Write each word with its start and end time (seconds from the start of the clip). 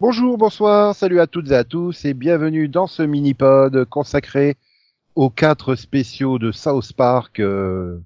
Bonjour, 0.00 0.38
bonsoir, 0.38 0.94
salut 0.94 1.20
à 1.20 1.26
toutes 1.26 1.50
et 1.50 1.54
à 1.54 1.62
tous 1.62 2.06
et 2.06 2.14
bienvenue 2.14 2.68
dans 2.68 2.86
ce 2.86 3.02
mini-pod 3.02 3.84
consacré 3.84 4.56
aux 5.14 5.28
quatre 5.28 5.74
spéciaux 5.74 6.38
de 6.38 6.52
South 6.52 6.94
Park 6.94 7.38
euh, 7.38 8.00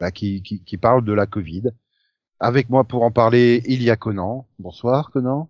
bah, 0.00 0.10
qui, 0.10 0.42
qui, 0.42 0.64
qui 0.64 0.76
parlent 0.76 1.04
de 1.04 1.12
la 1.12 1.26
Covid. 1.26 1.70
Avec 2.40 2.68
moi 2.68 2.82
pour 2.82 3.04
en 3.04 3.12
parler, 3.12 3.62
il 3.66 3.80
y 3.80 3.90
a 3.90 3.96
Conan. 3.96 4.48
Bonsoir 4.58 5.12
Conan. 5.12 5.48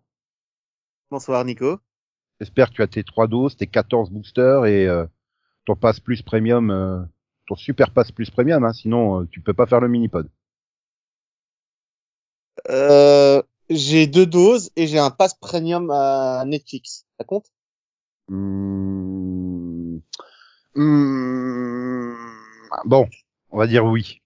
Bonsoir 1.11 1.47
Nico. 1.47 1.79
J'espère 2.41 2.69
que 2.69 2.75
tu 2.75 2.83
as 2.83 2.87
tes 2.87 3.03
trois 3.03 3.27
doses, 3.27 3.57
tes 3.57 3.67
14 3.67 4.11
boosters 4.11 4.67
et 4.67 4.87
euh, 4.87 5.07
ton 5.65 5.77
pass 5.77 5.99
plus 5.99 6.21
premium, 6.21 6.71
euh, 6.71 7.01
ton 7.47 7.57
super 7.57 7.91
pass 7.91 8.13
plus 8.13 8.29
premium, 8.29 8.65
hein, 8.65 8.75
sinon 8.75 9.23
euh, 9.23 9.29
tu 9.31 9.41
peux 9.41 9.55
pas 9.55 9.65
faire 9.65 9.81
le 9.81 9.89
mini-pod. 9.89 10.29
Euh, 12.69 13.43
j'ai 13.71 14.07
deux 14.07 14.27
doses 14.27 14.71
et 14.77 14.87
j'ai 14.87 14.99
un 14.99 15.11
pass 15.11 15.35
premium 15.35 15.91
à 15.91 16.45
Netflix. 16.47 17.07
Ça 17.19 17.25
compte? 17.25 17.47
Hmm. 18.29 19.99
Hmm. 20.75 22.15
Bon, 22.85 23.09
on 23.51 23.59
va 23.59 23.67
dire 23.67 23.85
oui. 23.85 24.21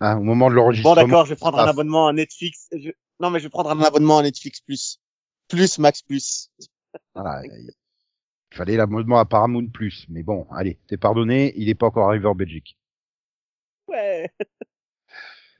Hein, 0.00 0.16
au 0.18 0.22
moment 0.22 0.48
de 0.48 0.54
Bon 0.54 0.60
l'enregistrement. 0.62 0.94
d'accord, 0.94 1.24
je 1.26 1.30
vais 1.30 1.36
prendre 1.36 1.58
un 1.58 1.66
Ah. 1.66 1.70
abonnement 1.70 2.08
à 2.08 2.12
Netflix. 2.12 2.68
Je- 2.72 2.90
Non 3.20 3.30
mais 3.30 3.38
je 3.38 3.44
vais 3.44 3.50
prendre 3.50 3.70
un 3.70 3.80
abonnement 3.82 4.18
à 4.18 4.22
Netflix 4.22 4.60
plus. 4.60 4.98
Plus 5.48 5.78
Max 5.78 6.02
plus. 6.02 6.50
Voilà, 7.14 7.42
il 7.44 7.70
fallait 8.52 8.76
l'abonnement 8.76 9.18
à 9.18 9.24
Paramount 9.26 9.66
Plus, 9.68 10.06
mais 10.08 10.22
bon, 10.22 10.46
allez, 10.52 10.78
t'es 10.86 10.96
pardonné, 10.96 11.52
il 11.56 11.68
est 11.68 11.74
pas 11.74 11.86
encore 11.86 12.08
arrivé 12.08 12.26
en 12.26 12.34
Belgique. 12.34 12.76
Ouais. 13.88 14.30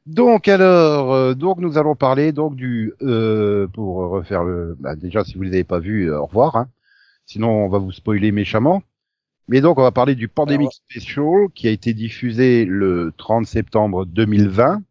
Donc 0.06 0.48
alors, 0.48 1.12
euh, 1.12 1.34
donc 1.34 1.58
nous 1.58 1.76
allons 1.78 1.94
parler 1.94 2.32
donc 2.32 2.56
du 2.56 2.94
euh, 3.02 3.66
pour 3.68 3.96
refaire 3.96 4.44
le. 4.44 4.76
Bah, 4.80 4.96
déjà, 4.96 5.24
si 5.24 5.34
vous 5.34 5.42
les 5.42 5.52
avez 5.52 5.64
pas 5.64 5.78
vus, 5.78 6.10
euh, 6.10 6.20
au 6.20 6.26
revoir. 6.26 6.56
Hein. 6.56 6.68
Sinon, 7.26 7.50
on 7.50 7.68
va 7.68 7.78
vous 7.78 7.92
spoiler 7.92 8.32
méchamment. 8.32 8.82
Mais 9.48 9.60
donc, 9.60 9.78
on 9.78 9.82
va 9.82 9.90
parler 9.90 10.14
du 10.14 10.28
Pandemic 10.28 10.70
Special 10.72 11.48
qui 11.54 11.68
a 11.68 11.70
été 11.70 11.92
diffusé 11.92 12.64
le 12.64 13.12
30 13.16 13.46
septembre 13.46 14.04
2020. 14.06 14.82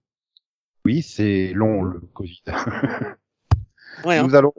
Oui, 0.86 1.02
c'est 1.02 1.54
long 1.54 1.84
le 1.84 2.00
Covid. 2.14 2.44
Ouais. 4.06 4.18
hein. 4.18 4.26
Nous 4.26 4.36
allons, 4.36 4.54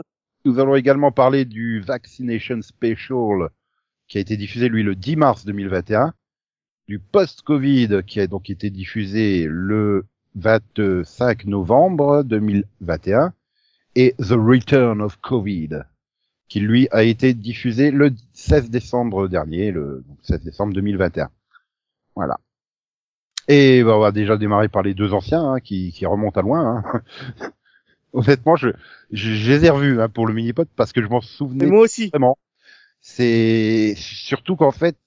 nous 0.45 0.59
allons 0.59 0.75
également 0.75 1.13
parler 1.13 1.47
du 1.47 1.81
Vaccination 1.81 2.61
Special 2.61 3.49
qui 4.07 4.19
a 4.19 4.21
été 4.21 4.37
diffusé 4.37 4.69
lui 4.69 4.83
le 4.83 4.95
10 4.95 5.17
mars 5.17 5.45
2021, 5.47 6.13
du 6.89 6.99
post-Covid 6.99 8.03
qui 8.07 8.21
a 8.21 8.27
donc 8.27 8.51
été 8.51 8.69
diffusé 8.69 9.47
le 9.49 10.05
25 10.37 11.47
novembre 11.47 12.23
2021 12.25 13.33
et 13.97 14.15
The 14.19 14.33
Return 14.33 15.01
of 15.01 15.17
Covid 15.21 15.81
qui 16.51 16.61
lui 16.61 16.89
a 16.91 17.05
été 17.05 17.33
diffusé 17.33 17.93
le 17.93 18.13
16 18.33 18.71
décembre 18.71 19.29
dernier, 19.29 19.71
le 19.71 20.05
donc 20.07 20.19
16 20.23 20.43
décembre 20.43 20.75
2021. 20.75 21.31
Voilà. 22.17 22.39
Et 23.47 23.83
bah, 23.85 23.97
on 23.97 24.01
va 24.01 24.11
déjà 24.11 24.37
démarrer 24.37 24.69
par 24.69 24.83
les 24.83 24.93
deux 24.93 25.15
anciens 25.15 25.53
hein, 25.53 25.61
qui, 25.61 25.93
qui 25.93 26.05
remontent 26.07 26.41
à 26.41 26.43
loin. 26.43 26.83
Hein. 26.85 27.03
Honnêtement, 28.13 28.57
je, 28.57 28.71
je, 29.13 29.35
je 29.35 29.51
les 29.53 29.65
ai 29.65 29.71
revus 29.71 30.01
hein, 30.03 30.09
pour 30.09 30.27
le 30.27 30.35
mini-pod 30.35 30.67
parce 30.75 30.93
que 30.93 31.01
je 31.01 31.07
m'en 31.07 31.21
Et 31.21 31.25
souvenais 31.25 31.67
moi 31.67 31.83
aussi. 31.83 32.09
vraiment. 32.09 32.37
C'est 33.01 33.95
surtout 33.97 34.57
qu'en 34.57 34.73
fait, 34.73 34.99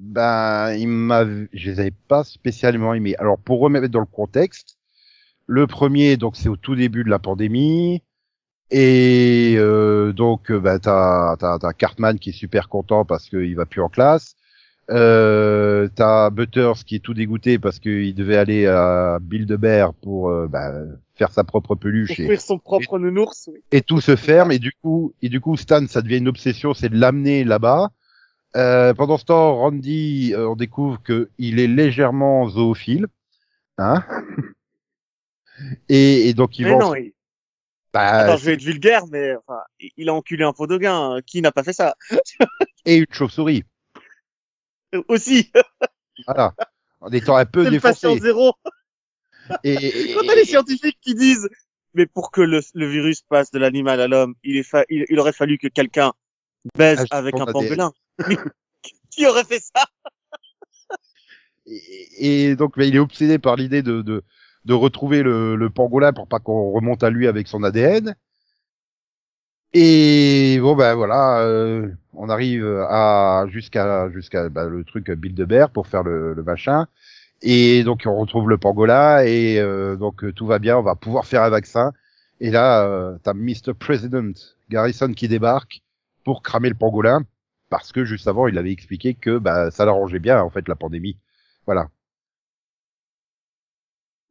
ben, 0.00 0.72
il 0.74 0.88
m'a, 0.88 1.24
je 1.24 1.70
les 1.70 1.80
avais 1.80 1.92
pas 2.08 2.24
spécialement 2.24 2.94
aimés. 2.94 3.14
Alors 3.18 3.38
pour 3.38 3.60
remettre 3.60 3.88
dans 3.88 4.00
le 4.00 4.06
contexte, 4.06 4.78
le 5.46 5.66
premier, 5.66 6.16
donc 6.16 6.36
c'est 6.36 6.48
au 6.48 6.56
tout 6.56 6.74
début 6.74 7.04
de 7.04 7.10
la 7.10 7.18
pandémie, 7.18 8.02
et 8.70 9.56
euh, 9.58 10.12
donc 10.12 10.50
ben, 10.52 10.78
t'as 10.78 11.36
t'as 11.36 11.58
t'as 11.58 11.72
Cartman 11.72 12.18
qui 12.18 12.30
est 12.30 12.32
super 12.32 12.68
content 12.68 13.04
parce 13.04 13.28
qu'il 13.28 13.54
va 13.56 13.66
plus 13.66 13.82
en 13.82 13.88
classe. 13.88 14.36
Euh, 14.90 15.88
t'as 15.94 16.30
Butters 16.30 16.84
qui 16.84 16.96
est 16.96 17.00
tout 17.00 17.14
dégoûté 17.14 17.58
parce 17.60 17.78
qu'il 17.78 18.14
devait 18.14 18.36
aller 18.36 18.66
à 18.66 19.18
Build-A-Bear 19.20 19.94
pour 19.94 20.30
euh, 20.30 20.48
ben, 20.48 20.98
faire 21.14 21.30
sa 21.30 21.44
propre 21.44 21.76
peluche 21.76 22.18
et, 22.18 22.36
son 22.36 22.58
propre 22.58 22.98
nounours. 22.98 23.48
oui. 23.52 23.60
et 23.70 23.82
tout 23.82 24.00
se 24.00 24.16
ferme 24.16 24.50
et 24.50 24.58
du 24.58 24.72
coup 24.82 25.12
et 25.22 25.28
du 25.28 25.40
coup 25.40 25.56
Stan 25.56 25.86
ça 25.86 26.02
devient 26.02 26.18
une 26.18 26.26
obsession 26.26 26.74
c'est 26.74 26.88
de 26.88 26.96
l'amener 26.96 27.44
là-bas 27.44 27.90
euh, 28.56 28.94
pendant 28.94 29.16
ce 29.18 29.24
temps 29.24 29.56
Randy 29.56 30.32
euh, 30.34 30.48
on 30.48 30.56
découvre 30.56 31.00
que 31.02 31.30
il 31.38 31.60
est 31.60 31.66
légèrement 31.68 32.48
zoophile 32.48 33.06
hein 33.78 34.04
et, 35.88 36.28
et 36.28 36.34
donc 36.34 36.58
il 36.58 36.64
Mais 36.64 36.72
va 36.72 36.78
non, 36.78 36.94
il- 36.94 37.12
bah, 37.92 38.06
Attends, 38.06 38.36
je 38.36 38.44
vais 38.46 38.52
être 38.54 38.62
vulgaire, 38.62 39.02
mais 39.10 39.34
enfin, 39.36 39.60
il 39.96 40.08
a 40.08 40.14
enculé 40.14 40.44
un 40.44 40.52
podoguin. 40.52 41.16
hein. 41.16 41.20
Qui 41.26 41.42
n'a 41.42 41.50
pas 41.50 41.64
fait 41.64 41.72
ça? 41.72 41.96
Et 42.84 42.98
une 42.98 43.06
chauve-souris 43.10 43.64
Euh, 44.94 45.02
Aussi. 45.08 45.50
voilà 46.26 46.54
en 47.00 47.10
étant 47.10 47.34
un 47.36 47.46
peu 47.46 47.64
C'est 47.64 47.70
le 47.70 47.80
patient 47.80 48.10
défoncé 48.10 48.26
zéro. 48.28 48.52
et, 49.64 49.72
et- 50.10 50.14
Quand 50.14 50.20
t'as 50.26 50.34
les 50.36 50.44
scientifiques 50.44 50.98
qui 51.00 51.14
disent, 51.14 51.48
mais 51.94 52.06
pour 52.06 52.30
que 52.30 52.42
le, 52.42 52.60
le 52.74 52.86
virus 52.86 53.22
passe 53.22 53.50
de 53.50 53.58
l'animal 53.58 54.00
à 54.00 54.06
l'homme, 54.06 54.34
il, 54.44 54.56
est 54.56 54.62
fa- 54.62 54.84
il, 54.88 55.04
il 55.08 55.18
aurait 55.18 55.32
fallu 55.32 55.58
que 55.58 55.66
quelqu'un 55.68 56.12
baise 56.76 57.04
Ah, 57.10 57.16
avec 57.16 57.34
un 57.40 57.46
pangolin. 57.46 57.90
Qui 59.10 59.26
aurait 59.26 59.44
fait 59.44 59.60
ça? 59.60 59.84
Et, 62.18 62.56
donc 62.56 62.74
il 62.76 62.96
est 62.96 63.00
obsédé 63.00 63.38
par 63.38 63.56
l'idée 63.56 63.82
de, 63.82 64.22
retrouver 64.68 65.22
le, 65.22 65.68
pangolin 65.68 66.12
pour 66.12 66.26
pas 66.26 66.38
qu'on 66.38 66.72
remonte 66.72 67.02
à 67.02 67.10
lui 67.10 67.26
avec 67.26 67.48
son 67.48 67.62
ADN. 67.62 68.14
Et 69.72 70.58
bon 70.60 70.74
ben 70.74 70.94
voilà, 70.94 71.42
euh, 71.42 71.88
on 72.14 72.28
arrive 72.28 72.66
jusqu'à 73.48 74.10
jusqu'à 74.10 74.48
bah, 74.48 74.66
le 74.66 74.82
truc 74.82 75.10
Build-A-Bear 75.12 75.70
pour 75.70 75.86
faire 75.86 76.02
le, 76.02 76.34
machin. 76.44 76.86
Et 77.42 77.84
donc 77.84 78.02
on 78.06 78.16
retrouve 78.16 78.48
le 78.48 78.58
pangolin 78.58 79.22
et 79.22 79.58
euh, 79.60 79.96
donc 79.96 80.34
tout 80.34 80.46
va 80.46 80.58
bien, 80.58 80.76
on 80.76 80.82
va 80.82 80.96
pouvoir 80.96 81.24
faire 81.26 81.42
un 81.42 81.50
vaccin. 81.50 81.92
Et 82.40 82.50
là, 82.50 82.84
euh, 82.84 83.18
t'as 83.22 83.34
Mr. 83.34 83.74
President 83.78 84.32
Garrison 84.70 85.12
qui 85.12 85.28
débarque 85.28 85.82
pour 86.24 86.42
cramer 86.42 86.70
le 86.70 86.74
pangolin 86.74 87.22
parce 87.70 87.92
que 87.92 88.04
juste 88.04 88.28
avant 88.28 88.48
il 88.48 88.58
avait 88.58 88.72
expliqué 88.72 89.14
que 89.14 89.38
bah, 89.38 89.70
ça 89.70 89.84
l'arrangeait 89.86 90.18
bien 90.20 90.42
en 90.42 90.50
fait 90.50 90.68
la 90.68 90.76
pandémie. 90.76 91.18
Voilà. 91.66 91.88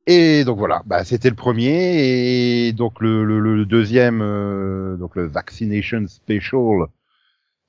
Et 0.07 0.43
donc 0.43 0.57
voilà, 0.57 0.81
bah, 0.85 1.03
c'était 1.05 1.29
le 1.29 1.35
premier 1.35 2.67
et 2.67 2.73
donc 2.73 2.99
le, 2.99 3.23
le, 3.25 3.39
le 3.39 3.65
deuxième, 3.65 4.21
euh, 4.21 4.97
donc 4.97 5.15
le 5.15 5.27
vaccination 5.27 6.07
special. 6.07 6.87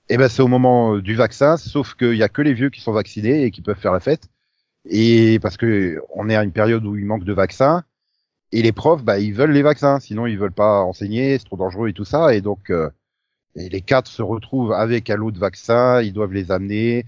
Et 0.09 0.17
ben 0.17 0.29
c'est 0.29 0.43
au 0.43 0.49
moment 0.49 0.97
euh, 0.97 1.03
du 1.03 1.15
vaccin, 1.15 1.57
sauf 1.57 1.95
qu'il 1.95 2.15
y 2.17 2.23
a 2.23 2.29
que 2.29 2.43
les 2.43 2.55
vieux 2.55 2.71
qui 2.71 2.81
sont 2.81 2.93
vaccinés 2.93 3.45
et 3.45 3.51
qui 3.51 3.63
peuvent 3.63 3.79
faire 3.79 3.93
la 3.93 4.01
fête. 4.01 4.29
Et 4.87 5.39
parce 5.41 5.57
que 5.57 6.01
on 6.11 6.29
est 6.31 6.37
à 6.37 6.45
une 6.45 6.53
période 6.53 6.85
où 6.87 6.97
il 6.97 7.07
manque 7.07 7.25
de 7.25 7.33
vaccins 7.33 7.85
et 8.53 8.63
les 8.63 8.73
profs, 8.73 9.05
bah 9.05 9.19
ils 9.21 9.35
veulent 9.35 9.53
les 9.53 9.63
vaccins, 9.63 10.01
sinon 10.01 10.27
ils 10.27 10.39
veulent 10.39 10.53
pas 10.53 10.83
enseigner, 10.83 11.39
c'est 11.39 11.45
trop 11.47 11.57
dangereux 11.57 11.89
et 11.91 11.93
tout 11.95 12.05
ça. 12.05 12.35
Et 12.35 12.41
donc 12.43 12.71
euh, 12.71 12.91
et 13.57 13.69
les 13.69 13.81
quatre 13.81 14.09
se 14.09 14.23
retrouvent 14.23 14.73
avec 14.73 15.11
un 15.11 15.17
lot 15.17 15.31
de 15.31 15.39
vaccins, 15.39 16.01
ils 16.03 16.13
doivent 16.13 16.33
les 16.33 16.51
amener. 16.51 17.05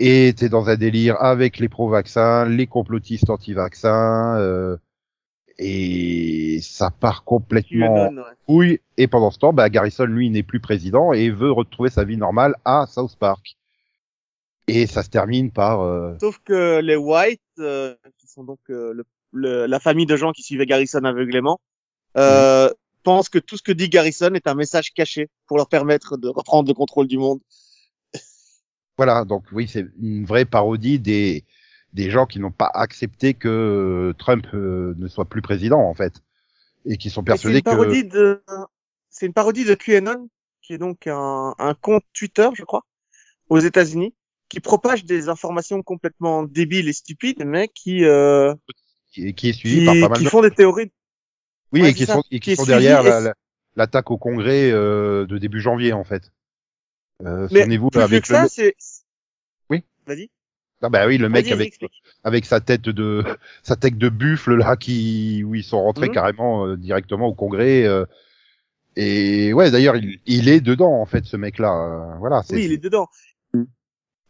Et 0.00 0.32
t'es 0.36 0.48
dans 0.48 0.68
un 0.68 0.76
délire 0.76 1.16
avec 1.20 1.58
les 1.58 1.68
pro-vaccins, 1.68 2.44
les 2.44 2.68
complotistes 2.68 3.30
anti-vaccins, 3.30 4.38
euh, 4.38 4.76
et 5.58 6.60
ça 6.62 6.90
part 6.90 7.24
complètement 7.24 8.08
ouais. 8.08 8.22
couille. 8.46 8.80
Et 8.96 9.08
pendant 9.08 9.32
ce 9.32 9.40
temps, 9.40 9.52
bah, 9.52 9.68
Garrison, 9.68 10.04
lui, 10.04 10.30
n'est 10.30 10.44
plus 10.44 10.60
président 10.60 11.12
et 11.12 11.30
veut 11.30 11.50
retrouver 11.50 11.90
sa 11.90 12.04
vie 12.04 12.16
normale 12.16 12.54
à 12.64 12.86
South 12.86 13.16
Park. 13.18 13.56
Et 14.68 14.86
ça 14.86 15.02
se 15.02 15.10
termine 15.10 15.50
par... 15.50 15.80
euh, 15.80 16.16
Sauf 16.20 16.38
que 16.44 16.80
les 16.80 16.94
Whites, 16.94 17.40
euh, 17.58 17.96
qui 18.18 18.28
sont 18.28 18.44
donc 18.44 18.60
euh, 18.70 18.92
le, 18.92 19.04
le- 19.32 19.66
la 19.66 19.80
famille 19.80 20.06
de 20.06 20.14
gens 20.14 20.30
qui 20.30 20.42
suivaient 20.42 20.66
Garrison 20.66 21.02
aveuglément, 21.04 21.58
euh, 22.16 22.70
pensent 23.08 23.30
que 23.30 23.38
tout 23.38 23.56
ce 23.56 23.62
que 23.62 23.72
dit 23.72 23.88
Garrison 23.88 24.34
est 24.34 24.46
un 24.46 24.54
message 24.54 24.92
caché 24.92 25.30
pour 25.46 25.56
leur 25.56 25.70
permettre 25.70 26.18
de 26.18 26.28
reprendre 26.28 26.68
le 26.68 26.74
contrôle 26.74 27.06
du 27.06 27.16
monde. 27.16 27.40
Voilà, 28.98 29.24
donc 29.24 29.44
oui, 29.50 29.66
c'est 29.66 29.86
une 29.98 30.26
vraie 30.26 30.44
parodie 30.44 30.98
des, 30.98 31.46
des 31.94 32.10
gens 32.10 32.26
qui 32.26 32.38
n'ont 32.38 32.50
pas 32.50 32.70
accepté 32.74 33.32
que 33.32 34.14
Trump 34.18 34.46
euh, 34.52 34.94
ne 34.98 35.08
soit 35.08 35.24
plus 35.24 35.40
président, 35.40 35.80
en 35.80 35.94
fait. 35.94 36.20
Et 36.84 36.98
qui 36.98 37.08
sont 37.08 37.24
persuadés 37.24 37.58
une 37.58 37.62
que... 37.62 37.70
parodie 37.70 38.04
de, 38.04 38.42
c'est 39.08 39.24
une 39.24 39.32
parodie 39.32 39.64
de 39.64 39.74
QAnon, 39.74 40.28
qui 40.60 40.74
est 40.74 40.78
donc 40.78 41.06
un, 41.06 41.54
un 41.58 41.72
compte 41.72 42.04
Twitter, 42.12 42.50
je 42.52 42.64
crois, 42.64 42.84
aux 43.48 43.60
États-Unis, 43.60 44.14
qui 44.50 44.60
propage 44.60 45.06
des 45.06 45.30
informations 45.30 45.82
complètement 45.82 46.42
débiles 46.42 46.90
et 46.90 46.92
stupides, 46.92 47.42
mais 47.46 47.68
qui, 47.68 48.04
euh, 48.04 48.54
qui, 49.10 49.32
qui 49.32 49.48
est 49.48 49.54
suivi 49.54 49.78
qui, 49.78 49.86
par 49.86 49.94
pas 49.94 50.08
mal 50.10 50.18
qui 50.18 50.24
de 50.24 50.28
font 50.28 50.42
des 50.42 50.50
théories. 50.50 50.92
Oui, 51.72 51.82
Ouais, 51.82 51.90
et 51.90 51.94
qui 51.94 52.06
sont, 52.06 52.22
et 52.30 52.40
qui 52.40 52.56
sont 52.56 52.64
derrière 52.64 53.06
et 53.06 53.10
la- 53.10 53.34
l'attaque 53.76 54.10
au 54.10 54.18
Congrès 54.18 54.70
euh, 54.70 55.26
de 55.26 55.38
début 55.38 55.60
janvier, 55.60 55.92
en 55.92 56.04
fait. 56.04 56.32
Euh, 57.24 57.48
Souvenez-vous, 57.48 57.90
avec 57.94 58.24
que 58.24 58.32
le... 58.32 58.48
ça. 58.48 58.62
Oui. 59.70 59.84
Vas-y. 60.06 60.30
Ah 60.80 60.88
bah 60.88 61.06
oui, 61.08 61.18
le 61.18 61.28
mec 61.28 61.50
avec 61.50 61.68
explique. 61.68 62.02
avec 62.22 62.44
sa 62.46 62.60
tête 62.60 62.82
de 62.82 63.24
sa 63.64 63.74
tête 63.74 63.98
de 63.98 64.08
buffle 64.08 64.54
là 64.54 64.76
qui 64.76 65.42
où 65.44 65.56
ils 65.56 65.64
sont 65.64 65.82
rentrés 65.82 66.06
Mhm. 66.06 66.14
carrément 66.14 66.66
euh, 66.66 66.76
directement 66.76 67.26
au 67.26 67.34
Congrès 67.34 67.84
euh, 67.84 68.04
Et 68.96 69.52
ouais, 69.52 69.70
d'ailleurs, 69.72 69.96
il, 69.96 70.20
il 70.26 70.48
est 70.48 70.60
dedans 70.60 71.00
en 71.00 71.06
fait, 71.06 71.24
ce 71.24 71.36
mec-là. 71.36 71.72
Euh, 72.14 72.18
voilà. 72.18 72.42
Oui, 72.50 72.64
il 72.64 72.72
est 72.72 72.78
dedans. 72.78 73.08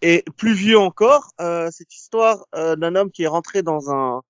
Et 0.00 0.24
plus 0.36 0.54
vieux 0.54 0.78
encore, 0.78 1.32
euh, 1.40 1.68
cette 1.70 1.94
histoire 1.94 2.46
euh, 2.54 2.76
d'un 2.76 2.94
homme 2.94 3.10
qui 3.10 3.24
est 3.24 3.28
rentré 3.28 3.62
dans 3.62 3.90
un, 3.90 4.22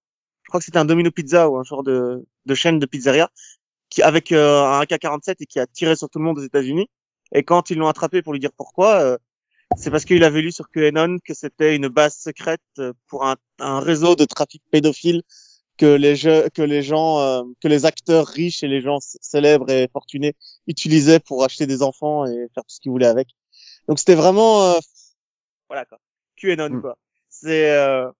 je 0.48 0.50
crois 0.50 0.60
que 0.60 0.64
c'était 0.64 0.78
un 0.78 0.86
Domino 0.86 1.10
Pizza 1.10 1.50
ou 1.50 1.58
un 1.58 1.62
genre 1.62 1.82
de, 1.82 2.24
de 2.46 2.54
chaîne 2.54 2.78
de 2.78 2.86
pizzeria, 2.86 3.30
qui 3.90 4.00
avec 4.00 4.32
euh, 4.32 4.62
un 4.64 4.80
AK-47 4.80 5.36
et 5.40 5.46
qui 5.46 5.60
a 5.60 5.66
tiré 5.66 5.94
sur 5.94 6.08
tout 6.08 6.18
le 6.18 6.24
monde 6.24 6.38
aux 6.38 6.42
États-Unis. 6.42 6.88
Et 7.32 7.42
quand 7.42 7.68
ils 7.68 7.76
l'ont 7.76 7.88
attrapé 7.88 8.22
pour 8.22 8.32
lui 8.32 8.40
dire 8.40 8.52
pourquoi, 8.56 9.00
euh, 9.02 9.18
c'est 9.76 9.90
parce 9.90 10.06
qu'il 10.06 10.24
avait 10.24 10.40
lu 10.40 10.50
sur 10.50 10.70
QAnon 10.70 11.18
que 11.22 11.34
c'était 11.34 11.76
une 11.76 11.88
base 11.88 12.16
secrète 12.16 12.62
pour 13.08 13.26
un, 13.26 13.36
un 13.58 13.80
réseau 13.80 14.16
de 14.16 14.24
trafic 14.24 14.62
pédophile 14.70 15.22
que 15.76 15.84
les 15.84 16.16
jeux, 16.16 16.48
que 16.54 16.62
les 16.62 16.82
gens, 16.82 17.20
euh, 17.20 17.42
que 17.60 17.68
les 17.68 17.84
acteurs 17.84 18.26
riches 18.26 18.62
et 18.62 18.68
les 18.68 18.80
gens 18.80 19.00
célèbres 19.00 19.70
et 19.70 19.88
fortunés 19.92 20.34
utilisaient 20.66 21.20
pour 21.20 21.44
acheter 21.44 21.66
des 21.66 21.82
enfants 21.82 22.24
et 22.24 22.48
faire 22.54 22.64
tout 22.64 22.74
ce 22.74 22.80
qu'ils 22.80 22.90
voulaient 22.90 23.06
avec. 23.06 23.28
Donc 23.86 23.98
c'était 23.98 24.14
vraiment, 24.14 24.62
euh, 24.62 24.78
voilà 25.68 25.84
quoi, 25.84 25.98
QAnon 26.36 26.70
Mm. 26.70 26.80
quoi. 26.80 26.96
C'est, 27.28 27.70
euh, 27.70 28.10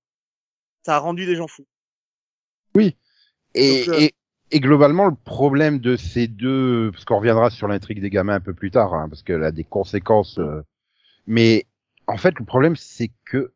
ça 0.84 0.96
a 0.96 0.98
rendu 0.98 1.26
des 1.26 1.36
gens 1.36 1.48
fous. 1.48 1.66
Oui. 2.78 2.96
Et, 3.54 3.84
Donc, 3.86 3.88
euh, 3.96 4.00
et, 4.00 4.14
et 4.52 4.60
globalement, 4.60 5.06
le 5.06 5.16
problème 5.16 5.80
de 5.80 5.96
ces 5.96 6.28
deux, 6.28 6.90
parce 6.92 7.04
qu'on 7.04 7.19
reviendra 7.19 7.50
sur 7.50 7.66
l'intrigue 7.66 8.00
des 8.00 8.10
gamins 8.10 8.34
un 8.36 8.40
peu 8.40 8.54
plus 8.54 8.70
tard, 8.70 8.94
hein, 8.94 9.08
parce 9.08 9.22
qu'elle 9.25 9.42
a 9.42 9.50
des 9.50 9.64
conséquences. 9.64 10.38
euh, 10.38 10.62
mais 11.26 11.66
en 12.06 12.16
fait, 12.16 12.38
le 12.38 12.44
problème, 12.44 12.76
c'est 12.76 13.10
que 13.25 13.52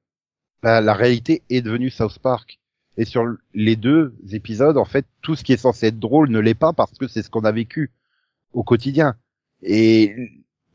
bah, 0.63 0.81
la 0.81 0.95
réalité 0.95 1.43
est 1.51 1.63
devenue 1.63 1.91
South 1.91 2.19
Park. 2.19 2.59
Et 2.99 3.05
sur 3.05 3.25
les 3.55 3.77
deux 3.77 4.15
épisodes, 4.33 4.77
en 4.77 4.85
fait, 4.85 5.07
tout 5.23 5.37
ce 5.37 5.45
qui 5.45 5.53
est 5.53 5.57
censé 5.57 5.87
être 5.87 6.01
drôle 6.01 6.29
ne 6.31 6.41
l'est 6.41 6.55
pas 6.55 6.73
parce 6.73 6.99
que 6.99 7.09
c'est 7.09 7.23
ce 7.23 7.31
qu'on 7.31 7.45
a 7.45 7.53
vécu 7.53 7.93
au 8.53 8.65
quotidien. 8.65 9.17
Et 9.63 10.15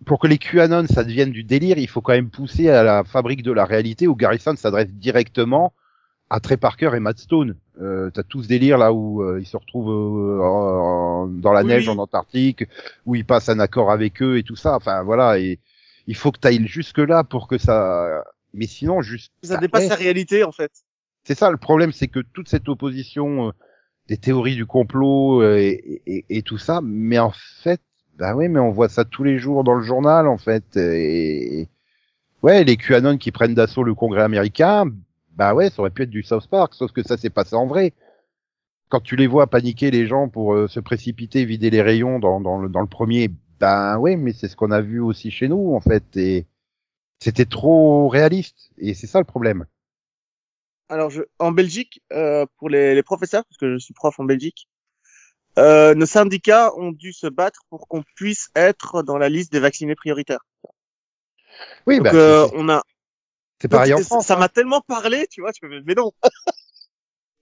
pour 0.06 0.20
que 0.20 0.28
les 0.28 0.38
QAnon, 0.40 0.88
ça 0.88 1.04
devienne 1.04 1.32
du 1.32 1.44
délire, 1.44 1.78
il 1.78 1.88
faut 1.90 2.02
quand 2.02 2.14
même 2.14 2.30
pousser 2.32 2.70
à 2.70 2.84
la 2.84 3.04
fabrique 3.04 3.44
de 3.44 3.52
la 3.52 3.66
réalité 3.66 4.08
où 4.08 4.16
Garrison 4.16 4.56
s'adresse 4.56 4.92
directement 4.94 5.74
à 6.30 6.40
Trey 6.40 6.58
Parker 6.58 6.92
et 6.96 7.00
Matt 7.00 7.20
Stone. 7.20 7.56
Euh, 7.82 8.10
T'as 8.14 8.24
tout 8.24 8.42
ce 8.44 8.48
délire 8.48 8.78
là 8.78 8.92
où 8.92 9.22
euh, 9.22 9.40
ils 9.40 9.46
se 9.46 9.56
retrouvent 9.56 9.92
euh, 9.92 10.42
en- 10.42 11.24
en- 11.24 11.28
dans 11.28 11.54
la 11.54 11.62
Oui, 11.62 11.68
neige 11.68 11.88
en 11.90 11.98
Antarctique, 11.98 12.66
où 13.06 13.16
ils 13.16 13.26
passent 13.26 13.50
un 13.50 13.60
accord 13.60 13.92
avec 13.92 14.22
eux 14.22 14.38
et 14.38 14.44
tout 14.44 14.56
ça. 14.56 14.76
Enfin 14.76 15.04
voilà, 15.04 15.40
et 15.40 15.60
il 16.08 16.16
faut 16.16 16.32
que 16.32 16.40
tu 16.40 16.48
ailles 16.48 16.68
jusque 16.68 16.98
là 16.98 17.24
pour 17.24 17.48
que 17.48 17.58
ça. 17.58 18.24
Mais 18.54 18.66
sinon, 18.68 19.02
juste. 19.02 19.32
Ça 19.44 19.58
dépasse 19.58 19.88
la 19.90 19.96
réalité 19.96 20.44
en 20.44 20.52
fait. 20.52 20.72
C'est 21.24 21.36
ça 21.38 21.52
le 21.52 21.58
problème, 21.58 21.92
c'est 21.92 22.08
que 22.08 22.20
toute 22.34 22.48
cette 22.50 22.68
opposition 22.70 23.48
euh, 23.50 23.52
des 24.08 24.18
théories 24.18 24.56
du 24.56 24.66
complot 24.66 25.42
euh, 25.42 25.58
et, 25.58 26.02
et, 26.08 26.26
et 26.30 26.42
tout 26.42 26.58
ça, 26.58 26.80
mais 26.82 27.20
en 27.20 27.32
fait, 27.62 27.82
bah 28.18 28.34
oui, 28.36 28.48
mais 28.48 28.60
on 28.62 28.72
voit 28.72 28.88
ça 28.90 29.04
tous 29.06 29.24
les 29.24 29.38
jours 29.38 29.64
dans 29.66 29.76
le 29.76 29.84
journal 29.84 30.28
en 30.28 30.38
fait. 30.38 30.78
Et 30.78 31.68
ouais, 32.42 32.64
les 32.64 32.78
QAnon 32.78 33.18
qui 33.18 33.32
prennent 33.32 33.54
d'assaut 33.54 33.84
le 33.84 33.94
Congrès 33.94 34.24
américain, 34.24 34.86
bah 35.38 35.54
ouais, 35.54 35.70
ça 35.70 35.80
aurait 35.82 35.92
pu 35.92 36.04
être 36.04 36.10
du 36.10 36.24
South 36.24 36.48
Park, 36.48 36.74
sauf 36.74 36.92
que 36.92 37.04
ça 37.04 37.16
s'est 37.16 37.30
passé 37.30 37.56
en 37.56 37.68
vrai. 37.68 37.94
Quand 38.90 39.02
tu 39.02 39.16
les 39.16 39.28
vois 39.28 39.48
paniquer 39.48 39.92
les 39.92 40.08
gens 40.08 40.30
pour 40.30 40.54
euh, 40.54 40.68
se 40.68 40.80
précipiter, 40.80 41.46
vider 41.46 41.70
les 41.70 41.82
rayons 41.82 42.20
dans, 42.20 42.42
dans, 42.42 42.58
le, 42.58 42.70
dans 42.70 42.82
le 42.82 42.88
premier, 42.88 43.30
bah 43.60 43.98
ouais, 44.00 44.16
mais 44.16 44.34
c'est 44.34 44.48
ce 44.48 44.56
qu'on 44.56 44.72
a 44.72 44.82
vu 44.82 45.00
aussi 45.00 45.30
chez 45.30 45.48
nous 45.48 45.76
en 45.76 45.80
fait. 45.80 46.18
Et 46.18 46.48
c'était 47.20 47.46
trop 47.46 48.08
réaliste. 48.08 48.72
Et 48.78 48.94
c'est 48.94 49.08
ça 49.08 49.20
le 49.20 49.26
problème. 49.26 49.66
Alors, 50.90 51.10
je, 51.10 51.22
en 51.40 51.52
Belgique, 51.52 52.02
euh, 52.14 52.46
pour 52.58 52.70
les, 52.70 52.96
les 52.96 53.04
professeurs, 53.04 53.44
parce 53.44 53.58
que 53.58 53.74
je 53.74 53.78
suis 53.78 53.94
prof 53.94 54.20
en 54.20 54.24
Belgique, 54.24 54.68
euh, 55.58 55.96
nos 55.96 56.06
syndicats 56.06 56.74
ont 56.78 56.92
dû 56.92 57.14
se 57.14 57.28
battre 57.28 57.62
pour 57.70 57.88
qu'on 57.88 58.04
puisse 58.16 58.50
être 58.56 59.04
dans 59.04 59.18
la 59.18 59.28
liste 59.28 59.52
des 59.52 59.60
vaccinés 59.60 59.96
prioritaires. 59.96 60.46
Oui, 61.88 61.98
Donc, 61.98 62.06
bah, 62.06 62.14
euh, 62.14 62.48
on 62.54 62.70
a. 62.70 62.84
c'est 63.62 63.68
pareil 63.68 63.94
en 63.94 64.00
France. 64.00 64.28
Ça 64.28 64.36
hein. 64.36 64.40
m'a 64.40 64.50
tellement 64.50 64.82
parlé, 64.82 65.28
tu 65.28 65.42
vois. 65.42 65.52
Tu 65.52 65.68
fais, 65.68 65.82
mais 65.86 65.96
non. 65.96 66.12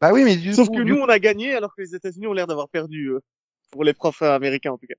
Bah 0.02 0.12
oui, 0.12 0.24
mais 0.26 0.36
du 0.36 0.54
Sauf 0.54 0.68
coup, 0.68 0.76
que 0.76 0.82
nous, 0.82 0.98
on 0.98 1.08
a 1.08 1.20
gagné, 1.20 1.56
alors 1.56 1.74
que 1.74 1.82
les 1.82 1.96
États-Unis 1.96 2.28
ont 2.28 2.34
l'air 2.34 2.48
d'avoir 2.48 2.68
perdu. 2.68 3.08
euh, 3.12 3.20
pour 3.72 3.84
les 3.84 3.94
profs 3.94 4.22
euh, 4.22 4.36
américains, 4.36 4.72
en 4.72 4.78
tout 4.78 4.88
cas. 4.88 4.96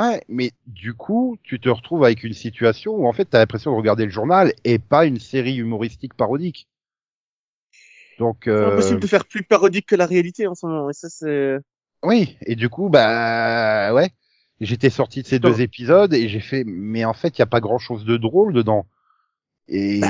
Ouais, 0.00 0.24
mais 0.28 0.50
du 0.66 0.94
coup, 0.94 1.36
tu 1.42 1.60
te 1.60 1.68
retrouves 1.68 2.04
avec 2.04 2.24
une 2.24 2.32
situation 2.32 2.92
où 2.92 3.06
en 3.06 3.12
fait, 3.12 3.30
tu 3.30 3.36
as 3.36 3.38
l'impression 3.38 3.70
de 3.70 3.76
regarder 3.76 4.04
le 4.04 4.10
journal 4.10 4.52
et 4.64 4.78
pas 4.78 5.06
une 5.06 5.20
série 5.20 5.56
humoristique 5.56 6.14
parodique. 6.14 6.68
Donc, 8.18 8.42
C'est 8.44 8.50
euh, 8.50 8.72
impossible 8.72 9.00
de 9.00 9.06
faire 9.06 9.24
plus 9.24 9.44
parodique 9.44 9.86
que 9.86 9.96
la 9.96 10.06
réalité 10.06 10.46
en 10.46 10.54
ce 10.54 10.66
moment. 10.66 10.90
Et 10.90 10.94
ça, 10.94 11.08
c'est. 11.08 11.58
oui, 12.02 12.36
et 12.42 12.56
du 12.56 12.68
coup, 12.68 12.88
bah 12.88 13.94
ouais, 13.94 14.10
j'étais 14.60 14.90
sorti 14.90 15.22
de 15.22 15.26
ces 15.26 15.38
deux 15.38 15.60
épisodes 15.60 16.12
et 16.12 16.28
j'ai 16.28 16.40
fait, 16.40 16.64
mais 16.66 17.04
en 17.04 17.14
fait, 17.14 17.38
il 17.38 17.40
y 17.40 17.42
a 17.42 17.46
pas 17.46 17.60
grand-chose 17.60 18.04
de 18.04 18.16
drôle 18.16 18.52
dedans. 18.52 18.86
Et 19.68 20.00
Bah, 20.00 20.08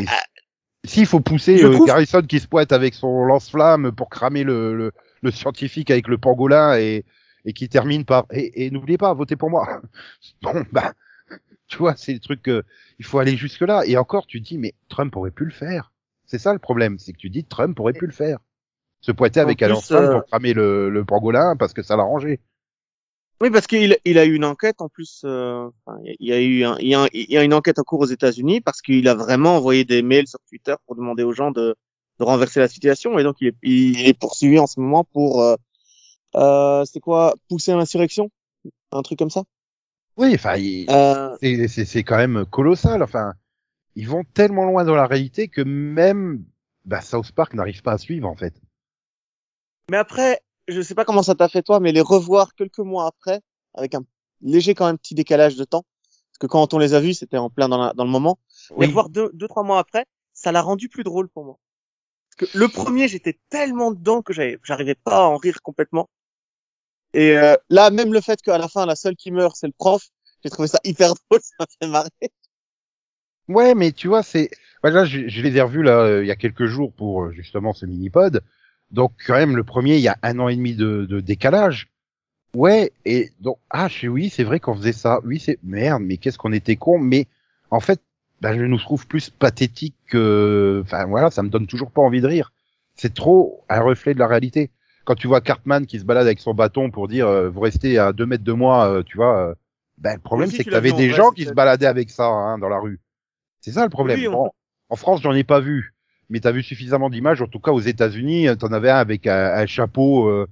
s'il 0.85 1.07
faut 1.07 1.21
pousser 1.21 1.63
euh, 1.65 1.71
trouve- 1.73 1.87
Garrison 1.87 2.23
qui 2.23 2.41
se 2.41 2.47
pointe 2.49 2.73
avec 2.73 2.95
son 2.95 3.25
lance-flamme 3.25 3.93
pour 3.93 4.09
cramer 4.11 4.45
le, 4.45 4.75
le, 4.77 4.93
le 5.23 5.31
scientifique 5.31 5.91
avec 5.91 6.09
le 6.09 6.19
pangolin 6.19 6.77
et, 6.79 7.05
et 7.45 7.53
qui 7.53 7.69
termine 7.69 8.05
par 8.05 8.27
et, 8.31 8.67
et 8.67 8.71
n'oubliez 8.71 8.99
pas 8.99 9.13
votez 9.15 9.37
pour 9.37 9.51
moi. 9.51 9.81
Bon 10.43 10.65
bah 10.73 10.93
tu 11.69 11.79
vois 11.79 11.95
c'est 11.97 12.13
le 12.13 12.21
truc 12.21 12.43
que 12.43 12.65
il 12.99 13.05
faut 13.05 13.19
aller 13.19 13.37
jusque 13.37 13.63
là 13.63 13.83
et 13.87 13.97
encore 13.97 14.27
tu 14.27 14.41
dis 14.41 14.59
mais 14.59 14.75
Trump 14.89 15.17
aurait 15.17 15.31
pu 15.31 15.45
le 15.45 15.51
faire. 15.51 15.93
C'est 16.27 16.39
ça 16.39 16.53
le 16.53 16.59
problème, 16.59 16.99
c'est 16.99 17.13
que 17.13 17.19
tu 17.19 17.31
dis 17.31 17.45
Trump 17.45 17.79
aurait 17.81 17.93
pu 17.95 18.07
le 18.07 18.13
faire. 18.13 18.39
Se 19.01 19.13
pointer 19.13 19.41
avec 19.41 19.63
un 19.63 19.69
lance-flamme 19.69 20.05
euh, 20.07 20.13
pour 20.13 20.25
cramer 20.27 20.55
le, 20.55 20.89
le 20.91 21.05
pangolin 21.05 21.57
parce 21.57 21.75
que 21.75 21.83
ça 21.83 21.97
l'arrangeait. 21.97 22.41
Oui, 23.41 23.51
parce 23.51 23.67
qu'il 23.67 23.99
il 24.05 24.19
a 24.19 24.25
eu 24.25 24.35
une 24.35 24.45
enquête 24.45 24.81
en 24.81 24.89
plus. 24.89 25.23
euh, 25.25 25.69
il 26.05 26.29
y 26.29 26.33
a 26.33 26.41
eu 26.41 26.65
un, 26.65 26.77
il 26.79 26.89
y 26.89 26.95
a, 26.95 27.03
un- 27.03 27.09
il 27.13 27.31
y 27.31 27.37
a 27.37 27.43
une 27.45 27.53
enquête 27.55 27.79
en 27.79 27.83
cours 27.83 28.01
aux 28.01 28.07
États-Unis 28.07 28.61
parce 28.61 28.81
qu'il 28.81 29.07
a 29.09 29.15
vraiment 29.15 29.57
envoyé 29.57 29.85
des 29.85 30.03
mails 30.03 30.29
sur 30.29 30.39
Twitter 30.49 30.75
pour 30.87 30.97
demander 30.97 31.25
aux 31.25 31.33
gens 31.33 31.51
de, 31.51 31.75
de 32.21 32.25
renverser 32.25 32.61
la 32.61 32.69
situation 32.69 33.19
et 33.19 33.23
donc 33.25 33.37
il 33.41 33.49
est, 33.49 33.57
il 33.63 34.07
est 34.09 34.19
poursuivi 34.19 34.59
en 34.59 34.67
ce 34.67 34.81
moment 34.81 35.05
pour 35.05 35.43
euh, 35.43 35.57
euh, 36.37 36.85
c'est 36.87 37.01
quoi 37.01 37.35
pousser 37.49 37.73
à 37.73 37.77
l'insurrection, 37.77 38.31
un 38.93 39.03
truc 39.03 39.19
comme 39.19 39.31
ça? 39.31 39.45
Oui, 40.17 40.33
enfin 40.35 40.57
Euh, 40.91 41.37
c'est 41.39 42.03
quand 42.05 42.17
même 42.17 42.45
colossal. 42.47 43.03
Enfin, 43.03 43.35
ils 43.97 44.09
vont 44.09 44.25
tellement 44.35 44.65
loin 44.67 44.85
dans 44.85 44.95
la 44.97 45.07
réalité 45.09 45.49
que 45.49 45.63
même 45.63 46.45
bah, 46.87 47.03
South 47.03 47.33
Park 47.33 47.55
n'arrive 47.55 47.83
pas 47.83 47.93
à 47.95 47.99
suivre 47.99 48.29
en 48.29 48.37
fait. 48.37 48.55
mais 49.91 49.97
après, 49.97 50.41
je 50.69 50.81
sais 50.83 50.95
pas 50.95 51.05
comment 51.05 51.23
ça 51.23 51.35
t'a 51.35 51.49
fait 51.49 51.63
toi, 51.63 51.81
mais 51.81 51.93
les 51.93 52.01
revoir 52.01 52.55
quelques 52.55 52.79
mois 52.79 53.07
après 53.07 53.41
avec 53.75 53.95
un 53.95 54.05
léger 54.43 54.75
quand 54.75 54.87
même 54.87 54.99
petit 54.99 55.15
décalage 55.15 55.57
de 55.57 55.65
temps, 55.65 55.85
parce 56.31 56.39
que 56.41 56.47
quand 56.47 56.75
on 56.75 56.79
les 56.79 56.95
a 56.95 57.01
vus, 57.01 57.15
c'était 57.15 57.39
en 57.39 57.51
plein 57.51 57.69
dans, 57.69 57.79
la- 57.79 57.93
dans 57.95 58.05
le 58.05 58.11
moment. 58.11 58.39
Les 58.77 58.87
revoir 58.87 59.09
deux, 59.09 59.31
deux, 59.35 59.49
trois 59.49 59.63
mois 59.65 59.79
après, 59.79 60.07
ça 60.33 60.53
l'a 60.53 60.63
rendu 60.63 60.89
plus 60.89 61.05
drôle 61.05 61.29
pour 61.29 61.45
moi. 61.45 61.59
Parce 62.37 62.51
que 62.53 62.59
le 62.59 62.69
premier, 62.69 63.09
j'étais 63.09 63.39
tellement 63.51 63.93
dedans 63.93 64.23
que 64.23 64.33
j'arrivais 64.35 64.97
pas 64.97 65.25
à 65.25 65.29
en 65.29 65.37
rire 65.39 65.63
complètement. 65.63 66.09
Et 67.15 67.37
euh, 67.37 67.57
là, 67.71 67.91
même 67.91 68.13
le 68.13 68.21
fait 68.21 68.41
qu'à 68.43 68.59
la 68.59 68.69
fin, 68.69 68.87
la 68.87 68.97
seule 68.97 69.17
qui 69.17 69.31
meurt, 69.31 69.57
c'est 69.57 69.67
le 69.67 69.73
prof, 69.79 70.03
j'ai 70.43 70.51
trouvé 70.51 70.69
ça 70.69 70.79
hyper 70.85 71.15
drôle, 71.31 71.41
ça 71.43 71.55
m'a 71.61 71.67
fait 71.81 71.87
marrer. 71.89 72.11
Ouais, 73.49 73.75
mais 73.75 73.93
tu 73.93 74.09
vois, 74.09 74.23
c'est 74.23 74.51
bah, 74.83 74.91
là, 74.91 75.05
je, 75.05 75.29
je 75.29 75.43
les 75.43 75.57
ai 75.57 75.61
revus 75.63 75.83
là 75.83 75.99
euh, 76.01 76.25
il 76.25 76.27
y 76.27 76.31
a 76.31 76.37
quelques 76.37 76.67
jours 76.67 76.93
pour 76.95 77.25
euh, 77.25 77.33
justement 77.33 77.73
ce 77.73 77.85
mini-pod. 77.87 78.43
Donc 78.95 79.13
quand 79.27 79.35
même, 79.35 79.57
le 79.57 79.65
premier, 79.65 79.97
il 79.97 80.03
y 80.03 80.09
a 80.09 80.17
un 80.23 80.39
an 80.39 80.49
et 80.49 80.57
demi 80.57 80.75
de, 80.75 81.05
de 81.05 81.21
décalage. 81.21 81.89
Ouais, 82.55 82.93
et 83.05 83.31
donc 83.41 83.59
ah, 83.69 83.89
je 83.89 84.07
oui, 84.07 84.31
c'est 84.31 84.45
vrai 84.45 84.61
qu'on 84.61 84.77
faisait 84.77 84.93
ça. 84.93 85.19
Oui, 85.25 85.41
c'est 85.41 85.59
merde, 85.65 86.03
mais 86.05 86.17
qu'est-ce 86.17 86.39
qu'on 86.39 86.53
était 86.53 86.77
con. 86.77 86.99
Mais 86.99 87.27
en 87.71 87.81
fait, 87.81 88.01
bah, 88.41 88.57
je 88.57 88.63
nous 88.63 88.79
trouve 88.79 89.07
plus 89.09 89.31
pathétique 89.31 89.97
que, 90.07 90.81
enfin 90.85 91.07
voilà, 91.07 91.31
ça 91.33 91.43
me 91.43 91.49
donne 91.49 91.67
toujours 91.67 91.91
pas 91.91 92.03
envie 92.03 92.21
de 92.21 92.29
rire. 92.29 92.53
C'est 92.95 93.13
trop 93.13 93.65
un 93.69 93.81
reflet 93.81 94.15
de 94.15 94.21
la 94.21 94.29
réalité. 94.29 94.71
Quand 95.05 95.17
tu 95.17 95.27
vois 95.27 95.41
Cartman 95.41 95.85
qui 95.87 95.99
se 95.99 96.05
balade 96.05 96.27
avec 96.27 96.39
son 96.39 96.55
bâton 96.55 96.91
pour 96.93 97.09
dire 97.09 97.27
euh, 97.27 97.51
vous 97.51 97.61
restez 97.61 97.99
à 97.99 98.13
deux 98.13 98.27
mètres 98.27 98.45
de 98.45 98.53
moi, 98.53 98.89
euh, 98.89 99.03
tu 99.03 99.17
vois. 99.17 99.49
euh, 99.49 99.55
ben, 99.99 100.15
le 100.15 100.21
problème 100.21 100.51
si, 100.51 100.57
c'est 100.57 100.65
que 100.65 100.71
t'avais 100.71 100.93
des 100.93 101.09
vrai, 101.09 101.17
gens 101.17 101.31
qui 101.31 101.45
se 101.45 101.53
baladaient 101.53 101.87
avec 101.87 102.11
ça 102.11 102.27
hein, 102.27 102.59
dans 102.59 102.69
la 102.69 102.79
rue. 102.79 103.01
C'est 103.61 103.73
ça 103.73 103.83
le 103.83 103.91
problème. 103.91 104.21
Oui, 104.21 104.29
on 104.29 104.33
Bon, 104.33 104.51
en 104.89 104.97
France, 104.97 105.23
j'en 105.23 105.33
ai 105.33 105.45
pas 105.45 105.61
vu, 105.61 105.94
mais 106.35 106.41
t'as 106.41 106.51
vu 106.51 106.65
suffisamment 106.65 107.11
d'images. 107.11 107.43
En 107.43 107.47
tout 107.47 107.61
cas, 107.61 107.71
aux 107.71 107.81
États-Unis, 107.81 108.49
euh, 108.49 108.57
t'en 108.57 108.73
avais 108.73 108.91
un 108.91 108.97
avec 108.97 109.29
un, 109.29 109.67
chapeau 109.67 110.27
euh, 110.27 110.49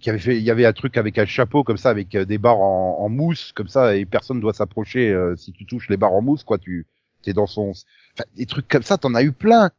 qui 0.00 0.10
avait 0.10 0.18
fait. 0.18 0.36
Il 0.36 0.42
y 0.42 0.50
avait 0.50 0.66
un 0.66 0.72
truc 0.72 0.96
avec 0.96 1.16
un 1.16 1.26
chapeau 1.26 1.62
comme 1.62 1.76
ça, 1.76 1.90
avec 1.90 2.16
euh, 2.16 2.24
des 2.24 2.38
barres 2.38 2.60
en, 2.60 2.98
en 2.98 3.08
mousse 3.08 3.52
comme 3.52 3.68
ça, 3.68 3.94
et 3.94 4.04
personne 4.04 4.40
doit 4.40 4.52
s'approcher. 4.52 5.10
euh, 5.10 5.36
si 5.36 5.52
tu 5.52 5.64
touches 5.64 5.88
les 5.88 5.96
barres 5.96 6.14
en 6.14 6.22
mousse, 6.22 6.42
quoi, 6.42 6.58
tu 6.58 6.86
t'es 7.22 7.32
dans 7.32 7.46
son. 7.46 7.70
Enfin, 7.70 8.24
des 8.34 8.46
trucs 8.46 8.66
comme 8.66 8.82
ça, 8.82 8.98
t'en 8.98 9.14
as 9.14 9.22
eu 9.22 9.30
plein. 9.30 9.70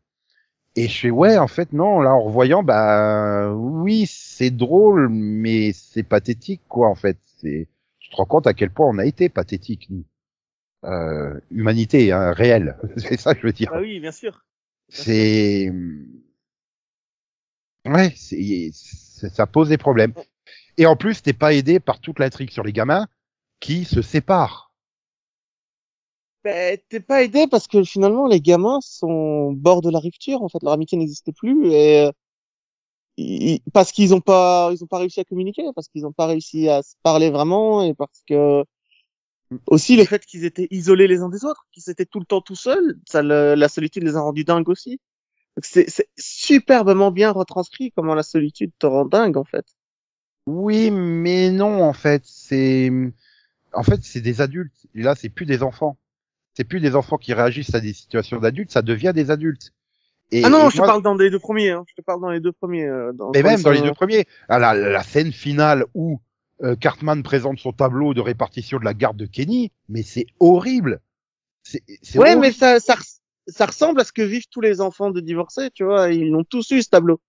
Et 0.77 0.87
je 0.87 0.97
fais 0.97 1.09
ouais, 1.09 1.37
en 1.37 1.49
fait 1.49 1.73
non. 1.73 1.99
Là, 1.99 2.13
en 2.13 2.21
revoyant, 2.21 2.63
bah 2.63 3.51
oui, 3.53 4.05
c'est 4.07 4.49
drôle, 4.49 5.09
mais 5.09 5.73
c'est 5.73 6.03
pathétique, 6.03 6.61
quoi. 6.69 6.87
En 6.87 6.95
fait, 6.95 7.17
c'est. 7.41 7.67
Tu 7.99 8.09
te 8.09 8.15
rends 8.15 8.25
compte 8.25 8.47
à 8.47 8.53
quel 8.53 8.69
point 8.69 8.87
on 8.87 8.97
a 8.97 9.05
été 9.05 9.27
pathétique, 9.27 9.87
nous. 9.89 10.05
Euh, 10.85 11.37
humanité 11.51 12.13
hein, 12.13 12.31
réelle, 12.31 12.77
c'est 12.97 13.19
ça 13.19 13.33
que 13.33 13.41
je 13.41 13.47
veux 13.47 13.53
dire. 13.53 13.71
Ah 13.73 13.81
oui, 13.81 13.99
bien 13.99 14.13
sûr. 14.13 14.45
C'est 14.93 15.69
ouais, 17.85 18.13
c'est 18.15 18.71
ça 18.73 19.47
pose 19.47 19.69
des 19.69 19.77
problèmes. 19.77 20.13
Et 20.77 20.85
en 20.85 20.95
plus, 20.95 21.21
t'es 21.21 21.33
pas 21.33 21.53
aidé 21.53 21.79
par 21.79 21.99
toute 21.99 22.19
l'intrigue 22.19 22.51
sur 22.51 22.63
les 22.63 22.73
gamins 22.73 23.07
qui 23.59 23.85
se 23.85 24.01
séparent. 24.01 24.73
Ben, 26.43 26.77
t'es 26.89 26.99
pas 26.99 27.23
aidé 27.23 27.47
parce 27.47 27.67
que 27.67 27.83
finalement 27.83 28.27
les 28.27 28.41
gamins 28.41 28.79
sont 28.81 29.53
bord 29.53 29.81
de 29.81 29.89
la 29.89 29.99
rupture. 29.99 30.41
En 30.43 30.49
fait, 30.49 30.61
leur 30.61 30.73
amitié 30.73 30.97
n'existe 30.97 31.31
plus 31.33 31.71
et 31.71 32.01
euh, 32.07 32.11
ils- 33.17 33.61
parce 33.73 33.91
qu'ils 33.91 34.13
ont 34.13 34.21
pas, 34.21 34.69
ils 34.73 34.83
ont 34.83 34.87
pas 34.87 34.97
réussi 34.99 35.19
à 35.19 35.23
communiquer, 35.25 35.63
parce 35.75 35.87
qu'ils 35.87 36.05
ont 36.05 36.11
pas 36.13 36.25
réussi 36.27 36.69
à 36.69 36.81
se 36.83 36.95
parler 37.03 37.29
vraiment 37.29 37.83
et 37.83 37.93
parce 37.93 38.23
que 38.27 38.63
aussi 39.67 39.95
le 39.95 40.05
fait 40.05 40.25
qu'ils 40.25 40.45
étaient 40.45 40.67
isolés 40.71 41.07
les 41.07 41.21
uns 41.21 41.29
des 41.29 41.45
autres, 41.45 41.65
qu'ils 41.71 41.89
étaient 41.89 42.05
tout 42.05 42.19
le 42.19 42.25
temps 42.25 42.41
tout 42.41 42.55
seuls, 42.55 42.97
ça 43.07 43.21
le- 43.21 43.55
la 43.55 43.67
solitude 43.69 44.03
les 44.03 44.15
a 44.15 44.21
rendus 44.21 44.43
dingues 44.43 44.69
aussi. 44.69 44.99
C'est 45.61 45.87
superbement 46.17 47.11
bien 47.11 47.31
retranscrit 47.31 47.91
comment 47.95 48.15
la 48.15 48.23
solitude 48.23 48.71
te 48.79 48.85
rend 48.87 49.05
dingue 49.05 49.37
en 49.37 49.43
fait. 49.43 49.65
Oui, 50.47 50.91
mais 50.91 51.51
non, 51.51 51.83
en 51.83 51.93
fait, 51.93 52.23
c'est, 52.25 52.91
en 53.71 53.83
fait, 53.83 53.99
c'est 54.03 54.19
des 54.21 54.41
adultes. 54.41 54.87
Et 54.95 55.01
là, 55.03 55.15
c'est 55.15 55.29
plus 55.29 55.45
des 55.45 55.63
enfants. 55.63 55.97
C'est 56.53 56.63
plus 56.65 56.79
des 56.81 56.95
enfants 56.95 57.17
qui 57.17 57.33
réagissent 57.33 57.73
à 57.75 57.79
des 57.79 57.93
situations 57.93 58.39
d'adultes, 58.39 58.71
ça 58.71 58.81
devient 58.81 59.11
des 59.15 59.31
adultes. 59.31 59.71
Et, 60.31 60.43
ah 60.43 60.49
non, 60.49 60.67
et 60.67 60.71
je 60.71 60.77
te 60.77 60.81
parle 60.81 61.03
dans 61.03 61.15
les 61.15 61.29
deux 61.29 61.39
premiers. 61.39 61.69
Hein. 61.69 61.83
Je 61.87 61.93
te 61.95 62.01
parle 62.01 62.19
dans 62.21 62.29
les 62.29 62.39
deux 62.39 62.51
premiers. 62.51 62.85
euh, 62.85 63.11
dans, 63.13 63.31
mais 63.31 63.43
même 63.43 63.61
dans 63.61 63.71
les 63.71 63.81
deux 63.81 63.93
premiers, 63.93 64.25
Ah, 64.49 64.57
la, 64.59 64.73
la 64.73 65.03
scène 65.03 65.31
finale 65.31 65.85
où 65.93 66.19
euh, 66.61 66.75
Cartman 66.75 67.23
présente 67.23 67.59
son 67.59 67.71
tableau 67.73 68.13
de 68.13 68.21
répartition 68.21 68.79
de 68.79 68.85
la 68.85 68.93
garde 68.93 69.17
de 69.17 69.25
Kenny, 69.25 69.71
mais 69.89 70.03
c'est 70.03 70.27
horrible. 70.39 71.01
C'est, 71.63 71.83
c'est 72.01 72.19
Ouais, 72.19 72.35
horrible. 72.35 72.41
mais 72.41 72.51
ça, 72.51 72.79
ça, 72.79 72.95
ça 73.47 73.65
ressemble 73.65 74.01
à 74.01 74.03
ce 74.03 74.11
que 74.11 74.21
vivent 74.21 74.47
tous 74.51 74.61
les 74.61 74.81
enfants 74.81 75.11
de 75.11 75.19
divorcés, 75.21 75.69
tu 75.71 75.83
vois. 75.83 76.11
Ils 76.11 76.29
l'ont 76.29 76.43
tous 76.43 76.69
eu 76.71 76.81
ce 76.81 76.89
tableau. 76.89 77.19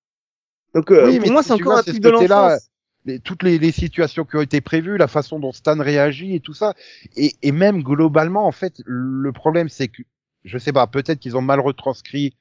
Donc 0.75 0.91
euh, 0.91 1.07
Oui, 1.07 1.19
mais 1.21 1.27
pour 1.27 1.33
moi, 1.33 1.43
c'est 1.43 1.53
encore 1.53 1.73
vois, 1.73 1.79
un 1.79 1.83
truc 1.83 2.01
de 2.03 2.11
l'enfance. 2.11 2.71
les- 3.05 3.21
toutes 3.21 3.43
les, 3.43 3.59
les 3.59 3.73
situations 3.73 4.25
qui 4.25 4.37
ont 4.37 4.41
été 4.41 4.61
prévues, 4.61 4.97
la 4.97 5.09
façon 5.09 5.39
dont 5.39 5.53
Stan 5.53 5.79
réagit 5.81 6.35
et 6.35 6.41
tout 6.41 6.55
ça, 6.55 6.75
et, 7.17 7.35
et 7.43 7.53
même 7.53 7.83
globalement, 7.83 8.47
en 8.47 8.53
fait, 8.53 8.83
le 8.87 9.33
problème 9.33 9.69
c'est 9.69 9.89
que, 9.89 10.03
je 10.45 10.59
sais 10.59 10.73
pas, 10.73 10.87
peut-être 10.87 11.21
qu'ils 11.21 11.37
ont 11.37 11.43
mal 11.43 11.61
retranscrit 11.61 12.35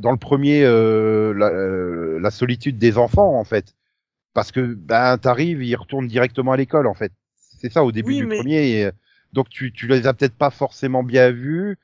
dans 0.00 0.12
le 0.12 0.18
premier 0.18 0.64
euh, 0.64 1.32
la, 1.34 1.48
euh, 1.48 2.18
la 2.20 2.30
solitude 2.30 2.78
des 2.78 2.98
enfants, 2.98 3.38
en 3.38 3.44
fait, 3.44 3.74
parce 4.36 4.52
que 4.52 4.74
ben 4.74 5.16
t'arrives, 5.16 5.62
ils 5.64 5.74
retournent 5.76 6.06
directement 6.06 6.52
à 6.52 6.58
l'école, 6.58 6.86
en 6.86 6.92
fait. 6.94 7.10
C'est 7.58 7.72
ça 7.72 7.82
au 7.82 7.90
début 7.90 8.10
Oui, 8.10 8.16
du 8.18 8.26
mais- 8.26 8.36
premier, 8.36 8.68
et, 8.68 8.84
euh, 8.84 8.92
donc 9.32 9.48
tu, 9.48 9.72
tu 9.72 9.86
les 9.88 10.06
as 10.06 10.12
peut-être 10.12 10.36
pas 10.36 10.50
forcément 10.50 11.02
bien 11.02 11.30
vus. 11.30 11.78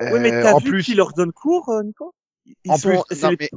Oui, 0.00 0.18
mais 0.20 0.32
Euh, 0.32 0.42
t'as 0.42 0.52
en 0.54 0.58
vu 0.58 0.70
plus, 0.70 0.82
qui 0.82 0.94
leur 0.96 1.12
donne 1.12 1.30
cours, 1.32 1.68
euh, 1.68 1.84
Nico? 1.84 2.12
Ils 2.64 2.72
en 2.72 2.76
sont, 2.76 3.04
plus, 3.08 3.22
non, 3.22 3.30
les- 3.30 3.36
mais- 3.40 3.50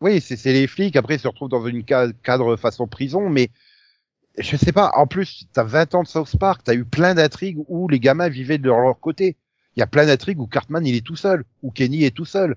oui, 0.00 0.20
c'est 0.20 0.36
c'est 0.36 0.52
les 0.52 0.68
flics. 0.68 0.94
Après, 0.94 1.16
ils 1.16 1.18
se 1.20 1.26
retrouvent 1.26 1.48
dans 1.48 1.66
une 1.66 1.82
ca- 1.86 2.12
cadre 2.22 2.54
façon 2.56 2.86
prison, 2.86 3.28
mais 3.28 3.50
je 4.38 4.56
sais 4.56 4.70
pas. 4.72 4.92
En 4.94 5.08
plus, 5.08 5.46
t'as 5.52 5.64
20 5.64 5.92
ans 5.96 6.04
de 6.04 6.08
South 6.08 6.36
Park, 6.38 6.62
t'as 6.64 6.74
eu 6.74 6.84
plein 6.84 7.16
d'intrigues 7.16 7.58
où 7.66 7.88
les 7.88 7.98
gamins 7.98 8.28
vivaient 8.28 8.58
de 8.58 8.68
leur 8.68 8.98
côté. 9.00 9.36
Il 9.74 9.80
y 9.80 9.82
a 9.82 9.88
plein 9.88 10.06
d'intrigues 10.06 10.38
où 10.40 10.46
Cartman 10.46 10.86
il 10.86 10.94
est 10.94 11.04
tout 11.04 11.16
seul, 11.16 11.44
où 11.62 11.72
Kenny 11.72 12.04
est 12.04 12.14
tout 12.14 12.24
seul. 12.26 12.54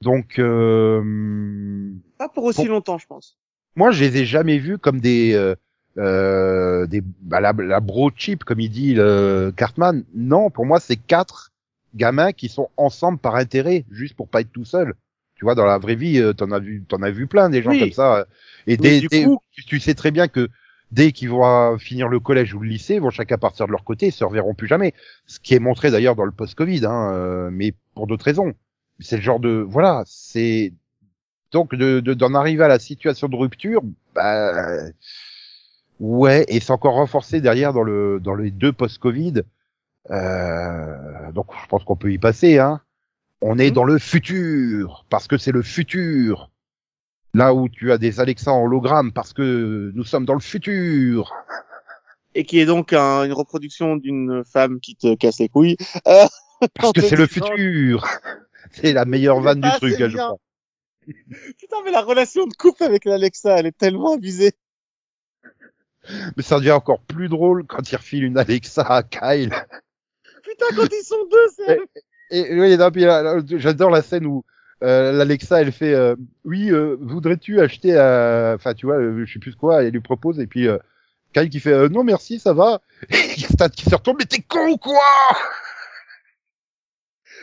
Donc, 0.00 0.40
euh, 0.40 1.92
pas 2.18 2.28
pour 2.28 2.42
aussi 2.44 2.66
longtemps, 2.66 2.98
je 2.98 3.06
pense. 3.06 3.38
Moi, 3.76 3.90
je 3.90 4.02
les 4.04 4.18
ai 4.18 4.24
jamais 4.26 4.58
vus 4.58 4.78
comme 4.78 5.00
des 5.00 5.34
euh, 5.34 5.54
euh, 5.98 6.86
des 6.86 7.02
bah, 7.22 7.40
la, 7.40 7.52
la 7.52 7.80
bro 7.80 8.10
chip, 8.14 8.44
comme 8.44 8.60
il 8.60 8.70
dit 8.70 8.94
le 8.94 9.52
Cartman. 9.56 10.04
Non, 10.14 10.50
pour 10.50 10.66
moi, 10.66 10.80
c'est 10.80 10.96
quatre 10.96 11.52
gamins 11.94 12.32
qui 12.32 12.48
sont 12.48 12.68
ensemble 12.76 13.18
par 13.18 13.36
intérêt, 13.36 13.84
juste 13.90 14.14
pour 14.16 14.28
pas 14.28 14.40
être 14.40 14.52
tout 14.52 14.64
seul. 14.64 14.94
Tu 15.36 15.44
vois, 15.44 15.54
dans 15.54 15.66
la 15.66 15.78
vraie 15.78 15.94
vie, 15.96 16.18
euh, 16.18 16.32
t'en 16.32 16.50
as 16.50 16.58
vu, 16.58 16.82
t'en 16.88 17.02
as 17.02 17.10
vu 17.10 17.26
plein 17.26 17.50
des 17.50 17.62
gens 17.62 17.70
Oui. 17.70 17.78
comme 17.80 17.92
ça. 17.92 18.26
Et 18.66 18.76
dès, 18.76 19.02
dès- 19.02 19.24
coup- 19.24 19.38
tu, 19.52 19.64
tu 19.64 19.80
sais 19.80 19.94
très 19.94 20.10
bien 20.10 20.28
que 20.28 20.48
dès 20.92 21.12
qu'ils 21.12 21.28
vont 21.28 21.44
euh, 21.46 21.76
finir 21.78 22.08
le 22.08 22.20
collège 22.20 22.54
ou 22.54 22.60
le 22.60 22.68
lycée, 22.68 22.94
ils 22.94 23.00
vont 23.00 23.10
chacun 23.10 23.36
partir 23.36 23.66
de 23.66 23.72
leur 23.72 23.84
côté, 23.84 24.06
ils 24.06 24.12
se 24.12 24.24
reverront 24.24 24.54
plus 24.54 24.66
jamais. 24.68 24.94
Ce 25.26 25.38
qui 25.38 25.54
est 25.54 25.58
montré 25.58 25.90
d'ailleurs 25.90 26.16
dans 26.16 26.24
le 26.24 26.32
post-Covid, 26.32 26.86
hein, 26.86 27.50
mais 27.52 27.74
pour 27.94 28.06
d'autres 28.06 28.24
raisons. 28.24 28.54
C'est 28.98 29.16
le 29.16 29.22
genre 29.22 29.40
de, 29.40 29.64
voilà, 29.68 30.02
c'est 30.06 30.72
donc 31.52 31.74
de 31.74 32.00
de- 32.00 32.14
d'en 32.14 32.34
arriver 32.34 32.64
à 32.64 32.68
la 32.68 32.78
situation 32.78 33.28
de 33.28 33.36
rupture, 33.36 33.82
bah 34.14 34.88
ouais, 36.00 36.44
et 36.48 36.60
c'est 36.60 36.72
encore 36.72 36.94
renforcé 36.94 37.40
derrière 37.40 37.72
dans 37.72 37.82
le 37.82 38.20
dans 38.20 38.34
les 38.34 38.50
deux 38.50 38.72
post-Covid. 38.72 39.42
Euh, 40.10 41.32
donc 41.32 41.46
je 41.62 41.66
pense 41.66 41.84
qu'on 41.84 41.96
peut 41.96 42.12
y 42.12 42.18
passer. 42.18 42.58
Hein. 42.58 42.80
On 43.40 43.58
est 43.58 43.68
Mhm. 43.68 43.74
dans 43.74 43.84
le 43.84 43.98
futur 43.98 45.04
parce 45.10 45.26
que 45.26 45.36
c'est 45.38 45.52
le 45.52 45.62
futur. 45.62 46.50
Là 47.34 47.52
où 47.54 47.68
tu 47.68 47.92
as 47.92 47.98
des 47.98 48.18
Alexa 48.20 48.50
en 48.52 48.64
hologramme 48.64 49.12
parce 49.12 49.32
que 49.32 49.92
nous 49.94 50.04
sommes 50.04 50.24
dans 50.24 50.34
le 50.34 50.40
futur. 50.40 51.32
Et 52.34 52.44
qui 52.44 52.60
est 52.60 52.66
donc 52.66 52.92
un- 52.92 53.24
une 53.24 53.32
reproduction 53.32 53.96
d'une 53.96 54.42
femme 54.44 54.78
qui 54.80 54.94
te 54.96 55.14
casse 55.14 55.38
les 55.40 55.48
couilles. 55.48 55.76
Euh, 56.06 56.24
Parce 56.74 56.92
que 56.92 57.02
c'est 57.02 57.16
le 57.16 57.26
futur. 57.26 58.06
C'est 58.70 58.92
la 58.94 59.04
meilleure 59.04 59.40
vanne 59.40 59.60
du 59.60 59.68
Ah, 59.70 59.76
truc, 59.76 60.00
hein, 60.00 60.08
je 60.08 60.16
crois. 60.16 60.36
Putain, 61.58 61.76
mais 61.84 61.90
la 61.90 62.02
relation 62.02 62.46
de 62.46 62.54
couple 62.54 62.84
avec 62.84 63.04
l'Alexa, 63.04 63.58
elle 63.58 63.66
est 63.66 63.76
tellement 63.76 64.14
abusée. 64.14 64.52
Mais 66.36 66.42
ça 66.42 66.58
devient 66.58 66.72
encore 66.72 67.00
plus 67.00 67.28
drôle 67.28 67.66
quand 67.66 67.90
il 67.90 67.96
refile 67.96 68.24
une 68.24 68.38
Alexa 68.38 68.82
à 68.82 69.02
Kyle. 69.02 69.54
Putain, 70.42 70.66
quand 70.76 70.88
ils 70.92 71.04
sont 71.04 71.26
deux, 71.30 71.48
c'est... 71.56 71.80
Et 72.30 72.58
oui, 72.58 72.76
non, 72.76 72.90
puis, 72.90 73.04
euh, 73.04 73.40
j'adore 73.46 73.90
la 73.90 74.02
scène 74.02 74.26
où 74.26 74.44
euh, 74.82 75.12
l'Alexa 75.12 75.62
elle 75.62 75.72
fait 75.72 75.94
euh, 75.94 76.16
oui 76.44 76.70
euh, 76.70 76.98
voudrais-tu 77.00 77.60
acheter 77.60 77.92
enfin 77.92 78.74
tu 78.74 78.84
vois 78.84 78.96
euh, 78.96 79.24
je 79.24 79.32
sais 79.32 79.38
plus 79.38 79.54
quoi 79.54 79.82
elle 79.82 79.92
lui 79.92 80.00
propose 80.00 80.38
et 80.38 80.46
puis 80.46 80.68
euh, 80.68 80.76
Kyle 81.32 81.48
qui 81.48 81.60
fait 81.60 81.72
euh, 81.72 81.88
non 81.88 82.04
merci 82.04 82.38
ça 82.38 82.52
va 82.52 82.82
et 83.08 83.40
Stan 83.40 83.70
qui 83.70 83.88
se 83.88 83.94
retourne 83.94 84.18
mais 84.18 84.26
t'es 84.26 84.42
con 84.42 84.68
ou 84.68 84.76
quoi? 84.76 85.00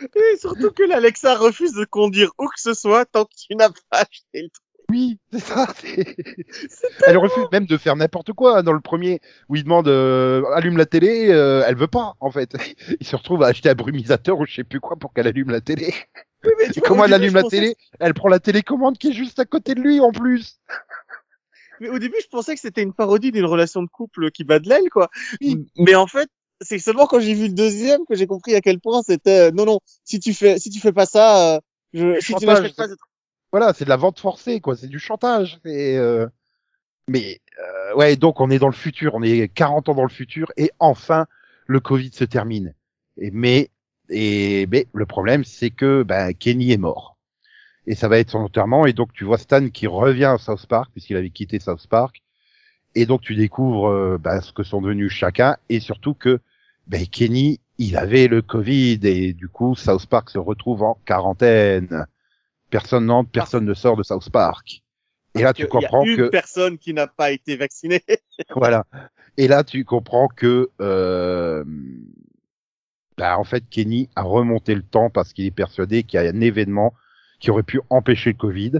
Et 0.02 0.36
surtout 0.38 0.70
que 0.70 0.82
l'Alexa 0.82 1.36
refuse 1.36 1.72
de 1.72 1.84
conduire 1.84 2.30
où 2.38 2.46
que 2.46 2.60
ce 2.60 2.74
soit 2.74 3.04
tant 3.04 3.24
que 3.24 3.34
tu 3.36 3.54
n'as 3.56 3.68
pas 3.68 3.98
acheté 3.98 4.42
le 4.42 4.48
truc. 4.48 4.64
oui 4.90 5.18
c'est 5.32 5.40
ça 5.40 5.66
elle 7.06 7.18
refuse 7.18 7.44
même 7.52 7.66
de 7.66 7.76
faire 7.76 7.96
n'importe 7.96 8.32
quoi 8.32 8.62
dans 8.62 8.72
le 8.72 8.80
premier 8.80 9.20
où 9.48 9.56
il 9.56 9.64
demande 9.64 9.88
euh, 9.88 10.42
allume 10.54 10.76
la 10.76 10.86
télé 10.86 11.28
euh, 11.30 11.64
elle 11.66 11.76
veut 11.76 11.86
pas 11.86 12.14
en 12.20 12.30
fait 12.30 12.54
il 13.00 13.06
se 13.06 13.16
retrouve 13.16 13.42
à 13.42 13.46
acheter 13.46 13.70
un 13.70 13.74
brumisateur 13.74 14.38
ou 14.38 14.46
je 14.46 14.54
sais 14.54 14.64
plus 14.64 14.80
quoi 14.80 14.96
pour 14.96 15.12
qu'elle 15.12 15.26
allume 15.26 15.50
la 15.50 15.60
télé 15.60 15.94
Oui, 16.44 16.52
mais 16.58 16.70
tu 16.70 16.78
et 16.78 16.80
vois, 16.80 16.88
comment 16.88 17.04
elle 17.04 17.14
allume 17.14 17.34
la 17.34 17.42
pensais 17.42 17.56
télé 17.60 17.76
elle 18.00 18.14
prend 18.14 18.28
la 18.28 18.40
télécommande 18.40 18.98
qui 18.98 19.08
est 19.08 19.14
juste 19.14 19.38
à 19.38 19.44
côté 19.44 19.74
de 19.74 19.80
lui 19.80 20.00
en 20.00 20.12
plus 20.12 20.60
Mais 21.80 21.88
au 21.88 21.98
début, 21.98 22.18
je 22.22 22.28
pensais 22.28 22.54
que 22.54 22.60
c'était 22.60 22.82
une 22.82 22.92
parodie 22.92 23.32
d'une 23.32 23.46
relation 23.46 23.82
de 23.82 23.88
couple 23.88 24.30
qui 24.30 24.44
bat 24.44 24.58
de 24.58 24.68
l'aile, 24.68 24.88
quoi. 24.90 25.10
Oui. 25.40 25.66
Mais 25.76 25.94
en 25.94 26.06
fait, 26.06 26.28
c'est 26.64 26.78
seulement 26.78 27.06
quand 27.06 27.20
j'ai 27.20 27.34
vu 27.34 27.48
le 27.48 27.54
deuxième 27.54 28.04
que 28.06 28.14
j'ai 28.16 28.26
compris 28.26 28.54
à 28.54 28.60
quel 28.60 28.80
point 28.80 29.02
c'était 29.02 29.48
euh, 29.48 29.50
non 29.52 29.64
non 29.64 29.80
si 30.04 30.18
tu 30.18 30.34
fais 30.34 30.58
si 30.58 30.70
tu 30.70 30.80
fais 30.80 30.92
pas 30.92 31.06
ça 31.06 31.56
euh, 31.56 31.60
je, 31.92 32.20
si 32.20 32.34
tu 32.34 32.46
n'achètes 32.46 32.74
pas 32.74 32.86
voilà, 33.54 33.72
c'est 33.72 33.84
de 33.84 33.88
la 33.88 33.96
vente 33.96 34.18
forcée, 34.18 34.60
quoi. 34.60 34.74
C'est 34.74 34.88
du 34.88 34.98
chantage. 34.98 35.60
C'est, 35.64 35.96
euh, 35.96 36.26
Mais 37.06 37.40
euh, 37.60 37.94
ouais, 37.94 38.16
donc 38.16 38.40
on 38.40 38.50
est 38.50 38.58
dans 38.58 38.66
le 38.66 38.72
futur. 38.72 39.14
On 39.14 39.22
est 39.22 39.46
40 39.46 39.90
ans 39.90 39.94
dans 39.94 40.02
le 40.02 40.08
futur 40.08 40.50
et 40.56 40.72
enfin 40.80 41.26
le 41.68 41.78
Covid 41.78 42.10
se 42.12 42.24
termine. 42.24 42.74
Et 43.16 43.30
mais 43.30 43.70
et 44.10 44.66
mais 44.72 44.88
le 44.92 45.06
problème, 45.06 45.44
c'est 45.44 45.70
que 45.70 46.02
ben 46.02 46.34
Kenny 46.34 46.72
est 46.72 46.78
mort. 46.78 47.16
Et 47.86 47.94
ça 47.94 48.08
va 48.08 48.18
être 48.18 48.30
son 48.30 48.40
enterrement. 48.40 48.86
Et 48.86 48.92
donc 48.92 49.12
tu 49.12 49.22
vois 49.22 49.38
Stan 49.38 49.68
qui 49.68 49.86
revient 49.86 50.24
à 50.24 50.38
South 50.38 50.66
Park 50.66 50.90
puisqu'il 50.90 51.16
avait 51.16 51.30
quitté 51.30 51.60
South 51.60 51.86
Park. 51.86 52.24
Et 52.96 53.06
donc 53.06 53.20
tu 53.20 53.36
découvres 53.36 53.88
euh, 53.88 54.18
ben, 54.18 54.40
ce 54.40 54.52
que 54.52 54.64
sont 54.64 54.82
devenus 54.82 55.12
chacun 55.12 55.58
et 55.68 55.78
surtout 55.78 56.14
que 56.14 56.40
ben, 56.86 57.06
Kenny 57.06 57.60
il 57.78 57.96
avait 57.96 58.28
le 58.28 58.42
Covid 58.42 59.00
et 59.02 59.32
du 59.32 59.48
coup 59.48 59.74
South 59.74 60.06
Park 60.06 60.30
se 60.30 60.38
retrouve 60.38 60.82
en 60.82 60.98
quarantaine. 61.04 62.06
Personne 62.70 63.06
n'entre, 63.06 63.30
personne 63.30 63.64
ne 63.64 63.74
sort 63.74 63.96
de 63.96 64.02
South 64.02 64.30
Park. 64.30 64.82
Et 65.36 65.42
là, 65.42 65.52
tu 65.52 65.62
que 65.62 65.66
y 65.66 65.68
a 65.68 65.80
comprends 65.80 66.04
une 66.04 66.16
que, 66.16 66.28
personne 66.28 66.78
qui 66.78 66.94
n'a 66.94 67.08
pas 67.08 67.32
été 67.32 67.56
vaccinée. 67.56 68.02
voilà. 68.54 68.84
Et 69.36 69.48
là, 69.48 69.64
tu 69.64 69.84
comprends 69.84 70.28
que, 70.28 70.70
euh, 70.80 71.64
bah, 73.18 73.36
en 73.38 73.44
fait, 73.44 73.64
Kenny 73.68 74.08
a 74.14 74.22
remonté 74.22 74.74
le 74.74 74.82
temps 74.82 75.10
parce 75.10 75.32
qu'il 75.32 75.44
est 75.44 75.50
persuadé 75.50 76.04
qu'il 76.04 76.20
y 76.20 76.26
a 76.26 76.30
un 76.30 76.40
événement 76.40 76.94
qui 77.40 77.50
aurait 77.50 77.64
pu 77.64 77.80
empêcher 77.90 78.30
le 78.30 78.36
Covid. 78.36 78.72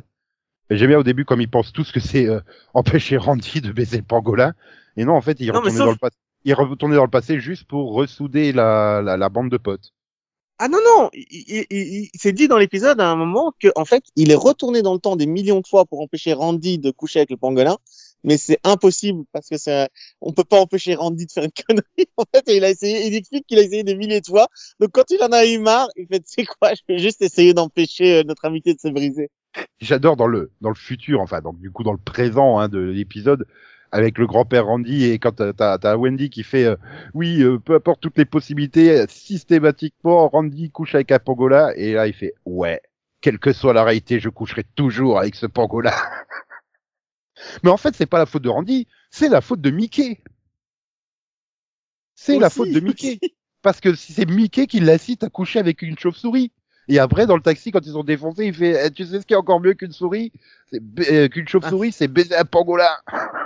Et 0.71 0.77
j'aime 0.77 0.91
bien 0.91 0.99
au 0.99 1.05
début 1.05 1.25
comme 1.25 1.41
ils 1.41 1.51
pensent 1.51 1.73
tous 1.73 1.91
que 1.91 2.01
c'est 2.01 2.29
euh, 2.29 2.41
empêcher 2.75 3.17
Randy 3.17 3.61
de 3.61 3.73
baiser 3.73 3.97
le 3.97 4.05
pangolin. 4.05 4.55
Et 4.97 5.05
non, 5.05 5.15
en 5.15 5.21
fait, 5.21 5.41
il 5.41 5.47
sauf- 5.47 5.79
dans 5.79 5.91
le 5.91 5.97
passé. 5.97 6.17
Il 6.45 6.51
est 6.51 6.55
retourné 6.55 6.97
dans 6.97 7.05
le 7.05 7.11
passé 7.11 7.41
juste 7.41 7.65
pour 7.65 7.93
ressouder 7.93 8.53
la, 8.53 9.01
la, 9.03 9.17
la 9.17 9.29
bande 9.29 9.51
de 9.51 9.57
potes. 9.57 9.93
Ah 10.59 10.69
non 10.69 10.79
non, 10.85 11.11
il, 11.13 11.25
il, 11.31 11.67
il- 11.71 12.11
il 12.15 12.21
s'est 12.21 12.33
dit 12.33 12.47
dans 12.47 12.59
l'épisode 12.59 13.01
à 13.01 13.09
un 13.11 13.17
moment 13.17 13.53
que 13.59 13.69
en 13.75 13.85
fait 13.85 14.05
il 14.15 14.31
est 14.31 14.37
retourné 14.37 14.83
dans 14.83 14.95
le 14.95 15.01
temps 15.01 15.17
des 15.17 15.27
millions 15.27 15.61
de 15.61 15.67
fois 15.67 15.85
pour 15.85 16.01
empêcher 16.01 16.33
Randy 16.33 16.79
de 16.79 16.93
coucher 16.93 17.19
avec 17.19 17.31
le 17.31 17.37
pangolin, 17.37 17.77
mais 18.23 18.39
c'est 18.39 18.61
impossible 18.63 19.25
parce 19.33 19.49
que 19.49 19.57
c'est 19.59 19.89
on 20.21 20.33
peut 20.33 20.45
pas 20.45 20.61
empêcher 20.61 20.95
Randy 20.95 21.27
de 21.27 21.33
faire 21.33 21.43
une 21.43 21.51
connerie 21.69 22.09
en 22.17 22.23
fait. 22.33 22.49
Et 22.49 22.57
il 22.59 22.65
a 22.65 22.71
essayé, 22.71 23.05
il 23.09 23.15
explique 23.17 23.47
qu'il 23.49 23.59
a 23.59 23.63
essayé 23.63 23.83
des 23.83 23.97
milliers 23.97 24.21
de 24.21 24.27
fois. 24.27 24.47
Donc 24.79 24.91
quand 24.93 25.11
il 25.11 25.21
en 25.25 25.33
a 25.33 25.45
eu 25.45 25.59
marre, 25.59 25.89
il 25.97 26.07
fait 26.07 26.21
tu 26.21 26.27
sais 26.29 26.45
quoi, 26.45 26.73
je 26.75 26.83
vais 26.89 26.99
juste 27.01 27.21
essayer 27.23 27.53
d'empêcher 27.53 28.19
euh, 28.19 28.23
notre 28.23 28.45
amitié 28.45 28.75
de 28.75 28.79
se 28.81 28.89
briser. 28.89 29.31
J'adore 29.81 30.17
dans 30.17 30.29
le 30.29 30.53
dans 30.61 30.69
le 30.69 30.75
futur, 30.77 31.21
enfin 31.21 31.41
donc 31.41 31.59
du 31.59 31.73
coup 31.73 31.83
dans 31.83 31.93
le 31.93 31.99
présent 31.99 32.59
hein, 32.59 32.69
de 32.69 32.79
l'épisode, 32.79 33.45
avec 33.95 34.19
le 34.19 34.27
grand-père 34.27 34.67
Randy 34.67 35.05
et 35.05 35.21
quand 35.21 35.37
t'as 35.37 35.79
as, 35.81 35.97
Wendy 35.97 36.29
qui 36.29 36.43
fait 36.43 36.65
euh, 36.65 36.77
oui 37.15 37.43
euh, 37.43 37.59
peu 37.59 37.77
importe 37.77 38.01
toutes 38.01 38.19
les 38.19 38.25
possibilités 38.25 39.05
systématiquement 39.09 40.29
Randy 40.29 40.71
couche 40.71 40.97
avec 40.97 41.13
un 41.13 41.21
pangolin 41.21 41.71
et 41.77 41.93
là 41.93 42.09
il 42.09 42.13
fait 42.13 42.35
ouais 42.45 42.83
quelle 43.21 43.39
que 43.39 43.53
soit 43.53 43.73
la 43.73 43.85
réalité 43.85 44.19
je 44.19 44.29
coucherai 44.29 44.65
toujours 44.75 45.21
avec 45.21 45.37
ce 45.37 45.47
pangolin 45.47 45.93
mais 47.63 47.71
en 47.71 47.77
fait 47.77 47.95
c'est 47.95 48.07
pas 48.07 48.19
la 48.19 48.27
faute 48.27 48.43
de 48.43 48.49
Randy 48.49 48.89
c'est 49.13 49.29
la 49.29 49.41
faute 49.41 49.61
de 49.61 49.71
Mickey. 49.71 50.19
C'est 52.17 52.41
la 52.41 52.51
faute 52.51 52.71
de 52.71 52.81
Mickey. 52.85 53.21
Parce 53.63 53.81
que 53.81 53.95
c'est 53.95 54.29
Mickey 54.29 54.67
qui 54.67 54.81
l'incite 54.81 55.23
à 55.23 55.29
coucher 55.29 55.61
avec 55.61 55.83
une 55.83 55.97
chauve-souris 55.97 56.51
et 56.89 56.99
après, 56.99 57.27
dans 57.27 57.37
le 57.37 57.43
taxi, 57.43 57.71
quand 57.71 57.87
ils 57.87 57.97
ont 57.97 58.05
défoncé, 58.05 58.47
il 58.47 58.55
fait, 58.55 58.87
eh, 58.87 58.91
tu 58.91 59.07
sais 59.07 59.21
ce 59.21 59.27
qui 59.27 59.33
est 59.33 59.37
encore 59.37 59.61
mieux 59.61 59.75
qu'une 59.75 59.93
souris, 59.93 60.33
euh, 60.75 61.29
qu'une 61.29 61.49
chauve-souris, 61.49 61.93
c'est 61.93 62.09
baiser 62.09 62.37
un 62.37 62.45
pangolin. 62.45 62.85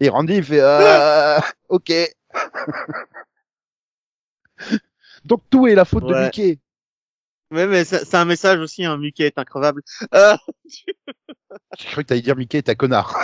Et 0.00 0.08
Randy, 0.08 0.36
il 0.36 0.44
fait, 0.44 0.60
ah, 0.60 1.44
ok. 1.68 1.92
Donc 5.24 5.42
tout 5.50 5.66
est 5.66 5.74
la 5.74 5.84
faute 5.84 6.06
de 6.06 6.14
Mickey. 6.14 6.58
Ouais, 7.50 7.66
mais 7.66 7.84
c'est 7.84 8.14
un 8.14 8.24
message 8.24 8.60
aussi, 8.60 8.84
hein, 8.84 8.96
Mickey 8.96 9.24
est 9.24 9.38
increvable. 9.38 9.82
Euh... 10.14 10.36
J'ai 11.78 11.88
cru 11.88 12.02
que 12.02 12.08
t'allais 12.08 12.22
dire 12.22 12.36
Mickey 12.36 12.58
est 12.58 12.70
un 12.70 12.74
connard. 12.74 13.14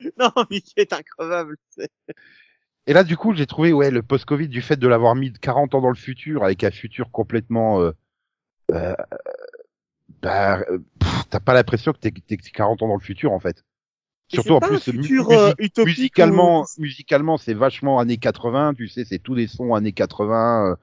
non, 0.18 0.30
Mickey 0.50 0.82
est 0.82 0.92
increvable. 0.92 1.56
Et 2.86 2.92
là, 2.92 3.02
du 3.02 3.16
coup, 3.16 3.34
j'ai 3.34 3.46
trouvé, 3.46 3.72
ouais, 3.72 3.90
le 3.90 4.02
post-Covid, 4.02 4.48
du 4.48 4.60
fait 4.60 4.76
de 4.76 4.86
l'avoir 4.86 5.14
mis 5.14 5.30
de 5.30 5.38
40 5.38 5.74
ans 5.74 5.80
dans 5.80 5.88
le 5.88 5.96
futur, 5.96 6.44
avec 6.44 6.64
un 6.64 6.70
futur 6.70 7.10
complètement 7.10 7.80
euh, 7.80 7.92
euh, 8.72 8.94
bah, 10.22 10.60
euh, 10.70 10.78
t'as 11.30 11.40
pas 11.40 11.54
l'impression 11.54 11.92
que 11.92 11.98
t'es, 11.98 12.10
t'es 12.10 12.36
40 12.36 12.82
ans 12.82 12.88
dans 12.88 12.96
le 12.96 13.00
futur 13.00 13.32
en 13.32 13.40
fait. 13.40 13.64
Surtout 14.28 14.54
en 14.54 14.60
plus, 14.60 14.80
futur, 14.80 15.30
euh, 15.30 15.52
musicalement, 15.84 16.66
musicalement, 16.78 17.36
c'est 17.36 17.54
vachement 17.54 18.00
années 18.00 18.16
80. 18.16 18.74
Tu 18.74 18.88
sais, 18.88 19.04
c'est 19.04 19.20
tous 19.20 19.36
des 19.36 19.46
sons 19.46 19.74
années 19.74 19.92
80 19.92 20.72
euh, 20.72 20.76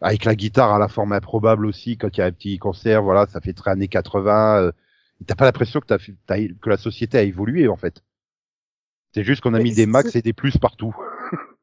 avec 0.00 0.24
la 0.24 0.36
guitare 0.36 0.72
à 0.72 0.78
la 0.78 0.88
forme 0.88 1.12
improbable 1.12 1.66
aussi. 1.66 1.96
Quand 1.96 2.16
il 2.16 2.20
y 2.20 2.22
a 2.22 2.26
un 2.26 2.32
petit 2.32 2.58
concert, 2.58 3.02
voilà, 3.02 3.26
ça 3.26 3.40
fait 3.40 3.52
très 3.52 3.72
années 3.72 3.88
80. 3.88 4.62
Euh, 4.62 4.72
t'as 5.26 5.34
pas 5.34 5.44
l'impression 5.44 5.80
que, 5.80 5.86
que 5.96 6.70
la 6.70 6.76
société 6.76 7.18
a 7.18 7.22
évolué 7.22 7.66
en 7.68 7.76
fait. 7.76 8.02
C'est 9.14 9.24
juste 9.24 9.40
qu'on 9.40 9.54
a 9.54 9.60
mis 9.60 9.74
des 9.74 9.86
max 9.86 10.14
et 10.16 10.22
des 10.22 10.32
plus 10.32 10.58
partout. 10.58 10.94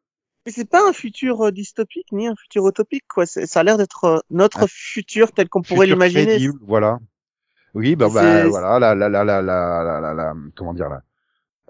Mais 0.45 0.51
c'est 0.51 0.69
pas 0.69 0.87
un 0.87 0.93
futur 0.93 1.41
euh, 1.41 1.51
dystopique 1.51 2.11
ni 2.11 2.27
un 2.27 2.35
futur 2.35 2.67
utopique, 2.67 3.05
quoi. 3.07 3.25
Ça 3.25 3.59
a 3.59 3.63
l'air 3.63 3.77
d'être 3.77 4.03
euh, 4.03 4.19
notre 4.29 4.67
futur 4.67 5.31
tel 5.31 5.49
qu'on 5.49 5.61
pourrait 5.61 5.87
l'imaginer. 5.87 6.49
Voilà. 6.61 6.99
Oui, 7.75 7.95
bah, 7.95 8.07
bah 8.13 8.47
voilà, 8.47 8.79
la, 8.79 8.95
la, 8.95 9.09
la, 9.09 9.23
la, 9.23 9.41
la, 9.41 9.99
la, 10.01 10.13
la, 10.13 10.33
comment 10.55 10.73
dire 10.73 10.89
là. 10.89 11.03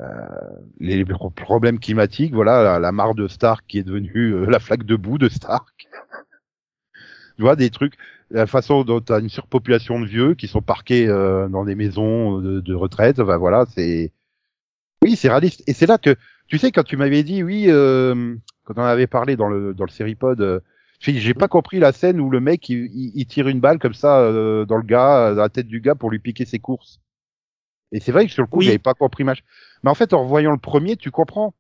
Euh, 0.01 0.05
les 0.79 1.05
problèmes 1.35 1.79
climatiques, 1.79 2.33
voilà, 2.33 2.63
la, 2.63 2.79
la, 2.79 2.91
mare 2.91 3.15
de 3.15 3.27
Stark 3.27 3.63
qui 3.67 3.79
est 3.79 3.83
devenue 3.83 4.33
euh, 4.33 4.45
la 4.50 4.59
flaque 4.59 4.83
de 4.83 4.95
boue 4.95 5.17
de 5.17 5.29
Stark. 5.29 5.88
tu 7.38 7.41
vois, 7.41 7.55
des 7.55 7.69
trucs, 7.69 7.95
la 8.29 8.45
façon 8.45 8.83
dont 8.83 9.01
tu 9.01 9.13
as 9.13 9.19
une 9.19 9.29
surpopulation 9.29 10.00
de 10.00 10.05
vieux 10.05 10.35
qui 10.35 10.47
sont 10.47 10.62
parqués 10.62 11.07
dans 11.07 11.65
des 11.65 11.75
maisons 11.75 12.39
de, 12.39 12.59
de 12.59 12.74
retraite, 12.74 13.17
bah, 13.17 13.38
voilà, 13.38 13.65
c'est... 13.74 14.12
Oui, 15.01 15.15
c'est 15.15 15.29
réaliste. 15.29 15.63
Et 15.67 15.74
c'est 15.74 15.85
là 15.85 15.97
que, 15.97 16.15
tu 16.47 16.57
sais, 16.57 16.71
quand 16.71 16.83
tu 16.83 16.97
m'avais 16.97 17.24
dit, 17.24 17.43
oui, 17.43 17.65
euh, 17.69 18.35
quand 18.63 18.74
on 18.77 18.81
avait 18.81 19.07
parlé 19.07 19.35
dans 19.35 19.48
le 19.48 19.74
dans 19.74 19.85
le 19.85 19.89
Seripod, 19.91 20.41
euh, 20.41 20.59
j'ai 21.00 21.34
pas 21.34 21.48
compris 21.48 21.79
la 21.79 21.92
scène 21.92 22.20
où 22.20 22.29
le 22.29 22.40
mec 22.40 22.70
il, 22.70 22.90
il, 23.16 23.25
tire 23.25 23.48
une 23.48 23.60
balle 23.60 23.79
comme 23.79 23.94
ça 23.94 24.20
euh, 24.20 24.66
dans 24.66 24.77
le 24.77 24.84
gars, 24.84 25.34
dans 25.34 25.42
la 25.42 25.50
tête 25.50 25.68
du 25.68 25.81
gars 25.81 25.96
pour 25.96 26.10
lui 26.10 26.20
piquer 26.20 26.46
ses 26.46 26.60
courses. 26.60 27.00
Et 27.92 28.00
c'est 28.00 28.12
vrai 28.12 28.25
que 28.25 28.31
sur 28.31 28.44
le 28.44 28.48
coup, 28.48 28.62
j'avais 28.62 28.79
pas 28.79 28.94
compris 28.94 29.24
match. 29.24 29.44
Mais 29.84 29.90
en 29.90 29.96
fait, 29.96 30.14
en 30.14 30.24
revoyant 30.24 30.51
le 30.51 30.58
premier, 30.58 30.98
tu 30.98 31.12
comprends 31.12 31.53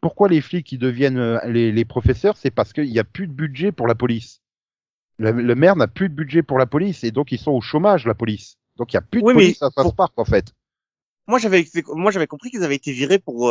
pourquoi 0.00 0.28
les 0.28 0.40
flics 0.40 0.66
qui 0.66 0.78
deviennent 0.78 1.18
euh, 1.18 1.38
les, 1.46 1.72
les 1.72 1.84
professeurs, 1.84 2.36
c'est 2.36 2.50
parce 2.50 2.72
qu'il 2.72 2.90
n'y 2.90 2.98
a 2.98 3.04
plus 3.04 3.26
de 3.26 3.32
budget 3.32 3.72
pour 3.72 3.86
la 3.86 3.94
police. 3.94 4.40
Le, 5.18 5.54
maire 5.54 5.76
n'a 5.76 5.86
plus 5.86 6.08
de 6.08 6.14
budget 6.14 6.42
pour 6.42 6.58
la 6.58 6.66
police 6.66 7.04
et 7.04 7.12
donc 7.12 7.30
ils 7.30 7.38
sont 7.38 7.52
au 7.52 7.60
chômage, 7.60 8.04
la 8.04 8.14
police. 8.14 8.58
Donc 8.76 8.92
il 8.92 8.96
y 8.96 8.98
a 8.98 9.02
plus 9.02 9.22
de 9.22 9.32
police 9.32 9.62
à 9.62 9.70
South 9.70 9.94
Park 9.94 10.12
en 10.16 10.24
fait. 10.24 10.52
Moi 11.28 11.38
j'avais 11.38 11.64
moi 11.94 12.10
j'avais 12.10 12.26
compris 12.26 12.50
qu'ils 12.50 12.64
avaient 12.64 12.74
été 12.74 12.92
virés 12.92 13.20
pour 13.20 13.48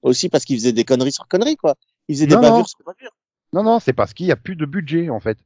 aussi 0.00 0.28
parce 0.30 0.44
qu'ils 0.44 0.56
faisaient 0.56 0.72
des 0.72 0.84
conneries 0.84 1.12
sur 1.12 1.28
conneries 1.28 1.56
quoi. 1.56 1.76
Ils 2.08 2.16
faisaient 2.16 2.26
des 2.26 2.34
non, 2.34 2.40
bavures 2.40 2.68
sur 2.68 2.78
bavures. 2.84 3.15
Non, 3.56 3.62
non, 3.62 3.80
c'est 3.80 3.94
parce 3.94 4.12
qu'il 4.12 4.26
y 4.26 4.32
a 4.32 4.36
plus 4.36 4.54
de 4.54 4.66
budget, 4.66 5.08
en 5.08 5.18
fait. 5.18 5.38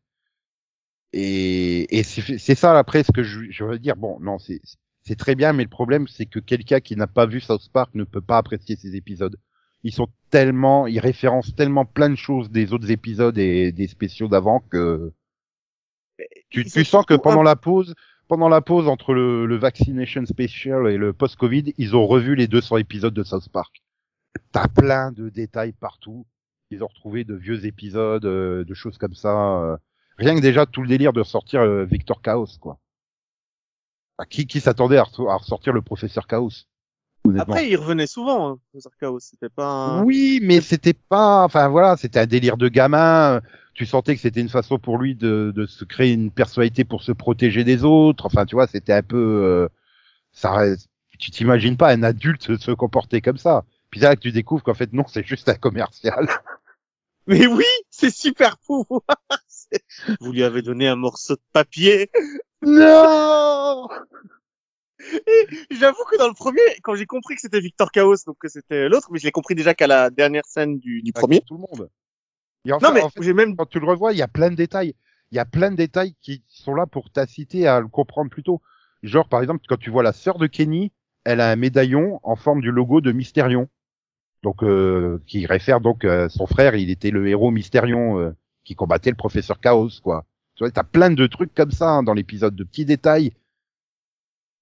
Et, 1.12 1.96
et 1.96 2.02
c'est 2.02 2.56
ça 2.56 2.76
après 2.76 3.04
ce 3.04 3.12
que 3.12 3.22
je, 3.22 3.50
je 3.50 3.62
veux 3.62 3.78
dire. 3.78 3.94
Bon, 3.94 4.18
non, 4.20 4.40
c'est 4.40 4.60
c'est 5.02 5.14
très 5.16 5.36
bien, 5.36 5.52
mais 5.52 5.62
le 5.62 5.68
problème 5.68 6.08
c'est 6.08 6.26
que 6.26 6.40
quelqu'un 6.40 6.80
qui 6.80 6.96
n'a 6.96 7.06
pas 7.06 7.26
vu 7.26 7.40
South 7.40 7.68
Park 7.72 7.94
ne 7.94 8.02
peut 8.04 8.20
pas 8.20 8.38
apprécier 8.38 8.74
ces 8.74 8.96
épisodes. 8.96 9.36
Ils 9.84 9.94
sont 9.94 10.08
tellement, 10.30 10.88
ils 10.88 10.98
référencent 10.98 11.54
tellement 11.54 11.84
plein 11.84 12.10
de 12.10 12.16
choses 12.16 12.50
des 12.50 12.72
autres 12.72 12.90
épisodes 12.90 13.38
et 13.38 13.70
des 13.70 13.86
spéciaux 13.86 14.26
d'avant 14.26 14.58
que 14.58 15.12
tu, 16.48 16.64
tu 16.64 16.84
sens 16.84 17.06
que 17.06 17.14
pendant 17.14 17.44
la 17.44 17.54
pause, 17.56 17.94
pendant 18.28 18.48
la 18.48 18.60
pause 18.60 18.88
entre 18.88 19.14
le, 19.14 19.46
le 19.46 19.56
vaccination 19.56 20.26
special 20.26 20.88
et 20.88 20.96
le 20.96 21.12
post-Covid, 21.12 21.74
ils 21.78 21.94
ont 21.94 22.06
revu 22.06 22.34
les 22.34 22.48
200 22.48 22.78
épisodes 22.78 23.14
de 23.14 23.22
South 23.22 23.48
Park. 23.50 23.82
T'as 24.50 24.68
plein 24.68 25.12
de 25.12 25.28
détails 25.28 25.72
partout. 25.72 26.26
Ils 26.72 26.84
ont 26.84 26.86
retrouvé 26.86 27.24
de 27.24 27.34
vieux 27.34 27.66
épisodes, 27.66 28.24
euh, 28.24 28.64
de 28.64 28.74
choses 28.74 28.96
comme 28.96 29.14
ça. 29.14 29.58
Euh. 29.58 29.76
Rien 30.18 30.36
que 30.36 30.40
déjà 30.40 30.66
tout 30.66 30.82
le 30.82 30.88
délire 30.88 31.12
de 31.12 31.24
sortir 31.24 31.62
euh, 31.62 31.84
Victor 31.84 32.22
Chaos, 32.22 32.46
quoi. 32.60 32.78
qui 34.28 34.46
qui 34.46 34.60
s'attendait 34.60 34.98
à, 34.98 35.02
ressortir 35.02 35.72
le 35.72 35.82
professeur 35.82 36.28
Chaos 36.28 36.66
Après, 37.38 37.68
il 37.68 37.76
revenait 37.76 38.06
souvent, 38.06 38.50
hein, 38.50 38.58
professeur 38.70 38.92
Chaos. 39.00 39.18
C'était 39.18 39.48
pas. 39.48 40.00
Oui, 40.04 40.38
mais 40.44 40.60
c'était 40.60 40.94
pas. 40.94 41.42
Enfin 41.42 41.66
voilà, 41.66 41.96
c'était 41.96 42.20
un 42.20 42.26
délire 42.26 42.56
de 42.56 42.68
gamin. 42.68 43.40
Tu 43.74 43.84
sentais 43.84 44.14
que 44.14 44.20
c'était 44.20 44.40
une 44.40 44.48
façon 44.48 44.78
pour 44.78 44.96
lui 44.96 45.16
de, 45.16 45.52
de 45.56 45.66
se 45.66 45.84
créer 45.84 46.12
une 46.12 46.30
personnalité 46.30 46.84
pour 46.84 47.02
se 47.02 47.10
protéger 47.10 47.64
des 47.64 47.82
autres. 47.82 48.26
Enfin, 48.26 48.46
tu 48.46 48.54
vois, 48.54 48.68
c'était 48.68 48.92
un 48.92 49.02
peu. 49.02 49.68
ça. 50.30 50.62
Tu 51.18 51.32
t'imagines 51.32 51.76
pas 51.76 51.92
un 51.92 52.04
adulte 52.04 52.56
se 52.58 52.70
comporter 52.70 53.20
comme 53.20 53.38
ça. 53.38 53.64
Puis 53.90 54.00
là 54.00 54.14
que 54.14 54.20
tu 54.20 54.32
découvres 54.32 54.62
qu'en 54.62 54.74
fait 54.74 54.92
non, 54.92 55.04
c'est 55.08 55.26
juste 55.26 55.48
un 55.48 55.54
commercial. 55.54 56.28
Mais 57.30 57.46
oui, 57.46 57.64
c'est 57.90 58.10
super 58.10 58.58
fou. 58.60 58.84
Vous 60.20 60.32
lui 60.32 60.42
avez 60.42 60.62
donné 60.62 60.88
un 60.88 60.96
morceau 60.96 61.36
de 61.36 61.42
papier. 61.52 62.10
Non. 62.60 63.88
J'avoue 65.70 66.04
que 66.10 66.18
dans 66.18 66.26
le 66.26 66.34
premier, 66.34 66.60
quand 66.82 66.96
j'ai 66.96 67.06
compris 67.06 67.36
que 67.36 67.40
c'était 67.40 67.60
Victor 67.60 67.92
Chaos, 67.92 68.16
donc 68.26 68.36
que 68.38 68.48
c'était 68.48 68.88
l'autre, 68.88 69.10
mais 69.12 69.20
je 69.20 69.24
l'ai 69.24 69.30
compris 69.30 69.54
déjà 69.54 69.74
qu'à 69.74 69.86
la 69.86 70.10
dernière 70.10 70.44
scène 70.44 70.80
du, 70.80 71.02
du 71.02 71.12
premier. 71.12 71.40
Tout 71.46 71.54
le 71.54 71.60
monde. 71.60 71.88
non 72.66 72.92
mais 72.92 73.02
j'ai 73.20 73.32
même 73.32 73.56
quand 73.56 73.66
tu 73.66 73.78
le 73.78 73.86
revois, 73.86 74.12
il 74.12 74.18
y 74.18 74.22
a 74.22 74.28
plein 74.28 74.50
de 74.50 74.56
détails. 74.56 74.96
Il 75.30 75.36
y 75.36 75.38
a 75.38 75.44
plein 75.44 75.70
de 75.70 75.76
détails 75.76 76.16
qui 76.20 76.42
sont 76.48 76.74
là 76.74 76.86
pour 76.86 77.12
t'inciter 77.12 77.68
à 77.68 77.78
le 77.78 77.86
comprendre 77.86 78.28
plus 78.28 78.42
tôt. 78.42 78.60
Genre 79.04 79.28
par 79.28 79.40
exemple 79.40 79.64
quand 79.68 79.78
tu 79.78 79.90
vois 79.90 80.02
la 80.02 80.12
sœur 80.12 80.38
de 80.38 80.48
Kenny, 80.48 80.92
elle 81.22 81.40
a 81.40 81.48
un 81.48 81.56
médaillon 81.56 82.18
en 82.24 82.34
forme 82.34 82.60
du 82.60 82.72
logo 82.72 83.00
de 83.00 83.12
Mysterion 83.12 83.68
donc 84.42 84.62
euh, 84.62 85.20
qui 85.26 85.46
réfère 85.46 85.80
donc 85.80 86.04
euh, 86.04 86.28
son 86.28 86.46
frère, 86.46 86.74
il 86.74 86.90
était 86.90 87.10
le 87.10 87.28
héros 87.28 87.50
Mystérion 87.50 88.18
euh, 88.18 88.34
qui 88.64 88.74
combattait 88.74 89.10
le 89.10 89.16
professeur 89.16 89.60
Chaos, 89.60 90.00
quoi. 90.02 90.24
Tu 90.54 90.64
vois, 90.64 90.70
t'as 90.70 90.84
plein 90.84 91.10
de 91.10 91.26
trucs 91.26 91.54
comme 91.54 91.70
ça 91.70 91.90
hein, 91.90 92.02
dans 92.02 92.14
l'épisode, 92.14 92.54
de 92.54 92.64
petits 92.64 92.84
détails. 92.84 93.32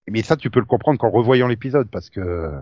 Mais 0.08 0.22
ça, 0.22 0.36
tu 0.36 0.50
peux 0.50 0.60
le 0.60 0.66
comprendre 0.66 0.98
qu'en 0.98 1.10
revoyant 1.10 1.48
l'épisode, 1.48 1.88
parce 1.90 2.10
que. 2.10 2.52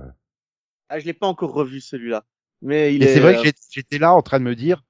Ah, 0.89 0.99
je 0.99 1.07
l'ai 1.07 1.13
pas 1.13 1.27
encore 1.27 1.53
revu 1.53 1.81
celui-là. 1.81 2.25
Mais 2.63 2.95
il 2.95 3.03
est. 3.03 3.15
C'est 3.15 3.21
vrai 3.21 3.37
que 3.43 3.49
j'étais 3.71 3.99
là 3.99 4.15
en 4.15 4.23
train 4.23 4.39
de 4.39 4.45
me 4.45 4.55
dire, 4.55 4.85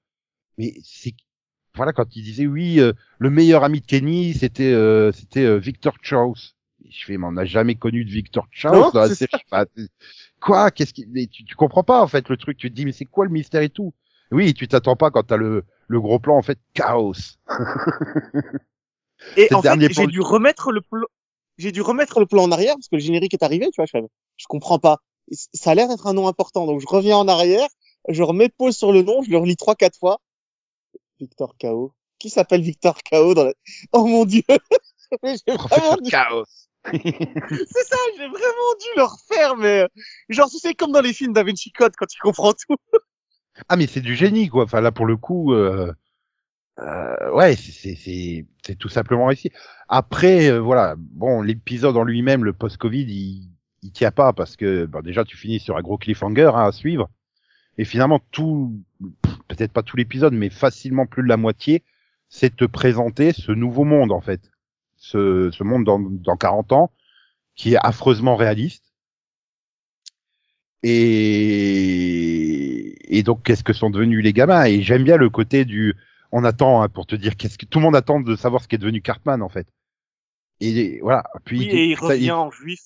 mais 0.59 0.75
c'est 0.83 1.15
voilà 1.75 1.93
quand 1.93 2.17
il 2.17 2.23
disait 2.23 2.47
oui, 2.47 2.81
le 3.19 3.31
meilleur 3.31 3.62
ami 3.62 3.83
de 3.83 3.87
Kenny, 3.87 4.33
c'était 4.33 4.73
c'était 5.12 5.59
Victor 5.59 5.99
Chaos. 6.01 6.55
Je 6.89 7.05
fais, 7.05 7.19
mais 7.19 7.27
on 7.27 7.33
n'a 7.33 7.45
jamais 7.45 7.75
connu 7.75 8.05
de 8.05 8.11
Victor 8.11 8.49
Chaos 8.51 8.93
quoi 10.47 10.71
Qu'est-ce 10.71 10.95
qui 10.95 11.07
tu, 11.29 11.45
tu 11.45 11.55
comprends 11.57 11.83
pas 11.83 12.03
en 12.03 12.07
fait 12.07 12.29
le 12.29 12.37
truc. 12.37 12.57
Tu 12.57 12.71
te 12.71 12.75
dis 12.75 12.85
mais 12.85 12.93
c'est 12.93 13.05
quoi 13.05 13.25
le 13.25 13.31
mystère 13.31 13.63
et 13.63 13.69
tout? 13.69 13.93
Oui, 14.31 14.55
tu 14.55 14.67
t'attends 14.69 14.97
pas 14.97 15.11
quand 15.11 15.25
t'as 15.25 15.37
le 15.37 15.65
le 15.89 16.01
gros 16.01 16.19
plan 16.19 16.37
en 16.37 16.43
fait 16.43 16.59
chaos. 16.73 17.13
et 19.37 19.53
en 19.53 19.63
fait, 19.63 19.93
j'ai 19.93 20.07
dû 20.07 20.21
remettre 20.21 20.73
le 20.73 20.81
plan. 20.81 21.07
J'ai 21.59 21.73
dû 21.73 21.83
remettre 21.83 22.21
le 22.21 22.27
plan 22.27 22.45
en 22.45 22.53
arrière 22.53 22.75
parce 22.75 22.89
que 22.89 22.97
le 22.97 23.01
générique 23.01 23.35
est 23.35 23.43
arrivé, 23.43 23.67
tu 23.67 23.81
vois. 23.81 23.87
Je, 23.87 23.99
je 24.37 24.47
comprends 24.47 24.79
pas. 24.79 24.99
Ça 25.31 25.73
a 25.73 25.75
l'air 25.75 25.89
d'être 25.89 26.07
un 26.07 26.13
nom 26.13 26.29
important, 26.29 26.67
donc 26.67 26.81
je 26.81 26.87
reviens 26.87 27.17
en 27.17 27.27
arrière, 27.27 27.67
je 28.09 28.23
remets 28.23 28.49
pause 28.49 28.77
sur 28.77 28.93
le 28.93 29.03
nom, 29.03 29.23
je 29.23 29.31
le 29.31 29.39
relis 29.39 29.57
trois 29.57 29.75
quatre 29.75 29.99
fois. 29.99 30.21
Victor 31.19 31.57
Chaos. 31.59 31.93
Qui 32.19 32.31
s'appelle 32.31 32.63
Victor 32.63 32.97
Chaos 33.03 33.35
dans 33.35 33.45
la... 33.45 33.53
Oh 33.93 34.07
mon 34.07 34.25
dieu. 34.25 34.43
Professeur 35.11 35.99
Chaos. 36.09 36.45
c'est 36.92 37.85
ça, 37.85 37.96
j'ai 38.16 38.29
vraiment 38.29 38.75
dû 38.81 38.88
le 38.96 39.03
refaire, 39.03 39.57
mais 39.57 39.88
genre 40.29 40.49
c'est 40.49 40.75
comme 40.75 40.92
dans 40.92 41.01
les 41.01 41.12
films 41.12 41.33
Da 41.33 41.42
Vinci 41.42 41.72
quand 41.72 41.88
tu 42.09 42.18
comprends 42.20 42.53
tout. 42.53 42.77
ah 43.68 43.77
mais 43.77 43.87
c'est 43.87 44.01
du 44.01 44.14
génie 44.14 44.49
quoi. 44.49 44.64
Enfin 44.64 44.81
là 44.81 44.92
pour 44.92 45.07
le 45.07 45.16
coup, 45.16 45.53
euh, 45.53 45.92
euh, 46.81 47.31
ouais 47.33 47.57
c'est 47.57 48.75
tout 48.79 48.88
simplement 48.88 49.31
ici. 49.31 49.51
Après 49.88 50.51
euh, 50.51 50.59
voilà, 50.59 50.94
bon 50.99 51.42
l'épisode 51.42 51.96
en 51.96 52.05
lui-même, 52.05 52.44
le 52.44 52.53
post-Covid, 52.53 53.05
il 53.09 53.49
il 53.83 53.92
tient 53.92 54.11
pas 54.11 54.33
parce 54.33 54.57
que 54.57 54.87
bon, 54.87 55.01
déjà 55.01 55.25
tu 55.25 55.37
finis 55.37 55.61
sur 55.61 55.77
un 55.77 55.83
gros 55.83 55.99
cliffhanger 55.99 56.51
hein, 56.55 56.66
à 56.66 56.72
suivre 56.72 57.09
et 57.79 57.85
finalement 57.85 58.20
tout 58.31 58.75
peut-être 59.49 59.72
pas 59.72 59.83
tout 59.83 59.96
l'épisode 59.96 60.33
mais 60.33 60.51
facilement 60.51 61.07
plus 61.07 61.22
de 61.22 61.29
la 61.29 61.37
moitié 61.37 61.85
c'est 62.29 62.57
te 62.57 62.64
présenter 62.64 63.33
ce 63.33 63.53
nouveau 63.53 63.85
monde 63.85 64.12
en 64.12 64.20
fait 64.20 64.40
ce, 65.07 65.51
ce 65.53 65.64
monde 65.64 65.85
dans, 65.85 65.99
dans 66.01 66.37
40 66.37 66.73
ans 66.73 66.90
qui 67.55 67.75
est 67.75 67.79
affreusement 67.83 68.37
réaliste 68.37 68.85
et, 72.16 73.19
et 73.19 73.23
donc 73.23 73.42
qu'est-ce 73.42 73.64
que 73.64 73.73
sont 73.73 73.90
devenus 73.90 74.23
les 74.23 74.33
gamins? 74.33 74.64
Et 74.64 74.83
j'aime 74.83 75.05
bien 75.05 75.16
le 75.16 75.31
côté 75.31 75.64
du 75.64 75.95
on 76.33 76.45
attend 76.45 76.83
hein, 76.83 76.88
pour 76.88 77.07
te 77.07 77.14
dire 77.16 77.37
qu'est-ce 77.37 77.59
que 77.59 77.66
tout 77.66 77.79
le 77.79 77.85
monde 77.85 77.97
attend 77.97 78.21
de 78.21 78.37
savoir 78.37 78.62
ce 78.62 78.69
qu'est 78.69 78.79
devenu 78.79 79.01
Cartman 79.01 79.42
en 79.42 79.49
fait 79.49 79.66
et 80.61 81.01
voilà 81.03 81.25
puis 81.45 81.59
Oui, 81.61 81.69
et 81.71 81.85
il 81.90 81.97
ça- 81.97 82.07
revient 82.09 82.31
en 82.33 82.51
juif. 82.51 82.81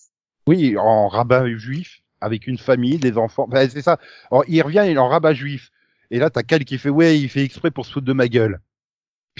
oui, 0.46 0.76
en 0.76 1.08
rabbin 1.08 1.46
juif, 1.56 2.00
avec 2.20 2.46
une 2.46 2.58
famille, 2.58 2.98
des 2.98 3.16
enfants. 3.16 3.46
Ben, 3.48 3.68
c'est 3.70 3.82
ça. 3.82 3.98
Alors, 4.30 4.44
il 4.48 4.60
revient, 4.62 4.82
il 4.86 4.92
est 4.92 4.98
en 4.98 5.08
rabbin 5.08 5.32
juif. 5.32 5.70
Et 6.10 6.18
là, 6.18 6.28
t'as 6.30 6.42
Cal 6.42 6.64
qui 6.64 6.76
fait, 6.78 6.88
ouais, 6.90 7.18
il 7.18 7.28
fait 7.28 7.44
exprès 7.44 7.70
pour 7.70 7.86
se 7.86 7.92
foutre 7.92 8.06
de 8.06 8.12
ma 8.12 8.26
gueule. 8.28 8.60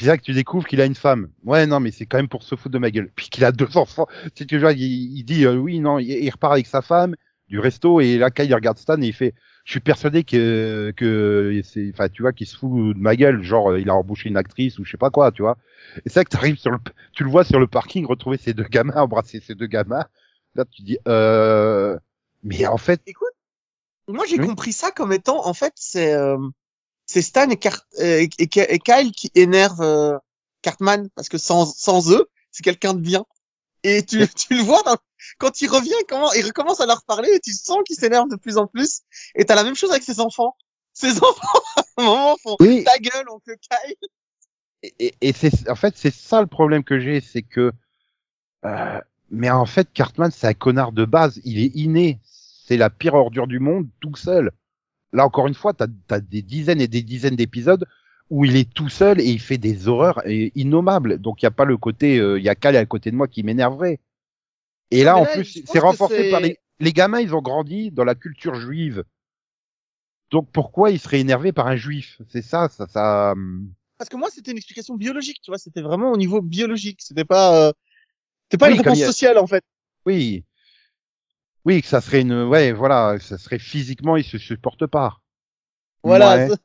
Puis 0.01 0.07
c'est 0.07 0.13
là 0.13 0.17
que 0.17 0.23
tu 0.23 0.33
découvres 0.33 0.67
qu'il 0.67 0.81
a 0.81 0.87
une 0.87 0.95
femme. 0.95 1.29
Ouais, 1.45 1.67
non, 1.67 1.79
mais 1.79 1.91
c'est 1.91 2.07
quand 2.07 2.17
même 2.17 2.29
pour 2.29 2.43
se 2.43 2.55
foutre 2.55 2.73
de 2.73 2.79
ma 2.79 2.91
gueule. 2.91 3.11
Puis 3.15 3.29
qu'il 3.29 3.45
a 3.45 3.53
deux 3.53 3.69
enfants. 3.77 4.07
Tu 4.35 4.47
que 4.47 4.57
je 4.57 4.63
vois, 4.63 4.73
il, 4.73 4.81
il 4.83 5.25
dit, 5.25 5.45
euh, 5.45 5.57
oui, 5.57 5.81
non, 5.81 5.99
il, 5.99 6.11
il 6.11 6.31
repart 6.31 6.55
avec 6.55 6.67
sa 6.67 6.81
femme 6.83 7.17
du 7.49 7.59
resto. 7.59 8.01
Et 8.01 8.17
là, 8.19 8.31
Kyle, 8.31 8.47
il 8.49 8.55
regarde 8.55 8.79
Stan 8.79 9.01
et 9.03 9.07
il 9.09 9.13
fait, 9.13 9.35
je 9.65 9.73
suis 9.73 9.81
persuadé 9.81 10.25
que, 10.25 10.93
que 10.97 11.61
c'est, 11.65 11.91
enfin, 11.93 12.09
tu 12.09 12.23
vois, 12.23 12.33
qu'il 12.33 12.47
se 12.47 12.57
fout 12.57 12.97
de 12.97 13.01
ma 13.01 13.15
gueule. 13.17 13.43
Genre, 13.43 13.77
il 13.77 13.91
a 13.91 13.95
embauché 13.95 14.29
une 14.31 14.39
actrice 14.39 14.79
ou 14.79 14.85
je 14.85 14.91
sais 14.93 14.97
pas 14.97 15.11
quoi, 15.11 15.33
tu 15.33 15.43
vois. 15.43 15.59
Et 16.07 16.09
c'est 16.09 16.25
que 16.25 16.31
t'arrives 16.31 16.57
sur 16.57 16.71
le, 16.71 16.79
tu 17.13 17.25
le 17.25 17.31
vois 17.31 17.45
sur 17.45 17.61
le 17.61 17.67
parking 17.67 18.07
retrouver 18.07 18.39
ces 18.39 18.55
deux 18.55 18.65
gamins, 18.65 18.97
embrasser 18.97 19.41
ces 19.41 19.55
deux 19.55 19.67
gamins. 19.67 20.07
Là, 20.55 20.65
tu 20.65 20.83
dis, 20.83 20.99
euh, 21.09 21.99
mais 22.43 22.67
en 22.67 22.79
fait, 22.79 23.03
Écoute, 23.07 23.29
moi 24.09 24.25
j'ai 24.27 24.39
Oui. 24.39 24.47
compris 24.47 24.73
ça 24.73 24.91
comme 24.91 25.13
étant, 25.13 25.47
en 25.47 25.55
fait, 25.55 25.73
c'est 25.77 26.15
euh, 26.15 26.39
c'est 27.13 27.23
Stan 27.23 27.49
et, 27.51 27.57
Car- 27.57 27.87
et, 27.99 28.29
et- 28.39 28.75
et 28.75 28.79
Kyle 28.79 29.11
qui 29.13 29.31
énervent 29.35 29.81
euh, 29.83 30.17
Cartman 30.63 31.09
parce 31.17 31.29
que 31.29 31.39
sans 31.39 31.67
sans 31.67 32.13
eux, 32.13 32.29
c'est 32.53 32.63
quelqu'un 32.63 32.95
de 32.95 33.01
bien. 33.01 33.25
Et 33.83 34.05
tu, 34.05 34.19
tu 34.37 34.55
le 34.57 34.63
vois 34.63 34.83
dans- 34.85 34.97
quand 35.39 35.61
il 35.61 35.69
revient, 35.69 35.93
comment 36.09 36.33
il 36.35 36.45
recommence 36.47 36.81
à 36.81 36.87
leur 36.87 37.03
parler 37.05 37.31
et 37.35 37.41
tu 37.41 37.53
sens 37.53 37.79
qu'il 37.87 37.97
s'énerve 37.97 38.29
de 38.29 38.37
plus 38.37 38.59
en 38.59 38.67
plus. 38.67 39.01
Et 39.35 39.45
t'as 39.45 39.55
la 39.57 39.65
même 39.65 39.75
chose 39.75 39.91
avec 39.91 40.03
ses 40.05 40.21
enfants. 40.21 40.55
Ses 40.93 41.17
enfants, 41.25 41.61
à 41.77 41.83
un 41.99 42.05
moment, 42.05 42.37
font 42.43 42.57
oui, 42.61 42.85
ta 42.85 42.99
gueule, 42.99 43.29
oncle 43.31 43.57
Kyle. 43.61 43.95
et, 44.83 44.95
et- 45.01 45.15
et 45.21 45.33
c'est 45.33 45.69
en 45.69 45.75
fait 45.77 45.95
c'est 45.97 46.15
ça 46.15 46.41
le 46.41 46.47
problème 46.47 46.85
que 46.85 47.01
j'ai, 47.01 47.21
c'est 47.21 47.43
que 47.43 47.73
euh, 48.65 49.01
mais 49.31 49.51
en 49.51 49.67
fait 49.67 49.89
Cartman 49.93 50.31
c'est 50.31 50.47
un 50.47 50.55
connard 50.55 50.93
de 50.93 51.05
base, 51.05 51.41
il 51.45 51.59
est 51.59 51.75
inné, 51.75 52.21
c'est 52.25 52.77
la 52.77 52.91
pire 52.91 53.15
ordure 53.15 53.47
du 53.47 53.59
monde 53.59 53.89
tout 54.01 54.15
seul. 54.17 54.53
Là 55.13 55.27
encore 55.27 55.47
une 55.49 55.55
fois, 55.55 55.75
t'as 55.75 55.87
as 56.11 56.21
des 56.21 56.43
dizaines 56.43 56.81
et 56.81 56.89
des 56.89 57.03
dizaines 57.03 57.37
d'épisodes 57.37 57.87
où 58.31 58.45
il 58.45 58.57
est 58.57 58.73
tout 58.73 58.89
seul 58.89 59.21
et 59.21 59.25
il 59.31 59.41
fait 59.41 59.59
des 59.59 59.89
horreurs 59.89 60.23
et- 60.27 60.53
innommables. 60.55 61.19
Donc 61.19 61.43
il 61.43 61.47
y 61.47 61.49
a 61.49 61.51
pas 61.51 61.65
le 61.65 61.77
côté, 61.77 62.19
euh, 62.19 62.39
il 62.39 62.45
y 62.45 62.49
a 62.49 62.55
Cal 62.55 62.77
à 62.77 62.87
côté 62.87 63.11
de 63.11 63.17
moi 63.17 63.27
qui 63.29 63.43
m'énerverait. 63.43 63.99
Et 64.91 65.05
là 65.05 65.19
en 65.19 65.27
plus 65.27 65.63
c'est 65.67 65.79
renforcé 65.81 66.31
par 66.31 66.41
les 66.41 66.59
les 66.81 66.93
gamins, 66.95 67.21
ils 67.21 67.35
ont 67.35 67.43
grandi 67.43 67.91
dans 67.91 68.05
la 68.05 68.15
culture 68.15 68.55
juive. 68.55 69.05
Donc 70.31 70.51
pourquoi 70.53 70.91
ils 70.91 70.99
seraient 71.01 71.21
énervés 71.21 71.53
par 71.53 71.67
un 71.67 71.77
juif? 71.77 72.21
C'est 72.29 72.43
ça, 72.43 72.69
ça, 72.69 72.87
ça. 72.87 73.33
hum, 73.33 73.73
Parce 73.99 74.09
que 74.09 74.17
moi, 74.17 74.29
c'était 74.31 74.51
une 74.53 74.57
explication 74.57 74.97
biologique, 74.97 75.41
tu 75.43 75.51
vois. 75.51 75.59
C'était 75.59 75.83
vraiment 75.83 76.13
au 76.13 76.17
niveau 76.17 76.41
biologique. 76.41 77.01
C'était 77.03 77.25
pas, 77.25 77.69
euh, 77.69 77.73
c'était 78.45 78.59
pas 78.59 78.69
Oui, 78.69 78.73
une 78.77 78.79
réponse 78.83 79.03
a- 79.03 79.07
sociale, 79.07 79.39
en 79.39 79.47
fait. 79.47 79.65
Oui. 80.07 80.45
Oui, 81.65 81.83
que 81.83 81.89
ça 81.89 82.01
serait 82.01 82.23
une, 82.23 82.45
ouais, 82.45 82.73
voilà, 82.73 83.19
ça 83.21 83.37
serait 83.39 83.59
physiquement, 83.59 84.17
ils 84.17 84.25
se 84.25 84.39
supportent 84.39 84.87
pas. 84.87 85.21
Voilà. 86.03 86.47
Ouais. 86.49 86.57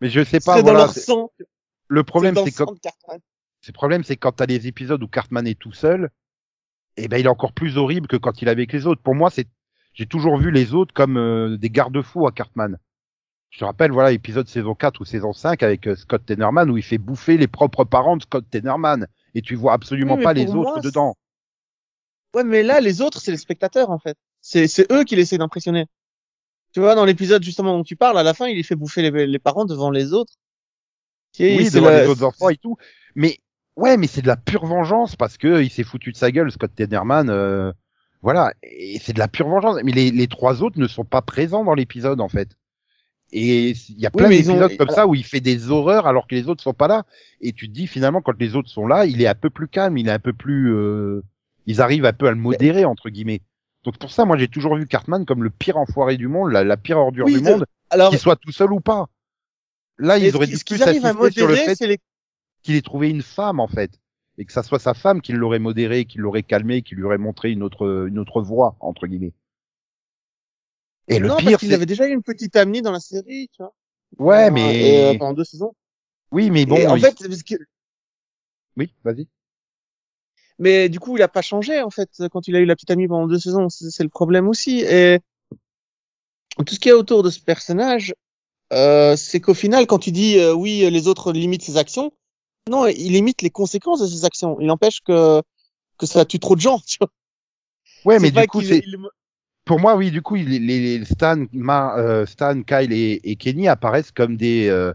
Mais 0.00 0.08
je 0.08 0.20
sais 0.22 0.38
C'est 0.40 0.44
pas, 0.44 0.56
dans 0.58 0.62
voilà. 0.62 0.78
leur 0.80 0.92
c'est- 0.92 1.00
sang. 1.00 1.30
Le 1.88 2.02
problème, 2.04 2.34
dans 2.34 2.44
c'est 2.44 2.52
quand, 2.52 2.72
le 3.66 3.72
problème, 3.72 4.04
c'est 4.04 4.16
quand 4.16 4.32
t'as 4.32 4.46
les 4.46 4.66
épisodes 4.66 5.02
où 5.02 5.08
Cartman 5.08 5.46
est 5.46 5.58
tout 5.58 5.72
seul, 5.72 6.10
eh 6.96 7.08
ben, 7.08 7.18
il 7.18 7.26
est 7.26 7.30
encore 7.30 7.52
plus 7.52 7.76
horrible 7.78 8.06
que 8.08 8.16
quand 8.16 8.42
il 8.42 8.48
est 8.48 8.50
avec 8.50 8.72
les 8.72 8.86
autres. 8.86 9.02
Pour 9.02 9.14
moi, 9.14 9.30
c'est, 9.30 9.48
j'ai 9.94 10.06
toujours 10.06 10.36
vu 10.36 10.50
les 10.50 10.74
autres 10.74 10.92
comme 10.94 11.16
euh, 11.16 11.56
des 11.56 11.70
garde-fous 11.70 12.26
à 12.26 12.32
Cartman. 12.32 12.78
Je 13.50 13.58
te 13.60 13.64
rappelle, 13.64 13.92
voilà, 13.92 14.12
épisode 14.12 14.48
saison 14.48 14.74
4 14.74 15.00
ou 15.00 15.04
saison 15.04 15.32
5 15.32 15.62
avec 15.62 15.86
euh, 15.86 15.94
Scott 15.96 16.24
Tenorman 16.26 16.70
où 16.70 16.76
il 16.76 16.82
fait 16.82 16.98
bouffer 16.98 17.36
les 17.36 17.46
propres 17.48 17.84
parents 17.84 18.16
de 18.16 18.22
Scott 18.22 18.44
Tenorman. 18.50 19.06
Et 19.34 19.42
tu 19.42 19.54
vois 19.54 19.72
absolument 19.72 20.16
Oui, 20.16 20.24
pas 20.24 20.32
les 20.32 20.50
autres 20.54 20.80
dedans. 20.80 21.16
Ouais, 22.34 22.44
mais 22.44 22.62
là, 22.62 22.80
les 22.80 23.00
autres, 23.00 23.20
c'est 23.20 23.30
les 23.30 23.36
spectateurs, 23.36 23.90
en 23.90 23.98
fait. 23.98 24.16
C'est, 24.48 24.68
c'est 24.68 24.90
eux 24.92 25.02
qui 25.02 25.16
essaient 25.16 25.38
d'impressionner. 25.38 25.86
Tu 26.72 26.78
vois, 26.78 26.94
dans 26.94 27.04
l'épisode, 27.04 27.42
justement, 27.42 27.76
dont 27.76 27.82
tu 27.82 27.96
parles, 27.96 28.16
à 28.16 28.22
la 28.22 28.32
fin, 28.32 28.46
il 28.46 28.56
les 28.56 28.62
fait 28.62 28.76
bouffer 28.76 29.02
les, 29.02 29.26
les 29.26 29.38
parents 29.40 29.64
devant 29.64 29.90
les 29.90 30.12
autres. 30.12 30.34
Oui, 31.40 31.68
devant 31.80 31.88
la- 31.90 32.02
les 32.04 32.08
autres 32.08 32.22
enfants 32.22 32.48
et 32.48 32.56
tout. 32.56 32.76
Mais 33.16 33.38
ouais, 33.74 33.96
mais 33.96 34.06
c'est 34.06 34.22
de 34.22 34.28
la 34.28 34.36
pure 34.36 34.64
vengeance 34.64 35.16
parce 35.16 35.36
que 35.36 35.62
il 35.64 35.70
s'est 35.70 35.82
foutu 35.82 36.12
de 36.12 36.16
sa 36.16 36.30
gueule, 36.30 36.52
Scott 36.52 36.70
Tenorman. 36.76 37.28
euh, 37.28 37.72
voilà, 38.22 38.52
et 38.62 39.00
c'est 39.00 39.12
de 39.14 39.18
la 39.18 39.26
pure 39.26 39.48
vengeance. 39.48 39.78
Mais 39.82 39.90
les, 39.90 40.12
les 40.12 40.28
trois 40.28 40.62
autres 40.62 40.78
ne 40.78 40.86
sont 40.86 41.04
pas 41.04 41.22
présents 41.22 41.64
dans 41.64 41.74
l'épisode 41.74 42.20
en 42.20 42.28
fait. 42.28 42.50
Et 43.32 43.70
il 43.70 43.98
y 43.98 44.06
a 44.06 44.10
plein 44.12 44.26
ont- 44.26 44.30
d'épisodes 44.60 44.76
comme 44.76 44.90
ça 44.90 45.08
où 45.08 45.16
il 45.16 45.24
fait 45.24 45.40
des 45.40 45.70
horreurs 45.72 46.06
alors 46.06 46.28
que 46.28 46.36
les 46.36 46.48
autres 46.48 46.62
sont 46.62 46.72
pas 46.72 46.86
là. 46.86 47.04
Et 47.40 47.52
tu 47.52 47.66
te 47.66 47.72
dis 47.72 47.88
finalement 47.88 48.22
quand 48.22 48.38
les 48.38 48.54
autres 48.54 48.70
sont 48.70 48.86
là, 48.86 49.06
il 49.06 49.20
est 49.20 49.26
un 49.26 49.34
peu 49.34 49.50
plus 49.50 49.66
calme, 49.66 49.98
il 49.98 50.06
est 50.06 50.12
un 50.12 50.20
peu 50.20 50.32
plus, 50.32 50.72
euh, 50.72 51.22
ils 51.66 51.80
arrivent 51.80 52.04
un 52.06 52.12
peu 52.12 52.28
à 52.28 52.30
le 52.30 52.36
modérer 52.36 52.84
entre 52.84 53.10
guillemets. 53.10 53.40
Donc 53.86 53.98
pour 53.98 54.10
ça, 54.10 54.24
moi 54.24 54.36
j'ai 54.36 54.48
toujours 54.48 54.76
vu 54.76 54.86
Cartman 54.86 55.24
comme 55.24 55.44
le 55.44 55.48
pire 55.50 55.76
enfoiré 55.76 56.16
du 56.16 56.26
monde, 56.28 56.50
la, 56.50 56.64
la 56.64 56.76
pire 56.76 56.98
ordure 56.98 57.26
Oui, 57.26 57.32
du 57.34 57.38
de- 57.38 57.44
monde, 57.44 57.64
Alors, 57.88 58.10
qu'il 58.10 58.18
soit 58.18 58.36
tout 58.36 58.50
seul 58.52 58.72
ou 58.72 58.80
pas. 58.80 59.06
Là, 59.98 60.18
ils 60.18 60.34
auraient 60.36 60.48
dû 60.48 60.58
plus 60.58 60.76
sur 61.32 61.46
le 61.48 61.54
fait 61.54 61.80
les, 61.86 61.98
qu'il 62.62 62.74
ait 62.74 62.82
trouvé 62.82 63.08
une 63.08 63.22
femme 63.22 63.60
en 63.60 63.68
fait 63.68 63.92
et 64.38 64.44
que 64.44 64.52
ça 64.52 64.62
soit 64.62 64.80
sa 64.80 64.92
femme 64.92 65.22
qui 65.22 65.32
l'aurait 65.32 65.60
modéré, 65.60 66.04
qui 66.04 66.18
l'aurait 66.18 66.42
calmé, 66.42 66.82
qui 66.82 66.94
lui 66.96 67.04
aurait 67.04 67.16
montré 67.16 67.52
une 67.52 67.62
autre 67.62 68.06
une 68.08 68.18
autre 68.18 68.42
voie 68.42 68.76
entre 68.80 69.06
guillemets. 69.06 69.32
Et 71.08 71.20
le 71.20 71.28
non, 71.28 71.36
pire 71.36 71.44
parce 71.44 71.56
qu'ils 71.58 71.72
avaient 71.72 71.86
déjà 71.86 72.08
eu 72.08 72.12
une 72.12 72.22
petite 72.24 72.56
amie 72.56 72.82
dans 72.82 72.90
la 72.92 73.00
série, 73.00 73.48
tu 73.52 73.62
vois. 73.62 73.72
ouais 74.18 74.48
Euh, 74.48 74.50
mais 74.50 74.80
et, 74.80 75.00
euh, 75.00 75.18
pendant 75.18 75.32
deux 75.32 75.44
saisons. 75.44 75.72
oui 76.32 76.50
mais 76.50 76.66
bon 76.66 76.76
Et 76.76 76.86
en 76.88 76.96
il- 76.96 77.00
fait, 77.00 77.14
parce 77.16 77.42
que- 77.44 77.54
oui 78.76 78.92
vas-y 79.04 79.28
mais 80.58 80.88
du 80.88 80.98
coup, 81.00 81.16
il 81.16 81.22
a 81.22 81.28
pas 81.28 81.42
changé, 81.42 81.82
en 81.82 81.90
fait, 81.90 82.10
quand 82.30 82.48
il 82.48 82.56
a 82.56 82.60
eu 82.60 82.64
la 82.64 82.74
petite 82.74 82.90
amie 82.90 83.08
pendant 83.08 83.26
deux 83.26 83.38
saisons. 83.38 83.68
C'est 83.68 84.02
le 84.02 84.08
problème 84.08 84.48
aussi. 84.48 84.80
Et 84.80 85.20
tout 86.66 86.74
ce 86.74 86.80
qui 86.80 86.88
est 86.88 86.92
autour 86.92 87.22
de 87.22 87.30
ce 87.30 87.40
personnage, 87.40 88.14
euh, 88.72 89.16
c'est 89.16 89.40
qu'au 89.40 89.54
final, 89.54 89.86
quand 89.86 89.98
tu 89.98 90.12
dis 90.12 90.38
euh, 90.38 90.52
oui, 90.54 90.88
les 90.90 91.08
autres 91.08 91.32
limitent 91.32 91.62
ses 91.62 91.76
actions, 91.76 92.12
non, 92.68 92.86
il 92.86 93.12
limite 93.12 93.42
les 93.42 93.50
conséquences 93.50 94.00
de 94.00 94.06
ses 94.06 94.24
actions. 94.24 94.56
Il 94.60 94.70
empêche 94.70 95.00
que 95.00 95.42
que 95.98 96.06
ça 96.06 96.24
tue 96.24 96.38
trop 96.40 96.56
de 96.56 96.60
gens. 96.60 96.78
Tu 96.86 96.98
vois. 97.00 97.10
ouais 98.04 98.18
mais 98.18 98.30
du 98.30 98.46
coup 98.46 98.60
c'est 98.62 98.78
il- 98.78 98.96
pour 99.64 99.80
moi 99.80 99.96
oui 99.96 100.10
du 100.10 100.22
coup 100.22 100.34
les, 100.36 100.58
les 100.58 101.04
Stan 101.04 101.44
Ma- 101.52 101.96
euh, 101.98 102.26
Stan 102.26 102.62
Kyle 102.62 102.92
et, 102.92 103.20
et 103.24 103.36
Kenny 103.36 103.68
apparaissent 103.68 104.12
comme 104.12 104.36
des 104.36 104.68
euh, 104.68 104.92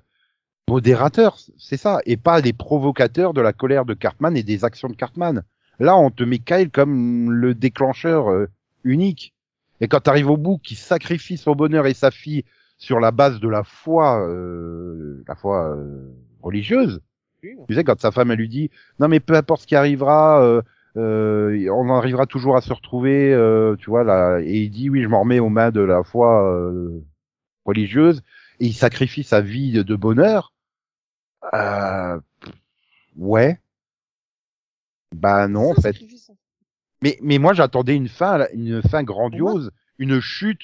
modérateurs 0.71 1.37
c'est 1.57 1.77
ça 1.77 1.99
et 2.05 2.17
pas 2.17 2.41
des 2.41 2.53
provocateurs 2.53 3.33
de 3.33 3.41
la 3.41 3.53
colère 3.53 3.85
de 3.85 3.93
Cartman 3.93 4.37
et 4.37 4.43
des 4.43 4.63
actions 4.63 4.87
de 4.87 4.95
Cartman 4.95 5.43
là 5.79 5.97
on 5.97 6.09
te 6.09 6.23
met 6.23 6.39
Kyle 6.39 6.69
comme 6.69 7.31
le 7.31 7.53
déclencheur 7.53 8.29
euh, 8.29 8.47
unique 8.83 9.33
et 9.81 9.87
quand 9.87 10.01
tu 10.01 10.09
arrives 10.09 10.29
au 10.29 10.37
bout 10.37 10.57
qui 10.57 10.75
sacrifie 10.75 11.37
son 11.37 11.53
bonheur 11.55 11.87
et 11.87 11.93
sa 11.93 12.11
fille 12.11 12.45
sur 12.77 12.99
la 12.99 13.11
base 13.11 13.39
de 13.39 13.49
la 13.49 13.63
foi 13.63 14.25
euh, 14.27 15.23
la 15.27 15.35
foi 15.35 15.75
euh, 15.75 16.13
religieuse 16.41 17.01
tu 17.41 17.73
sais 17.73 17.83
quand 17.83 17.99
sa 17.99 18.11
femme 18.11 18.31
elle 18.31 18.39
lui 18.39 18.49
dit 18.49 18.69
non 18.99 19.07
mais 19.07 19.19
peu 19.19 19.35
importe 19.35 19.63
ce 19.63 19.67
qui 19.67 19.75
arrivera 19.75 20.41
euh, 20.41 20.61
euh, 20.97 21.69
on 21.69 21.89
arrivera 21.89 22.25
toujours 22.25 22.57
à 22.57 22.61
se 22.61 22.73
retrouver, 22.73 23.33
euh, 23.33 23.75
tu 23.77 23.89
vois 23.89 24.03
là. 24.03 24.39
Et 24.41 24.63
il 24.63 24.69
dit 24.69 24.89
oui, 24.89 25.03
je 25.03 25.07
m'en 25.07 25.21
remets 25.21 25.39
aux 25.39 25.49
mains 25.49 25.71
de 25.71 25.81
la 25.81 26.03
foi 26.03 26.45
euh, 26.51 27.01
religieuse 27.65 28.21
et 28.59 28.67
il 28.67 28.73
sacrifie 28.73 29.23
sa 29.23 29.41
vie 29.41 29.83
de 29.83 29.95
bonheur. 29.95 30.53
Euh, 31.53 32.19
ouais. 33.17 33.59
Bah 35.13 35.47
non, 35.47 35.71
en 35.71 35.81
fait. 35.81 35.95
Mais 37.01 37.17
mais 37.21 37.37
moi 37.39 37.53
j'attendais 37.53 37.95
une 37.95 38.07
fin, 38.07 38.45
une 38.53 38.81
fin 38.83 39.03
grandiose, 39.03 39.71
une 39.97 40.19
chute 40.19 40.61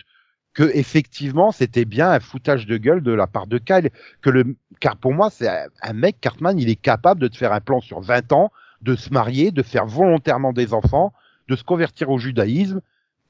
que 0.54 0.64
effectivement 0.74 1.52
c'était 1.52 1.86
bien 1.86 2.12
un 2.12 2.20
foutage 2.20 2.66
de 2.68 2.78
gueule 2.78 3.02
de 3.02 3.12
la 3.12 3.28
part 3.28 3.48
de 3.48 3.58
Kyle. 3.58 3.90
Que 4.22 4.30
le 4.30 4.56
car 4.80 4.98
pour 4.98 5.14
moi 5.14 5.30
c'est 5.30 5.48
un, 5.48 5.68
un 5.82 5.94
mec 5.94 6.20
Cartman, 6.22 6.58
il 6.60 6.70
est 6.70 6.76
capable 6.76 7.22
de 7.22 7.28
te 7.28 7.38
faire 7.38 7.54
un 7.54 7.62
plan 7.62 7.82
sur 7.82 8.02
20 8.02 8.32
ans, 8.34 8.52
de 8.82 8.96
se 8.96 9.12
marier, 9.12 9.52
de 9.52 9.64
faire 9.64 9.86
volontairement 9.88 10.54
des 10.54 10.74
enfants, 10.74 11.14
de 11.48 11.56
se 11.56 11.64
convertir 11.64 12.10
au 12.10 12.20
judaïsme 12.20 12.82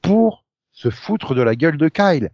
pour 0.02 0.44
se 0.72 0.90
foutre 0.90 1.34
de 1.34 1.42
la 1.42 1.56
gueule 1.56 1.78
de 1.78 1.88
Kyle. 1.88 2.30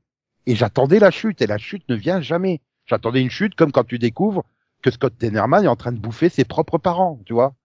Et 0.47 0.57
j'attendais 0.57 0.99
la 0.99 1.11
chute 1.11 1.41
et 1.41 1.47
la 1.47 1.59
chute 1.59 1.89
ne 1.89 1.95
vient 1.95 2.21
jamais. 2.21 2.61
J'attendais 2.87 3.23
une 3.23 3.31
chute 3.31 3.55
comme 3.55 3.73
quand 3.73 3.85
tu 3.85 3.99
découvres 3.99 4.45
que 4.85 4.91
Scott 4.91 5.17
Tenorman 5.19 5.65
est 5.65 5.69
en 5.69 5.77
train 5.77 5.93
de 5.93 5.99
bouffer 5.99 6.29
ses 6.29 6.45
propres 6.45 6.77
parents, 6.77 7.19
tu 7.25 7.33
vois. 7.33 7.57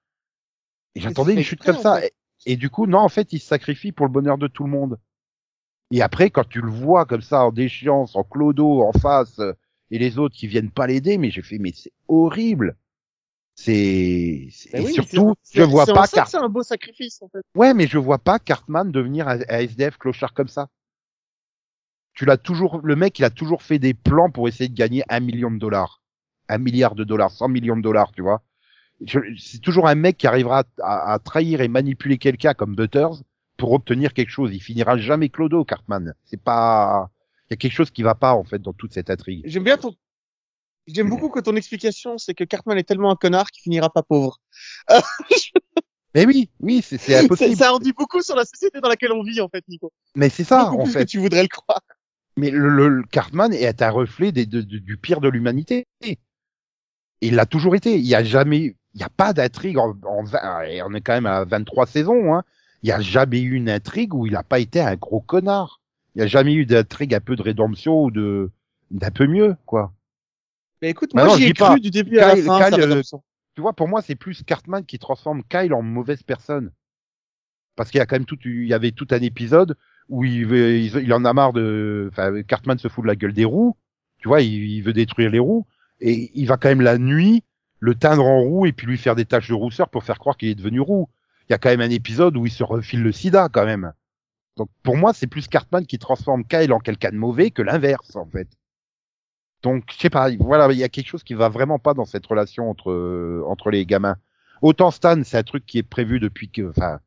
Et 0.95 1.01
j'attendais 1.01 1.33
une 1.33 1.43
chute 1.43 1.61
comme 1.61 1.75
en 1.75 1.81
ça. 1.81 1.99
fait. 1.99 2.13
Et, 2.45 2.53
et 2.53 2.55
du 2.55 2.69
coup, 2.69 2.87
non, 2.87 2.99
en 2.99 3.09
fait, 3.09 3.33
il 3.33 3.39
se 3.39 3.47
sacrifie 3.47 3.91
pour 3.91 4.05
le 4.05 4.11
bonheur 4.11 4.37
de 4.37 4.47
tout 4.47 4.63
le 4.63 4.69
monde. 4.69 4.97
Et 5.91 6.01
après, 6.01 6.29
quand 6.29 6.47
tu 6.47 6.61
le 6.61 6.69
vois 6.69 7.05
comme 7.05 7.21
ça 7.21 7.43
en 7.43 7.51
déchéance, 7.51 8.15
en 8.15 8.23
clodo, 8.23 8.83
en 8.83 8.93
face, 8.93 9.41
et 9.91 9.99
les 9.99 10.17
autres 10.17 10.35
qui 10.35 10.47
viennent 10.47 10.71
pas 10.71 10.87
l'aider, 10.87 11.17
mais 11.17 11.29
j'ai 11.29 11.41
fait, 11.41 11.57
mais 11.57 11.73
c'est 11.75 11.91
horrible. 12.07 12.77
C'est, 13.55 14.47
Ben 14.71 14.81
et 14.81 14.85
oui, 14.85 14.93
surtout, 14.93 15.35
je 15.51 15.63
vois 15.63 15.85
pas 15.87 16.07
Cart- 16.07 16.29
C'est 16.29 16.37
un 16.37 16.47
beau 16.47 16.63
sacrifice, 16.63 17.21
en 17.21 17.27
fait. 17.27 17.41
ouais, 17.55 17.73
mais 17.73 17.87
je 17.87 17.97
vois 17.97 18.19
pas 18.19 18.39
Cartman 18.39 18.89
devenir 18.91 19.27
un, 19.27 19.39
un 19.49 19.57
SDF 19.59 19.97
clochard 19.97 20.33
comme 20.33 20.47
ça. 20.47 20.69
Tu 22.13 22.25
l'as 22.25 22.37
toujours, 22.37 22.79
le 22.83 22.95
mec, 22.95 23.17
il 23.19 23.25
a 23.25 23.29
toujours 23.29 23.61
fait 23.63 23.79
des 23.79 23.93
plans 23.93 24.29
pour 24.29 24.47
essayer 24.47 24.69
de 24.69 24.75
gagner 24.75 25.03
un 25.09 25.19
million 25.19 25.51
de 25.51 25.57
dollars, 25.57 26.01
un 26.49 26.57
milliard 26.57 26.95
de 26.95 27.03
dollars, 27.03 27.31
100 27.31 27.47
millions 27.49 27.77
de 27.77 27.81
dollars, 27.81 28.11
tu 28.11 28.21
vois. 28.21 28.41
C'est 29.37 29.61
toujours 29.61 29.87
un 29.87 29.95
mec 29.95 30.17
qui 30.17 30.27
arrivera 30.27 30.65
à, 30.81 30.83
à- 30.83 31.13
à 31.13 31.19
trahir 31.19 31.61
et 31.61 31.69
manipuler 31.69 32.17
quelqu'un 32.17 32.53
comme 32.53 32.75
Butters 32.75 33.21
pour 33.55 33.71
obtenir 33.71 34.13
quelque 34.13 34.29
chose. 34.31 34.51
Il 34.53 34.59
finira 34.61 34.97
jamais 34.97 35.29
clodo, 35.29 35.63
Cartman. 35.63 36.13
C'est 36.25 36.41
pas, 36.41 37.09
il 37.49 37.53
y 37.53 37.55
a 37.55 37.57
quelque 37.57 37.73
chose 37.73 37.91
qui 37.91 38.03
va 38.03 38.15
pas 38.15 38.33
en 38.33 38.43
fait 38.43 38.59
dans 38.61 38.73
toute 38.73 38.91
cette 38.93 39.09
intrigue. 39.09 39.41
J'aime 39.45 39.63
bien 39.63 39.77
ton, 39.77 39.93
j'aime 40.87 41.07
beaucoup 41.09 41.29
que 41.29 41.39
ton 41.39 41.55
explication, 41.55 42.17
c'est 42.17 42.33
que 42.33 42.43
Cartman 42.43 42.77
est 42.77 42.83
tellement 42.83 43.11
un 43.11 43.15
connard 43.15 43.51
qu'il 43.51 43.61
finira 43.63 43.89
pas 43.89 44.03
pauvre. 44.03 44.39
Mais 46.15 46.25
oui, 46.25 46.49
oui, 46.59 46.81
c'est 46.83 47.15
impossible. 47.15 47.55
Ça 47.55 47.73
en 47.73 47.79
dit 47.79 47.93
beaucoup 47.93 48.21
sur 48.21 48.35
la 48.35 48.45
société 48.45 48.79
dans 48.81 48.89
laquelle 48.89 49.11
on 49.11 49.23
vit, 49.23 49.39
en 49.41 49.47
fait, 49.49 49.63
Nico. 49.67 49.91
Mais 50.15 50.29
c'est 50.29 50.43
ça 50.43 50.65
beaucoup 50.65 50.81
en 50.81 50.83
plus 50.83 50.93
fait. 50.93 51.05
que 51.05 51.09
tu 51.09 51.19
voudrais 51.19 51.43
le 51.43 51.47
croire. 51.47 51.81
Mais 52.37 52.51
le, 52.51 52.69
le- 52.69 52.87
le 52.89 53.03
Cartman 53.03 53.53
est 53.53 53.81
un 53.81 53.89
reflet 53.91 54.31
des, 54.31 54.45
de- 54.45 54.61
de- 54.61 54.77
du 54.79 54.97
pire 54.97 55.19
de 55.21 55.29
l'humanité. 55.29 55.85
Il 57.21 57.35
l'a 57.35 57.45
toujours 57.45 57.75
été. 57.75 57.97
Il 57.97 58.05
y 58.05 58.15
a 58.15 58.23
jamais, 58.23 58.75
il 58.93 58.97
n'y 58.97 59.03
a 59.03 59.09
pas 59.09 59.33
d'intrigue 59.33 59.77
en, 59.77 59.95
en 60.05 60.23
on 60.23 60.93
est 60.93 61.01
quand 61.01 61.13
même 61.13 61.25
à 61.25 61.43
23 61.45 61.85
saisons, 61.87 62.33
hein. 62.33 62.43
Il 62.81 62.85
n'y 62.85 62.93
a 62.93 63.01
jamais 63.01 63.41
eu 63.41 63.55
une 63.55 63.69
intrigue 63.69 64.13
où 64.13 64.25
il 64.25 64.33
n'a 64.33 64.43
pas 64.43 64.59
été 64.59 64.79
un 64.79 64.95
gros 64.95 65.19
connard. 65.19 65.81
Il 66.15 66.19
n'y 66.19 66.23
a 66.23 66.27
jamais 66.27 66.53
eu 66.53 66.65
d'intrigue 66.65 67.13
un 67.13 67.19
peu 67.19 67.35
de 67.35 67.41
rédemption 67.41 68.03
ou 68.03 68.11
de, 68.11 68.51
d'un 68.89 69.11
peu 69.11 69.27
mieux, 69.27 69.55
quoi. 69.65 69.93
Mais 70.81 70.89
écoute, 70.89 71.13
moi, 71.13 71.37
j'y 71.37 71.47
ai 71.47 71.53
pas. 71.53 71.71
cru 71.71 71.81
du 71.81 71.91
début 71.91 72.19
à 72.19 72.35
la 72.35 72.41
fin, 72.41 72.71
Kyle, 72.71 72.81
euh. 72.81 73.01
Tu 73.55 73.61
vois, 73.61 73.73
pour 73.73 73.89
moi, 73.89 74.01
c'est 74.01 74.15
plus 74.15 74.43
Cartman 74.43 74.85
qui 74.85 74.97
transforme 74.97 75.43
Kyle 75.43 75.73
en 75.73 75.81
mauvaise 75.81 76.23
personne. 76.23 76.71
Parce 77.75 77.91
qu'il 77.91 77.97
y 77.97 78.01
a 78.01 78.05
quand 78.05 78.15
même 78.15 78.25
tout, 78.25 78.37
il 78.45 78.67
y 78.67 78.73
avait 78.73 78.91
tout 78.91 79.07
un 79.11 79.21
épisode 79.21 79.75
où 80.07 80.23
il, 80.23 80.45
veut, 80.45 80.77
il, 80.77 80.95
il 80.95 81.13
en 81.13 81.25
a 81.25 81.33
marre 81.33 81.51
de, 81.51 82.09
enfin, 82.11 82.41
Cartman 82.43 82.77
se 82.77 82.87
fout 82.87 83.03
de 83.03 83.07
la 83.07 83.15
gueule 83.17 83.33
des 83.33 83.45
roues. 83.45 83.75
Tu 84.19 84.29
vois, 84.29 84.41
il, 84.41 84.53
il 84.53 84.81
veut 84.81 84.93
détruire 84.93 85.29
les 85.29 85.39
roues 85.39 85.65
et 86.01 86.31
il 86.33 86.47
va 86.47 86.57
quand 86.57 86.69
même 86.69 86.81
la 86.81 86.97
nuit 86.97 87.43
le 87.79 87.95
teindre 87.95 88.25
en 88.25 88.41
roue 88.41 88.65
et 88.65 88.73
puis 88.73 88.87
lui 88.87 88.97
faire 88.97 89.15
des 89.15 89.25
taches 89.25 89.49
de 89.49 89.53
rousseur 89.53 89.89
pour 89.89 90.03
faire 90.03 90.19
croire 90.19 90.37
qu'il 90.37 90.49
est 90.49 90.55
devenu 90.55 90.81
roux. 90.81 91.09
Il 91.47 91.53
y 91.53 91.55
a 91.55 91.57
quand 91.57 91.69
même 91.69 91.81
un 91.81 91.89
épisode 91.89 92.37
où 92.37 92.45
il 92.45 92.51
se 92.51 92.63
refile 92.63 93.01
le 93.01 93.11
sida 93.11 93.49
quand 93.49 93.65
même. 93.65 93.93
Donc 94.57 94.69
pour 94.83 94.97
moi, 94.97 95.13
c'est 95.13 95.27
plus 95.27 95.47
Cartman 95.47 95.85
qui 95.85 95.97
transforme 95.97 96.43
Kyle 96.43 96.73
en 96.73 96.79
quelqu'un 96.79 97.11
de 97.11 97.15
mauvais 97.15 97.51
que 97.51 97.61
l'inverse 97.61 98.15
en 98.15 98.25
fait. 98.25 98.49
Donc 99.63 99.85
je 99.91 99.97
sais 99.97 100.09
pas, 100.09 100.29
voilà, 100.39 100.71
il 100.71 100.77
y 100.77 100.83
a 100.83 100.89
quelque 100.89 101.07
chose 101.07 101.23
qui 101.23 101.33
va 101.33 101.49
vraiment 101.49 101.79
pas 101.79 101.93
dans 101.93 102.05
cette 102.05 102.25
relation 102.25 102.69
entre 102.69 102.91
euh, 102.91 103.43
entre 103.47 103.71
les 103.71 103.85
gamins. 103.85 104.17
Autant 104.61 104.91
Stan, 104.91 105.21
c'est 105.23 105.37
un 105.37 105.43
truc 105.43 105.65
qui 105.65 105.77
est 105.77 105.83
prévu 105.83 106.19
depuis 106.19 106.49
que, 106.49 106.69
enfin, 106.69 106.99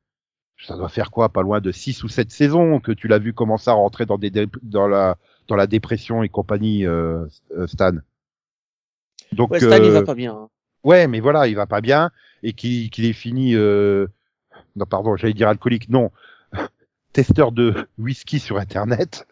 ça 0.59 0.77
doit 0.77 0.89
faire 0.89 1.11
quoi, 1.11 1.29
pas 1.29 1.43
loin 1.43 1.61
de 1.61 1.73
six 1.73 2.03
ou 2.05 2.09
sept 2.09 2.31
saisons 2.31 2.81
que 2.81 2.93
tu 2.93 3.09
l'as 3.09 3.19
vu 3.19 3.35
commencer 3.35 3.71
à 3.71 3.75
rentrer 3.75 4.07
dans 4.07 4.19
des 4.19 4.31
dans 4.63 4.89
la 4.89 5.19
dans 5.49 5.57
la 5.57 5.67
dépression 5.67 6.23
et 6.23 6.29
compagnie, 6.29 6.87
euh, 6.87 7.27
euh, 7.57 7.67
Stan. 7.67 7.93
Donc 9.33 9.51
Ouais, 9.51 9.61
Stan, 9.61 9.77
il 9.77 9.85
euh, 9.85 9.91
va 9.93 10.03
pas 10.03 10.15
bien. 10.15 10.35
hein. 10.35 10.49
Ouais, 10.85 11.07
mais 11.07 11.21
voilà, 11.21 11.47
il 11.47 11.55
va 11.55 11.67
pas 11.67 11.81
bien 11.81 12.11
et 12.43 12.53
qu'il 12.53 12.91
qu'il 12.91 13.05
est 13.05 13.13
fini. 13.13 13.55
Euh... 13.55 14.07
Non, 14.77 14.87
pardon, 14.87 15.17
j'allais 15.17 15.35
dire 15.35 15.49
alcoolique. 15.49 15.89
Non, 15.89 16.11
testeur 17.13 17.53
de 17.53 17.89
whisky 17.99 18.41
sur 18.41 18.59
Internet. 18.59 19.27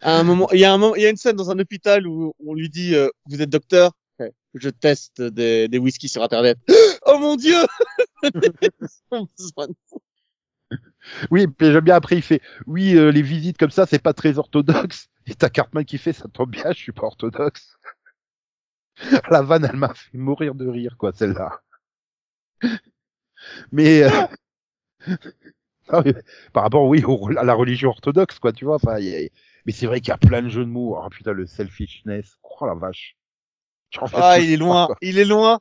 À 0.00 0.18
un 0.18 0.22
moment, 0.22 0.48
il 0.52 0.60
y 0.60 0.64
a 0.64 0.72
un 0.72 0.78
moment, 0.78 0.94
il 0.94 1.02
y 1.02 1.06
a 1.06 1.10
une 1.10 1.16
scène 1.16 1.36
dans 1.36 1.50
un 1.50 1.58
hôpital 1.58 2.06
où 2.06 2.32
on 2.46 2.54
lui 2.54 2.68
dit, 2.68 2.94
euh, 2.94 3.08
vous 3.28 3.42
êtes 3.42 3.50
docteur? 3.50 3.92
Ouais. 4.20 4.32
Je 4.54 4.68
teste 4.68 5.20
des, 5.22 5.66
des 5.68 5.78
whiskies 5.78 6.08
sur 6.08 6.22
Internet. 6.22 6.58
Oh 7.06 7.18
mon 7.18 7.36
dieu! 7.36 7.56
Oui, 11.30 11.46
puis 11.46 11.72
j'aime 11.72 11.84
bien 11.84 11.94
après 11.94 12.16
il 12.16 12.22
fait. 12.22 12.42
Oui, 12.66 12.94
euh, 12.94 13.10
les 13.10 13.22
visites 13.22 13.56
comme 13.56 13.70
ça, 13.70 13.86
c'est 13.86 14.02
pas 14.02 14.12
très 14.12 14.38
orthodoxe. 14.38 15.08
Et 15.26 15.34
t'as 15.34 15.48
Cartman 15.48 15.84
qui 15.84 15.96
fait, 15.96 16.12
ça 16.12 16.28
tombe 16.28 16.50
bien, 16.50 16.70
je 16.72 16.78
suis 16.78 16.92
pas 16.92 17.06
orthodoxe. 17.06 17.78
La 19.30 19.42
vanne, 19.42 19.64
elle 19.64 19.76
m'a 19.76 19.94
fait 19.94 20.16
mourir 20.18 20.54
de 20.54 20.66
rire, 20.66 20.96
quoi, 20.98 21.12
celle-là. 21.12 21.60
Mais, 23.72 24.02
euh, 24.02 24.10
non, 25.92 26.02
mais 26.04 26.14
par 26.52 26.64
rapport, 26.64 26.86
oui, 26.86 27.04
au- 27.04 27.30
à 27.36 27.44
la 27.44 27.54
religion 27.54 27.90
orthodoxe, 27.90 28.38
quoi, 28.38 28.52
tu 28.52 28.64
vois. 28.64 28.76
Enfin, 28.76 28.98
y 28.98 29.30
mais 29.64 29.72
c'est 29.72 29.86
vrai 29.86 30.00
qu'il 30.00 30.08
y 30.08 30.12
a 30.12 30.18
plein 30.18 30.42
de 30.42 30.48
jeux 30.48 30.64
de 30.64 30.70
mots. 30.70 30.98
Oh 30.98 31.08
putain, 31.10 31.32
le 31.32 31.46
selfishness. 31.46 32.36
Oh 32.42 32.66
la 32.66 32.74
vache. 32.74 33.16
Ah, 34.12 34.38
il 34.38 34.52
est 34.52 34.56
loin, 34.56 34.86
quoi. 34.86 34.96
il 35.00 35.18
est 35.18 35.24
loin. 35.24 35.60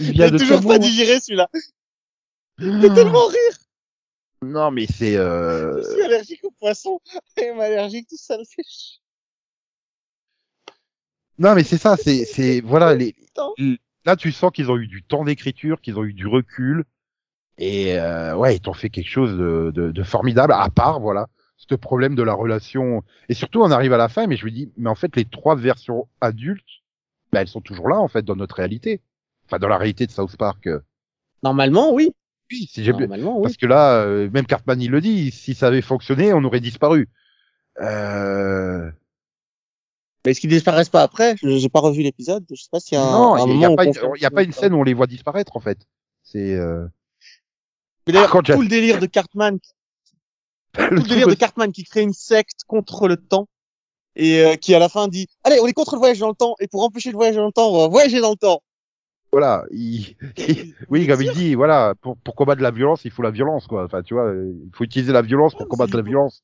Il 0.00 0.12
vient 0.12 0.26
a 0.26 0.30
de 0.30 0.38
toujours 0.38 0.62
pas 0.62 0.78
digéré 0.78 1.20
celui-là. 1.20 1.48
Il 2.58 2.80
fait 2.80 2.94
tellement 2.94 3.26
rire. 3.26 3.58
Non, 4.42 4.70
mais 4.70 4.86
c'est. 4.86 5.16
Euh... 5.16 5.82
Je 5.82 5.90
suis 5.92 6.02
allergique 6.02 6.44
aux 6.44 6.50
poissons. 6.52 7.00
Et 7.36 7.48
allergique, 7.48 8.08
tout 8.08 8.16
ça 8.16 8.36
le. 8.36 8.44
Non, 11.38 11.54
mais 11.54 11.64
c'est 11.64 11.78
ça. 11.78 11.96
C'est, 11.96 12.24
c'est 12.24 12.60
voilà. 12.60 12.94
Les... 12.94 13.14
Là, 14.04 14.16
tu 14.16 14.32
sens 14.32 14.52
qu'ils 14.52 14.70
ont 14.70 14.76
eu 14.76 14.86
du 14.86 15.02
temps 15.02 15.24
d'écriture, 15.24 15.80
qu'ils 15.80 15.98
ont 15.98 16.04
eu 16.04 16.12
du 16.12 16.26
recul, 16.26 16.84
et 17.58 17.98
euh, 17.98 18.36
ouais, 18.36 18.56
ils 18.56 18.60
t'ont 18.60 18.74
fait 18.74 18.90
quelque 18.90 19.08
chose 19.08 19.36
de, 19.38 19.72
de, 19.74 19.90
de 19.90 20.02
formidable. 20.02 20.52
À 20.52 20.68
part, 20.68 21.00
voilà, 21.00 21.28
ce 21.56 21.74
problème 21.74 22.14
de 22.14 22.22
la 22.22 22.34
relation. 22.34 23.02
Et 23.28 23.34
surtout, 23.34 23.62
on 23.62 23.70
arrive 23.70 23.92
à 23.92 23.96
la 23.96 24.08
fin, 24.08 24.26
mais 24.26 24.36
je 24.36 24.44
me 24.44 24.50
dis, 24.50 24.70
mais 24.76 24.90
en 24.90 24.94
fait, 24.94 25.16
les 25.16 25.24
trois 25.24 25.56
versions 25.56 26.06
adultes, 26.20 26.82
ben, 27.32 27.40
elles 27.40 27.48
sont 27.48 27.62
toujours 27.62 27.88
là, 27.88 27.98
en 27.98 28.08
fait, 28.08 28.24
dans 28.24 28.36
notre 28.36 28.56
réalité. 28.56 29.00
Enfin, 29.46 29.58
dans 29.58 29.68
la 29.68 29.78
réalité 29.78 30.06
de 30.06 30.10
South 30.10 30.36
Park. 30.36 30.68
Normalement, 31.42 31.92
oui. 31.92 32.10
Oui, 32.50 32.68
si 32.70 32.84
j'ai 32.84 32.92
bien- 32.92 33.06
Normalement, 33.06 33.38
oui. 33.38 33.42
Parce 33.42 33.56
que 33.56 33.66
là, 33.66 34.02
euh, 34.02 34.28
même 34.32 34.46
Cartman 34.46 34.80
il 34.80 34.90
le 34.90 35.00
dit, 35.00 35.30
si 35.30 35.54
ça 35.54 35.68
avait 35.68 35.82
fonctionné, 35.82 36.32
on 36.34 36.44
aurait 36.44 36.60
disparu. 36.60 37.08
Euh... 37.80 38.90
Mais 40.24 40.30
est-ce 40.30 40.40
qu'ils 40.40 40.50
disparaissent 40.50 40.88
pas 40.88 41.02
après? 41.02 41.36
Je- 41.42 41.58
J'ai 41.58 41.68
pas 41.68 41.80
revu 41.80 42.02
l'épisode. 42.02 42.44
Je 42.50 42.56
sais 42.62 42.68
pas 42.70 42.80
s'il 42.80 42.96
y 42.96 43.00
a 43.00 43.04
un, 43.04 43.10
Non, 43.12 43.34
un 43.34 43.38
il 43.46 43.46
n'y 43.46 43.52
moment 43.54 43.66
a, 43.66 43.70
où 43.70 43.76
pas 43.76 43.82
on 43.82 43.86
une- 43.86 43.92
confirme 43.94 44.12
il 44.16 44.22
y 44.22 44.26
a 44.26 44.30
pas 44.30 44.42
une 44.42 44.52
ça. 44.52 44.60
scène 44.60 44.74
où 44.74 44.78
on 44.78 44.82
les 44.82 44.94
voit 44.94 45.06
disparaître 45.06 45.56
en 45.56 45.60
fait. 45.60 45.78
C'est 46.22 46.54
euh... 46.54 46.86
Mais 48.06 48.12
d'ailleurs, 48.12 48.30
tout 48.42 48.60
le 48.62 48.68
délire 48.68 48.98
de 49.00 49.06
Cartman, 49.06 49.58
le 50.78 50.88
tout 50.88 50.94
le 50.94 51.08
délire 51.08 51.26
de 51.28 51.34
Cartman 51.34 51.72
qui 51.72 51.84
crée 51.84 52.02
une 52.02 52.12
secte 52.12 52.60
contre 52.66 53.06
le 53.08 53.16
temps 53.16 53.48
et 54.16 54.40
euh, 54.44 54.54
qui 54.56 54.74
à 54.74 54.78
la 54.78 54.88
fin 54.88 55.08
dit 55.08 55.26
allez 55.42 55.58
on 55.60 55.66
est 55.66 55.72
contre 55.72 55.94
le 55.94 55.98
voyage 55.98 56.18
dans 56.20 56.28
le 56.28 56.34
temps 56.34 56.54
et 56.60 56.68
pour 56.68 56.82
empêcher 56.84 57.10
le 57.10 57.16
voyage 57.16 57.36
dans 57.36 57.46
le 57.46 57.52
temps 57.52 57.68
on 57.70 57.78
va 57.82 57.88
voyager 57.88 58.20
dans 58.20 58.30
le 58.30 58.36
temps. 58.36 58.62
voilà, 59.32 59.64
il... 59.72 60.14
il- 60.38 60.74
oui, 60.88 61.06
comme 61.06 61.20
il 61.22 61.32
dit, 61.32 61.54
voilà, 61.54 61.94
pour, 62.00 62.16
pour 62.18 62.34
combattre 62.34 62.62
la 62.62 62.70
violence, 62.70 63.04
il 63.04 63.10
faut 63.10 63.22
la 63.22 63.30
violence 63.30 63.66
quoi. 63.66 63.84
Enfin, 63.84 64.02
tu 64.02 64.14
vois, 64.14 64.32
il 64.34 64.70
faut 64.72 64.84
utiliser 64.84 65.12
la 65.12 65.22
violence 65.22 65.54
pour 65.54 65.66
combattre 65.68 65.96
la 65.96 66.02
violence. 66.02 66.42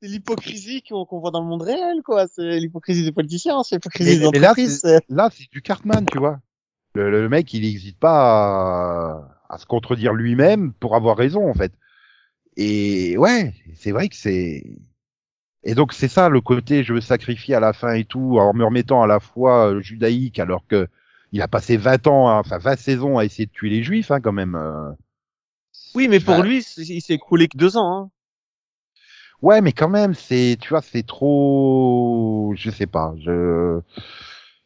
C'est 0.00 0.08
l'hypocrisie 0.08 0.82
qu'on 0.82 1.04
qu'on 1.04 1.20
voit 1.20 1.30
dans 1.30 1.40
le 1.42 1.46
monde 1.46 1.62
réel 1.62 2.02
quoi. 2.04 2.26
C'est 2.26 2.58
l'hypocrisie 2.58 3.04
des 3.04 3.12
politiciens, 3.12 3.62
c'est 3.62 3.76
l'hypocrisie 3.76 4.18
des 4.18 4.30
mais 4.32 4.38
là, 4.38 4.50
entreprises. 4.50 4.80
c'est- 4.82 5.00
Là, 5.08 5.28
c'est 5.32 5.50
du 5.50 5.60
Cartman, 5.62 6.04
tu 6.10 6.18
vois. 6.18 6.40
Le, 6.94 7.10
le 7.10 7.28
mec, 7.28 7.52
il 7.54 7.62
n'hésite 7.62 7.98
pas 7.98 9.20
à, 9.48 9.54
à 9.54 9.58
se 9.58 9.66
contredire 9.66 10.12
lui-même 10.14 10.72
pour 10.72 10.96
avoir 10.96 11.16
raison 11.16 11.48
en 11.48 11.54
fait. 11.54 11.72
Et 12.56 13.16
ouais, 13.18 13.54
c'est 13.74 13.92
vrai 13.92 14.08
que 14.08 14.16
c'est. 14.16 14.64
Et 15.62 15.74
donc 15.74 15.92
c'est 15.92 16.08
ça 16.08 16.30
le 16.30 16.40
côté 16.40 16.82
je 16.84 16.94
veux 16.94 17.02
sacrifier 17.02 17.54
à 17.54 17.60
la 17.60 17.72
fin 17.74 17.92
et 17.92 18.04
tout 18.04 18.38
en 18.38 18.54
me 18.54 18.64
remettant 18.64 19.02
à 19.02 19.06
la 19.06 19.20
foi 19.20 19.70
euh, 19.74 19.80
judaïque 19.82 20.38
alors 20.38 20.66
que 20.66 20.88
il 21.32 21.42
a 21.42 21.48
passé 21.48 21.76
20 21.76 22.06
ans, 22.06 22.28
hein, 22.30 22.38
enfin 22.38 22.56
20 22.58 22.76
saisons 22.78 23.18
à 23.18 23.24
essayer 23.26 23.44
de 23.46 23.52
tuer 23.52 23.68
les 23.70 23.82
juifs 23.82 24.10
hein, 24.10 24.20
quand 24.20 24.32
même. 24.32 24.54
euh. 24.54 24.90
Oui 25.94 26.08
mais 26.08 26.18
pour 26.18 26.34
Enfin, 26.34 26.42
lui 26.42 26.64
il 26.78 27.00
s'est 27.02 27.12
écoulé 27.14 27.46
que 27.48 27.58
deux 27.58 27.76
ans. 27.76 27.92
Hein. 28.04 28.10
Ouais, 29.42 29.60
mais 29.62 29.72
quand 29.72 29.88
même, 29.88 30.14
c'est, 30.14 30.58
tu 30.60 30.68
vois, 30.70 30.82
c'est 30.82 31.02
trop, 31.06 32.52
je 32.56 32.70
sais 32.70 32.86
pas, 32.86 33.14
je, 33.24 33.80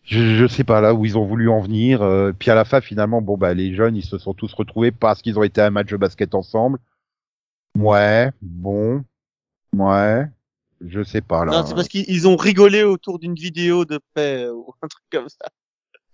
je, 0.02 0.36
je 0.36 0.46
sais 0.48 0.64
pas 0.64 0.80
là 0.80 0.94
où 0.94 1.04
ils 1.04 1.16
ont 1.16 1.24
voulu 1.26 1.48
en 1.48 1.60
venir. 1.60 2.02
euh, 2.02 2.32
puis 2.36 2.50
à 2.50 2.54
la 2.56 2.64
fin, 2.64 2.80
finalement, 2.80 3.22
bon 3.22 3.36
bah 3.36 3.54
les 3.54 3.74
jeunes, 3.74 3.96
ils 3.96 4.04
se 4.04 4.18
sont 4.18 4.34
tous 4.34 4.52
retrouvés 4.52 4.90
parce 4.90 5.22
qu'ils 5.22 5.38
ont 5.38 5.44
été 5.44 5.60
à 5.60 5.66
un 5.66 5.70
match 5.70 5.90
de 5.90 5.96
basket 5.96 6.34
ensemble. 6.34 6.78
Ouais, 7.78 8.30
bon, 8.42 9.04
ouais, 9.76 10.26
je 10.84 11.02
sais 11.04 11.20
pas 11.20 11.44
là. 11.44 11.52
Non 11.52 11.64
c'est 11.66 11.74
parce 11.74 11.88
qu'ils 11.88 12.04
ils 12.08 12.28
ont 12.28 12.36
rigolé 12.36 12.82
autour 12.82 13.18
d'une 13.18 13.34
vidéo 13.34 13.84
de 13.84 14.00
paix 14.14 14.48
ou 14.48 14.72
un 14.82 14.88
truc 14.88 15.04
comme 15.10 15.28
ça. 15.28 15.46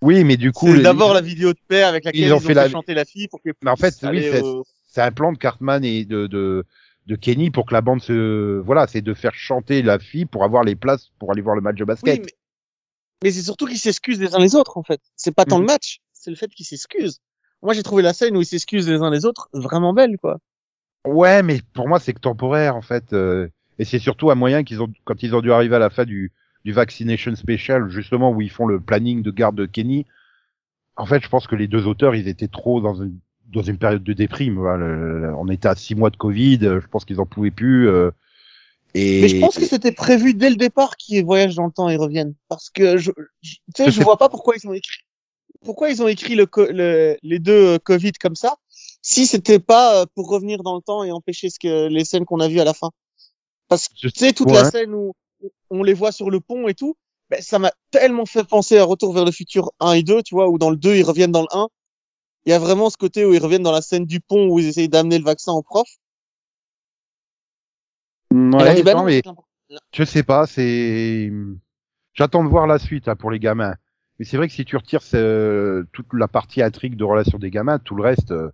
Oui, 0.03 0.25
mais 0.25 0.37
du 0.37 0.53
coup, 0.53 0.67
C'est 0.67 0.77
les- 0.77 0.83
d'abord 0.83 1.13
la 1.15 1.21
vidéo 1.21 1.53
de 1.53 1.59
paix 1.69 1.83
avec 1.83 2.05
laquelle 2.05 2.23
ils 2.23 2.29
ils 2.29 2.33
ont 2.35 2.41
fait 2.41 2.49
fait, 2.49 2.55
la- 2.55 2.69
chanter 2.69 2.95
la 2.95 3.05
fille 3.05 3.29
pour 3.29 3.43
que. 3.43 3.51
Mais 3.63 3.71
en 3.71 3.77
fait, 3.77 3.95
oui, 4.05 4.23
c'est- 4.23 4.41
au... 4.43 4.65
c'est 4.87 5.03
un 5.03 5.13
plan 5.13 5.33
de 5.33 5.39
Cartman 5.39 5.85
et 5.85 6.05
de, 6.07 6.27
de, 6.27 6.65
de 7.07 7.17
Kenny 7.17 7.51
pour 7.51 7.67
que 7.67 7.75
la 7.75 7.81
bande 7.81 8.01
se, 8.01 8.61
voilà, 8.61 8.87
c'est 8.87 9.01
de 9.01 9.15
faire 9.15 9.35
chanter 9.35 9.83
la 9.83 9.99
fille 9.99 10.27
pour 10.27 10.45
avoir 10.45 10.63
les 10.65 10.77
places 10.77 11.11
pour 11.19 11.33
aller 11.33 11.43
voir 11.43 11.57
le 11.57 11.63
match 11.63 11.77
de 11.77 11.85
basket. 11.85 12.19
Oui, 12.21 12.25
mais, 12.25 12.33
mais 13.25 13.31
c'est 13.31 13.43
surtout 13.43 13.67
qu'ils 13.67 13.79
s'excusent 13.79 14.21
les 14.21 14.35
uns 14.35 14.39
les 14.39 14.55
autres, 14.55 14.77
en 14.77 14.83
fait. 14.83 15.01
C'est 15.17 15.35
pas 15.35 15.45
tant 15.45 15.57
Mhm. 15.57 15.63
le 15.63 15.67
match, 15.67 16.01
c'est 16.13 16.31
le 16.31 16.37
fait 16.37 16.49
qu'ils 16.49 16.67
s'excusent. 16.67 17.21
Moi, 17.63 17.75
j'ai 17.75 17.83
trouvé 17.83 18.03
la 18.03 18.13
scène 18.13 18.37
où 18.37 18.41
ils 18.41 18.47
s'excusent 18.47 18.89
les 18.89 19.01
uns 19.03 19.11
les 19.11 19.25
autres 19.27 19.49
vraiment 19.53 19.93
belle, 19.93 20.17
quoi. 20.19 20.39
Ouais, 21.07 21.43
mais 21.43 21.61
pour 21.75 21.89
moi, 21.89 21.99
c'est 21.99 22.13
que 22.13 22.21
temporaire, 22.21 22.77
en 22.77 22.83
fait. 22.83 23.13
euh, 23.13 23.49
et 23.79 23.85
c'est 23.85 23.99
surtout 23.99 24.31
un 24.31 24.35
moyen 24.35 24.63
qu'ils 24.63 24.83
ont, 24.83 24.93
quand 25.05 25.23
ils 25.23 25.35
ont 25.35 25.41
dû 25.41 25.53
arriver 25.53 25.77
à 25.77 25.79
la 25.79 25.91
fin 25.91 26.05
du, 26.05 26.33
du 26.65 26.73
Vaccination 26.73 27.35
Special, 27.35 27.89
justement, 27.89 28.31
où 28.31 28.43
ils 28.43 28.51
font 28.51 28.67
le 28.67 28.79
planning 28.81 29.23
de 29.23 29.31
garde 29.31 29.57
de 29.57 29.65
Kenny. 29.67 30.07
En 30.97 31.07
fait, 31.07 31.23
je 31.23 31.29
pense 31.29 31.47
que 31.47 31.57
les 31.57 31.67
deux 31.67 31.87
auteurs, 31.87 32.15
ils 32.15 32.29
étaient 32.29 32.49
trop 32.49 32.81
dans 32.83 32.95
une, 32.95 33.19
dans 33.53 33.63
une 33.63 33.79
période 33.79 34.03
de 34.05 34.13
déprime. 34.13 34.57
Voilà, 34.57 34.79
le- 34.87 35.21
le- 35.21 35.35
on 35.35 35.49
était 35.49 35.69
à 35.69 35.75
six 35.75 35.95
mois 35.95 36.11
de 36.11 36.17
Covid, 36.17 36.59
euh, 36.63 36.81
je 36.81 36.87
pense 36.87 37.05
qu'ils 37.05 37.21
en 37.21 37.27
pouvaient 37.27 37.51
plus. 37.51 37.89
euh, 37.89 38.11
et 38.95 39.21
Mais 39.21 39.29
je 39.29 39.41
pense 39.41 39.57
que 39.57 39.67
c'était 39.67 39.93
prévu 39.93 40.35
dès 40.35 40.51
le 40.51 40.57
départ 40.57 40.97
qu'ils 40.97 41.25
voyagent 41.25 41.55
dans 41.55 41.67
le 41.67 41.73
temps 41.73 41.89
et 41.89 41.97
reviennent. 41.97 42.35
Parce 42.49 42.71
que 42.71 42.97
je, 42.99 43.13
je- 43.43 43.55
tu 43.75 43.85
sais, 43.85 43.91
Je 43.91 44.03
vois 44.03 44.17
pas 44.17 44.29
pourquoi 44.29 44.55
ils 44.57 44.67
ont 44.67 44.73
écrit, 44.73 45.03
pourquoi 45.65 45.91
ils 45.91 46.03
ont 46.03 46.09
écrit 46.09 46.35
le, 46.35 46.49
le- 46.71 47.17
les 47.23 47.39
deux 47.39 47.75
euh, 47.75 47.79
Covid 47.79 48.13
comme 48.13 48.35
ça, 48.35 48.57
si 49.03 49.27
c'était 49.27 49.61
pas 49.61 50.01
euh, 50.03 50.07
pour 50.15 50.29
revenir 50.29 50.63
dans 50.63 50.75
le 50.75 50.83
temps 50.83 51.05
et 51.05 51.13
empêcher 51.13 51.51
ce 51.51 51.59
que 51.61 51.87
les 51.89 52.05
scènes 52.05 52.25
qu'on 52.25 52.41
a 52.41 52.49
vues 52.49 52.61
à 52.61 52.65
la 52.65 52.75
fin. 52.75 52.91
Parce 53.69 53.89
que 53.89 53.95
tu 53.95 54.11
sais, 54.15 54.33
toute 54.33 54.49
ouais. 54.49 54.55
la 54.55 54.69
scène 54.71 54.93
où 54.95 55.13
on 55.71 55.83
les 55.83 55.95
voit 55.95 56.13
sur 56.13 56.31
le 56.31 56.41
pont 56.41 56.67
et 56.67 56.75
tout, 56.75 56.97
ben, 57.31 57.41
ça 57.41 57.61
m'a 57.61 57.71
tellement 57.93 58.27
fait 58.27 58.43
penser 58.45 58.77
à 58.79 58.85
Retour 58.85 59.13
vers 59.15 59.25
le 59.25 59.31
futur 59.31 59.71
1 59.79 59.93
et 59.93 60.03
2, 60.03 60.23
tu 60.23 60.35
vois, 60.35 60.49
où 60.49 60.59
dans 60.59 60.71
le 60.71 60.77
2 60.77 60.97
ils 60.97 61.05
reviennent 61.05 61.31
dans 61.31 61.43
le 61.43 61.49
1. 61.53 61.69
Il 62.47 62.51
y 62.51 62.53
a 62.53 62.59
vraiment 62.59 62.91
ce 62.91 62.97
côté 62.97 63.25
où 63.25 63.33
ils 63.35 63.43
reviennent 63.43 63.63
dans 63.63 63.73
la 63.73 63.83
scène 63.83 64.07
du 64.07 64.21
pont 64.21 64.49
où 64.49 64.59
ils 64.59 64.67
essayent 64.67 64.89
d'amener 64.89 65.19
le 65.19 65.25
vaccin 65.25 65.53
au 65.53 65.63
prof. 65.63 65.87
Et 68.33 68.37
on 68.57 68.65
ouais, 68.65 68.83
non, 68.95 69.05
mais 69.05 69.23
je 69.93 70.05
sais 70.05 70.23
pas, 70.23 70.47
c'est, 70.47 71.31
j'attends 72.15 72.45
de 72.45 72.49
voir 72.49 72.67
la 72.67 72.79
suite 72.79 73.07
là, 73.07 73.17
pour 73.17 73.31
les 73.31 73.39
gamins. 73.39 73.75
Mais 74.19 74.25
c'est 74.25 74.37
vrai 74.37 74.49
que 74.49 74.55
si 74.55 74.65
tu 74.65 74.77
retires 74.77 75.03
ce- 75.03 75.85
toute 75.93 76.13
la 76.13 76.29
partie 76.29 76.63
intrigue 76.63 76.97
de 76.97 77.05
relation 77.05 77.39
des 77.39 77.51
gamins, 77.51 77.79
tout 77.79 77.95
le 77.95 78.03
reste, 78.03 78.33
euh, 78.33 78.51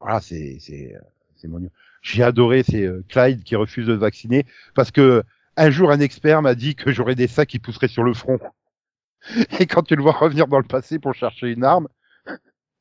voilà, 0.00 0.20
c'est 0.20 0.58
c'est 0.60 0.94
euh, 0.94 1.00
c'est 1.36 1.48
mon 1.48 1.60
J'ai 2.02 2.22
adoré 2.22 2.62
c'est 2.62 2.84
euh, 2.84 3.04
Clyde 3.08 3.44
qui 3.44 3.56
refuse 3.56 3.86
de 3.86 3.94
se 3.94 4.00
vacciner 4.00 4.46
parce 4.74 4.90
que 4.90 5.22
un 5.56 5.70
jour 5.70 5.90
un 5.90 6.00
expert 6.00 6.42
m'a 6.42 6.54
dit 6.54 6.74
que 6.76 6.92
j'aurais 6.92 7.14
des 7.14 7.28
sacs 7.28 7.48
qui 7.48 7.58
pousseraient 7.58 7.88
sur 7.88 8.04
le 8.04 8.14
front. 8.14 8.38
Et 9.60 9.66
quand 9.66 9.82
tu 9.82 9.96
le 9.96 10.02
vois 10.02 10.12
revenir 10.12 10.46
dans 10.48 10.58
le 10.58 10.64
passé 10.66 10.98
pour 10.98 11.14
chercher 11.14 11.48
une 11.48 11.64
arme, 11.64 11.88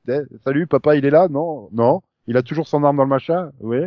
eh, 0.07 0.21
salut 0.43 0.67
papa, 0.67 0.95
il 0.95 1.05
est 1.05 1.09
là? 1.09 1.27
Non, 1.29 1.69
non, 1.71 2.01
il 2.27 2.37
a 2.37 2.43
toujours 2.43 2.67
son 2.67 2.83
arme 2.83 2.97
dans 2.97 3.03
le 3.03 3.09
machin, 3.09 3.51
oui. 3.59 3.79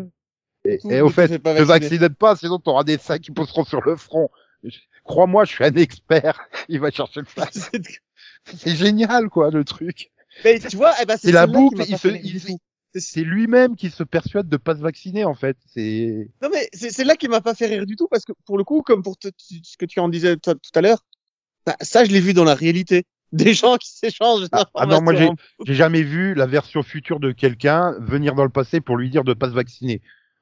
Et, 0.65 0.79
tout, 0.79 0.91
et 0.91 1.01
au 1.01 1.09
fait, 1.09 1.31
ne 1.31 1.39
vacciner. 1.39 1.65
vaccine 1.65 2.09
pas, 2.11 2.37
sinon 2.37 2.59
tu 2.59 2.69
auras 2.69 2.85
des 2.85 2.99
sacs 2.99 3.23
qui 3.23 3.31
pousseront 3.31 3.65
sur 3.65 3.81
le 3.83 3.97
front. 3.97 4.29
Crois-moi, 5.05 5.45
je 5.45 5.53
suis 5.53 5.65
un 5.65 5.75
expert. 5.75 6.41
Il 6.69 6.81
va 6.81 6.91
chercher 6.91 7.21
le 7.21 7.27
sac. 7.53 8.03
C'est 8.45 8.75
génial, 8.77 9.29
quoi, 9.29 9.51
le 9.51 9.65
truc. 9.65 10.11
Mais 10.45 10.59
tu 10.59 10.77
vois, 10.77 10.93
eh 11.01 11.07
ben, 11.07 11.17
C'est 11.17 11.33
la 11.33 11.47
boucle. 11.47 11.83
C'est 12.95 13.23
lui-même 13.23 13.77
qui 13.77 13.91
se 13.91 14.03
persuade 14.03 14.49
de 14.49 14.57
pas 14.57 14.75
se 14.75 14.81
vacciner, 14.81 15.25
en 15.25 15.35
fait. 15.35 15.57
C'est. 15.67 16.29
Non 16.43 16.49
mais 16.53 16.69
c'est 16.73 17.05
là 17.05 17.17
qui 17.17 17.29
m'a 17.29 17.41
pas 17.41 17.55
fait 17.55 17.67
rire 17.67 17.87
du 17.87 17.97
tout 17.97 18.09
parce 18.09 18.25
que 18.25 18.33
pour 18.45 18.59
le 18.59 18.65
coup, 18.65 18.83
comme 18.83 19.03
pour 19.03 19.17
te- 19.19 19.29
ce 19.39 19.77
que 19.77 19.87
tu 19.87 20.01
en 20.01 20.09
disais 20.09 20.37
tout 20.37 20.57
à 20.75 20.81
l'heure, 20.81 21.05
bah, 21.67 21.77
ça 21.81 22.05
je 22.05 22.11
l'ai 22.11 22.21
vu 22.21 22.33
dans 22.33 22.45
la 22.45 22.55
réalité. 22.55 23.05
Des 23.33 23.53
gens 23.55 23.77
qui 23.77 23.91
s'échangent 23.91 24.47
Ah, 24.53 24.65
ah 24.75 24.87
non, 24.87 25.03
moi, 25.03 25.13
d'informations. 25.13 25.37
J'ai 25.67 25.75
jamais 25.75 26.03
vu 26.03 26.35
la 26.35 26.47
version 26.47 26.83
future 26.83 27.21
de 27.21 27.33
quelqu'un 27.33 27.95
venir 28.01 28.35
dans 28.35 28.45
le 28.45 28.49
passé 28.51 28.81
pour 28.81 28.97
lui 28.97 29.11
dire 29.11 29.25
de 29.25 29.35
pas 29.35 29.49
se 29.49 29.55
vacciner. 29.55 30.01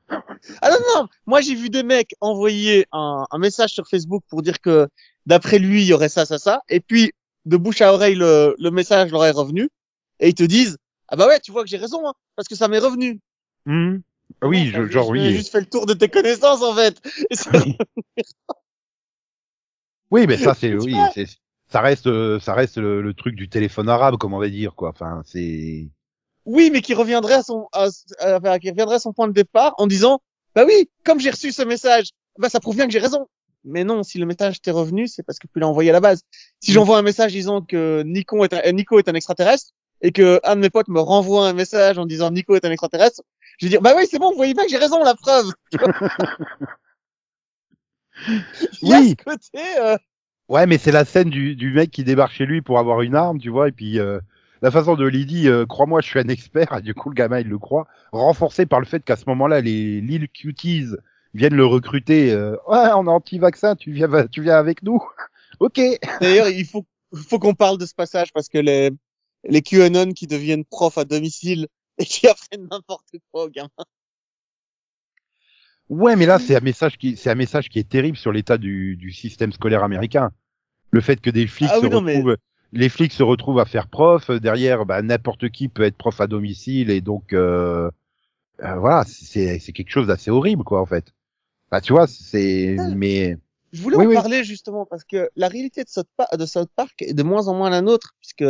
Ah 0.09 0.70
non 0.70 0.77
non, 0.94 1.09
moi 1.27 1.40
j'ai 1.40 1.57
vu 1.57 1.68
des 1.68 1.83
mecs 1.83 2.14
envoyer 2.20 2.87
un, 2.92 3.25
un 3.29 3.38
message 3.38 3.70
sur 3.70 3.88
Facebook 3.88 4.22
pour 4.29 4.40
dire 4.42 4.61
que 4.61 4.87
d'après 5.27 5.59
lui 5.59 5.83
il 5.83 5.87
y 5.88 5.92
aurait 5.92 6.09
ça 6.09 6.25
ça 6.25 6.38
ça 6.38 6.61
et 6.68 6.79
puis 6.79 7.11
de 7.44 7.57
bouche 7.57 7.81
à 7.81 7.92
oreille 7.92 8.14
le, 8.14 8.55
le 8.57 8.70
message 8.70 9.11
leur 9.11 9.25
est 9.25 9.33
revenu 9.33 9.68
et 10.20 10.29
ils 10.29 10.35
te 10.35 10.44
disent 10.44 10.77
ah 11.09 11.16
bah 11.16 11.27
ouais 11.27 11.40
tu 11.40 11.51
vois 11.51 11.64
que 11.64 11.68
j'ai 11.68 11.77
raison 11.77 12.07
hein, 12.07 12.12
parce 12.37 12.46
que 12.46 12.55
ça 12.55 12.68
m'est 12.68 12.79
revenu. 12.79 13.18
Hmm. 13.64 13.96
Ah 14.40 14.46
Oui, 14.46 14.70
je- 14.72 14.87
genre 14.87 15.12
J'ai 15.12 15.22
oui. 15.22 15.33
juste 15.33 15.51
fait 15.51 15.59
le 15.61 15.66
tour 15.66 15.87
de 15.87 15.94
tes 15.94 16.09
connaissances 16.09 16.62
en 16.62 16.75
fait. 16.77 17.01
Et 17.31 17.35
Oui, 20.12 20.27
mais 20.29 20.37
ça 20.37 20.55
c'est 20.55 20.72
oui, 20.75 20.96
c'est 21.14 21.27
ça 21.68 21.81
reste 21.81 22.38
ça 22.38 22.55
reste 22.55 22.79
le, 22.79 23.02
le 23.02 23.14
truc 23.14 23.35
du 23.35 23.48
téléphone 23.48 23.88
arabe, 23.88 24.16
comme 24.18 24.35
on 24.35 24.38
va 24.38 24.48
dire 24.48 24.74
quoi. 24.74 24.90
Enfin, 24.90 25.22
c'est. 25.24 25.88
Oui, 26.44 26.70
mais 26.72 26.81
qui 26.81 26.94
reviendrait 26.94 27.35
à 27.35 27.42
son, 27.42 27.66
à- 27.72 27.88
à- 28.20 28.59
qui 28.61 28.70
reviendrait 28.70 28.96
à 28.96 29.00
son 29.00 29.12
point 29.12 29.26
de 29.26 29.33
départ 29.33 29.74
en 29.79 29.87
disant, 29.88 30.20
bah 30.55 30.64
oui, 30.66 30.88
comme 31.05 31.18
j'ai 31.18 31.31
reçu 31.31 31.50
ce 31.52 31.62
message, 31.62 32.11
bah 32.38 32.48
ça 32.48 32.61
prouve 32.61 32.76
bien 32.76 32.87
que 32.87 32.92
j'ai 32.92 33.00
raison. 33.00 33.26
Mais 33.64 33.83
non, 33.83 34.05
si 34.05 34.18
le 34.18 34.26
message 34.26 34.61
t'est 34.62 34.70
revenu, 34.70 35.09
c'est 35.09 35.24
parce 35.24 35.40
que 35.40 35.48
tu 35.52 35.59
l'as 35.59 35.66
envoyé 35.66 35.90
à 35.90 35.92
la 35.92 35.98
base. 36.00 36.22
Si 36.61 36.70
j'envoie 36.72 36.98
un 36.98 37.02
message 37.02 37.33
disant 37.33 37.62
que 37.62 38.05
Nico 38.07 38.44
est 38.44 38.52
un, 38.55 38.70
Nico 38.72 38.96
est 39.00 39.09
un 39.09 39.14
extraterrestre 39.14 39.72
et 40.02 40.12
que 40.12 40.38
un 40.44 40.55
de 40.55 40.61
mes 40.61 40.70
potes 40.70 40.87
me 40.87 41.00
renvoie 41.00 41.48
un 41.48 41.52
message 41.52 41.98
en 41.98 42.07
disant 42.07 42.31
Nico 42.31 42.55
est 42.55 42.64
un 42.64 42.70
extraterrestre, 42.70 43.22
je 43.59 43.66
vais 43.66 43.70
dire, 43.70 43.81
bah 43.83 43.94
oui, 43.96 44.07
c'est 44.09 44.20
bon, 44.20 44.31
vous 44.31 44.37
voyez 44.37 44.55
bien 44.55 44.62
que 44.64 44.70
j'ai 44.70 44.76
raison, 44.76 45.02
la 45.02 45.16
preuve. 45.16 45.50
Il 48.83 48.88
y 48.88 48.94
a 48.94 49.00
Oui. 49.00 49.16
ce 49.18 49.24
côté, 49.24 49.64
euh, 49.81 49.96
Ouais, 50.49 50.67
mais 50.67 50.79
c'est 50.79 50.93
la 50.93 51.05
scène 51.05 51.29
du, 51.31 51.57
du 51.57 51.73
mec 51.73 51.91
qui 51.91 52.05
débarque 52.05 52.33
chez 52.33 52.47
lui 52.47 52.63
pour 52.63 52.79
avoir 52.79 53.03
une 53.03 53.17
arme, 53.17 53.39
tu 53.41 53.51
vois, 53.51 53.69
et 53.69 53.73
puis 53.73 53.99
euh, 53.99 54.21
la 54.63 54.71
façon 54.71 54.95
de 54.95 55.05
Lydie, 55.07 55.49
euh, 55.49 55.67
crois-moi, 55.67 56.01
je 56.01 56.07
suis 56.07 56.21
un 56.21 56.29
expert, 56.29 56.81
du 56.83 56.95
coup 56.95 57.11
le 57.11 57.15
gamin 57.15 57.41
il 57.41 57.49
le 57.49 57.59
croit, 57.59 57.89
renforcé 58.13 58.65
par 58.67 58.79
le 58.81 58.87
fait 58.87 59.05
qu'à 59.05 59.17
ce 59.17 59.25
moment-là, 59.29 59.61
les 59.61 60.01
Lil 60.01 60.29
Cuties 60.29 60.87
viennent 61.35 61.57
le 61.57 61.67
recruter. 61.67 62.31
euh, 62.33 62.53
ouais, 62.69 62.91
on 62.97 63.07
est 63.07 63.11
anti-vaccin, 63.11 63.75
tu 63.75 63.91
viens, 63.93 64.09
tu 64.29 64.43
viens 64.43 64.57
avec 64.57 64.83
nous. 64.83 65.03
ok. 65.61 65.81
D'ailleurs, 66.21 66.49
il 66.49 66.65
faut, 66.65 66.87
faut 67.15 67.39
qu'on 67.41 67.55
parle 67.55 67.79
de 67.79 67.87
ce 67.87 67.95
passage 67.95 68.33
parce 68.33 68.49
que 68.49 68.59
les, 68.59 68.91
les 69.45 69.63
QAnon 69.63 70.13
qui 70.13 70.27
deviennent 70.29 70.65
profs 70.65 70.99
à 70.99 71.05
domicile 71.05 71.67
et 71.99 72.05
qui 72.05 72.27
apprennent 72.29 72.69
n'importe 72.71 73.11
quoi 73.33 73.45
aux 73.45 73.51
gamins. 73.51 73.69
Ouais, 75.88 76.16
mais 76.16 76.27
là 76.27 76.38
c'est 76.38 76.57
un 76.57 76.61
message 76.61 76.99
qui, 76.99 77.16
c'est 77.16 77.31
un 77.31 77.35
message 77.37 77.68
qui 77.68 77.79
est 77.79 77.88
terrible 77.88 78.16
sur 78.16 78.33
l'état 78.33 78.59
du, 78.59 78.96
du 78.96 79.12
système 79.12 79.53
scolaire 79.53 79.85
américain. 79.85 80.31
Le 80.90 81.01
fait 81.01 81.20
que 81.20 81.31
des 81.31 81.46
flics 81.46 81.70
Ah 81.72 81.77
se 81.81 81.85
oui, 81.87 81.90
non, 81.90 82.01
mais- 82.01 82.16
retrouvent, 82.16 82.37
les 82.72 82.88
flics 82.88 83.12
se 83.12 83.22
retrouvent 83.22 83.61
à 83.61 83.64
faire 83.64 83.87
prof, 83.88 84.29
euh, 84.31 84.40
derrière, 84.40 84.85
bah, 84.87 85.01
n'importe 85.03 85.49
qui 85.51 85.68
peut 85.68 85.83
être 85.85 85.96
prof 85.96 86.20
à 86.20 86.27
domicile, 86.27 86.90
et 86.90 87.01
donc 87.01 87.33
euh, 87.33 87.90
euh, 88.62 88.75
voilà, 88.77 89.05
c'est 89.07 89.59
c'est 89.61 89.72
quelque 89.72 89.90
chose 89.90 90.07
d'assez 90.09 90.31
horrible, 90.31 90.64
quoi, 90.64 90.81
en 90.81 90.87
fait. 90.87 91.12
Bah, 91.70 91.81
tu 91.81 91.92
vois, 91.92 92.07
c'est, 92.07 92.77
Ah. 92.79 92.88
mais 92.94 93.37
Je 93.72 93.83
voulais 93.83 93.96
Oui, 93.96 94.07
en 94.07 94.09
oui. 94.09 94.14
parler 94.14 94.42
justement 94.44 94.87
parce 94.87 95.05
que 95.05 95.29
la 95.37 95.49
réalité 95.49 95.85
de 95.85 95.88
South, 95.88 96.09
Pa- 96.16 96.29
de 96.37 96.46
South 96.46 96.70
Park 96.75 97.03
est 97.03 97.12
de 97.14 97.22
moins 97.22 97.49
en 97.49 97.55
moins 97.55 97.68
la 97.70 97.83
nôtre 97.83 98.14
puisque 98.20 98.44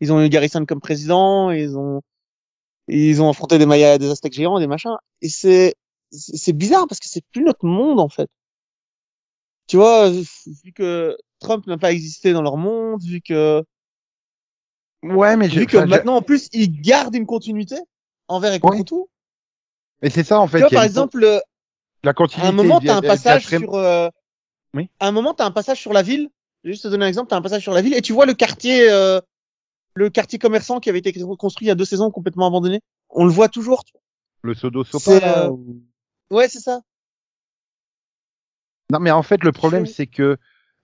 ils 0.00 0.12
ont 0.12 0.20
eu 0.22 0.28
Garrison 0.28 0.64
comme 0.66 0.80
président, 0.80 1.50
ils 1.50 1.76
ont 1.78 2.02
ils 2.88 3.22
ont 3.22 3.30
affronté 3.30 3.56
des 3.58 3.66
Mayas, 3.66 3.98
des 3.98 4.10
Aztèques 4.10 4.34
géants, 4.34 4.58
des 4.58 4.66
machins 4.66 4.96
et 5.22 5.28
c'est 5.28 5.74
c'est 6.18 6.52
bizarre 6.52 6.86
parce 6.88 7.00
que 7.00 7.08
c'est 7.08 7.24
plus 7.32 7.42
notre 7.42 7.66
monde 7.66 8.00
en 8.00 8.08
fait. 8.08 8.28
Tu 9.66 9.76
vois, 9.76 10.10
vu 10.10 10.72
que 10.74 11.16
Trump 11.40 11.66
n'a 11.66 11.78
pas 11.78 11.92
existé 11.92 12.32
dans 12.32 12.42
leur 12.42 12.56
monde, 12.56 13.02
vu 13.02 13.20
que 13.20 13.64
ouais, 15.02 15.36
mais 15.36 15.48
vu 15.48 15.66
que 15.66 15.76
enfin, 15.78 15.86
maintenant 15.86 16.16
en 16.16 16.22
plus 16.22 16.48
ils 16.52 16.80
gardent 16.80 17.14
une 17.14 17.26
continuité 17.26 17.76
envers 18.28 18.52
et 18.52 18.60
contre 18.60 18.76
Oui. 18.78 18.84
tout. 18.84 19.08
mais 20.02 20.10
c'est 20.10 20.24
ça 20.24 20.40
en 20.40 20.46
fait. 20.46 20.58
Tu 20.58 20.62
vois 20.64 20.70
par 20.70 20.84
exemple 20.84 21.22
euh, 21.24 21.40
la 22.02 22.10
À 22.10 22.14
continuité. 22.14 22.48
un 22.48 22.52
moment, 22.52 22.80
t'as 22.80 22.96
un 22.96 23.02
passage 23.02 23.46
sur. 23.46 23.74
euh, 23.74 24.08
Oui. 24.74 24.88
À 25.00 25.08
un 25.08 25.12
moment, 25.12 25.32
t'as 25.34 25.46
un 25.46 25.50
passage 25.50 25.80
sur 25.80 25.92
la 25.92 26.02
ville. 26.02 26.28
Je 26.62 26.68
vais 26.68 26.74
juste 26.74 26.84
te 26.84 26.88
donner 26.88 27.04
un 27.04 27.08
exemple. 27.08 27.28
T'as 27.30 27.36
un 27.36 27.42
passage 27.42 27.62
sur 27.62 27.72
la 27.72 27.82
ville 27.82 27.94
et 27.94 28.02
tu 28.02 28.12
vois 28.12 28.26
le 28.26 28.34
quartier, 28.34 28.90
euh, 28.90 29.20
le 29.94 30.10
quartier 30.10 30.38
commerçant 30.38 30.80
qui 30.80 30.90
avait 30.90 30.98
été 30.98 31.12
construit 31.38 31.66
il 31.66 31.68
y 31.68 31.72
a 31.72 31.74
deux 31.74 31.84
saisons 31.84 32.10
complètement 32.10 32.46
abandonné. 32.46 32.80
On 33.10 33.24
le 33.24 33.30
voit 33.30 33.48
toujours. 33.48 33.84
tu 33.84 33.92
vois. 33.92 34.02
le 34.42 34.54
Sodo 34.54 34.84
Sopa. 34.84 35.12
Euh, 35.46 35.50
ou- 35.50 35.82
Ouais, 36.30 36.48
c'est 36.48 36.60
ça. 36.60 36.80
Non, 38.90 39.00
mais 39.00 39.10
en 39.10 39.22
fait, 39.22 39.42
le 39.44 39.52
problème, 39.52 39.86
c'est 39.86 40.06
que 40.06 40.36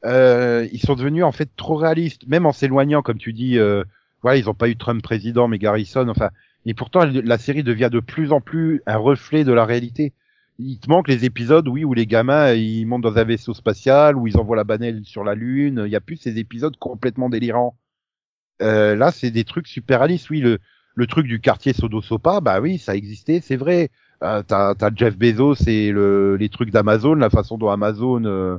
euh, 0.04 0.66
ils 0.72 0.80
sont 0.80 0.94
devenus 0.94 1.24
en 1.24 1.32
fait 1.32 1.50
trop 1.56 1.76
réalistes, 1.76 2.26
même 2.26 2.46
en 2.46 2.52
s'éloignant, 2.52 3.02
comme 3.02 3.18
tu 3.18 3.32
dis. 3.32 3.58
Euh, 3.58 3.84
voilà, 4.22 4.38
ils 4.38 4.50
ont 4.50 4.54
pas 4.54 4.68
eu 4.68 4.76
Trump 4.76 5.02
président, 5.02 5.48
mais 5.48 5.58
Garrison. 5.58 6.08
Enfin, 6.08 6.30
et 6.66 6.74
pourtant, 6.74 7.04
la 7.06 7.38
série 7.38 7.62
devient 7.62 7.88
de 7.90 8.00
plus 8.00 8.32
en 8.32 8.40
plus 8.40 8.82
un 8.86 8.96
reflet 8.96 9.44
de 9.44 9.52
la 9.52 9.64
réalité. 9.64 10.12
Il 10.58 10.78
te 10.78 10.90
manque 10.90 11.08
les 11.08 11.24
épisodes, 11.24 11.66
oui, 11.68 11.84
où 11.84 11.94
les 11.94 12.06
gamins 12.06 12.52
ils 12.52 12.84
montent 12.84 13.02
dans 13.02 13.16
un 13.16 13.24
vaisseau 13.24 13.54
spatial, 13.54 14.16
où 14.16 14.26
ils 14.26 14.36
envoient 14.36 14.56
la 14.56 14.64
banelle 14.64 15.04
sur 15.04 15.24
la 15.24 15.34
lune. 15.34 15.84
Il 15.86 15.90
y 15.92 15.96
a 15.96 16.00
plus 16.00 16.16
ces 16.16 16.38
épisodes 16.38 16.76
complètement 16.76 17.30
délirants. 17.30 17.78
Euh, 18.60 18.94
là, 18.94 19.10
c'est 19.10 19.30
des 19.30 19.44
trucs 19.44 19.66
super 19.66 20.00
réalistes. 20.00 20.28
Oui, 20.28 20.40
le, 20.40 20.58
le 20.94 21.06
truc 21.06 21.26
du 21.26 21.40
quartier 21.40 21.72
Sodo 21.72 22.02
Sopa, 22.02 22.40
bah 22.40 22.60
oui, 22.60 22.78
ça 22.78 22.94
existait, 22.94 23.40
c'est 23.40 23.56
vrai. 23.56 23.90
Euh, 24.22 24.42
t'as, 24.42 24.74
t'as 24.74 24.90
Jeff 24.94 25.16
Bezos 25.16 25.66
et 25.66 25.90
le, 25.92 26.36
les 26.36 26.50
trucs 26.50 26.70
d'Amazon, 26.70 27.14
la 27.14 27.30
façon 27.30 27.56
dont 27.56 27.70
Amazon 27.70 28.24
euh, 28.24 28.58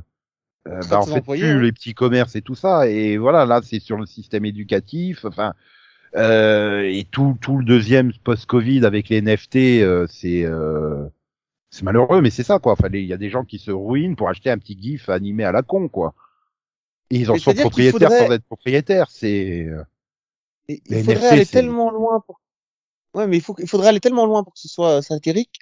euh, 0.68 0.80
bah, 0.90 0.98
en 0.98 1.06
fait 1.06 1.18
employés, 1.18 1.42
tue 1.42 1.48
hein. 1.50 1.60
les 1.60 1.72
petits 1.72 1.94
commerces 1.94 2.34
et 2.36 2.42
tout 2.42 2.54
ça. 2.54 2.88
Et 2.88 3.16
voilà, 3.16 3.46
là 3.46 3.60
c'est 3.62 3.80
sur 3.80 3.96
le 3.96 4.06
système 4.06 4.44
éducatif. 4.44 5.24
Enfin, 5.24 5.54
euh, 6.16 6.82
et 6.82 7.04
tout, 7.10 7.38
tout 7.40 7.58
le 7.58 7.64
deuxième 7.64 8.12
post-Covid 8.24 8.84
avec 8.84 9.08
les 9.08 9.22
NFT, 9.22 9.56
euh, 9.82 10.06
c'est 10.10 10.44
euh, 10.44 11.06
c'est 11.70 11.84
malheureux, 11.84 12.20
mais 12.20 12.30
c'est 12.30 12.42
ça 12.42 12.58
quoi. 12.58 12.72
Enfin, 12.72 12.88
il 12.92 13.06
y 13.06 13.12
a 13.12 13.16
des 13.16 13.30
gens 13.30 13.44
qui 13.44 13.58
se 13.58 13.70
ruinent 13.70 14.16
pour 14.16 14.28
acheter 14.28 14.50
un 14.50 14.58
petit 14.58 14.76
gif 14.80 15.08
animé 15.08 15.44
à 15.44 15.52
la 15.52 15.62
con 15.62 15.88
quoi. 15.88 16.14
Et 17.10 17.18
ils 17.18 17.30
en 17.30 17.34
Mais 17.34 17.38
sont 17.38 17.54
propriétaires 17.54 18.10
faudrait- 18.10 18.26
sans 18.26 18.32
être 18.32 18.44
propriétaires. 18.44 19.10
C'est 19.10 19.68
il 20.68 21.04
faudrait 21.04 21.28
aller 21.28 21.46
tellement 21.46 21.90
loin 21.90 22.20
pour. 22.26 22.41
Ouais, 23.14 23.26
mais 23.26 23.36
il 23.36 23.42
faut 23.42 23.54
il 23.58 23.68
faudrait 23.68 23.88
aller 23.88 24.00
tellement 24.00 24.26
loin 24.26 24.42
pour 24.42 24.54
que 24.54 24.60
ce 24.60 24.68
soit 24.68 25.02
satirique. 25.02 25.58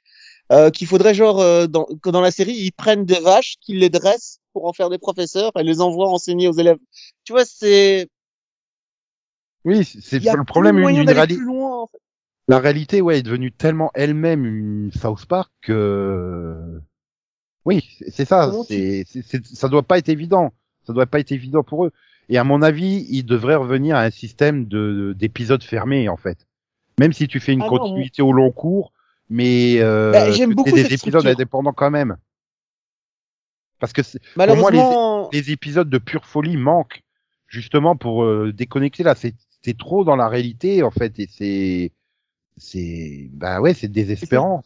euh, 0.52 0.70
qu'il 0.70 0.86
faudrait 0.86 1.14
genre 1.14 1.40
euh, 1.40 1.66
dans, 1.66 1.84
que 2.02 2.10
dans 2.10 2.20
la 2.20 2.30
série 2.30 2.54
ils 2.54 2.72
prennent 2.72 3.04
des 3.04 3.20
vaches, 3.20 3.54
qu'ils 3.60 3.78
les 3.78 3.90
dressent 3.90 4.38
pour 4.52 4.66
en 4.66 4.72
faire 4.72 4.90
des 4.90 4.98
professeurs 4.98 5.52
et 5.56 5.62
les 5.62 5.80
envoient 5.80 6.08
enseigner 6.10 6.48
aux 6.48 6.52
élèves. 6.52 6.78
Tu 7.24 7.32
vois, 7.32 7.44
c'est 7.44 8.08
Oui, 9.64 9.84
c'est 9.84 10.18
le 10.22 10.44
problème. 10.44 10.78
Une, 10.78 11.08
réali- 11.08 11.36
loin. 11.38 11.82
En 11.82 11.86
fait. 11.86 11.98
La 12.48 12.58
réalité, 12.58 13.00
ouais, 13.00 13.18
est 13.18 13.22
devenue 13.22 13.52
tellement 13.52 13.90
elle-même 13.94 14.44
une 14.44 14.90
South 14.92 15.26
Park 15.26 15.52
que. 15.62 16.80
Oui, 17.64 17.86
c'est- 18.08 18.24
ça. 18.24 18.50
C'est- 18.66 19.04
ça 19.44 19.68
doit 19.68 19.82
pas 19.82 19.98
être 19.98 20.08
évident. 20.08 20.52
Ça 20.86 20.92
doit 20.92 21.06
pas 21.06 21.20
être 21.20 21.30
évident 21.32 21.62
pour 21.62 21.84
eux. 21.84 21.92
Et 22.28 22.38
à 22.38 22.44
mon 22.44 22.62
avis, 22.62 23.06
ils 23.10 23.24
devraient 23.24 23.54
revenir 23.56 23.96
à 23.96 24.02
un 24.02 24.10
système 24.10 24.66
de 24.66 25.14
d'épisodes 25.16 25.62
fermés 25.62 26.08
en 26.08 26.16
fait. 26.16 26.46
Même 27.00 27.12
si 27.14 27.26
tu 27.28 27.40
fais 27.40 27.52
une 27.54 27.62
Ah 27.62 27.64
non, 27.64 27.78
continuité 27.78 28.20
au 28.20 28.30
long 28.32 28.52
cours, 28.52 28.92
mais 29.30 29.80
euh, 29.80 30.12
Bah, 30.12 30.30
j'aime 30.32 30.54
beaucoup 30.54 30.70
des 30.70 30.82
cette 30.82 30.92
épisodes 30.92 31.20
structure. 31.22 31.30
indépendants 31.30 31.72
quand 31.72 31.90
même. 31.90 32.18
Parce 33.78 33.94
que 33.94 34.02
c'est- 34.02 34.20
moi, 34.36 34.46
les- 34.46 34.52
Malheureusement, 34.52 35.30
les 35.32 35.50
épisodes 35.50 35.88
de 35.88 35.96
pure 35.98 36.26
folie 36.26 36.58
manquent 36.58 37.00
justement 37.46 37.96
pour 37.96 38.24
euh, 38.24 38.52
déconnecter 38.52 39.02
là. 39.02 39.14
C'est 39.14 39.34
trop 39.78 40.04
dans 40.04 40.16
la 40.16 40.28
réalité 40.28 40.82
en 40.82 40.90
fait 40.90 41.18
et 41.18 41.26
c'est 41.30 41.92
c'est 42.58 43.28
bah 43.32 43.60
ouais 43.62 43.72
c'est 43.72 43.88
désespérant. 43.88 44.62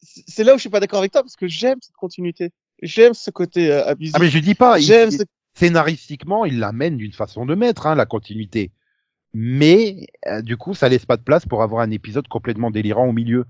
C'est 0.00 0.44
là 0.44 0.54
où 0.54 0.56
je 0.56 0.60
suis 0.62 0.70
pas 0.70 0.80
d'accord 0.80 1.00
avec 1.00 1.10
toi 1.12 1.22
parce 1.22 1.34
que 1.36 1.48
j'aime 1.48 1.78
cette 1.80 1.96
continuité. 1.96 2.50
J'aime 2.80 3.14
ce 3.14 3.30
côté 3.30 3.72
euh, 3.72 3.84
abusif. 3.86 4.14
Ah 4.16 4.20
mais 4.20 4.28
je 4.30 4.38
dis 4.38 4.54
pas. 4.54 4.78
il- 4.78 4.84
j'aime 4.84 5.10
ce... 5.10 5.22
Scénaristiquement, 5.54 6.44
il 6.44 6.58
l'amène 6.60 6.96
d'une 6.96 7.12
façon 7.12 7.44
de 7.46 7.54
mettre 7.54 7.86
hein, 7.86 7.94
la 7.94 8.06
continuité, 8.06 8.70
mais 9.34 10.06
euh, 10.26 10.42
du 10.42 10.56
coup 10.56 10.74
ça 10.74 10.88
laisse 10.88 11.06
pas 11.06 11.16
de 11.16 11.22
place 11.22 11.46
pour 11.46 11.62
avoir 11.62 11.82
un 11.82 11.90
épisode 11.90 12.28
complètement 12.28 12.70
délirant 12.70 13.06
au 13.06 13.12
milieu 13.12 13.46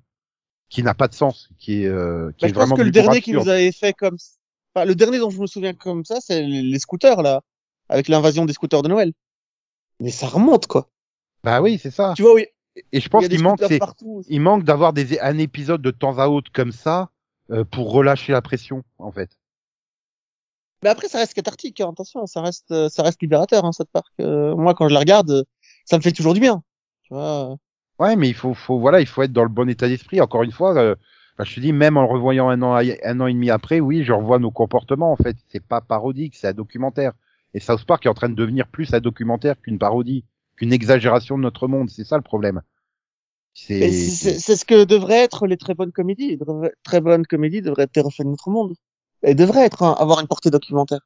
qui 0.69 0.83
n'a 0.83 0.95
pas 0.95 1.09
de 1.09 1.15
sens, 1.15 1.51
qui 1.59 1.83
est 1.83 1.87
euh, 1.87 2.31
qui 2.39 2.43
Bah, 2.43 2.47
est 2.47 2.49
je 2.49 2.55
pense 2.55 2.63
vraiment 2.63 2.77
que 2.77 2.83
le 2.83 2.91
dernier 2.91 3.21
qui 3.21 3.33
nous 3.33 3.49
avait 3.49 3.73
fait 3.73 3.93
comme 3.93 4.17
enfin, 4.75 4.87
le 4.87 4.95
dernier 4.95 5.19
dont 5.19 5.31
je 5.31 5.41
me 5.41 5.47
souviens 5.47 5.75
comme 5.75 6.05
ça, 6.05 6.19
c'est 6.21 6.43
les 6.43 6.79
scooters 6.79 7.23
là, 7.23 7.43
avec 7.89 8.09
l'invasion 8.09 8.47
des 8.47 8.53
scooters 8.53 8.83
de 8.83 8.89
Noël. 8.89 9.13
Mais 10.01 10.11
ça 10.11 10.27
remonte 10.27 10.67
quoi. 10.67 10.89
Bah 11.45 11.61
oui, 11.61 11.79
c'est 11.79 11.91
ça. 11.91 12.15
Tu 12.17 12.23
vois 12.23 12.35
oui. 12.35 12.47
Et 12.93 13.01
je 13.01 13.09
pense 13.09 13.29
qu'il 13.29 13.43
manque 13.43 13.61
il 14.29 14.41
manque 14.41 14.65
d'avoir 14.65 14.93
des 14.93 15.19
un 15.21 15.37
épisode 15.39 15.83
de 15.83 15.91
temps 15.91 16.19
à 16.19 16.29
autre 16.29 16.51
comme 16.53 16.73
ça 16.73 17.11
euh, 17.51 17.65
pour 17.65 17.93
relâcher 17.93 18.33
la 18.33 18.41
pression 18.41 18.83
en 18.99 19.13
fait. 19.13 19.37
Mais 20.83 20.89
après 20.89 21.09
ça 21.09 21.19
reste 21.19 21.35
cathartique. 21.35 21.81
Hein, 21.81 21.91
attention, 21.91 22.27
ça 22.27 22.41
reste 22.41 22.71
euh, 22.71 22.89
ça 22.89 23.03
reste 23.03 23.21
libérateur 23.21 23.65
hein, 23.65 23.73
cette 23.73 23.91
parc. 23.91 24.13
Euh, 24.21 24.57
moi 24.57 24.75
quand 24.75 24.89
je 24.89 24.95
la 24.95 25.01
regarde, 25.01 25.45
ça 25.85 25.97
me 25.97 26.03
fait 26.03 26.13
toujours 26.13 26.35
du 26.35 26.41
bien. 26.41 26.63
Tu 27.03 27.15
vois. 27.15 27.57
Ouais, 27.99 28.17
mais 28.17 28.29
il 28.29 28.35
faut, 28.35 28.55
faut, 28.55 28.79
voilà, 28.79 29.01
il 29.01 29.07
faut 29.07 29.23
être 29.23 29.33
dans 29.33 29.43
le 29.43 29.49
bon 29.49 29.69
état 29.69 29.89
d'esprit. 29.89 30.21
Encore 30.21 30.43
une 30.43 30.53
fois, 30.53 30.77
euh, 30.77 30.95
enfin, 31.35 31.45
je 31.45 31.55
te 31.55 31.61
dis, 31.61 31.73
même 31.73 31.97
en 31.97 32.03
le 32.03 32.09
revoyant 32.09 32.49
un 32.49 32.63
an, 32.63 32.75
un 32.75 33.21
an 33.21 33.27
et 33.27 33.33
demi 33.33 33.51
après, 33.51 33.81
oui, 33.81 34.03
je 34.05 34.13
revois 34.13 34.39
nos 34.39 34.51
comportements. 34.51 35.13
En 35.13 35.17
fait, 35.17 35.37
c'est 35.49 35.65
pas 35.65 35.81
parodique, 35.81 36.35
c'est 36.37 36.49
un 36.49 36.53
documentaire. 36.53 37.13
Et 37.55 37.61
South 37.61 37.85
Park 37.85 38.07
est 38.07 38.09
en 38.09 38.15
train 38.15 38.29
de 38.29 38.35
devenir 38.35 38.67
plus 38.67 38.93
un 38.95 39.01
documentaire 39.01 39.61
qu'une 39.61 39.79
parodie, 39.79 40.25
qu'une 40.57 40.73
exagération 40.73 41.37
de 41.37 41.43
notre 41.43 41.69
monde. 41.69 41.91
C'est 41.91 42.05
ça 42.05 42.17
le 42.17 42.23
problème. 42.23 42.63
C'est, 43.55 43.91
ce 43.91 44.65
que 44.65 44.85
devraient 44.85 45.23
être 45.23 45.47
les 45.47 45.59
très 45.59 45.75
bonnes 45.75 45.93
comédies. 45.93 46.39
Les 46.39 46.71
très 46.83 47.01
bonnes 47.01 47.27
comédies 47.27 47.61
devraient 47.61 47.83
être 47.83 48.01
refait 48.01 48.25
de 48.25 48.31
notre 48.31 48.51
monde. 48.51 48.75
Et 49.23 49.35
devraient 49.35 49.67
être 49.67 49.83
hein, 49.83 49.95
avoir 49.99 50.21
une 50.21 50.27
portée 50.27 50.51
documentaire. 50.51 51.01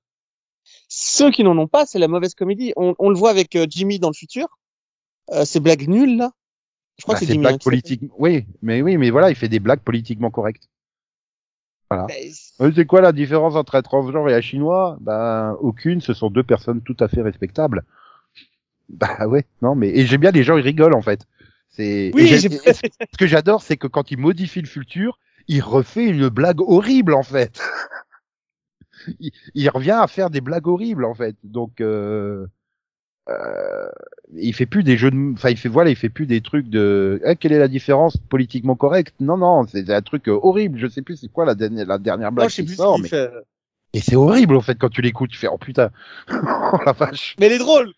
Ceux 0.88 1.30
qui 1.30 1.44
n'en 1.44 1.58
ont 1.58 1.66
pas, 1.66 1.84
c'est 1.84 1.98
la 1.98 2.08
mauvaise 2.08 2.34
comédie. 2.34 2.72
On, 2.76 2.94
on 2.98 3.10
le 3.10 3.16
voit 3.16 3.30
avec 3.30 3.56
euh, 3.56 3.66
Jimmy 3.68 3.98
dans 3.98 4.08
le 4.08 4.14
futur. 4.14 4.58
Euh, 5.32 5.44
ces 5.44 5.60
blagues 5.60 5.88
nulles 5.88 6.16
là. 6.16 6.32
Je 6.98 7.04
crois 7.04 7.14
bah, 7.14 7.20
que 7.20 7.20
c'est 7.20 7.26
c'est 7.26 7.34
Jimmy. 7.34 7.38
blagues 7.38 7.60
politiques. 7.60 8.02
Oui, 8.18 8.46
mais 8.62 8.82
oui, 8.82 8.96
mais 8.96 9.10
voilà, 9.10 9.30
il 9.30 9.36
fait 9.36 9.48
des 9.48 9.60
blagues 9.60 9.80
politiquement 9.82 10.30
correctes. 10.30 10.68
Ben, 11.90 12.32
Euh, 12.60 12.72
C'est 12.74 12.86
quoi 12.86 13.00
la 13.00 13.12
différence 13.12 13.54
entre 13.54 13.74
un 13.76 13.82
transgenre 13.82 14.28
et 14.28 14.34
un 14.34 14.40
chinois? 14.40 14.96
Ben 15.00 15.56
aucune, 15.60 16.00
ce 16.00 16.14
sont 16.14 16.30
deux 16.30 16.42
personnes 16.44 16.82
tout 16.82 16.96
à 17.00 17.08
fait 17.08 17.22
respectables. 17.22 17.84
Bah 18.88 19.26
ouais, 19.26 19.44
non 19.62 19.74
mais 19.74 19.88
et 19.90 20.06
j'aime 20.06 20.20
bien 20.20 20.30
les 20.30 20.44
gens 20.44 20.56
ils 20.56 20.62
rigolent 20.62 20.94
en 20.94 21.02
fait. 21.02 21.26
C'est 21.70 22.10
Oui, 22.14 22.22
et 22.32 22.38
ce 22.38 22.48
ce 22.48 23.18
que 23.18 23.26
j'adore 23.26 23.62
c'est 23.62 23.76
que 23.76 23.88
quand 23.88 24.10
il 24.12 24.18
modifie 24.18 24.60
le 24.62 24.68
futur, 24.68 25.18
il 25.48 25.60
refait 25.60 26.06
une 26.08 26.28
blague 26.28 26.60
horrible 26.60 27.14
en 27.14 27.24
fait. 27.24 27.60
il, 29.20 29.32
il 29.54 29.68
revient 29.70 29.98
à 30.00 30.06
faire 30.06 30.30
des 30.30 30.40
blagues 30.40 30.66
horribles 30.68 31.04
en 31.04 31.14
fait. 31.14 31.36
Donc 31.44 31.80
euh, 31.80 32.46
euh, 33.28 33.88
il 34.34 34.54
fait 34.54 34.66
plus 34.66 34.84
des 34.84 34.96
jeux 34.96 35.10
de 35.10 35.32
enfin 35.32 35.50
il 35.50 35.56
fait 35.56 35.68
voilà, 35.68 35.90
il 35.90 35.96
fait 35.96 36.08
plus 36.08 36.26
des 36.26 36.40
trucs 36.40 36.68
de 36.68 37.20
Eh, 37.24 37.36
quelle 37.36 37.52
est 37.52 37.58
la 37.58 37.68
différence 37.68 38.16
politiquement 38.16 38.76
correct 38.76 39.14
Non 39.20 39.36
non, 39.36 39.66
c'est 39.66 39.88
un 39.90 40.02
truc 40.02 40.28
euh, 40.28 40.38
horrible, 40.40 40.78
je 40.78 40.86
sais 40.86 41.02
plus 41.02 41.16
c'est 41.16 41.28
quoi 41.28 41.44
la 41.44 41.54
dernière 41.54 41.86
la 41.86 41.98
dernière 41.98 42.30
Non, 42.30 42.30
blague 42.30 42.50
je 42.50 42.54
sais 42.54 42.62
qui 42.62 42.68
plus 42.68 42.76
sort 42.76 42.98
ce 42.98 43.02
qu'il 43.02 43.02
mais 43.02 43.08
fait. 43.08 43.30
et 43.94 44.00
c'est 44.00 44.16
horrible 44.16 44.56
en 44.56 44.60
fait 44.60 44.76
quand 44.78 44.90
tu 44.90 45.02
l'écoutes, 45.02 45.30
tu 45.30 45.38
fais 45.38 45.48
oh 45.48 45.58
putain, 45.58 45.90
oh 46.30 46.78
la 46.84 46.92
vache. 46.92 47.34
Mais 47.40 47.46
elle 47.46 47.52
est 47.52 47.58
drôle. 47.58 47.92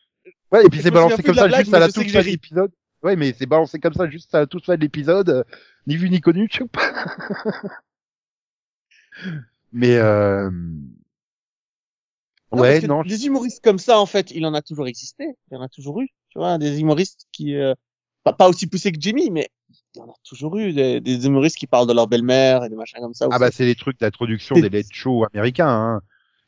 Ouais, 0.51 0.64
et 0.64 0.68
puis 0.70 0.79
Je 0.79 0.85
c'est 0.85 0.91
balancé 0.91 1.22
comme 1.22 1.35
ça 1.35 1.47
blague, 1.47 1.64
juste 1.64 1.74
à 1.74 1.79
la 1.79 1.87
je 1.87 1.93
sais 1.93 2.03
toute 2.05 2.11
fin 2.11 2.20
de 2.20 2.24
l'épisode. 2.24 2.70
Ouais, 3.03 3.16
mais 3.16 3.35
c'est 3.39 3.47
balancé 3.47 3.79
comme 3.79 3.95
ça 3.95 4.09
juste 4.09 4.35
à 4.35 4.41
la 4.41 4.47
toute 4.47 4.64
fin 4.64 4.76
de 4.76 4.81
l'épisode, 4.81 5.29
euh, 5.29 5.45
ni 5.87 5.97
vu 5.97 6.09
ni 6.11 6.20
connu. 6.20 6.49
tchoup. 6.49 6.70
mais 9.72 9.97
euh... 9.99 10.51
Non, 12.53 12.62
ouais, 12.62 12.80
non. 12.80 13.03
Des 13.03 13.26
humoristes 13.26 13.62
comme 13.62 13.78
ça, 13.78 14.01
en 14.01 14.07
fait, 14.07 14.30
il 14.30 14.46
en 14.46 14.55
a 14.55 14.62
toujours 14.62 14.88
existé. 14.88 15.36
Il 15.51 15.55
y 15.55 15.57
en 15.57 15.62
a 15.62 15.68
toujours 15.68 16.01
eu. 16.01 16.09
Tu 16.30 16.38
vois, 16.38 16.59
des 16.59 16.80
humoristes 16.80 17.26
qui, 17.32 17.55
euh, 17.55 17.74
pas, 18.24 18.32
pas 18.32 18.49
aussi 18.49 18.66
poussés 18.66 18.92
que 18.92 18.99
Jimmy, 19.01 19.30
mais 19.30 19.49
il 19.94 19.99
y 19.99 20.03
en 20.03 20.09
a 20.09 20.14
toujours 20.24 20.57
eu 20.59 20.72
des, 20.72 21.01
des 21.01 21.26
humoristes 21.26 21.57
qui 21.57 21.66
parlent 21.66 21.86
de 21.86 21.92
leur 21.92 22.07
belle-mère 22.07 22.64
et 22.64 22.68
des 22.68 22.76
machins 22.76 23.01
comme 23.01 23.14
ça. 23.14 23.26
Ah 23.26 23.28
aussi. 23.28 23.40
bah 23.40 23.51
c'est 23.53 23.66
les 23.66 23.74
trucs 23.74 23.99
d'introduction 24.01 24.55
des 24.55 24.68
late 24.68 24.86
shows 24.90 25.26
américains. 25.32 25.68
Hein. 25.68 26.01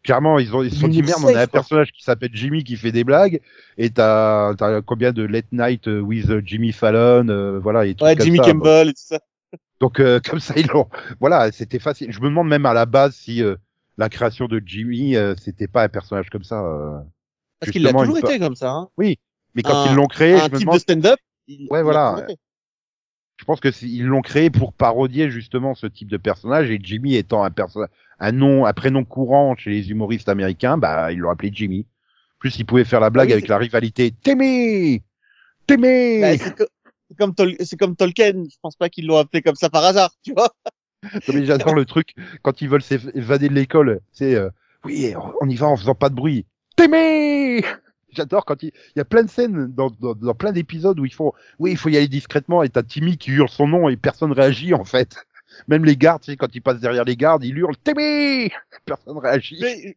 Clairement, 0.02 0.38
ils 0.38 0.54
ont 0.56 0.62
ils 0.62 0.72
se 0.72 0.80
sont 0.80 0.88
dit 0.88 1.02
merde, 1.02 1.20
on 1.22 1.34
a 1.34 1.42
un 1.42 1.46
personnage 1.46 1.92
qui 1.92 2.02
s'appelle 2.02 2.30
Jimmy 2.32 2.64
qui 2.64 2.76
fait 2.76 2.92
des 2.92 3.04
blagues 3.04 3.40
et 3.76 3.90
t'as 3.90 4.54
t'as 4.54 4.80
combien 4.80 5.12
de 5.12 5.22
late 5.22 5.52
night 5.52 5.86
with 5.86 6.38
Jimmy 6.46 6.72
Fallon, 6.72 7.28
euh, 7.28 7.58
voilà 7.58 7.84
et 7.84 7.94
tout 7.94 8.04
ouais, 8.04 8.16
comme 8.16 8.24
Jimmy 8.24 8.38
ça. 8.38 8.44
Campbell 8.44 8.88
et 8.88 8.94
tout 8.94 9.02
ça. 9.04 9.20
Donc 9.78 10.00
euh, 10.00 10.18
comme 10.24 10.40
ça 10.40 10.54
ils 10.56 10.68
l'ont. 10.68 10.88
Voilà, 11.20 11.52
c'était 11.52 11.78
facile. 11.78 12.12
Je 12.12 12.20
me 12.20 12.28
demande 12.28 12.48
même 12.48 12.64
à 12.64 12.72
la 12.72 12.86
base 12.86 13.14
si 13.14 13.42
euh, 13.42 13.56
la 14.00 14.08
création 14.08 14.46
de 14.46 14.60
Jimmy 14.64 15.14
euh, 15.16 15.34
c'était 15.36 15.68
pas 15.68 15.84
un 15.84 15.88
personnage 15.88 16.28
comme 16.30 16.42
ça. 16.44 16.60
euh. 16.64 16.98
Parce 17.60 17.70
qu'il 17.72 17.82
l'a 17.82 17.92
toujours 17.92 18.16
une 18.16 18.24
été 18.26 18.38
comme 18.38 18.56
ça. 18.56 18.70
Hein. 18.72 18.88
Mais 18.98 19.62
quand 19.62 19.84
Un- 19.84 19.90
ils 19.90 19.94
l'ont 19.94 20.06
créé, 20.06 20.34
Un 20.34 20.38
je 20.38 20.44
me 20.44 20.48
type 20.50 20.60
demande. 20.60 20.74
de 20.76 20.80
stand-up. 20.80 21.18
il- 21.46 21.68
Ouais, 21.70 21.80
il 21.80 21.82
voilà. 21.82 22.26
Je 23.36 23.44
pense 23.46 23.60
que 23.60 23.68
ils 23.84 24.04
l'ont 24.04 24.20
créé 24.20 24.50
pour 24.50 24.72
parodier 24.74 25.30
justement 25.30 25.74
ce 25.74 25.86
type 25.86 26.08
de 26.08 26.16
personnage 26.18 26.70
et 26.70 26.78
Jimmy 26.82 27.14
étant 27.16 27.42
un 27.42 27.50
personnage, 27.50 27.88
un 28.18 28.32
nom, 28.32 28.66
un 28.66 28.72
prénom 28.74 29.02
courant 29.04 29.56
chez 29.56 29.70
les 29.70 29.90
humoristes 29.90 30.28
américains, 30.28 30.76
bah 30.76 31.10
ils 31.12 31.18
l'ont 31.18 31.30
appelé 31.30 31.50
Jimmy. 31.52 31.86
Plus 32.38 32.58
il 32.58 32.64
pouvait 32.66 32.84
faire 32.84 33.00
la 33.00 33.10
blague 33.10 33.28
oui, 33.28 33.32
avec 33.34 33.48
la 33.48 33.56
rivalité 33.58 34.12
Timmy, 34.22 35.02
Timmy. 35.66 36.20
Bah, 36.20 36.36
c'est 36.38 36.54
co- 36.56 36.64
c'est 37.08 37.16
comme, 37.18 37.34
Tol- 37.34 37.56
comme 37.78 37.96
Tolkien. 37.96 38.32
Je 38.44 38.56
pense 38.62 38.76
pas 38.76 38.88
qu'ils 38.88 39.06
l'ont 39.06 39.16
appelé 39.18 39.42
comme 39.42 39.56
ça 39.56 39.68
par 39.70 39.84
hasard, 39.84 40.10
tu 40.22 40.32
vois. 40.32 40.50
Mais 41.32 41.44
j'adore 41.44 41.74
le 41.74 41.84
truc 41.84 42.14
quand 42.42 42.60
ils 42.60 42.68
veulent 42.68 42.82
s'évader 42.82 43.48
de 43.48 43.54
l'école. 43.54 44.00
C'est 44.12 44.34
euh, 44.34 44.50
oui, 44.84 45.14
on 45.40 45.48
y 45.48 45.56
va 45.56 45.66
en 45.66 45.76
faisant 45.76 45.94
pas 45.94 46.08
de 46.08 46.14
bruit. 46.14 46.46
Timmy 46.76 47.62
J'adore 48.12 48.44
quand 48.44 48.62
il... 48.62 48.72
il 48.94 48.98
y 48.98 49.00
a 49.00 49.04
plein 49.04 49.22
de 49.22 49.30
scènes 49.30 49.68
dans, 49.68 49.90
dans, 50.00 50.14
dans 50.14 50.34
plein 50.34 50.52
d'épisodes 50.52 50.98
où 50.98 51.04
ils 51.04 51.14
font 51.14 51.32
oui, 51.58 51.70
il 51.72 51.76
faut 51.76 51.88
y 51.90 51.96
aller 51.96 52.08
discrètement 52.08 52.62
et 52.62 52.68
t'as 52.68 52.82
Timmy 52.82 53.16
qui 53.16 53.30
hurle 53.30 53.48
son 53.48 53.68
nom 53.68 53.88
et 53.88 53.96
personne 53.96 54.32
réagit 54.32 54.74
en 54.74 54.84
fait. 54.84 55.16
Même 55.68 55.84
les 55.84 55.96
gardes, 55.96 56.22
tu 56.22 56.30
sais, 56.30 56.36
quand 56.36 56.54
ils 56.54 56.60
passent 56.62 56.80
derrière 56.80 57.04
les 57.04 57.16
gardes, 57.16 57.44
ils 57.44 57.56
hurlent 57.56 57.76
Timmy 57.76 58.50
Personne 58.84 59.18
réagit. 59.18 59.58
Mais, 59.60 59.96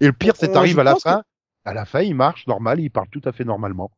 Et 0.00 0.06
le 0.06 0.12
pire, 0.12 0.34
c'est 0.36 0.52
t'arrives 0.52 0.78
à 0.78 0.84
la 0.84 0.94
que- 0.94 1.00
fin. 1.00 1.22
À 1.64 1.74
la 1.74 1.84
fin, 1.84 2.00
il 2.00 2.14
marche 2.14 2.46
normal, 2.46 2.78
il 2.80 2.90
parle 2.90 3.08
tout 3.08 3.22
à 3.24 3.32
fait 3.32 3.44
normalement. 3.44 3.90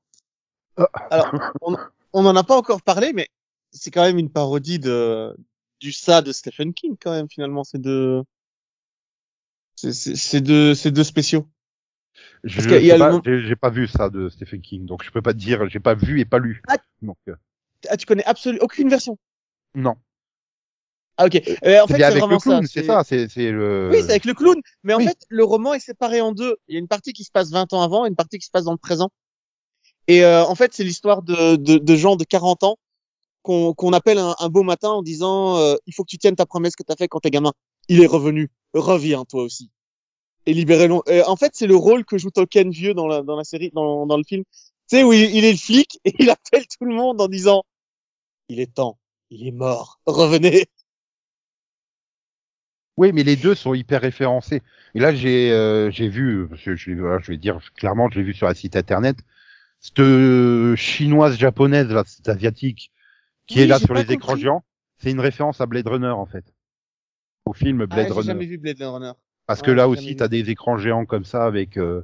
on 2.12 2.22
n'en 2.22 2.34
a 2.36 2.44
pas 2.44 2.56
encore 2.56 2.82
parlé, 2.82 3.12
mais 3.12 3.28
c'est 3.70 3.90
quand 3.90 4.02
même 4.02 4.18
une 4.18 4.30
parodie 4.30 4.78
de 4.78 5.36
du 5.80 5.92
ça 5.92 6.22
de 6.22 6.32
Stephen 6.32 6.74
King 6.74 6.96
quand 7.00 7.12
même 7.12 7.28
finalement. 7.30 7.64
C'est 7.64 7.80
de 7.80 8.22
c'est 9.76 9.92
c'est 9.92 10.16
c'est 10.16 10.40
deux 10.40 10.74
c'est 10.74 10.90
deux 10.90 11.04
spéciaux. 11.04 11.48
Je 12.44 12.60
le 12.60 12.98
pas, 12.98 13.20
j'ai 13.24 13.56
pas 13.56 13.70
vu 13.70 13.86
ça 13.88 14.10
de 14.10 14.28
Stephen 14.28 14.60
King, 14.60 14.86
donc 14.86 15.02
je 15.04 15.10
peux 15.10 15.22
pas 15.22 15.32
te 15.32 15.38
dire, 15.38 15.68
j'ai 15.68 15.80
pas 15.80 15.94
vu 15.94 16.20
et 16.20 16.24
pas 16.24 16.38
lu. 16.38 16.62
Ah. 16.68 16.76
Donc 17.02 17.18
euh, 17.28 17.34
Ah, 17.88 17.96
tu 17.96 18.06
connais 18.06 18.24
absolument 18.24 18.64
aucune 18.64 18.88
version? 18.88 19.18
non. 19.74 19.96
Ah 21.16 21.26
ok. 21.26 21.34
Euh, 21.64 21.80
en 21.82 21.86
C'est 21.86 21.94
fait, 21.94 21.98
c'est 21.98 22.04
avec 22.04 22.24
le 22.28 22.38
clown, 22.38 22.66
c'est 22.66 22.84
ça, 22.84 23.02
c'est 23.04 23.50
le. 23.50 23.90
Oui, 23.92 23.98
c'est 24.02 24.10
avec 24.10 24.24
le 24.24 24.34
clown. 24.34 24.56
Mais 24.84 24.94
en 24.94 25.00
fait, 25.00 25.18
le 25.28 25.44
roman 25.44 25.74
est 25.74 25.80
séparé 25.80 26.20
en 26.20 26.32
deux. 26.32 26.56
Il 26.68 26.74
y 26.74 26.76
a 26.76 26.80
une 26.80 26.88
partie 26.88 27.12
qui 27.12 27.24
se 27.24 27.30
passe 27.32 27.50
20 27.50 27.72
ans 27.72 27.82
avant 27.82 28.04
et 28.06 28.08
une 28.08 28.16
partie 28.16 28.38
qui 28.38 28.46
se 28.46 28.50
passe 28.50 28.64
dans 28.64 28.72
le 28.72 28.78
présent. 28.78 29.10
Et 30.06 30.24
euh, 30.24 30.44
en 30.44 30.54
fait, 30.54 30.72
c'est 30.74 30.84
l'histoire 30.84 31.22
de, 31.22 31.56
de, 31.56 31.78
de 31.78 31.96
gens 31.96 32.16
de 32.16 32.24
40 32.24 32.64
ans 32.64 32.76
qu'on 33.48 33.92
appelle 33.92 34.18
un, 34.18 34.48
beau 34.48 34.62
matin 34.62 34.90
en 34.90 35.02
disant 35.02 35.56
euh, 35.56 35.76
il 35.86 35.94
faut 35.94 36.04
que 36.04 36.10
tu 36.10 36.18
tiennes 36.18 36.36
ta 36.36 36.46
promesse 36.46 36.76
que 36.76 36.82
t'as 36.82 36.96
fait 36.96 37.08
quand 37.08 37.20
t'es 37.20 37.30
gamin. 37.30 37.52
Il 37.88 38.02
est 38.02 38.06
revenu. 38.06 38.50
Reviens 38.74 39.24
toi 39.24 39.42
aussi. 39.42 39.70
Et 40.44 40.52
libérez-le. 40.54 40.96
Euh, 41.08 41.24
en 41.26 41.36
fait, 41.36 41.52
c'est 41.54 41.66
le 41.66 41.76
rôle 41.76 42.04
que 42.04 42.18
joue 42.18 42.30
Tolkien 42.30 42.68
vieux 42.68 42.94
dans 42.94 43.06
la, 43.06 43.44
série, 43.44 43.70
dans, 43.72 44.06
dans 44.06 44.16
le 44.16 44.24
film. 44.24 44.44
Tu 44.88 44.96
sais, 44.96 45.04
où 45.04 45.12
il, 45.12 45.44
est 45.44 45.52
le 45.52 45.58
flic 45.58 45.98
et 46.04 46.14
il 46.18 46.30
appelle 46.30 46.66
tout 46.66 46.84
le 46.84 46.94
monde 46.94 47.20
en 47.20 47.28
disant 47.28 47.64
il 48.48 48.60
est 48.60 48.74
temps. 48.74 48.98
Il 49.30 49.46
est 49.46 49.52
mort. 49.52 50.00
Revenez. 50.06 50.66
Oui, 52.96 53.12
mais 53.12 53.22
les 53.22 53.36
deux 53.36 53.54
sont 53.54 53.74
hyper 53.74 54.00
référencés. 54.00 54.62
Et 54.94 55.00
là, 55.00 55.14
j'ai 55.14 55.52
euh, 55.52 55.90
j'ai 55.90 56.08
vu, 56.08 56.48
je, 56.54 57.30
vais 57.30 57.36
dire 57.36 57.60
clairement, 57.76 58.10
je 58.10 58.18
l'ai 58.18 58.24
vu 58.24 58.34
sur 58.34 58.48
un 58.48 58.54
site 58.54 58.74
internet, 58.74 59.16
cette 59.80 60.00
euh, 60.00 60.74
chinoise 60.76 61.38
japonaise, 61.38 61.88
cette 62.06 62.28
asiatique, 62.28 62.90
qui 63.48 63.60
Oui, 63.60 63.62
est 63.62 63.66
là 63.66 63.78
j'ai 63.78 63.86
sur 63.86 63.94
les 63.94 64.12
écrans 64.12 64.36
géants, 64.36 64.64
c'est 64.98 65.10
une 65.10 65.20
référence 65.20 65.60
à 65.60 65.66
Blade 65.66 65.88
Runner 65.88 66.08
en 66.08 66.26
fait, 66.26 66.44
au 67.46 67.52
film 67.52 67.86
Ah, 67.90 67.96
Blade 67.96 68.10
j'ai 68.10 68.20
Runner. 68.20 68.22
jamais 68.22 68.46
vu 68.46 68.58
Blade 68.58 68.80
Runner. 68.82 69.12
Parce 69.46 69.62
Ouais, 69.62 69.62
que 69.62 69.70
là 69.72 69.88
j'ai 69.88 69.88
aussi, 69.88 70.14
t'as 70.16 70.28
des 70.28 70.50
écrans 70.50 70.78
géants 70.78 71.06
comme 71.06 71.24
ça 71.24 71.44
avec. 71.44 71.76
euh, 71.76 72.02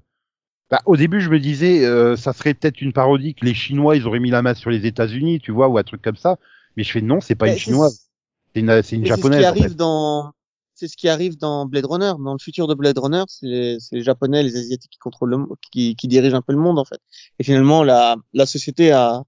Bah, 0.71 0.81
au 0.87 0.97
début, 0.97 1.21
je 1.21 1.31
me 1.31 1.39
disais, 1.41 1.85
euh, 1.87 2.17
ça 2.17 2.33
serait 2.33 2.55
peut-être 2.55 2.81
une 2.81 2.93
parodie 2.93 3.35
que 3.35 3.45
les 3.45 3.55
Chinois, 3.55 3.97
ils 3.97 4.07
auraient 4.07 4.21
mis 4.21 4.31
la 4.31 4.43
main 4.43 4.55
sur 4.55 4.71
les 4.71 4.87
États-Unis, 4.87 5.41
tu 5.41 5.53
vois, 5.53 5.69
ou 5.69 5.79
un 5.79 5.85
truc 5.85 6.03
comme 6.03 6.17
ça. 6.17 6.39
Mais 6.77 6.85
je 6.85 6.91
fais 6.93 7.03
non, 7.03 7.21
c'est 7.21 7.35
pas 7.37 7.47
Mais 7.47 7.51
une 7.51 7.57
chinoise, 7.57 8.11
c'est 8.55 8.61
une, 8.61 8.71
une 8.93 9.05
mais 9.05 9.11
C'est 9.11 9.23
ce 9.23 9.31
japonaise. 9.31 9.31
qui 9.31 9.47
en 9.51 9.55
arrive 9.55 9.57
fait. 9.57 9.77
dans, 9.77 10.33
c'est 10.75 10.89
ce 10.89 10.97
qui 10.97 11.09
arrive 11.09 11.37
dans 11.39 11.67
Blade 11.67 11.87
Runner. 11.87 12.13
Dans 12.19 12.33
le 12.33 12.39
futur 12.39 12.67
de 12.67 12.75
Blade 12.75 12.99
Runner, 12.99 13.25
c'est 13.29 13.47
les, 13.47 13.79
les 13.93 14.03
Japonais, 14.03 14.43
les 14.43 14.57
Asiatiques 14.57 14.93
qui 14.93 14.99
contrôlent 14.99 15.31
le, 15.31 15.39
qui, 15.73 15.97
qui 15.97 16.09
dirigent 16.09 16.37
un 16.37 16.43
peu 16.43 16.53
le 16.53 16.59
monde 16.59 16.79
en 16.79 16.85
fait. 16.85 16.99
Et 17.39 17.45
finalement, 17.45 17.83
la, 17.85 18.17
la 18.33 18.47
société 18.47 18.93
a, 18.93 19.23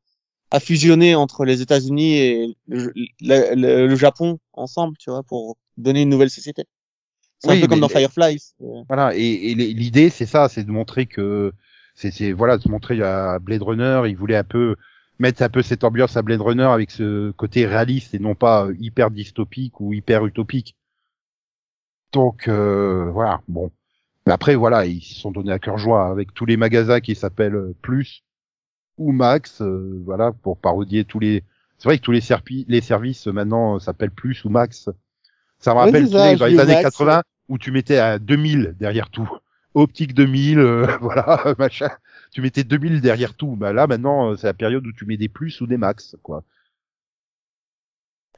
a 0.51 0.61
fusionné 0.61 1.15
entre 1.15 1.45
les 1.45 1.63
États-Unis 1.63 2.15
et 2.19 2.57
le, 2.69 2.93
le- 3.21 3.55
le- 3.55 3.87
le 3.89 3.97
Japon 3.97 4.39
ensemble, 4.53 4.97
tu 4.99 5.11
vois, 5.11 5.23
pour 5.23 5.57
donner 5.77 6.03
une 6.03 6.09
nouvelle 6.11 6.31
société. 6.31 6.65
C'est 7.39 7.51
Oui, 7.51 7.59
un 7.59 7.61
peu 7.61 7.69
comme 7.69 7.81
dans 7.81 7.89
Firefly. 7.89 8.39
c'est- 8.41 8.55
Voilà, 8.89 9.15
et, 9.17 9.21
et 9.51 9.55
l'idée, 9.55 10.11
c'est 10.11 10.27
ça, 10.27 10.49
c'est 10.49 10.65
de 10.65 10.71
montrer 10.71 11.07
que 11.07 11.53
c'est, 11.95 12.11
c'est 12.13 12.33
voilà, 12.33 12.59
de 12.59 12.69
montrer 12.69 13.01
à 13.03 13.39
Blade 13.41 13.63
Runner, 13.63 14.03
il 14.07 14.17
voulait 14.17 14.37
un 14.37 14.45
peu 14.45 14.77
mettre 15.19 15.43
un 15.43 15.49
peu 15.49 15.63
cette 15.63 15.83
ambiance 15.85 16.17
à 16.17 16.23
Blade 16.23 16.41
Runner 16.41 16.63
avec 16.65 16.91
ce 16.91 17.31
côté 17.33 17.67
réaliste 17.67 18.15
et 18.15 18.19
non 18.19 18.35
pas 18.35 18.67
euh, 18.67 18.75
hyper 18.79 19.11
dystopique 19.11 19.81
ou 19.81 19.93
hyper 19.93 20.27
utopique. 20.27 20.77
Donc 22.13 22.49
euh, 22.49 23.11
voilà, 23.13 23.41
bon. 23.49 23.71
Mais 24.27 24.35
après 24.35 24.57
voilà, 24.57 24.87
ils 24.87 25.03
se 25.03 25.17
sont 25.17 25.33
donnés 25.33 25.53
à 25.53 25.61
cœur 25.61 25.79
joie 25.79 26.09
avec 26.09 26.35
tous 26.35 26.47
les 26.47 26.59
magasins 26.59 27.01
qui 27.01 27.17
s'appellent 27.17 27.57
euh, 27.57 27.77
Plus 27.83 28.25
ou 28.99 29.13
Max, 29.13 29.61
euh, 29.63 30.01
voilà, 30.05 30.33
pour 30.33 30.59
parodier 30.59 31.05
tous 31.05 31.19
les. 31.21 31.45
C'est 31.79 31.89
vrai 31.89 31.99
que 31.99 32.03
tous 32.03 32.13
les, 32.13 32.21
serpi- 32.21 32.65
les 32.69 32.81
services 32.81 33.29
euh, 33.29 33.33
maintenant 33.33 33.77
euh, 33.77 33.79
s'appellent 33.79 34.11
Plus 34.11 34.45
ou 34.45 34.49
Max. 34.51 34.89
Ça 35.59 35.73
me 35.75 35.79
rappelle 35.79 36.09
ça, 36.09 36.31
sais, 36.33 36.37
dans 36.37 36.47
les 36.47 36.59
années 36.61 36.73
Max. 36.75 36.83
80 36.83 37.23
où 37.49 37.59
tu 37.59 37.71
mettais 37.73 37.99
à 37.99 38.19
2000 38.19 38.75
derrière 38.79 39.11
tout. 39.11 39.31
Optique 39.75 40.15
2000, 40.15 40.59
euh, 40.59 40.87
voilà, 41.01 41.55
machin. 41.59 41.91
Tu 42.33 42.43
mettais 42.43 42.65
2000 42.65 43.01
derrière 43.01 43.35
tout. 43.35 43.57
Bah 43.57 43.73
là 43.73 43.87
maintenant, 43.87 44.37
c'est 44.37 44.47
la 44.47 44.55
période 44.55 44.87
où 44.87 44.93
tu 44.93 45.07
mets 45.07 45.17
des 45.19 45.29
plus 45.29 45.61
ou 45.61 45.67
des 45.67 45.77
max, 45.77 46.17
quoi. 46.23 46.45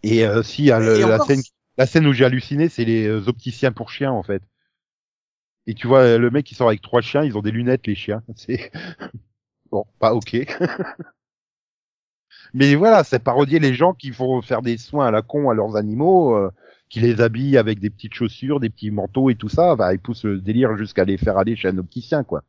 Et 0.03 0.25
euh, 0.27 0.43
si 0.43 0.63
il 0.63 0.67
y 0.67 0.71
a 0.73 0.79
le- 0.81 0.97
Et 0.99 1.03
la 1.09 1.19
scène, 1.27 1.43
la 1.77 1.87
scène 1.87 2.07
où 2.07 2.13
j'ai 2.13 2.25
halluciné, 2.25 2.69
c'est 2.69 2.85
les 2.85 3.09
opticiens 3.29 3.73
pour 3.73 3.91
chiens 3.91 4.13
en 4.13 4.23
fait. 4.23 4.43
Et 5.67 5.75
tu 5.75 5.87
vois 5.87 6.17
le 6.19 6.31
mec 6.31 6.47
qui 6.47 6.55
sort 6.55 6.69
avec 6.69 6.81
trois 6.83 7.01
chiens, 7.01 7.23
ils 7.25 7.37
ont 7.37 7.43
des 7.43 7.51
lunettes 7.51 7.87
les 7.87 7.95
chiens. 7.95 8.23
C'est 8.37 8.71
bon, 9.71 9.85
pas 9.99 10.15
ok. 10.15 10.37
Mais 12.55 12.75
voilà, 12.75 13.05
c'est 13.05 13.19
parodier 13.19 13.59
les 13.59 13.75
gens 13.75 13.95
qui 13.95 14.13
font 14.13 14.41
faire 14.43 14.63
des 14.63 14.77
soins 14.79 15.07
à 15.07 15.11
la 15.11 15.23
con 15.23 15.51
à 15.51 15.55
leurs 15.55 15.77
animaux, 15.77 16.35
euh, 16.37 16.51
qui 16.89 17.01
les 17.01 17.21
habillent 17.21 17.57
avec 17.59 17.79
des 17.81 17.91
petites 17.91 18.15
chaussures, 18.15 18.61
des 18.61 18.71
petits 18.71 18.91
manteaux 18.91 19.31
et 19.31 19.35
tout 19.35 19.49
ça. 19.49 19.77
Bah, 19.77 19.93
ils 19.95 19.99
poussent 20.01 20.25
le 20.25 20.41
délire 20.41 20.77
jusqu'à 20.77 21.05
les 21.05 21.17
faire 21.19 21.39
aller 21.39 21.57
chez 21.57 21.69
un 21.69 21.79
opticien, 21.79 22.25
quoi. 22.25 22.43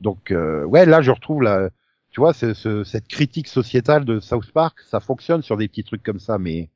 Donc, 0.00 0.30
euh, 0.32 0.64
ouais, 0.64 0.86
là, 0.86 1.02
je 1.02 1.10
retrouve 1.12 1.42
la, 1.42 1.70
tu 2.10 2.20
vois, 2.20 2.34
ce- 2.34 2.54
ce- 2.54 2.84
cette 2.84 3.08
critique 3.08 3.48
sociétale 3.48 4.04
de 4.04 4.20
South 4.20 4.52
Park, 4.52 4.80
ça 4.82 5.00
fonctionne 5.00 5.42
sur 5.42 5.56
des 5.58 5.68
petits 5.68 5.84
trucs 5.84 6.02
comme 6.02 6.20
ça, 6.20 6.38
mais 6.38 6.70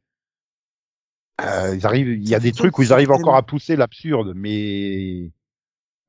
euh, 1.41 1.75
ils 1.75 1.87
arrivent, 1.87 2.09
il 2.09 2.29
y 2.29 2.35
a 2.35 2.41
des 2.41 2.53
trucs 2.53 2.79
où 2.79 2.83
ils 2.83 2.93
arrivent 2.93 3.13
encore 3.13 3.37
à 3.37 3.43
pousser 3.43 3.77
l'absurde, 3.77 4.33
mais 4.37 5.31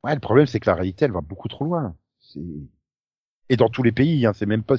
ouais, 0.03 0.13
le 0.15 0.19
problème 0.21 0.47
c'est 0.47 0.59
que 0.59 0.69
la 0.69 0.75
réalité, 0.75 1.05
elle 1.05 1.11
va 1.11 1.21
beaucoup 1.21 1.47
trop 1.49 1.65
loin. 1.65 1.95
C'est- 2.21 2.39
Et 3.51 3.57
dans 3.57 3.67
tous 3.67 3.83
les 3.83 3.91
pays, 3.91 4.25
hein, 4.25 4.31
c'est 4.33 4.45
même 4.45 4.63
pas, 4.63 4.77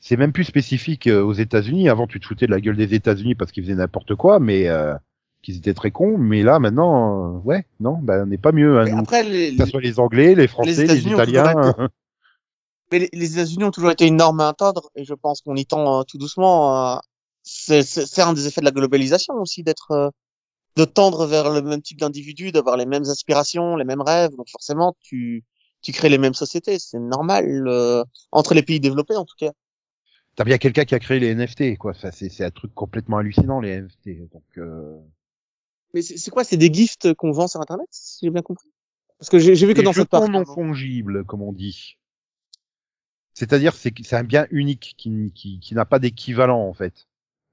c'est 0.00 0.16
même 0.16 0.32
plus 0.32 0.42
spécifique 0.42 1.06
euh, 1.06 1.22
aux 1.22 1.32
États-Unis. 1.32 1.88
Avant, 1.88 2.08
tu 2.08 2.18
te 2.18 2.26
foutais 2.26 2.46
de 2.46 2.50
la 2.50 2.60
gueule 2.60 2.76
des 2.76 2.92
États-Unis 2.92 3.36
parce 3.36 3.52
qu'ils 3.52 3.62
faisaient 3.62 3.76
n'importe 3.76 4.16
quoi, 4.16 4.40
mais 4.40 4.66
euh, 4.66 4.94
qu'ils 5.42 5.56
étaient 5.58 5.74
très 5.74 5.92
cons. 5.92 6.18
Mais 6.18 6.42
là, 6.42 6.58
maintenant, 6.58 7.36
euh, 7.36 7.38
ouais, 7.44 7.66
non, 7.78 8.00
ben, 8.02 8.24
on 8.24 8.26
n'est 8.26 8.36
pas 8.36 8.50
mieux. 8.50 8.80
Hein, 8.80 8.86
nous. 8.90 8.98
après, 8.98 9.22
les, 9.22 9.54
Que 9.54 9.64
ce 9.64 9.70
soit 9.70 9.80
les 9.80 10.00
Anglais, 10.00 10.34
les 10.34 10.48
Français, 10.48 10.88
les, 10.88 11.06
Italiens. 11.06 11.54
Mais 12.90 13.08
les, 13.12 13.32
États-Unis 13.32 13.62
ont 13.62 13.70
toujours 13.70 13.92
été 13.92 14.08
une 14.08 14.16
norme 14.16 14.40
à 14.40 14.48
atteindre 14.48 14.90
et 14.96 15.04
je 15.04 15.14
pense 15.14 15.40
qu'on 15.40 15.54
y 15.54 15.66
tend 15.66 16.00
euh, 16.00 16.02
tout 16.02 16.18
doucement. 16.18 17.00
c'est 17.44 18.20
un 18.20 18.32
des 18.32 18.48
effets 18.48 18.60
de 18.60 18.66
la 18.66 18.72
globalisation 18.72 19.34
aussi 19.34 19.62
d'être 19.62 20.12
de 20.76 20.84
tendre 20.84 21.26
vers 21.26 21.50
le 21.50 21.62
même 21.62 21.82
type 21.82 22.00
d'individu, 22.00 22.50
d'avoir 22.50 22.76
les 22.76 22.86
mêmes 22.86 23.04
aspirations, 23.04 23.76
les 23.76 23.84
mêmes 23.84 24.00
rêves. 24.00 24.32
Donc 24.36 24.48
forcément, 24.50 24.96
tu 25.00 25.44
tu 25.84 25.92
crées 25.92 26.08
les 26.08 26.18
mêmes 26.18 26.34
sociétés. 26.34 26.78
C'est 26.78 26.98
normal 26.98 27.68
euh, 27.68 28.02
entre 28.32 28.54
les 28.54 28.62
pays 28.62 28.80
développés 28.80 29.16
en 29.16 29.24
tout 29.24 29.36
cas. 29.38 29.52
T'as 30.34 30.44
bien 30.44 30.58
quelqu'un 30.58 30.84
qui 30.84 30.94
a 30.96 30.98
créé 30.98 31.20
les 31.20 31.32
NFT, 31.34 31.78
quoi. 31.78 31.94
Ça, 31.94 32.10
c'est, 32.10 32.28
c'est 32.28 32.44
un 32.44 32.50
truc 32.50 32.74
complètement 32.74 33.18
hallucinant, 33.18 33.60
les 33.60 33.80
NFT. 33.80 34.30
Donc, 34.32 34.42
euh... 34.58 34.98
Mais 35.92 36.02
c'est 36.02 36.30
quoi? 36.30 36.42
C'est 36.42 36.56
des 36.56 36.72
gifts 36.72 37.14
qu'on 37.14 37.30
vend 37.30 37.46
sur 37.46 37.60
Internet, 37.60 37.86
si 37.92 38.26
j'ai 38.26 38.30
bien 38.30 38.42
compris? 38.42 38.68
Parce 39.18 39.30
que 39.30 39.38
j'ai 39.38 39.54
j'ai 39.54 39.66
vu 39.66 39.74
que 39.74 39.80
dans 39.82 39.92
cette 39.92 40.08
partie. 40.08 40.30
non 40.30 40.44
fongibles, 40.44 41.24
comme 41.24 41.42
on 41.42 41.52
dit. 41.52 41.98
C'est-à-dire, 43.32 43.74
c'est, 43.74 43.92
c'est 44.02 44.16
un 44.16 44.24
bien 44.24 44.48
unique 44.50 44.94
qui, 44.98 45.32
qui, 45.34 45.60
qui 45.60 45.74
n'a 45.74 45.84
pas 45.84 46.00
d'équivalent, 46.00 46.66
en 46.66 46.74
fait. 46.74 47.06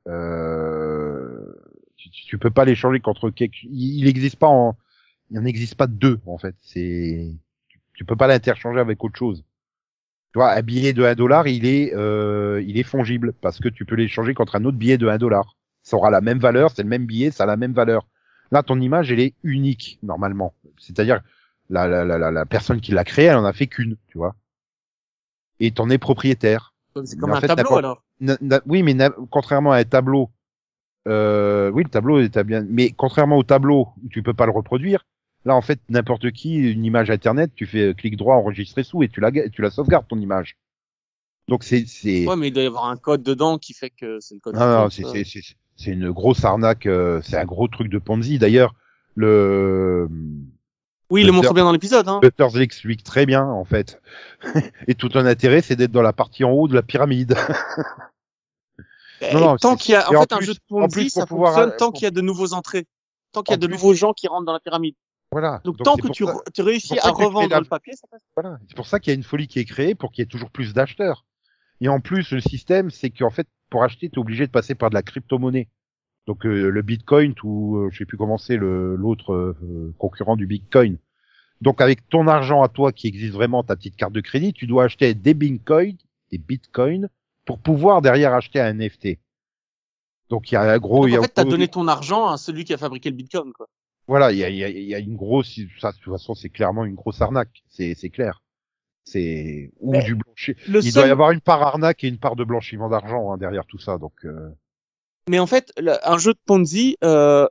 Euh... 0.07 1.53
Tu, 1.97 2.09
tu- 2.09 2.37
peux 2.39 2.49
pas 2.49 2.65
l'échanger 2.65 2.99
contre 2.99 3.29
quelque, 3.29 3.57
il 3.63 4.05
n'existe 4.05 4.37
pas 4.37 4.47
en, 4.47 4.75
il 5.29 5.39
n'existe 5.41 5.75
pas 5.75 5.85
deux, 5.85 6.19
en 6.25 6.39
fait. 6.39 6.55
C'est, 6.61 7.31
tu, 8.01 8.05
peux 8.05 8.15
pas 8.15 8.27
l'interchanger 8.27 8.79
avec 8.79 9.03
autre 9.03 9.17
chose. 9.17 9.43
Tu 10.33 10.39
vois, 10.39 10.53
un 10.53 10.61
billet 10.61 10.91
de 10.93 11.03
1 11.03 11.13
dollar, 11.13 11.47
il 11.47 11.65
est, 11.65 11.93
euh, 11.93 12.63
il 12.65 12.79
est 12.79 12.83
fongible 12.83 13.33
parce 13.41 13.59
que 13.59 13.69
tu 13.69 13.85
peux 13.85 13.95
l'échanger 13.95 14.33
contre 14.33 14.55
un 14.55 14.65
autre 14.65 14.77
billet 14.77 14.97
de 14.97 15.07
1 15.07 15.17
dollar. 15.19 15.55
Ça 15.83 15.97
aura 15.97 16.09
la 16.09 16.21
même 16.21 16.39
valeur, 16.39 16.71
c'est 16.71 16.81
le 16.81 16.89
même 16.89 17.05
billet, 17.05 17.29
ça 17.29 17.43
a 17.43 17.45
la 17.45 17.57
même 17.57 17.73
valeur. 17.73 18.07
Là, 18.51 18.63
ton 18.63 18.79
image, 18.81 19.11
elle 19.11 19.19
est 19.19 19.35
unique 19.43 19.99
normalement. 20.01 20.55
C'est-à-dire, 20.77 21.21
la, 21.69 21.87
la, 21.87 22.31
la, 22.31 22.45
personne 22.45 22.81
qui 22.81 22.91
l'a 22.91 23.03
créée, 23.03 23.25
elle 23.25 23.37
en 23.37 23.45
a 23.45 23.53
fait 23.53 23.67
qu'une, 23.67 23.97
tu 24.07 24.17
vois. 24.17 24.35
Et 25.59 25.71
t'en 25.71 25.89
es 25.89 25.97
propriétaire. 25.97 26.73
C'est 27.05 27.17
comme 27.17 27.31
un 27.31 27.39
fait, 27.39 27.47
tableau 27.47 27.77
alors. 27.77 28.03
Oui, 28.65 28.83
mais 28.83 28.95
contrairement 29.29 29.73
à 29.73 29.77
un 29.77 29.83
tableau, 29.83 30.31
euh, 31.07 31.69
oui, 31.71 31.83
le 31.83 31.89
tableau 31.89 32.19
est 32.19 32.43
bien, 32.43 32.65
mais 32.67 32.91
contrairement 32.91 33.37
au 33.37 33.43
tableau 33.43 33.89
tu 34.09 34.23
peux 34.23 34.33
pas 34.33 34.45
le 34.45 34.51
reproduire, 34.51 35.05
là, 35.45 35.55
en 35.55 35.61
fait, 35.61 35.79
n'importe 35.89 36.31
qui, 36.31 36.55
une 36.55 36.85
image 36.85 37.09
internet, 37.09 37.51
tu 37.55 37.65
fais 37.65 37.89
euh, 37.89 37.93
clic 37.93 38.15
droit, 38.17 38.35
enregistrer 38.35 38.83
sous 38.83 39.03
et 39.03 39.09
tu 39.09 39.19
la, 39.21 39.31
tu 39.31 39.61
la 39.61 39.69
sauvegardes 39.71 40.07
ton 40.07 40.19
image. 40.19 40.57
Donc 41.47 41.63
c'est, 41.63 41.85
c'est, 41.87 42.25
Ouais, 42.27 42.35
mais 42.35 42.49
il 42.49 42.51
doit 42.53 42.63
y 42.63 42.67
avoir 42.67 42.85
un 42.85 42.97
code 42.97 43.23
dedans 43.23 43.57
qui 43.57 43.73
fait 43.73 43.89
que 43.89 44.19
c'est 44.19 44.35
le 44.35 44.39
code. 44.39 44.55
non, 44.55 44.59
non, 44.83 44.89
c'est, 44.89 45.03
fait, 45.03 45.23
c'est, 45.23 45.41
c'est, 45.41 45.55
c'est 45.75 45.91
une 45.91 46.11
grosse 46.11 46.45
arnaque, 46.45 46.85
euh, 46.85 47.19
c'est 47.23 47.37
un 47.37 47.45
gros 47.45 47.67
truc 47.67 47.89
de 47.89 47.97
Ponzi. 47.97 48.37
D'ailleurs, 48.39 48.73
le, 49.15 50.07
Oui, 51.09 51.21
il 51.21 51.25
le 51.27 51.33
montre 51.33 51.53
bien 51.53 51.63
dans 51.63 51.71
l'épisode. 51.73 52.07
Hein. 52.07 52.19
Butters 52.21 52.55
l'explique 52.57 53.03
très 53.03 53.25
bien, 53.25 53.43
en 53.45 53.65
fait. 53.65 53.99
et 54.87 54.95
tout 54.95 55.09
un 55.15 55.25
intérêt, 55.25 55.61
c'est 55.61 55.75
d'être 55.75 55.91
dans 55.91 56.03
la 56.03 56.13
partie 56.13 56.43
en 56.43 56.51
haut 56.51 56.67
de 56.67 56.75
la 56.75 56.83
pyramide. 56.83 57.35
Non, 59.33 59.39
non, 59.39 59.57
tant 59.57 59.75
qu'il 59.75 59.91
y 59.91 59.95
a, 59.95 60.09
en 60.09 60.15
en 60.15 60.21
fait, 60.21 60.33
un 60.33 60.37
plus- 60.37 60.45
jeu 60.47 60.53
de 60.55 60.59
Ponzi, 60.67 61.09
ça 61.11 61.27
pouvoir, 61.27 61.53
fonctionne 61.53 61.69
euh, 61.73 61.77
tant 61.77 61.85
pour- 61.91 61.93
qu'il 61.93 62.03
y 62.05 62.07
a 62.07 62.11
de 62.11 62.21
nouveaux 62.21 62.53
entrées, 62.53 62.87
tant 63.33 63.43
qu'il 63.43 63.51
y 63.51 63.53
a 63.53 63.57
En 63.57 63.59
de 63.59 63.67
plus- 63.67 63.73
nouveaux 63.75 63.93
gens 63.93 64.13
qui 64.13 64.27
rentrent 64.27 64.45
dans 64.47 64.53
la 64.53 64.59
pyramide. 64.59 64.95
Voilà. 65.31 65.61
Donc, 65.63 65.77
Donc, 65.77 65.85
tant 65.85 65.95
que 65.95 66.07
tu, 66.09 66.25
ça- 66.25 66.35
tu 66.53 66.61
réussis 66.61 66.99
à 66.99 67.09
revendre 67.11 67.49
la- 67.49 67.59
le 67.59 67.65
papier, 67.65 67.93
ça 67.93 68.07
passe. 68.09 68.21
Voilà. 68.35 68.59
C'est 68.67 68.75
pour 68.75 68.85
ça 68.87 68.99
qu'il 68.99 69.11
y 69.11 69.13
a 69.13 69.15
une 69.15 69.23
folie 69.23 69.47
qui 69.47 69.59
est 69.59 69.65
créée 69.65 69.95
pour 69.95 70.11
qu'il 70.11 70.21
y 70.21 70.23
ait 70.23 70.29
toujours 70.29 70.49
plus 70.51 70.73
d'acheteurs. 70.73 71.25
Et 71.79 71.89
en 71.89 71.99
plus, 71.99 72.31
le 72.31 72.41
système, 72.41 72.91
c'est 72.91 73.09
qu'en 73.09 73.29
fait, 73.29 73.47
pour 73.69 73.83
acheter, 73.83 74.09
tu 74.09 74.15
es 74.15 74.19
obligé 74.19 74.45
de 74.45 74.51
passer 74.51 74.75
par 74.75 74.89
de 74.89 74.95
la 74.95 75.01
crypto-monnaie. 75.01 75.69
Donc 76.27 76.45
euh, 76.45 76.69
le 76.69 76.81
Bitcoin 76.83 77.33
ou 77.43 77.77
euh, 77.77 77.89
je 77.91 77.97
sais 77.97 78.05
plus 78.05 78.17
comment 78.17 78.37
c'est 78.37 78.57
le 78.57 78.95
l'autre 78.95 79.33
euh, 79.33 79.93
concurrent 79.97 80.35
du 80.35 80.45
Bitcoin. 80.45 80.97
Donc 81.61 81.81
avec 81.81 82.07
ton 82.09 82.27
argent 82.27 82.61
à 82.61 82.69
toi 82.69 82.91
qui 82.91 83.07
existe 83.07 83.33
vraiment 83.33 83.63
ta 83.63 83.75
petite 83.75 83.95
carte 83.95 84.13
de 84.13 84.21
crédit, 84.21 84.53
tu 84.53 84.67
dois 84.67 84.83
acheter 84.83 85.13
des 85.15 85.33
Bitcoin, 85.33 85.97
des 86.31 86.37
Bitcoins 86.37 87.09
pour 87.45 87.57
pouvoir 87.57 88.01
derrière 88.03 88.33
acheter 88.33 88.59
un 88.59 88.73
NFT. 88.75 89.17
Donc 90.29 90.51
il 90.51 90.55
y 90.55 90.57
a 90.57 90.61
un 90.61 90.77
gros, 90.77 91.01
Donc, 91.01 91.09
il 91.09 91.13
y 91.13 91.15
a 91.15 91.19
en 91.19 91.23
fait, 91.23 91.29
t'as 91.33 91.43
donné 91.43 91.67
ton 91.67 91.87
argent 91.87 92.27
à 92.27 92.37
celui 92.37 92.65
qui 92.65 92.73
a 92.73 92.77
fabriqué 92.77 93.09
le 93.09 93.15
Bitcoin, 93.15 93.51
quoi. 93.53 93.67
Voilà, 94.07 94.31
il 94.31 94.37
y 94.39 94.43
a, 94.43 94.49
y, 94.49 94.63
a, 94.63 94.69
y 94.69 94.95
a 94.95 94.99
une 94.99 95.15
grosse, 95.15 95.59
ça 95.79 95.91
de 95.91 95.97
toute 95.97 96.13
façon 96.13 96.33
c'est 96.35 96.49
clairement 96.49 96.85
une 96.85 96.95
grosse 96.95 97.21
arnaque, 97.21 97.63
c'est 97.69 97.95
c'est 97.95 98.09
clair. 98.09 98.43
C'est 99.05 99.71
ou 99.79 99.93
Mais 99.93 100.03
du 100.03 100.15
blanchi. 100.15 100.55
Il 100.81 100.91
seul- 100.91 100.93
doit 100.93 101.07
y 101.07 101.11
avoir 101.11 101.31
une 101.31 101.41
part 101.41 101.61
arnaque 101.63 102.03
et 102.03 102.07
une 102.09 102.19
part 102.19 102.35
de 102.35 102.43
blanchiment 102.45 102.89
d'argent 102.89 103.31
hein, 103.33 103.37
derrière 103.37 103.65
tout 103.65 103.79
ça. 103.79 103.97
Donc 103.97 104.13
euh, 104.25 104.49
Mais 105.27 105.39
en 105.39 105.47
fait, 105.47 105.71
le- 105.77 105.97
un 106.07 106.17
jeu 106.17 106.33
de 106.33 106.39
Ponzi, 106.45 106.97
euh, 107.03 107.47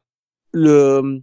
le, 0.53 1.22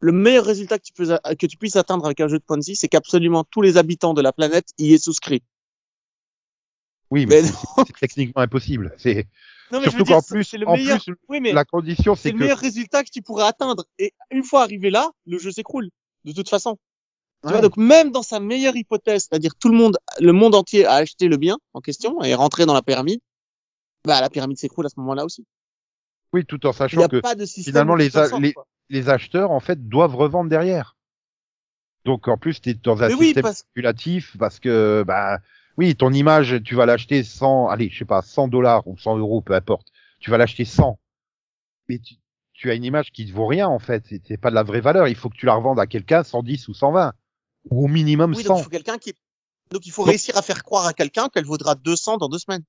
le 0.00 0.12
meilleur 0.12 0.44
résultat 0.46 0.78
que 0.78 0.84
tu, 0.84 0.92
peux, 0.94 1.12
a- 1.14 1.36
que 1.36 1.46
tu 1.46 1.56
puisses 1.58 1.76
atteindre 1.76 2.06
avec 2.06 2.20
un 2.20 2.28
jeu 2.28 2.38
de 2.38 2.44
Ponzi, 2.44 2.76
c'est 2.76 2.88
qu'absolument 2.88 3.44
tous 3.44 3.62
les 3.62 3.76
habitants 3.78 4.14
de 4.14 4.22
la 4.22 4.32
planète 4.32 4.70
y 4.78 4.94
aient 4.94 4.98
souscrit. 4.98 5.42
oui, 7.10 7.26
mais 7.26 7.36
Mais 7.36 7.42
c'est 7.86 7.96
techniquement 8.00 8.42
impossible. 8.42 8.92
C'est 8.98 9.26
Non, 9.72 9.80
mais 9.80 9.90
Surtout 9.90 10.04
qu'en 10.04 10.22
plus, 10.22 10.52
le 10.54 10.68
en 10.68 10.72
meilleur. 10.74 11.02
plus, 11.02 11.14
Oui, 11.28 11.40
mais 11.40 11.52
la 11.52 11.64
condition, 11.64 12.14
c'est 12.14 12.30
le 12.30 12.34
que 12.34 12.42
meilleur 12.42 12.58
résultat 12.58 13.02
que 13.02 13.10
tu 13.10 13.22
pourrais 13.22 13.44
atteindre. 13.44 13.84
Et 13.98 14.12
une 14.30 14.44
fois 14.44 14.62
arrivé 14.62 14.90
là, 14.90 15.10
le 15.26 15.38
jeu 15.38 15.50
s'écroule. 15.50 15.90
De 16.24 16.32
toute 16.32 16.48
façon. 16.48 16.78
Tu 17.42 17.52
vois, 17.52 17.60
donc 17.60 17.76
même 17.76 18.10
dans 18.10 18.22
sa 18.22 18.40
meilleure 18.40 18.74
hypothèse, 18.74 19.28
c'est-à-dire 19.28 19.54
tout 19.54 19.68
le 19.68 19.76
monde, 19.76 19.98
le 20.18 20.32
monde 20.32 20.54
entier 20.54 20.84
a 20.86 20.94
acheté 20.94 21.28
le 21.28 21.36
bien 21.36 21.58
en 21.74 21.80
question 21.80 22.22
et 22.24 22.30
est 22.30 22.34
rentré 22.34 22.66
dans 22.66 22.74
la 22.74 22.82
pyramide, 22.82 23.20
bah 24.04 24.20
la 24.20 24.30
pyramide 24.30 24.58
s'écroule 24.58 24.86
à 24.86 24.88
ce 24.88 24.98
moment-là 24.98 25.24
aussi. 25.24 25.44
oui, 26.32 26.44
tout 26.44 26.66
en 26.66 26.72
sachant 26.72 27.02
a 27.02 27.08
que 27.08 27.20
pas 27.20 27.34
de 27.36 27.44
système. 27.44 27.72
finalement, 27.72 27.94
les 27.94 29.08
acheteurs, 29.08 29.50
en 29.50 29.60
fait, 29.60 29.88
doivent 29.88 30.16
revendre 30.16 30.50
derrière. 30.50 30.96
Donc, 32.04 32.28
en 32.28 32.38
plus, 32.38 32.60
tu 32.60 32.70
es 32.70 32.74
dans 32.74 33.02
un 33.02 33.08
Mais 33.08 33.14
oui, 33.14 33.26
système 33.26 33.42
parce 33.42 33.58
spéculatif 33.58 34.36
parce 34.38 34.60
que, 34.60 35.04
bah, 35.06 35.40
oui, 35.76 35.94
ton 35.94 36.12
image, 36.12 36.62
tu 36.64 36.74
vas 36.74 36.86
l'acheter 36.86 37.22
100, 37.22 37.68
allez, 37.68 37.88
je 37.90 37.98
sais 37.98 38.04
pas, 38.04 38.22
100 38.22 38.48
dollars 38.48 38.86
ou 38.86 38.96
100 38.96 39.18
euros, 39.18 39.40
peu 39.40 39.54
importe. 39.54 39.88
Tu 40.20 40.30
vas 40.30 40.38
l'acheter 40.38 40.64
100. 40.64 40.98
Mais 41.88 41.98
tu, 41.98 42.14
tu 42.52 42.70
as 42.70 42.74
une 42.74 42.84
image 42.84 43.12
qui 43.12 43.26
ne 43.26 43.32
vaut 43.32 43.46
rien, 43.46 43.68
en 43.68 43.78
fait. 43.78 44.04
C'est- 44.08 44.22
C'est 44.26 44.36
pas 44.38 44.50
de 44.50 44.54
la 44.54 44.62
vraie 44.62 44.80
valeur. 44.80 45.06
Il 45.08 45.14
faut 45.14 45.28
que 45.28 45.36
tu 45.36 45.46
la 45.46 45.54
revendes 45.54 45.78
à 45.78 45.86
quelqu'un 45.86 46.22
110 46.24 46.68
ou 46.68 46.74
120. 46.74 47.12
Ou 47.70 47.84
au 47.84 47.88
minimum 47.88 48.30
oui, 48.30 48.42
donc 48.44 48.56
100. 48.56 48.58
il 48.58 48.64
faut 48.64 48.70
quelqu'un 48.70 48.96
qui, 48.98 49.12
donc 49.72 49.86
il 49.86 49.90
faut 49.90 50.02
Donc- 50.02 50.10
réussir 50.10 50.36
à 50.36 50.42
faire 50.42 50.62
croire 50.62 50.86
à 50.86 50.92
quelqu'un 50.92 51.28
qu'elle 51.28 51.44
vaudra 51.44 51.74
200 51.74 52.16
dans 52.16 52.28
deux 52.28 52.38
semaines 52.38 52.62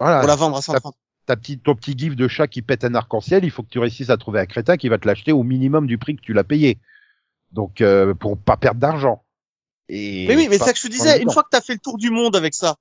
Voilà. 0.00 0.20
pour 0.20 0.28
la 0.28 0.36
vendre 0.36 0.56
à 0.56 0.62
130. 0.62 0.94
ta 1.26 1.36
petite, 1.36 1.62
ton 1.64 1.74
petit 1.74 1.98
gif 1.98 2.14
de 2.16 2.28
chat 2.28 2.46
qui 2.46 2.62
pète 2.62 2.84
un 2.84 2.94
arc-en-ciel, 2.94 3.44
il 3.44 3.50
faut 3.50 3.62
que 3.64 3.68
tu 3.70 3.78
réussisses 3.80 4.10
à 4.10 4.16
trouver 4.16 4.38
un 4.40 4.46
crétin 4.46 4.76
qui 4.76 4.88
va 4.88 4.98
te 4.98 5.06
l'acheter 5.08 5.32
au 5.32 5.42
minimum 5.42 5.86
du 5.88 5.98
prix 5.98 6.14
que 6.16 6.20
tu 6.22 6.32
l'as 6.32 6.44
payé. 6.44 6.78
Donc, 7.50 7.80
euh, 7.80 8.14
pour 8.14 8.38
pas 8.38 8.56
perdre 8.56 8.80
d'argent. 8.80 9.23
Et 9.88 10.26
Mais 10.28 10.36
oui, 10.36 10.46
mais 10.48 10.54
c'est 10.54 10.58
pas- 10.60 10.64
ça 10.66 10.72
que 10.72 10.78
je 10.78 10.82
te 10.84 10.88
disais. 10.88 11.22
Une 11.22 11.30
fois 11.30 11.42
que 11.42 11.48
t'as 11.50 11.60
fait 11.60 11.74
le 11.74 11.78
tour 11.78 11.98
du 11.98 12.10
monde 12.10 12.36
avec 12.36 12.54
ça, 12.54 12.76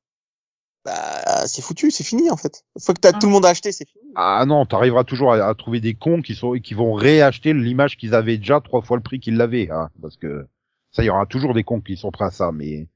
bah 0.86 1.48
c'est 1.48 1.62
foutu, 1.62 1.92
c'est 1.92 2.04
fini 2.04 2.30
en 2.30 2.38
fait. 2.38 2.64
Une 2.76 2.82
fois 2.82 2.94
que 2.94 3.00
t'as 3.00 3.14
tout 3.14 3.28
le 3.28 3.32
monde 3.32 3.46
a 3.46 3.50
acheté, 3.50 3.72
c'est 3.72 3.88
fini. 3.88 4.12
Ah 4.16 4.44
non, 4.46 4.66
t'arriveras 4.66 5.04
toujours 5.04 5.34
à, 5.34 5.48
à 5.48 5.56
trouver 5.56 5.80
des 5.80 5.94
cons 5.94 6.22
qui 6.22 6.36
sont, 6.36 6.54
qui 6.54 6.74
vont 6.74 6.94
réacheter 6.94 7.54
l'image 7.54 7.98
qu'ils 7.98 8.14
avaient 8.16 8.38
déjà 8.38 8.60
trois 8.62 8.82
fois 8.82 8.98
le 8.98 9.04
prix 9.04 9.20
qu'ils 9.20 9.38
l'avaient, 9.38 9.70
hein, 9.72 9.90
parce 10.02 10.18
que 10.18 10.46
ça, 10.92 11.04
il 11.04 11.08
y 11.08 11.10
aura 11.10 11.26
toujours 11.26 11.54
des 11.54 11.64
cons 11.64 11.82
qui 11.82 11.98
sont 11.98 12.12
prêts 12.12 12.26
à 12.26 12.32
ça, 12.32 12.52
mais, 12.52 12.88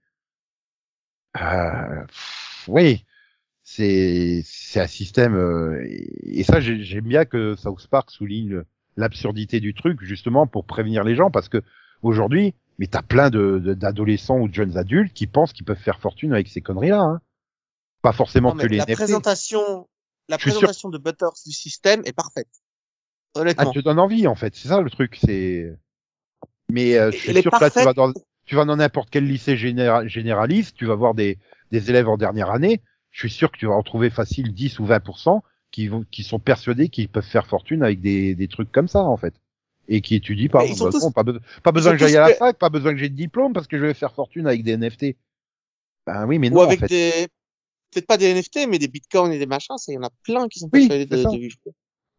euh, 1.41 2.05
pff, 2.08 2.66
oui, 2.68 3.05
c'est, 3.64 4.41
c'est 4.45 4.80
un 4.82 4.88
système, 4.88 5.36
euh, 5.36 5.84
et, 5.88 6.39
et 6.39 6.43
ça, 6.43 6.60
j'ai- 6.60 6.84
j'aime 6.84 7.05
bien 7.05 7.26
que 7.26 7.55
South 7.55 7.88
Park 7.88 8.12
souligne 8.12 8.64
l'absurdité 8.97 9.60
du 9.60 9.74
truc, 9.74 10.01
justement, 10.03 10.47
pour 10.47 10.66
prévenir 10.66 11.03
les 11.03 11.16
gens, 11.16 11.32
parce 11.32 11.49
que 11.49 11.62
aujourd'hui, 12.01 12.53
mais 12.78 12.88
t'as 12.88 13.01
plein 13.01 13.30
de, 13.30 13.59
de- 13.59 13.73
d'adolescents 13.73 14.38
ou 14.39 14.47
de 14.47 14.53
jeunes 14.53 14.78
adultes 14.78 15.13
qui 15.13 15.28
pensent 15.28 15.53
qu'ils 15.53 15.65
peuvent 15.65 15.78
faire 15.80 15.99
fortune 15.99 16.34
avec 16.34 16.47
ces 16.47 16.61
conneries-là, 16.61 17.01
hein. 17.01 17.21
Pas 18.03 18.13
forcément 18.13 18.53
Non, 18.53 18.61
que 18.61 18.67
les 18.67 18.78
la 18.78 18.84
NFT. 18.86 18.95
présentation, 18.95 19.88
la 20.30 20.38
sûr- 20.38 20.51
présentation 20.51 20.89
de 20.89 20.97
Butters 20.99 21.34
du 21.45 21.51
système 21.51 22.01
est 22.05 22.13
parfaite. 22.13 22.47
Ah, 23.36 23.39
Honnêtement. 23.41 23.71
te 23.73 23.80
donne 23.80 23.99
envie 23.99 24.28
en 24.28 24.36
fait, 24.36 24.55
c'est 24.55 24.67
ça 24.67 24.82
le 24.82 24.89
truc, 24.89 25.17
c'est. 25.21 25.75
Mais 26.69 26.97
euh, 26.97 27.11
je 27.11 27.17
suis 27.17 27.41
sûr 27.41 27.51
que 27.51 27.63
là 27.63 27.69
tu 27.69 27.84
vas 27.84 27.93
dans, 27.93 28.13
tu 28.45 28.55
vas 28.55 28.65
dans 28.65 28.75
n'importe 28.75 29.09
quel 29.09 29.25
lycée 29.25 29.55
généra- 29.57 30.07
généraliste, 30.07 30.75
tu 30.75 30.86
vas 30.86 30.95
voir 30.95 31.13
des 31.15 31.39
des 31.71 31.89
élèves 31.89 32.07
en 32.07 32.17
dernière 32.17 32.51
année. 32.51 32.82
Je 33.11 33.21
suis 33.21 33.30
sûr 33.32 33.51
que 33.51 33.57
tu 33.57 33.65
vas 33.65 33.73
en 33.73 33.84
trouver 33.84 34.09
facile 34.09 34.53
10 34.53 34.80
ou 34.80 34.86
20 34.86 35.01
qui 35.71 35.88
vont 35.88 36.05
qui 36.11 36.23
sont 36.23 36.39
persuadés 36.39 36.89
qu'ils 36.89 37.09
peuvent 37.09 37.25
faire 37.25 37.47
fortune 37.47 37.84
avec 37.84 37.99
des 38.01 38.36
des 38.36 38.47
trucs 38.47 38.71
comme 38.71 38.88
ça 38.88 39.01
en 39.03 39.17
fait 39.17 39.34
et 39.88 40.01
qui 40.01 40.15
étudient 40.15 40.49
ils 40.67 40.75
sont 40.75 40.85
Bah, 40.85 40.91
tous- 40.91 41.11
pas, 41.11 41.23
be- 41.23 41.39
pas 41.63 41.71
besoin 41.71 41.93
que 41.93 41.97
j'aille 41.99 42.17
à 42.17 42.27
la 42.27 42.33
fac, 42.35 42.57
pas 42.57 42.69
besoin 42.69 42.91
que 42.93 42.99
j'ai 42.99 43.09
de 43.09 43.15
diplôme 43.15 43.53
parce 43.53 43.67
que 43.67 43.77
je 43.77 43.85
vais 43.85 43.93
faire 43.93 44.13
fortune 44.13 44.47
avec 44.47 44.63
des 44.63 44.77
NFT. 44.77 45.15
Ben 46.05 46.25
oui, 46.25 46.39
mais 46.39 46.49
non 46.49 46.57
Ou 46.57 46.59
en 46.61 46.65
avec 46.65 46.79
fait. 46.79 46.88
des, 46.88 47.27
peut-être 47.91 48.07
pas 48.07 48.17
des 48.17 48.33
NFT, 48.33 48.67
mais 48.69 48.79
des 48.79 48.88
bitcoins 48.88 49.31
et 49.31 49.39
des 49.39 49.45
machins, 49.45 49.77
c'est, 49.77 49.91
il 49.93 49.95
y 49.95 49.97
en 49.97 50.03
a 50.03 50.09
plein 50.23 50.47
qui 50.47 50.59
sont 50.59 50.69
Oui, 50.71 50.88
persuadés 50.88 51.05
de, 51.05 51.15
de. 51.17 51.49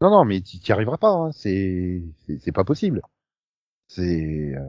Non, 0.00 0.10
non, 0.10 0.24
mais 0.24 0.40
tu 0.40 0.56
n'y 0.58 0.72
arriveras 0.72 0.96
pas. 0.98 1.10
Hein. 1.10 1.30
C'est, 1.32 2.02
pas 2.54 2.64
possible. 2.64 3.02
C'est 3.88 4.54
euh, 4.54 4.60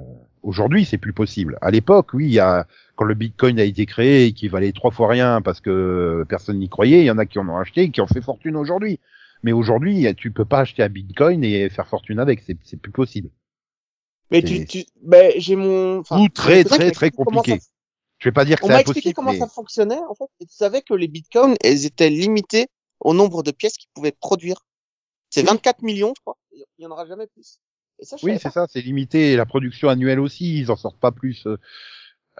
aujourd'hui, 0.43 0.85
c'est 0.85 0.97
plus 0.97 1.13
possible. 1.13 1.57
À 1.61 1.71
l'époque, 1.71 2.13
oui, 2.13 2.25
il 2.27 2.31
y 2.33 2.39
a 2.39 2.65
quand 2.95 3.03
le 3.05 3.13
Bitcoin 3.15 3.59
a 3.59 3.63
été 3.63 3.85
créé 3.85 4.25
et 4.27 4.33
qui 4.33 4.47
valait 4.47 4.71
trois 4.71 4.91
fois 4.91 5.09
rien 5.09 5.41
parce 5.41 5.59
que 5.61 6.25
personne 6.29 6.59
n'y 6.59 6.69
croyait, 6.69 6.99
il 7.01 7.05
y 7.05 7.11
en 7.11 7.17
a 7.17 7.25
qui 7.25 7.37
en 7.39 7.47
ont 7.49 7.57
acheté 7.57 7.83
et 7.83 7.91
qui 7.91 8.01
ont 8.01 8.07
fait 8.07 8.21
fortune 8.21 8.55
aujourd'hui. 8.55 8.99
Mais 9.43 9.51
aujourd'hui, 9.51 10.05
tu 10.15 10.31
peux 10.31 10.45
pas 10.45 10.59
acheter 10.59 10.83
un 10.83 10.89
Bitcoin 10.89 11.43
et 11.43 11.69
faire 11.69 11.87
fortune 11.87 12.19
avec. 12.19 12.41
C'est, 12.41 12.57
c'est 12.63 12.77
plus 12.77 12.91
possible. 12.91 13.29
Mais 14.31 14.43
tu, 14.43 14.65
tu, 14.65 14.85
ben, 15.01 15.31
j'ai 15.37 15.55
mon, 15.55 15.99
enfin, 15.99 16.19
Ou 16.21 16.29
très, 16.29 16.63
très, 16.63 16.91
très 16.91 17.09
compliqué. 17.09 17.59
ça- 17.59 17.67
Je 18.19 18.27
vais 18.29 18.33
pas 18.33 18.45
dire 18.45 18.59
que 18.59 18.65
On 18.65 18.67
c'est 18.67 18.73
m'a 18.73 18.79
impossible. 18.79 18.97
expliqué 18.97 19.13
comment 19.13 19.31
mais- 19.31 19.39
ça 19.39 19.47
fonctionnait, 19.47 19.99
en 20.09 20.13
fait. 20.13 20.25
Et 20.41 20.45
tu 20.45 20.53
savais 20.53 20.81
que 20.81 20.93
les 20.93 21.07
bitcoins, 21.07 21.55
elles 21.63 21.85
étaient 21.85 22.09
limitées 22.09 22.67
au 22.99 23.13
nombre 23.13 23.41
de 23.43 23.51
pièces 23.51 23.77
qu'ils 23.77 23.89
pouvaient 23.93 24.11
produire. 24.11 24.57
C'est 25.29 25.41
Oui. 25.41 25.47
24 25.47 25.81
millions, 25.83 26.13
je 26.15 26.21
crois. 26.21 26.37
Il 26.53 26.65
y 26.79 26.85
en 26.85 26.91
aura 26.91 27.05
jamais 27.07 27.27
plus. 27.27 27.59
Et 27.99 28.05
ça, 28.05 28.17
je 28.17 28.25
Oui, 28.25 28.37
c'est 28.41 28.51
ça, 28.51 28.67
c'est 28.69 28.81
limité. 28.81 29.35
La 29.35 29.45
production 29.45 29.89
annuelle 29.89 30.19
aussi, 30.19 30.59
ils 30.59 30.69
en 30.71 30.75
sortent 30.75 30.99
pas 30.99 31.11
plus. 31.11 31.45
euh, 31.47 31.57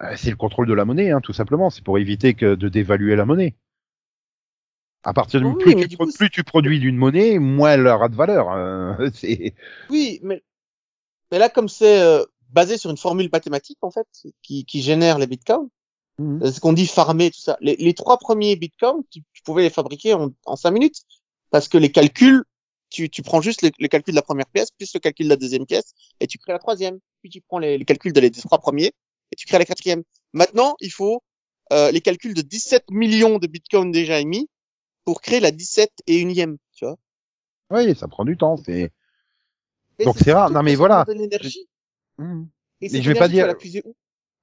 euh, 0.02 0.14
C'est 0.18 0.30
le 0.30 0.36
contrôle 0.36 0.68
de 0.68 0.74
la 0.74 0.86
monnaie, 0.86 1.12
hein, 1.12 1.22
tout 1.22 1.34
simplement. 1.34 1.70
C'est 1.70 1.84
pour 1.84 1.98
éviter 1.98 2.34
que 2.34 2.56
de 2.56 2.70
dévaluer 2.70 3.16
la 3.16 3.26
monnaie. 3.26 3.56
À 5.04 5.14
partir 5.14 5.40
du 5.40 5.48
Oui, 5.48 5.64
plus, 5.64 5.76
tu, 5.76 5.88
du 5.88 5.96
pro- 5.96 6.06
coup, 6.06 6.12
plus 6.12 6.30
tu 6.30 6.44
produis 6.44 6.80
d'une 6.80 6.98
monnaie, 6.98 7.40
moins 7.40 7.72
elle 7.74 7.88
aura 7.88 8.10
de 8.10 8.16
valeur. 8.16 8.52
euh, 8.54 9.10
Oui, 9.90 10.20
mais, 10.24 10.44
mais 11.32 11.40
là, 11.40 11.50
comme 11.50 11.70
c'est 11.70 12.02
euh, 12.02 12.26
basé 12.50 12.78
sur 12.78 12.90
une 12.92 12.98
formule 12.98 13.30
mathématique, 13.32 13.78
en 13.82 13.92
fait, 13.92 14.08
qui, 14.42 14.66
qui 14.66 14.82
génère 14.82 15.18
les 15.18 15.28
bitcoins, 15.28 15.70
euh, 16.44 16.52
ce 16.52 16.60
qu'on 16.60 16.74
dit 16.74 16.86
farmer, 16.86 17.32
tout 17.32 17.40
ça. 17.40 17.58
Les, 17.62 17.78
les 17.78 17.94
trois 17.94 18.18
premiers 18.18 18.56
bitcoins, 18.58 19.04
tu, 19.10 19.22
tu 19.34 19.42
pouvais 19.44 19.64
les 19.64 19.70
fabriquer 19.70 20.14
en, 20.16 20.32
en 20.46 20.56
cinq 20.58 20.72
minutes. 20.72 21.02
Parce 21.50 21.68
que 21.70 21.78
les 21.78 21.92
calculs, 21.92 22.44
tu, 22.90 23.10
tu 23.10 23.22
prends 23.22 23.42
juste 23.42 23.62
le, 23.62 23.72
le 23.80 23.88
calcul 23.88 24.14
de 24.14 24.18
la 24.18 24.22
première 24.22 24.48
pièce, 24.48 24.70
plus 24.72 24.94
le 24.94 25.00
calcul 25.00 25.26
de 25.28 25.30
la 25.30 25.38
deuxième 25.38 25.66
pièce, 25.66 25.94
et 26.20 26.28
tu 26.28 26.38
crées 26.38 26.52
la 26.52 26.60
troisième. 26.60 27.00
Puis 27.22 27.30
tu 27.32 27.42
prends 27.42 27.58
les, 27.58 27.78
les 27.78 27.86
calculs 27.86 28.12
de 28.14 28.20
les 28.20 28.32
trois 28.32 28.60
premiers, 28.60 28.92
et 29.32 29.36
tu 29.38 29.48
crées 29.48 29.60
la 29.60 29.66
quatrième. 29.66 30.04
Maintenant, 30.34 30.76
il 30.82 30.92
faut 30.92 31.24
euh, 31.72 31.90
les 31.92 32.02
calculs 32.02 32.34
de 32.34 32.42
17 32.42 32.92
millions 32.92 33.38
de 33.40 33.48
bitcoins 33.48 33.92
déjà 33.92 34.20
émis 34.20 34.48
pour 35.10 35.22
créer 35.22 35.40
la 35.40 35.50
17 35.50 35.92
et 36.06 36.20
unième, 36.20 36.58
tu 36.76 36.86
vois. 36.86 36.96
oui, 37.72 37.96
ça 37.96 38.08
prend 38.08 38.26
du 38.26 38.38
temps. 38.38 38.58
C'est 38.58 38.92
Donc 40.06 40.20
c'est 40.20 40.34
rare. 40.34 40.52
Non, 40.52 40.62
mais 40.62 40.76
voilà. 40.76 41.04
demande 41.04 41.18
de 41.18 41.24
l'énergie. 41.24 41.68
Et 42.20 42.24
Mais 42.80 42.90
cette 42.90 43.02
je 43.02 43.12
vais 43.12 43.18
pas 43.18 43.28
dire- 43.28 43.56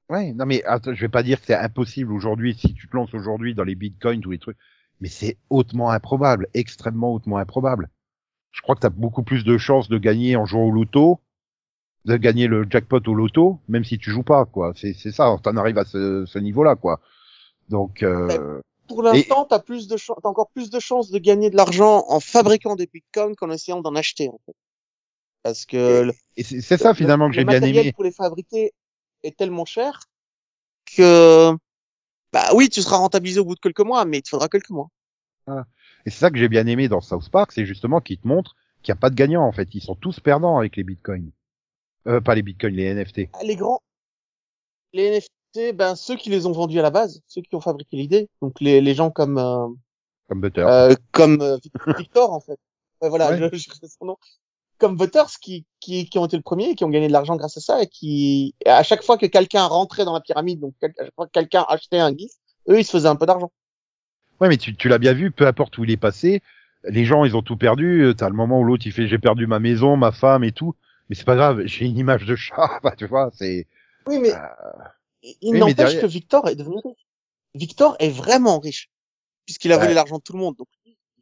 Ouais, 0.08 0.32
non 0.32 0.44
mais 0.44 0.64
attends, 0.64 0.92
je 0.92 1.00
vais 1.00 1.08
pas 1.08 1.22
dire 1.22 1.38
que 1.40 1.46
c'est 1.46 1.54
impossible 1.54 2.12
aujourd'hui 2.12 2.56
si 2.58 2.74
tu 2.74 2.88
te 2.88 2.96
lances 2.96 3.14
aujourd'hui 3.14 3.54
dans 3.54 3.62
les 3.62 3.76
bitcoins 3.76 4.20
tous 4.20 4.32
les 4.32 4.40
trucs, 4.40 4.56
mais 5.00 5.08
c'est 5.08 5.36
hautement 5.50 5.90
improbable, 5.90 6.48
extrêmement 6.52 7.12
hautement 7.14 7.38
improbable. 7.38 7.88
Je 8.50 8.60
crois 8.60 8.74
que 8.74 8.80
tu 8.80 8.86
as 8.86 8.90
beaucoup 8.90 9.22
plus 9.22 9.44
de 9.44 9.56
chances 9.58 9.88
de 9.88 9.98
gagner 9.98 10.34
en 10.34 10.46
jouant 10.46 10.64
au 10.64 10.72
loto, 10.72 11.20
de 12.06 12.16
gagner 12.16 12.48
le 12.48 12.66
jackpot 12.68 13.00
au 13.06 13.14
loto, 13.14 13.60
même 13.68 13.84
si 13.84 13.98
tu 13.98 14.10
joues 14.10 14.24
pas 14.24 14.46
quoi. 14.46 14.72
C'est 14.74 14.94
c'est 14.94 15.12
ça, 15.12 15.36
t'en 15.44 15.56
arrives 15.56 15.78
à 15.78 15.84
ce, 15.84 16.24
ce 16.26 16.38
niveau-là 16.40 16.74
quoi. 16.74 17.00
Donc 17.68 18.02
euh, 18.02 18.60
Pour 18.88 19.02
l'instant, 19.02 19.44
t'as 19.44 19.58
plus 19.58 19.88
de 19.88 19.96
t'as 19.96 20.28
encore 20.28 20.50
plus 20.50 20.70
de 20.70 20.80
chances 20.80 21.10
de 21.10 21.18
gagner 21.18 21.50
de 21.50 21.56
l'argent 21.56 22.04
en 22.08 22.20
fabriquant 22.20 22.76
des 22.76 22.86
bitcoins 22.86 23.34
qu'en 23.36 23.50
essayant 23.50 23.80
d'en 23.80 23.94
acheter, 23.94 24.28
en 24.28 24.38
fait. 24.46 24.54
Parce 25.42 25.64
que 25.64 26.02
le, 26.02 26.12
et 26.36 26.42
c'est 26.42 26.60
c'est 26.60 26.76
ça 26.76 26.94
finalement 26.94 27.26
que 27.26 27.34
le 27.34 27.40
j'ai 27.40 27.44
bien 27.44 27.60
matériel 27.60 27.84
aimé. 27.86 27.92
pour 27.92 28.04
les 28.04 28.12
fabriquer 28.12 28.72
est 29.22 29.36
tellement 29.36 29.64
cher 29.64 30.00
que, 30.96 31.52
bah 32.32 32.50
oui, 32.54 32.68
tu 32.68 32.82
seras 32.82 32.96
rentabilisé 32.96 33.40
au 33.40 33.44
bout 33.44 33.54
de 33.54 33.60
quelques 33.60 33.80
mois, 33.80 34.04
mais 34.04 34.18
il 34.18 34.22
te 34.22 34.28
faudra 34.28 34.48
quelques 34.48 34.70
mois. 34.70 34.88
Et 35.48 36.10
c'est 36.10 36.18
ça 36.18 36.30
que 36.30 36.38
j'ai 36.38 36.48
bien 36.48 36.66
aimé 36.66 36.88
dans 36.88 37.00
South 37.00 37.28
Park, 37.30 37.52
c'est 37.52 37.64
justement 37.64 38.00
qu'ils 38.00 38.18
te 38.18 38.26
montrent 38.26 38.56
qu'il 38.82 38.92
n'y 38.92 38.98
a 38.98 39.00
pas 39.00 39.10
de 39.10 39.14
gagnant 39.14 39.42
en 39.44 39.52
fait. 39.52 39.68
Ils 39.74 39.82
sont 39.82 39.94
tous 39.94 40.20
perdants 40.20 40.58
avec 40.58 40.76
les 40.76 40.84
bitcoins. 40.84 41.30
Euh, 42.06 42.20
pas 42.20 42.34
les 42.34 42.42
bitcoins, 42.42 42.74
les 42.74 42.94
NFT. 42.94 43.28
Ah, 43.32 43.42
Les 43.42 43.56
grands, 43.56 43.80
les 44.92 45.10
NFT, 45.10 45.30
ben 45.72 45.94
ceux 45.96 46.16
qui 46.16 46.30
les 46.30 46.46
ont 46.46 46.52
vendus 46.52 46.78
à 46.78 46.82
la 46.82 46.90
base, 46.90 47.22
ceux 47.26 47.42
qui 47.42 47.54
ont 47.56 47.60
fabriqué 47.60 47.96
l'idée, 47.96 48.28
donc 48.42 48.60
les, 48.60 48.80
les 48.80 48.94
gens 48.94 49.10
comme 49.10 49.38
euh, 49.38 49.66
Comme 50.28 50.40
Butter. 50.40 50.60
euh, 50.62 50.94
comme 51.12 51.40
euh, 51.42 51.58
Victor 51.98 52.32
en 52.32 52.40
fait. 52.40 52.58
Ouais, 53.02 53.08
voilà, 53.08 53.30
Ouais. 53.30 53.50
je, 53.52 53.56
je 53.58 53.86
son 53.98 54.06
nom. 54.06 54.16
Comme 54.78 54.96
Butters 54.96 55.38
qui, 55.40 55.66
qui, 55.80 56.08
qui 56.10 56.18
ont 56.18 56.26
été 56.26 56.36
le 56.36 56.42
premier 56.42 56.70
et 56.70 56.74
qui 56.74 56.84
ont 56.84 56.90
gagné 56.90 57.08
de 57.08 57.12
l'argent 57.12 57.36
grâce 57.36 57.56
à 57.56 57.60
ça 57.60 57.82
et 57.82 57.86
qui, 57.86 58.54
à 58.66 58.82
chaque 58.82 59.02
fois 59.04 59.18
que 59.18 59.26
quelqu'un 59.26 59.64
rentrait 59.66 60.04
dans 60.04 60.14
la 60.14 60.20
pyramide, 60.20 60.60
donc 60.60 60.74
quel- 60.80 60.94
à 60.98 61.04
chaque 61.04 61.14
fois 61.14 61.26
que 61.26 61.32
quelqu'un 61.32 61.64
achetait 61.68 61.98
un 61.98 62.14
GIF, 62.16 62.32
eux, 62.68 62.78
ils 62.80 62.84
se 62.84 62.90
faisaient 62.92 63.08
un 63.08 63.16
peu 63.16 63.26
d'argent. 63.26 63.52
Ouais, 64.40 64.48
mais 64.48 64.56
tu, 64.58 64.74
tu 64.76 64.88
l'as 64.88 64.98
bien 64.98 65.14
vu, 65.14 65.30
peu 65.30 65.46
importe 65.46 65.78
où 65.78 65.84
il 65.84 65.90
est 65.90 65.96
passé, 65.96 66.42
les 66.84 67.04
gens, 67.04 67.24
ils 67.24 67.36
ont 67.36 67.42
tout 67.42 67.56
perdu. 67.56 68.02
Euh, 68.04 68.14
T'as 68.14 68.28
le 68.28 68.34
moment 68.34 68.60
où 68.60 68.64
l'autre, 68.64 68.86
il 68.86 68.92
fait, 68.92 69.08
j'ai 69.08 69.18
perdu 69.18 69.46
ma 69.46 69.58
maison, 69.60 69.96
ma 69.96 70.12
femme 70.12 70.44
et 70.44 70.52
tout. 70.52 70.74
Mais 71.08 71.16
c'est 71.16 71.24
pas 71.24 71.36
grave, 71.36 71.62
j'ai 71.66 71.86
une 71.86 71.96
image 71.98 72.26
de 72.26 72.36
chat, 72.36 72.80
bah, 72.82 72.94
tu 72.96 73.06
vois, 73.06 73.30
c'est, 73.34 73.66
Oui, 74.06 74.18
mais 74.18 74.32
Euh, 74.32 74.36
il 75.40 75.52
oui, 75.52 75.58
n'empêche 75.58 75.76
derrière- 75.76 76.00
que 76.02 76.06
Victor 76.06 76.48
est 76.48 76.56
devenu 76.56 76.76
riche. 76.84 77.06
Victor 77.54 77.96
est 77.98 78.10
vraiment 78.10 78.58
riche 78.58 78.90
puisqu'il 79.44 79.72
a 79.72 79.78
volé 79.78 79.94
l'argent 79.94 80.18
de 80.18 80.22
tout 80.22 80.32
le 80.34 80.38
monde. 80.40 80.56
Donc, 80.56 80.68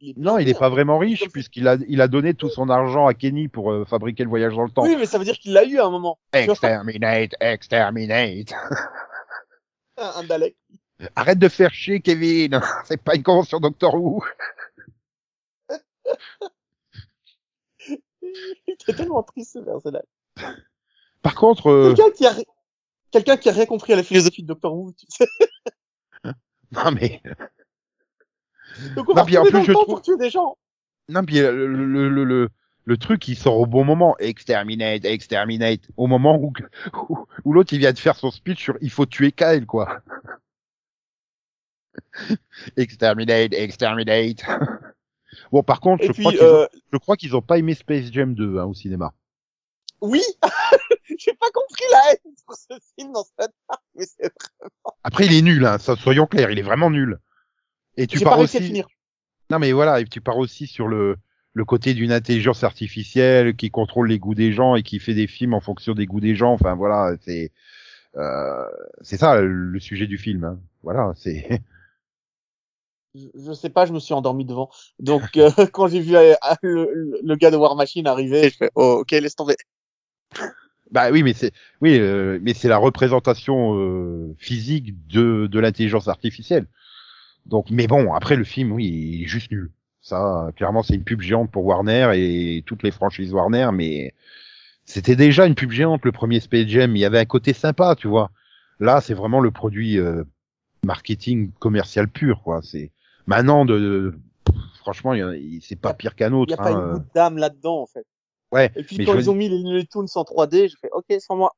il 0.01 0.09
est 0.09 0.17
non, 0.17 0.37
il 0.37 0.49
est 0.49 0.57
pas 0.59 0.69
vraiment 0.69 0.97
riche 0.97 1.27
puisqu'il 1.31 1.67
a, 1.67 1.77
il 1.87 2.01
a 2.01 2.07
donné 2.07 2.33
tout 2.33 2.49
son 2.49 2.69
argent 2.69 3.07
à 3.07 3.13
Kenny 3.13 3.47
pour 3.47 3.71
euh, 3.71 3.85
fabriquer 3.85 4.23
le 4.23 4.29
voyage 4.29 4.53
dans 4.55 4.63
le 4.63 4.69
temps. 4.69 4.83
Oui, 4.83 4.95
mais 4.97 5.05
ça 5.05 5.17
veut 5.17 5.23
dire 5.23 5.37
qu'il 5.37 5.53
l'a 5.53 5.63
eu 5.63 5.79
à 5.79 5.85
un 5.85 5.89
moment. 5.89 6.19
Exterminate, 6.33 7.33
exterminate. 7.39 8.53
un, 9.97 10.11
un 10.15 10.23
Dalek. 10.23 10.55
Arrête 11.15 11.39
de 11.39 11.49
faire 11.49 11.73
chier, 11.73 12.01
Kevin. 12.01 12.59
C'est 12.85 13.01
pas 13.01 13.15
une 13.15 13.23
convention 13.23 13.59
Doctor 13.59 13.95
Who. 13.95 14.23
Il 17.87 17.99
était 18.67 18.93
tellement 18.93 19.23
triste 19.23 19.53
ce 19.53 19.59
personnage. 19.59 20.03
Par 21.21 21.35
contre, 21.35 21.67
euh, 21.69 21.93
Quelqu'un 21.93 22.11
qui 22.11 22.25
quelqu'un 23.15 23.37
qui 23.37 23.49
a 23.49 23.53
rien 23.53 23.65
compris 23.65 23.93
à 23.93 23.95
la 23.95 24.03
philosophie 24.03 24.41
de 24.43 24.47
Doctor 24.47 24.73
Who, 24.75 24.91
tu 24.93 25.05
sais. 25.09 25.25
non 26.71 26.91
mais, 26.91 27.21
Donc 28.95 29.09
on 29.09 29.13
va 29.13 29.21
Non, 29.21 29.25
puis 29.25 29.37
en 29.37 29.43
plus, 29.45 29.63
je 29.63 29.71
trouve- 29.71 29.85
pour 29.85 30.01
tuer 30.01 30.17
des 30.17 30.29
gens. 30.29 30.57
non 31.09 31.23
puis 31.23 31.39
euh, 31.39 31.51
le, 31.51 31.67
le, 31.85 32.09
le, 32.09 32.23
le, 32.23 32.49
le 32.83 32.97
truc 32.97 33.27
il 33.27 33.35
sort 33.37 33.57
au 33.57 33.65
bon 33.65 33.83
moment, 33.85 34.15
exterminate, 34.19 35.05
exterminate, 35.05 35.81
au 35.97 36.07
moment 36.07 36.37
où 36.37 36.51
où, 37.09 37.17
où 37.45 37.53
l'autre 37.53 37.73
il 37.73 37.79
vient 37.79 37.93
de 37.93 37.99
faire 37.99 38.15
son 38.15 38.31
speech 38.31 38.61
sur 38.61 38.77
il 38.81 38.89
faut 38.91 39.05
tuer 39.05 39.31
Kyle 39.31 39.65
quoi. 39.65 40.01
exterminate, 42.77 43.53
exterminate. 43.53 44.43
bon 45.51 45.63
par 45.63 45.79
contre, 45.79 46.03
je 46.03 46.11
puis, 46.11 46.21
crois 46.23 46.31
qu'ils 46.33 46.41
ont, 46.41 46.45
euh, 46.45 46.65
je 46.93 46.97
crois 46.97 47.15
qu'ils 47.17 47.35
ont 47.35 47.41
pas 47.41 47.57
aimé 47.57 47.73
Space 47.73 48.11
Jam 48.11 48.33
2 48.35 48.57
hein, 48.59 48.65
au 48.65 48.73
cinéma. 48.73 49.13
Oui, 50.01 50.21
j'ai 51.17 51.33
pas 51.33 51.49
compris 51.53 51.83
la 51.91 52.11
haine 52.11 52.33
pour 52.45 52.55
ce 52.55 52.73
film 52.97 53.11
dans 53.13 53.23
cette 53.23 53.51
part, 53.67 53.81
mais 53.95 54.05
c'est 54.05 54.23
vrai. 54.23 54.69
Après 55.03 55.25
il 55.25 55.33
est 55.33 55.41
nul, 55.41 55.65
hein, 55.65 55.77
ça, 55.77 55.95
soyons 55.95 56.25
clairs, 56.27 56.51
il 56.51 56.59
est 56.59 56.63
vraiment 56.63 56.89
nul. 56.89 57.19
Et 57.97 58.07
tu 58.07 58.19
pas 58.19 58.31
pars 58.31 58.39
à 58.39 58.43
aussi. 58.43 58.59
finir. 58.59 58.87
Non 59.49 59.59
mais 59.59 59.71
voilà, 59.71 59.99
et 60.01 60.05
tu 60.05 60.21
pars 60.21 60.37
aussi 60.37 60.67
sur 60.67 60.87
le 60.87 61.17
le 61.53 61.63
côté 61.63 61.93
d'une 61.93 62.11
intelligence 62.11 62.65
artificielle 62.65 63.55
qui 63.55 63.71
contrôle 63.71 64.09
les 64.09 64.19
goûts 64.19 64.35
des 64.35 64.51
gens 64.51 64.75
et 64.75 64.83
qui 64.83 64.99
fait 64.99 65.13
des 65.13 65.27
films 65.27 65.53
en 65.53 65.61
fonction 65.61 65.93
des 65.93 66.05
goûts 66.05 66.19
des 66.19 66.35
gens. 66.35 66.51
Enfin 66.51 66.75
voilà, 66.75 67.15
c'est 67.21 67.51
euh, 68.17 68.65
c'est 69.01 69.17
ça 69.17 69.39
le 69.41 69.79
sujet 69.79 70.07
du 70.07 70.17
film. 70.17 70.43
Hein. 70.43 70.59
Voilà, 70.83 71.13
c'est 71.15 71.61
Je, 73.15 73.27
je 73.35 73.53
sais 73.53 73.69
pas, 73.69 73.85
je 73.85 73.93
me 73.93 73.99
suis 73.99 74.13
endormi 74.13 74.45
devant. 74.45 74.69
Donc 74.99 75.21
euh, 75.37 75.49
quand 75.71 75.87
j'ai 75.87 76.01
vu 76.01 76.15
euh, 76.15 76.33
le, 76.61 76.89
le- 76.93 77.19
le 77.23 77.35
gars 77.35 77.51
de 77.51 77.57
War 77.57 77.75
Machine 77.75 78.07
arriver, 78.07 78.49
je 78.49 78.57
fais 78.57 78.71
oh, 78.75 78.97
ok, 79.01 79.11
laisse 79.11 79.35
tomber. 79.35 79.55
Bah 80.91 81.09
oui, 81.11 81.23
mais 81.23 81.33
c'est 81.33 81.51
oui, 81.81 81.97
euh, 81.99 82.39
mais 82.41 82.53
c'est 82.53 82.67
la 82.67 82.77
représentation 82.77 83.77
euh, 83.79 84.35
physique 84.37 85.07
de 85.07 85.47
de 85.47 85.59
l'intelligence 85.59 86.07
artificielle. 86.07 86.67
Donc, 87.45 87.69
mais 87.69 87.87
bon, 87.87 88.13
après 88.13 88.35
le 88.35 88.43
film, 88.43 88.71
oui, 88.71 88.85
il 88.87 89.23
est 89.23 89.27
juste 89.27 89.51
nul. 89.51 89.71
Ça, 90.01 90.51
clairement, 90.55 90.83
c'est 90.83 90.93
une 90.95 91.03
pub 91.03 91.21
géante 91.21 91.51
pour 91.51 91.65
Warner 91.65 92.11
et 92.15 92.63
toutes 92.65 92.83
les 92.83 92.91
franchises 92.91 93.33
Warner, 93.33 93.69
mais 93.73 94.13
c'était 94.85 95.15
déjà 95.15 95.45
une 95.47 95.55
pub 95.55 95.71
géante 95.71 96.05
le 96.05 96.11
premier 96.11 96.39
Space 96.39 96.67
Jam. 96.67 96.95
Il 96.95 96.99
y 96.99 97.05
avait 97.05 97.19
un 97.19 97.25
côté 97.25 97.53
sympa, 97.53 97.95
tu 97.95 98.07
vois. 98.07 98.29
Là, 98.79 99.01
c'est 99.01 99.13
vraiment 99.15 99.39
le 99.39 99.49
produit 99.51 99.97
euh, 99.97 100.23
marketing 100.83 101.51
commercial 101.59 102.07
pur, 102.07 102.41
quoi. 102.43 102.61
C'est 102.61 102.91
maintenant 103.25 103.65
de, 103.65 103.79
de- 103.79 104.13
franchement, 104.79 105.13
il 105.13 105.23
il- 105.41 105.61
c'est 105.61 105.75
pas 105.79 105.93
pire 105.95 106.15
qu'un 106.15 106.29
Il 106.31 106.33
y 106.33 106.35
autre. 106.35 106.53
a 106.53 106.57
pas 106.57 106.71
hein, 106.71 106.73
une 106.73 106.89
euh. 106.89 106.93
goutte 106.93 107.13
d'âme 107.15 107.37
là-dedans 107.37 107.81
en 107.81 107.87
fait. 107.87 108.05
Ouais. 108.55 108.71
Et 108.75 108.83
puis 108.83 108.97
mais 108.97 109.05
quand 109.05 109.15
ils 109.15 109.29
ont 109.29 109.35
mis 109.35 109.49
les 109.49 109.57
Looney 109.59 109.85
Tunes 109.85 110.07
en 110.15 110.23
3D, 110.23 110.69
je 110.69 110.75
fais 110.81 110.89
ok, 110.91 111.05
sans 111.19 111.35
moi. 111.35 111.55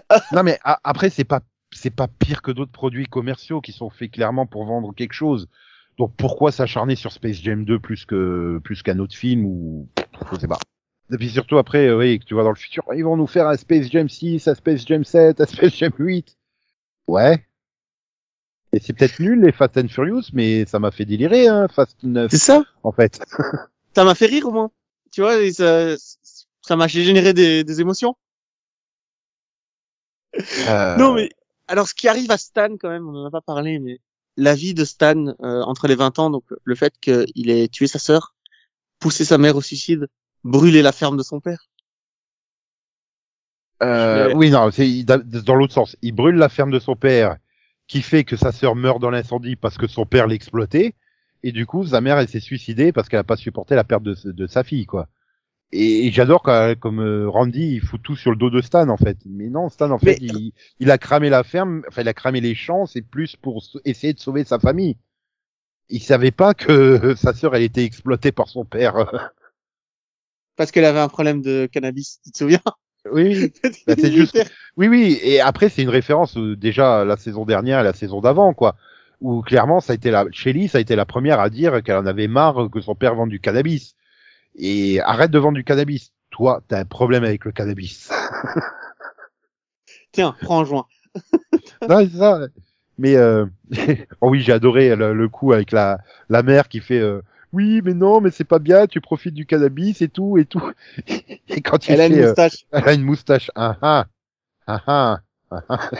Non, 0.32 0.42
mais 0.42 0.58
a- 0.64 0.80
après, 0.84 1.10
c'est 1.10 1.24
pas 1.24 1.40
c'est 1.72 1.90
pas 1.94 2.08
pire 2.08 2.40
que 2.42 2.50
d'autres 2.50 2.72
produits 2.72 3.06
commerciaux 3.06 3.60
qui 3.60 3.72
sont 3.72 3.90
faits 3.90 4.10
clairement 4.12 4.46
pour 4.46 4.64
vendre 4.64 4.92
quelque 4.94 5.12
chose. 5.12 5.46
Donc 5.98 6.14
pourquoi 6.16 6.50
s'acharner 6.52 6.96
sur 6.96 7.12
Space 7.12 7.36
Jam 7.42 7.64
2 7.64 7.78
plus 7.78 8.04
que 8.06 8.58
plus 8.64 8.82
qu'un 8.82 8.98
autre 9.00 9.14
film 9.14 9.44
ou 9.44 9.88
je 10.32 10.38
sais 10.38 10.48
pas. 10.48 10.58
Et 11.12 11.16
puis 11.16 11.28
surtout 11.30 11.58
après, 11.58 11.86
euh, 11.88 11.98
oui, 11.98 12.18
que 12.18 12.24
tu 12.24 12.34
vois 12.34 12.42
dans 12.44 12.50
le 12.50 12.56
futur, 12.56 12.84
ils 12.94 13.04
vont 13.04 13.16
nous 13.16 13.26
faire 13.26 13.46
un 13.46 13.56
Space 13.56 13.90
Jam 13.90 14.08
6, 14.08 14.46
un 14.48 14.54
Space 14.54 14.86
Jam 14.86 15.04
7, 15.04 15.40
un 15.40 15.46
Space 15.46 15.74
Jam 15.76 15.92
8. 15.98 16.36
Ouais. 17.08 17.44
Et 18.72 18.80
c'est 18.80 18.92
peut-être 18.92 19.18
nul 19.20 19.40
les 19.42 19.52
Fast 19.52 19.76
and 19.78 19.88
Furious, 19.88 20.24
mais 20.34 20.66
ça 20.66 20.78
m'a 20.78 20.90
fait 20.90 21.06
délirer, 21.06 21.48
hein, 21.48 21.68
Fast 21.68 21.96
9, 22.02 22.30
C'est 22.30 22.36
ça. 22.38 22.64
en 22.82 22.92
fait. 22.92 23.20
Ça 23.94 24.04
m'a 24.04 24.14
fait 24.14 24.26
rire 24.26 24.46
au 24.46 24.50
moins. 24.52 24.70
Tu 25.10 25.22
vois, 25.22 25.32
ça 25.52 25.94
ça 26.68 26.76
m'a 26.76 26.86
généré 26.88 27.34
des, 27.34 27.64
des 27.64 27.80
émotions. 27.80 28.14
Euh, 30.68 30.96
Non 30.96 31.14
mais 31.14 31.30
alors 31.66 31.88
ce 31.88 31.94
qui 31.94 32.08
arrive 32.08 32.30
à 32.30 32.38
Stan 32.38 32.76
quand 32.78 32.90
même, 32.90 33.08
on 33.08 33.14
en 33.16 33.26
a 33.26 33.30
pas 33.30 33.40
parlé, 33.40 33.78
mais 33.78 34.00
la 34.36 34.54
vie 34.54 34.74
de 34.74 34.84
Stan 34.84 35.26
euh, 35.26 35.62
entre 35.62 35.88
les 35.88 35.94
20 35.96 36.18
ans, 36.18 36.30
donc 36.30 36.44
le 36.64 36.74
fait 36.74 36.94
qu'il 37.00 37.50
ait 37.50 37.68
tué 37.68 37.86
sa 37.86 37.98
sœur, 37.98 38.34
poussé 39.00 39.24
sa 39.24 39.38
mère 39.38 39.56
au 39.56 39.62
suicide, 39.62 40.08
brûlé 40.44 40.82
la 40.82 40.92
ferme 40.92 41.16
de 41.16 41.22
son 41.22 41.40
père. 41.40 41.68
Euh, 43.82 44.32
oui, 44.34 44.50
non, 44.50 44.70
c'est 44.70 45.04
dans 45.04 45.54
l'autre 45.54 45.72
sens. 45.72 45.96
Il 46.02 46.12
brûle 46.12 46.36
la 46.36 46.48
ferme 46.48 46.70
de 46.70 46.78
son 46.78 46.96
père, 46.96 47.36
qui 47.86 48.02
fait 48.02 48.24
que 48.24 48.36
sa 48.36 48.52
sœur 48.52 48.74
meurt 48.74 49.00
dans 49.00 49.10
l'incendie 49.10 49.56
parce 49.56 49.78
que 49.78 49.86
son 49.86 50.04
père 50.04 50.26
l'exploitait, 50.26 50.94
et 51.44 51.52
du 51.52 51.66
coup, 51.66 51.86
sa 51.86 52.00
mère, 52.00 52.18
elle 52.18 52.28
s'est 52.28 52.40
suicidée 52.40 52.92
parce 52.92 53.08
qu'elle 53.08 53.20
a 53.20 53.24
pas 53.24 53.36
supporté 53.36 53.74
la 53.76 53.84
perte 53.84 54.02
de, 54.02 54.16
de 54.24 54.46
sa 54.46 54.64
fille, 54.64 54.86
quoi. 54.86 55.08
Et, 55.72 56.10
j'adore 56.12 56.42
quand, 56.42 56.74
comme 56.78 57.00
euh, 57.00 57.28
Randy, 57.28 57.74
il 57.74 57.80
fout 57.80 58.00
tout 58.02 58.16
sur 58.16 58.30
le 58.30 58.36
dos 58.36 58.50
de 58.50 58.60
Stan, 58.62 58.88
en 58.88 58.96
fait. 58.96 59.18
Mais 59.26 59.48
non, 59.48 59.68
Stan, 59.68 59.90
en 59.90 59.98
fait, 59.98 60.18
Mais- 60.20 60.26
il, 60.26 60.52
il 60.80 60.90
a 60.90 60.98
cramé 60.98 61.28
la 61.28 61.44
ferme, 61.44 61.82
enfin, 61.88 62.02
il 62.02 62.08
a 62.08 62.14
cramé 62.14 62.40
les 62.40 62.54
champs, 62.54 62.86
c'est 62.86 63.02
plus 63.02 63.36
pour 63.36 63.62
essayer 63.84 64.12
de 64.14 64.20
sauver 64.20 64.44
sa 64.44 64.58
famille. 64.58 64.96
Il 65.90 66.02
savait 66.02 66.32
pas 66.32 66.54
que 66.54 67.14
sa 67.16 67.34
sœur, 67.34 67.54
elle 67.56 67.62
était 67.64 67.84
exploitée 67.84 68.32
par 68.32 68.48
son 68.48 68.64
père. 68.64 68.94
Parce 70.56 70.70
qu'elle 70.72 70.84
avait 70.84 70.98
un 70.98 71.08
problème 71.08 71.40
de 71.40 71.68
cannabis, 71.70 72.20
tu 72.24 72.32
te 72.32 72.38
souviens? 72.38 72.60
Oui, 73.12 73.52
Bah, 73.86 73.94
c'est 73.96 74.12
juste- 74.12 74.44
Oui, 74.76 74.88
oui, 74.88 75.18
et 75.22 75.40
après 75.40 75.68
c'est 75.68 75.82
une 75.82 75.88
référence 75.88 76.36
euh, 76.36 76.56
déjà 76.56 77.00
à 77.00 77.04
la 77.04 77.16
saison 77.16 77.44
dernière 77.44 77.80
et 77.80 77.84
la 77.84 77.92
saison 77.92 78.20
d'avant, 78.20 78.52
quoi. 78.54 78.76
Où 79.20 79.40
clairement 79.42 79.80
ça 79.80 79.92
a 79.92 79.96
été 79.96 80.10
la 80.10 80.26
Shelly, 80.32 80.68
ça 80.68 80.78
a 80.78 80.80
été 80.80 80.96
la 80.96 81.06
première 81.06 81.40
à 81.40 81.48
dire 81.50 81.82
qu'elle 81.82 81.96
en 81.96 82.06
avait 82.06 82.28
marre 82.28 82.68
que 82.70 82.80
son 82.80 82.94
père 82.94 83.14
vende 83.14 83.30
du 83.30 83.40
cannabis. 83.40 83.94
Et 84.58 85.00
arrête 85.00 85.30
de 85.30 85.38
vendre 85.38 85.56
du 85.56 85.64
cannabis. 85.64 86.12
Toi, 86.30 86.62
t'as 86.68 86.80
un 86.80 86.84
problème 86.84 87.24
avec 87.24 87.44
le 87.44 87.52
cannabis. 87.52 88.10
Tiens, 90.12 90.36
prends 90.42 90.60
un 90.60 90.64
joint. 90.64 90.86
non, 91.88 92.06
c'est 92.10 92.18
ça. 92.18 92.40
Mais 92.98 93.16
euh... 93.16 93.46
oh 94.20 94.30
oui, 94.30 94.40
j'ai 94.40 94.52
adoré 94.52 94.94
le, 94.96 95.14
le 95.14 95.28
coup 95.28 95.52
avec 95.52 95.72
la 95.72 95.98
la 96.28 96.42
mère 96.42 96.68
qui 96.68 96.80
fait 96.80 96.98
euh, 96.98 97.22
oui, 97.52 97.80
mais 97.84 97.94
non, 97.94 98.20
mais 98.20 98.30
c'est 98.30 98.44
pas 98.44 98.58
bien, 98.58 98.86
tu 98.86 99.00
profites 99.00 99.34
du 99.34 99.46
cannabis 99.46 100.02
et 100.02 100.08
tout 100.08 100.38
et 100.38 100.44
tout. 100.44 100.72
et 101.48 101.60
quand 101.62 101.88
il 101.88 101.92
Elle 101.92 102.00
a 102.00 102.06
une 102.06 102.14
euh, 102.14 102.26
moustache. 102.26 102.66
Elle 102.72 102.88
a 102.88 102.92
une 102.94 103.04
moustache. 103.04 103.50
Ah 103.54 103.76
ah. 103.80 104.06
Ah 104.66 104.82
ah. 104.86 105.20
ah, 105.50 105.62
ah. 105.68 105.90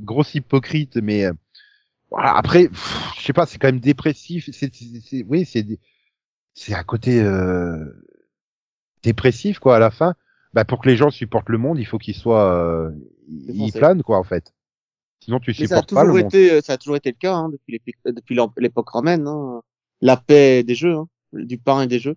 Grosse 0.00 0.34
hypocrite, 0.34 0.96
mais 0.96 1.26
euh, 1.26 1.32
voilà. 2.10 2.34
Après, 2.36 2.68
je 3.18 3.22
sais 3.22 3.32
pas, 3.32 3.46
c'est 3.46 3.58
quand 3.58 3.68
même 3.68 3.80
dépressif. 3.80 4.48
C'est, 4.52 4.74
c'est- 4.74 5.00
c'est- 5.04 5.24
oui, 5.28 5.44
c'est, 5.44 5.62
des- 5.62 5.80
c'est 6.56 6.74
un 6.74 6.82
côté 6.82 7.22
euh, 7.22 7.84
dépressif 9.02 9.60
quoi 9.60 9.76
à 9.76 9.78
la 9.78 9.90
fin. 9.90 10.14
Bah 10.54 10.64
pour 10.64 10.80
que 10.80 10.88
les 10.88 10.96
gens 10.96 11.10
supportent 11.10 11.50
le 11.50 11.58
monde, 11.58 11.78
il 11.78 11.84
faut 11.84 11.98
qu'ils 11.98 12.14
soient, 12.14 12.50
euh, 12.52 12.90
ils 13.28 13.72
planent 13.72 14.02
quoi 14.02 14.18
en 14.18 14.24
fait. 14.24 14.54
Sinon 15.20 15.38
tu 15.38 15.50
Mais 15.50 15.66
ça 15.66 15.76
a 15.76 15.82
supportes 15.82 15.94
pas 15.94 16.02
le 16.02 16.08
toujours 16.08 16.24
monde. 16.24 16.34
été, 16.34 16.62
ça 16.62 16.72
a 16.72 16.78
toujours 16.78 16.96
été 16.96 17.10
le 17.10 17.16
cas 17.16 17.34
hein, 17.34 17.50
depuis 17.50 18.36
l'époque 18.56 18.88
romaine. 18.88 19.28
Hein. 19.28 19.62
La 20.00 20.16
paix 20.16 20.62
des 20.62 20.74
jeux, 20.74 20.94
hein, 20.94 21.08
du 21.34 21.58
pain 21.58 21.82
et 21.82 21.86
des 21.86 21.98
jeux. 21.98 22.16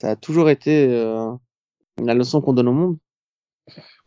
Ça 0.00 0.10
a 0.10 0.16
toujours 0.16 0.48
été 0.48 0.88
euh, 0.88 1.30
la 2.02 2.14
leçon 2.14 2.40
qu'on 2.40 2.54
donne 2.54 2.68
au 2.68 2.72
monde. 2.72 2.98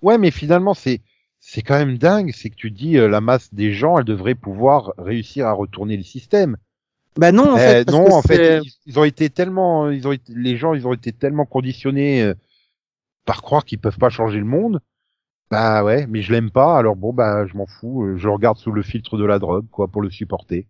Ouais, 0.01 0.17
mais 0.17 0.31
finalement 0.31 0.73
c'est 0.73 1.01
c'est 1.39 1.61
quand 1.61 1.77
même 1.77 1.97
dingue, 1.99 2.31
c'est 2.33 2.49
que 2.49 2.55
tu 2.55 2.71
dis 2.71 2.97
euh, 2.97 3.07
la 3.07 3.21
masse 3.21 3.53
des 3.53 3.71
gens, 3.71 3.99
elle 3.99 4.05
devrait 4.05 4.33
pouvoir 4.33 4.93
réussir 4.97 5.45
à 5.45 5.51
retourner 5.51 5.95
le 5.95 6.03
système. 6.03 6.57
Bah 7.17 7.31
non, 7.31 7.51
en 7.53 7.57
Eh, 7.57 7.59
fait. 7.59 7.91
non, 7.91 8.11
en 8.13 8.21
fait, 8.21 8.61
ils, 8.63 8.71
ils 8.85 8.99
ont 8.99 9.03
été 9.03 9.29
tellement, 9.29 9.89
ils 9.89 10.07
ont 10.07 10.11
été, 10.11 10.33
les 10.35 10.57
gens, 10.57 10.73
ils 10.73 10.87
ont 10.87 10.93
été 10.93 11.11
tellement 11.11 11.45
conditionnés 11.45 12.23
euh, 12.23 12.33
par 13.25 13.41
croire 13.41 13.65
qu'ils 13.65 13.79
peuvent 13.79 13.97
pas 13.99 14.09
changer 14.09 14.39
le 14.39 14.45
monde. 14.45 14.79
Bah 15.51 15.83
ouais, 15.83 16.07
mais 16.07 16.21
je 16.23 16.31
l'aime 16.31 16.49
pas, 16.49 16.77
alors 16.77 16.95
bon 16.95 17.13
bah 17.13 17.45
je 17.45 17.55
m'en 17.55 17.67
fous, 17.67 18.03
euh, 18.05 18.17
je 18.17 18.27
regarde 18.27 18.57
sous 18.57 18.71
le 18.71 18.81
filtre 18.81 19.17
de 19.17 19.25
la 19.25 19.37
drogue, 19.37 19.67
quoi, 19.71 19.87
pour 19.87 20.01
le 20.01 20.09
supporter. 20.09 20.67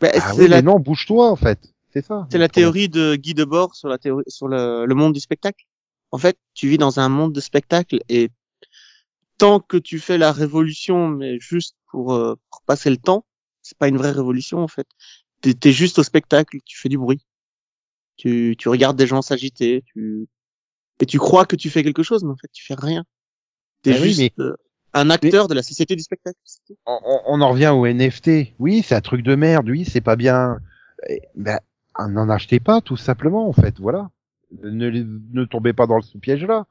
bah, 0.00 0.10
Ah 0.14 0.34
oui, 0.36 0.48
la, 0.48 0.56
mais 0.56 0.62
non, 0.62 0.78
bouge-toi 0.78 1.30
en 1.30 1.36
fait, 1.36 1.72
c'est 1.92 2.04
ça. 2.04 2.26
c'est 2.30 2.38
la 2.38 2.48
théorie 2.48 2.88
de 2.88 3.16
Guy 3.16 3.34
Debord 3.34 3.74
sur 3.74 3.88
la 3.88 3.98
théorie, 3.98 4.24
sur 4.28 4.48
le, 4.48 4.84
le 4.86 4.94
monde 4.94 5.14
du 5.14 5.20
spectacle. 5.20 5.64
En 6.12 6.18
fait, 6.18 6.36
tu 6.54 6.68
vis 6.68 6.78
dans 6.78 7.00
un 7.00 7.08
monde 7.08 7.32
de 7.32 7.40
spectacle 7.40 8.00
et 8.08 8.30
tant 9.38 9.60
que 9.60 9.76
tu 9.76 9.98
fais 9.98 10.18
la 10.18 10.32
révolution, 10.32 11.08
mais 11.08 11.38
juste 11.40 11.76
pour, 11.90 12.12
euh, 12.14 12.34
pour 12.50 12.62
passer 12.62 12.90
le 12.90 12.96
temps, 12.96 13.24
c'est 13.62 13.76
pas 13.78 13.88
une 13.88 13.96
vraie 13.96 14.10
révolution 14.12 14.58
en 14.58 14.68
fait. 14.68 14.86
T'es, 15.40 15.72
juste 15.72 15.98
au 15.98 16.02
spectacle, 16.02 16.58
tu 16.64 16.78
fais 16.78 16.88
du 16.88 16.98
bruit. 16.98 17.20
Tu, 18.16 18.54
tu 18.58 18.68
regardes 18.68 18.96
des 18.98 19.06
gens 19.06 19.22
s'agiter, 19.22 19.82
tu, 19.86 20.26
et 21.00 21.06
tu 21.06 21.18
crois 21.18 21.46
que 21.46 21.56
tu 21.56 21.70
fais 21.70 21.82
quelque 21.82 22.02
chose, 22.02 22.22
mais 22.22 22.30
en 22.30 22.36
fait 22.36 22.50
tu 22.52 22.62
fais 22.64 22.74
rien. 22.74 23.04
T'es 23.82 23.92
Ah 23.94 23.98
oui, 24.02 24.08
juste 24.08 24.20
mais- 24.20 24.44
euh, 24.44 24.54
un 24.92 25.08
acteur 25.08 25.48
de 25.48 25.54
la 25.54 25.62
société 25.62 25.96
du 25.96 26.02
spectacle. 26.02 26.36
On, 26.84 26.98
on- 27.26 27.40
en 27.40 27.50
revient 27.50 27.68
au 27.68 27.86
NFT. 27.86 28.52
Oui, 28.58 28.82
c'est 28.86 28.94
un 28.94 29.00
truc 29.00 29.22
de 29.22 29.34
merde. 29.36 29.68
Oui, 29.70 29.84
c'est 29.86 30.00
pas 30.02 30.16
bien. 30.16 30.58
Ben, 31.34 31.60
n'en 31.98 32.28
achetez 32.28 32.60
pas, 32.60 32.80
tout 32.82 32.96
simplement, 32.98 33.48
en 33.48 33.52
fait. 33.52 33.78
Voilà. 33.78 34.10
Ne, 34.62 34.90
ne 34.90 35.44
tombez 35.44 35.72
pas 35.72 35.86
dans 35.86 36.00
ce 36.02 36.18
piège-là. 36.18 36.66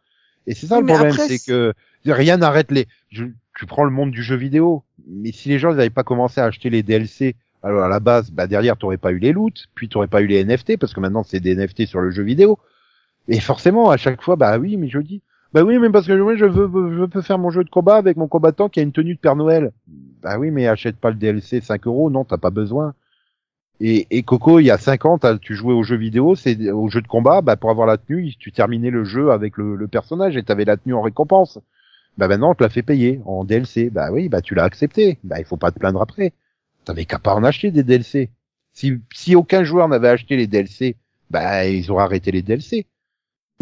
Et 0.46 0.54
c'est 0.54 0.68
ça 0.68 0.76
Oui, 0.80 0.82
le 0.82 0.94
problème, 0.94 1.14
c'est- 1.14 1.46
que 1.46 1.74
rien 2.06 2.38
n'arrête 2.38 2.72
les. 2.72 2.88
Je, 3.10 3.26
tu 3.58 3.66
prends 3.66 3.86
le 3.86 3.92
monde 3.92 4.12
du 4.12 4.22
jeu 4.22 4.36
vidéo, 4.36 4.84
mais 5.08 5.32
si 5.32 5.50
les 5.50 5.58
gens 5.58 5.70
n'avaient 5.74 5.90
pas 5.90 6.04
commencé 6.04 6.42
à 6.42 6.46
acheter 6.46 6.70
les 6.70 6.84
DLC 6.84 7.36
Alors 7.62 7.84
à 7.84 7.90
la 7.90 8.00
base, 8.00 8.32
bah 8.32 8.48
derrière 8.48 8.78
t'aurais 8.78 8.98
pas 8.98 9.12
eu 9.12 9.20
les 9.20 9.34
loots, 9.34 9.68
puis 9.76 9.90
t'aurais 9.90 10.08
pas 10.08 10.22
eu 10.22 10.28
les 10.28 10.44
NFT 10.44 10.78
parce 10.78 10.94
que 10.94 11.00
maintenant 11.00 11.24
c'est 11.24 11.40
des 11.40 11.56
NFT 11.56 11.86
sur 11.86 12.00
le 12.00 12.12
jeu 12.12 12.24
vidéo. 12.24 12.58
Et 13.28 13.40
forcément 13.40 13.90
à 13.90 13.98
chaque 13.98 14.22
fois, 14.22 14.36
bah 14.36 14.58
oui, 14.58 14.78
mais 14.78 14.88
je 14.88 15.00
dis, 15.00 15.22
bah 15.54 15.64
oui, 15.64 15.80
mais 15.80 15.90
parce 15.90 16.06
que 16.08 16.16
je 16.16 16.22
veux, 16.22 16.38
je 16.38 16.46
veux 16.46 17.22
faire 17.22 17.40
mon 17.40 17.50
jeu 17.50 17.64
de 17.64 17.70
combat 17.70 17.96
avec 17.96 18.18
mon 18.18 18.28
combattant 18.28 18.70
qui 18.70 18.80
a 18.80 18.84
une 18.84 18.92
tenue 18.92 19.16
de 19.16 19.20
Père 19.20 19.36
Noël. 19.36 19.72
Bah 20.22 20.38
oui, 20.38 20.52
mais 20.52 20.68
achète 20.68 20.98
pas 20.98 21.10
le 21.10 21.16
DLC 21.16 21.62
5 21.62 21.88
euros, 21.88 22.10
non, 22.10 22.24
t'as 22.24 22.38
pas 22.38 22.52
besoin. 22.52 22.94
Et, 23.82 24.24
Coco, 24.24 24.60
il 24.60 24.66
y 24.66 24.72
a 24.72 24.78
5 24.78 25.06
ans, 25.06 25.18
tu 25.42 25.56
jouais 25.56 25.74
au 25.74 25.84
jeu 25.84 25.96
vidéo, 25.96 26.36
c'est 26.36 26.70
au 26.70 26.90
jeu 26.90 27.02
de 27.02 27.08
combat, 27.08 27.42
bah 27.42 27.56
pour 27.56 27.70
avoir 27.72 27.88
la 27.88 27.98
tenue, 27.98 28.36
tu 28.38 28.52
terminais 28.52 28.90
le 28.90 29.06
jeu 29.06 29.32
avec 29.32 29.56
le, 29.58 29.76
le 29.76 29.88
personnage 29.88 30.36
et 30.36 30.44
t'avais 30.44 30.66
la 30.66 30.76
tenue 30.78 30.94
en 30.94 31.02
récompense. 31.02 31.60
Bah 32.18 32.28
maintenant, 32.28 32.52
on 32.52 32.56
te 32.56 32.68
fait 32.68 32.84
payer 32.84 33.22
en 33.26 33.46
DLC. 33.46 33.90
Bah 33.90 34.12
oui, 34.12 34.28
bah 34.30 34.42
tu 34.42 34.54
l'as 34.54 34.66
accepté. 34.66 35.18
Bah 35.24 35.40
il 35.40 35.46
faut 35.46 35.58
pas 35.58 35.72
te 35.72 35.80
plaindre 35.80 36.02
après. 36.02 36.34
T'avais 36.90 37.06
qu'à 37.06 37.20
pas 37.20 37.36
en 37.36 37.44
acheter 37.44 37.70
des 37.70 37.84
DLC. 37.84 38.32
Si, 38.74 38.94
si 39.14 39.36
aucun 39.36 39.64
joueur 39.64 39.88
n'avait 39.90 40.10
acheté 40.10 40.36
les 40.36 40.48
DLC, 40.48 40.98
bah 41.30 41.68
ils 41.68 41.92
auraient 41.92 42.04
arrêté 42.04 42.32
les 42.32 42.42
DLC. 42.42 42.88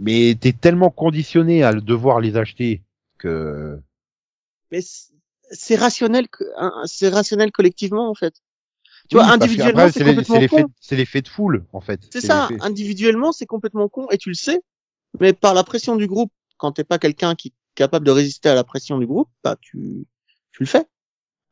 Mais 0.01 0.37
t'es 0.39 0.53
tellement 0.53 0.91
conditionné 0.91 1.61
à 1.61 1.73
devoir 1.73 2.21
les 2.21 2.37
acheter 2.37 2.83
que. 3.17 3.81
Mais 4.71 4.79
c'est 5.51 5.75
rationnel, 5.75 6.27
c'est 6.85 7.09
rationnel 7.09 7.51
collectivement 7.51 8.09
en 8.09 8.13
fait. 8.13 8.33
Tu 9.09 9.17
vois, 9.17 9.25
individuellement, 9.25 9.89
c'est 9.91 10.05
complètement 10.05 10.47
con. 10.47 10.65
C'est 10.79 10.95
l'effet 10.95 11.21
de 11.21 11.27
foule, 11.27 11.65
en 11.73 11.81
fait. 11.81 11.99
C'est 12.13 12.21
ça. 12.21 12.47
Individuellement, 12.61 13.33
c'est 13.33 13.45
complètement 13.45 13.89
con, 13.89 14.07
et 14.09 14.17
tu 14.17 14.29
le 14.29 14.35
sais. 14.35 14.61
Mais 15.19 15.33
par 15.33 15.53
la 15.53 15.65
pression 15.65 15.97
du 15.97 16.07
groupe, 16.07 16.31
quand 16.55 16.71
t'es 16.71 16.85
pas 16.85 16.97
quelqu'un 16.97 17.35
qui 17.35 17.49
est 17.49 17.53
capable 17.75 18.05
de 18.05 18.11
résister 18.11 18.47
à 18.47 18.55
la 18.55 18.63
pression 18.63 18.97
du 18.97 19.05
groupe, 19.05 19.27
bah 19.43 19.57
tu, 19.59 20.05
tu 20.53 20.63
le 20.63 20.67
fais. 20.67 20.85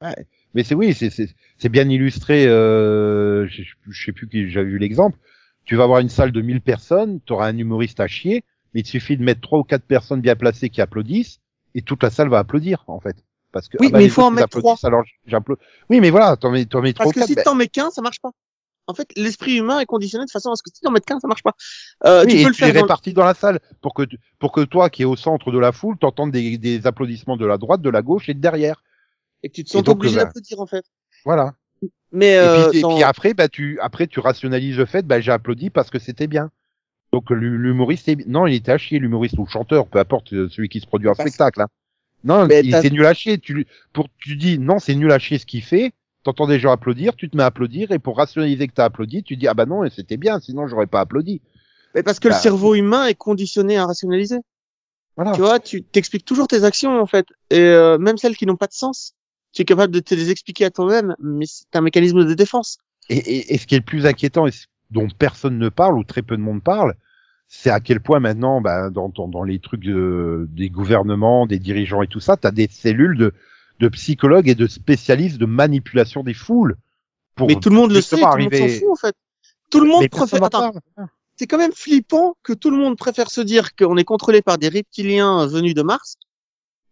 Ouais. 0.02 0.26
Mais 0.56 0.64
c'est 0.64 0.74
oui, 0.74 0.94
c'est 0.94 1.70
bien 1.70 1.88
illustré. 1.88 2.48
Euh, 2.48 3.46
je, 3.48 3.64
je 3.88 4.06
sais 4.06 4.14
plus 4.14 4.28
qui 4.28 4.50
j'avais 4.50 4.70
vu 4.70 4.80
l'exemple. 4.80 5.18
Tu 5.66 5.76
vas 5.76 5.84
avoir 5.84 6.00
une 6.00 6.10
salle 6.10 6.32
de 6.32 6.42
1000 6.42 6.62
personnes, 6.62 7.20
tu 7.26 7.34
auras 7.34 7.48
un 7.48 7.58
humoriste 7.58 8.00
à 8.00 8.08
chier, 8.08 8.44
mais 8.74 8.82
il 8.82 8.88
suffit 8.88 9.18
de 9.18 9.24
mettre 9.24 9.42
trois 9.42 9.60
ou 9.60 9.64
quatre 9.64 9.84
personnes 9.84 10.22
bien 10.22 10.36
placées 10.36 10.70
qui 10.70 10.80
applaudissent, 10.80 11.40
et 11.74 11.82
toute 11.82 12.02
la 12.04 12.10
salle 12.10 12.30
va 12.30 12.40
applaudir, 12.40 12.84
en 12.88 13.00
fait. 13.00 13.18
Parce 13.52 13.68
que, 13.68 13.78
oui, 13.80 13.88
ah 13.90 13.92
bah, 13.94 13.98
mais 14.00 14.06
il 14.06 14.12
faut 14.12 14.22
en 14.22 14.32
mettre 14.32 14.60
trois. 14.60 14.76
Alors 14.84 15.04
Oui, 15.90 16.00
mais 16.00 16.10
voilà, 16.10 16.36
t'en 16.38 16.52
mets, 16.52 16.66
t'en 16.66 16.82
mets 16.82 16.94
trois. 16.94 17.12
Parce 17.12 17.28
que 17.28 17.34
si 17.34 17.36
t'en 17.36 17.56
mets 17.56 17.68
qu'un, 17.68 17.90
ça 17.90 18.02
marche 18.02 18.22
pas. 18.22 18.32
En 18.88 18.94
fait, 18.94 19.08
l'esprit 19.16 19.58
humain 19.58 19.80
est 19.80 19.86
conditionné 19.86 20.26
de 20.26 20.30
façon 20.30 20.52
à 20.52 20.56
ce 20.56 20.62
que 20.62 20.70
si 20.74 20.82
t'en 20.82 20.92
mets 20.92 21.00
qu'un, 21.00 21.20
ça 21.20 21.28
marche 21.28 21.42
pas. 21.42 21.54
Euh, 22.06 22.26
tu 22.26 22.44
peux 22.44 22.48
le 22.50 22.54
faire. 22.54 22.72
Tu 22.72 22.78
répartis 22.78 23.14
dans... 23.14 23.26
la 23.26 23.34
salle 23.34 23.60
pour 23.82 23.94
que, 23.94 24.04
pour 24.38 24.52
que 24.52 24.62
toi, 24.62 24.90
qui 24.90 25.02
es 25.02 25.06
au 25.06 25.16
centre 25.16 25.52
de 25.52 25.58
la 25.58 25.72
foule, 25.72 25.98
t'entendes 25.98 26.32
des, 26.32 26.58
des 26.58 26.86
applaudissements 26.86 27.38
de 27.38 27.46
la 27.46 27.58
droite, 27.58 27.82
de 27.82 27.90
la 27.90 28.04
gauche 28.04 28.30
et 28.30 28.34
de 28.34 28.40
derrière. 28.40 28.84
Et 29.46 29.50
que 29.50 29.54
tu 29.54 29.64
te 29.64 29.70
sens 29.70 29.88
obligé 29.88 30.16
bah, 30.16 30.26
d'applaudir, 30.26 30.60
en 30.60 30.66
fait. 30.66 30.84
Voilà. 31.24 31.54
Mais 32.12 32.34
et, 32.34 32.40
puis, 32.40 32.48
euh, 32.48 32.72
et 32.72 32.82
puis, 32.96 33.04
après, 33.04 33.36
bah 33.36 33.48
tu, 33.48 33.78
après 33.80 34.08
tu 34.08 34.20
rationalises 34.20 34.78
le 34.78 34.86
fait, 34.86 35.06
bah 35.06 35.22
j'ai 35.22 35.32
applaudi 35.32 35.70
parce 35.70 35.92
que 35.92 36.00
c'était 36.00 36.26
bien. 36.26 36.50
Donc 37.12 37.30
l'humoriste, 37.30 38.10
non, 38.26 38.48
il 38.48 38.56
était 38.56 38.72
à 38.72 38.78
chier 38.78 38.98
l'humoriste 38.98 39.38
ou 39.38 39.46
le 39.46 39.50
chanteur, 39.50 39.86
peu 39.86 40.00
importe 40.00 40.34
euh, 40.34 40.50
celui 40.50 40.68
qui 40.68 40.80
se 40.80 40.88
produit 40.88 41.10
en 41.10 41.14
spectacle. 41.14 41.62
Hein. 41.62 41.68
Non, 42.24 42.48
mais 42.48 42.62
il 42.62 42.92
nul 42.92 43.06
à 43.06 43.14
chier. 43.14 43.38
Tu, 43.38 43.68
pour, 43.94 44.08
tu 44.18 44.36
dis 44.36 44.58
non, 44.58 44.80
c'est 44.80 44.96
nul 44.96 45.12
à 45.12 45.20
chier 45.20 45.38
ce 45.38 45.46
qu'il 45.46 45.62
fait. 45.62 45.94
T'entends 46.24 46.48
des 46.48 46.58
gens 46.58 46.72
applaudir, 46.72 47.16
tu 47.16 47.30
te 47.30 47.38
mets 47.38 47.44
à 47.44 47.48
applaudir 47.48 47.92
et 47.92 48.00
pour 48.00 48.18
rationaliser 48.18 48.68
que 48.68 48.74
t'as 48.74 48.86
applaudi, 48.86 49.22
tu 49.22 49.38
dis 49.38 49.48
ah 49.48 49.54
bah 49.54 49.68
non, 49.68 49.88
c'était 49.92 50.18
bien, 50.18 50.40
sinon 50.40 50.68
j'aurais 50.68 50.88
pas 50.88 51.02
applaudi. 51.02 51.42
Mais 51.94 52.02
parce 52.02 52.20
que 52.20 52.30
le 52.30 52.34
bah. 52.34 52.40
cerveau 52.40 52.74
humain 52.74 53.06
est 53.06 53.14
conditionné 53.14 53.78
à 53.78 53.86
rationaliser. 53.86 54.40
Voilà. 55.18 55.34
Tu 55.34 55.42
vois, 55.42 55.60
tu 55.60 55.84
t'expliques 55.84 56.26
toujours 56.26 56.48
tes 56.48 56.64
actions 56.64 57.00
en 57.00 57.06
fait, 57.06 57.28
et 57.52 57.60
euh, 57.60 58.00
même 58.00 58.18
celles 58.18 58.36
qui 58.36 58.48
n'ont 58.48 58.56
pas 58.56 58.66
de 58.66 58.74
sens, 58.74 59.14
tu 59.56 59.62
es 59.62 59.66
capable 59.66 59.94
de 59.94 60.00
te 60.02 60.14
les 60.14 60.30
expliquer 60.30 60.66
à 60.66 60.70
toi-même, 60.70 61.16
mais 61.20 61.46
c'est 61.48 61.76
un 61.76 61.82
mécanisme 61.82 62.26
de 62.26 62.34
défense. 62.34 62.78
Et, 63.10 63.18
et, 63.18 63.54
et, 63.54 63.58
ce 63.58 63.66
qui 63.66 63.76
est 63.76 63.80
le 63.80 63.86
plus 63.86 64.06
inquiétant, 64.06 64.48
et 64.48 64.52
dont 64.92 65.08
personne 65.18 65.58
ne 65.58 65.70
parle 65.70 65.98
ou 65.98 66.04
très 66.04 66.22
peu 66.22 66.36
de 66.36 66.42
monde 66.42 66.62
parle, 66.62 66.96
c'est 67.48 67.70
à 67.70 67.80
quel 67.80 68.02
point 68.02 68.20
maintenant, 68.20 68.60
bah, 68.60 68.90
dans, 68.90 69.10
dans, 69.10 69.28
dans 69.28 69.44
les 69.44 69.60
trucs 69.60 69.84
des 69.84 70.70
gouvernements, 70.70 71.48
des 71.48 71.60
dirigeants 71.60 72.02
et 72.02 72.08
tout 72.08 72.20
ça, 72.20 72.36
tu 72.36 72.46
as 72.48 72.52
des 72.52 72.68
cellules 72.70 73.18
de, 73.18 73.34
de 73.80 73.88
psychologues 73.90 74.50
et 74.50 74.56
de 74.56 74.68
spécialistes 74.68 75.38
de 75.38 75.46
manipulation 75.46 76.22
des 76.22 76.34
foules. 76.34 76.76
Pour 77.36 77.48
mais 77.48 77.56
tout 77.56 77.70
le 77.70 77.76
monde 77.76 77.92
le 77.92 78.02
sait, 78.02 78.18
tout 78.18 78.38
le 78.38 78.44
monde 78.44 78.56
s'en 78.56 78.68
fout 78.68 78.92
en 78.92 78.96
fait. 78.96 79.16
Tout 79.72 79.80
le 79.80 79.88
monde 79.88 80.10
préfère. 80.10 80.72
c'est 81.38 81.48
quand 81.48 81.58
même 81.58 81.74
flippant 81.74 82.36
que 82.44 82.54
tout 82.54 82.72
le 82.72 82.78
monde 82.78 82.98
préfère 82.98 83.30
se 83.30 83.42
dire 83.42 83.76
qu'on 83.76 83.98
est 83.98 84.04
contrôlé 84.04 84.42
par 84.42 84.58
des 84.58 84.70
reptiliens 84.70 85.46
venus 85.48 85.74
de 85.74 85.82
Mars 85.82 86.18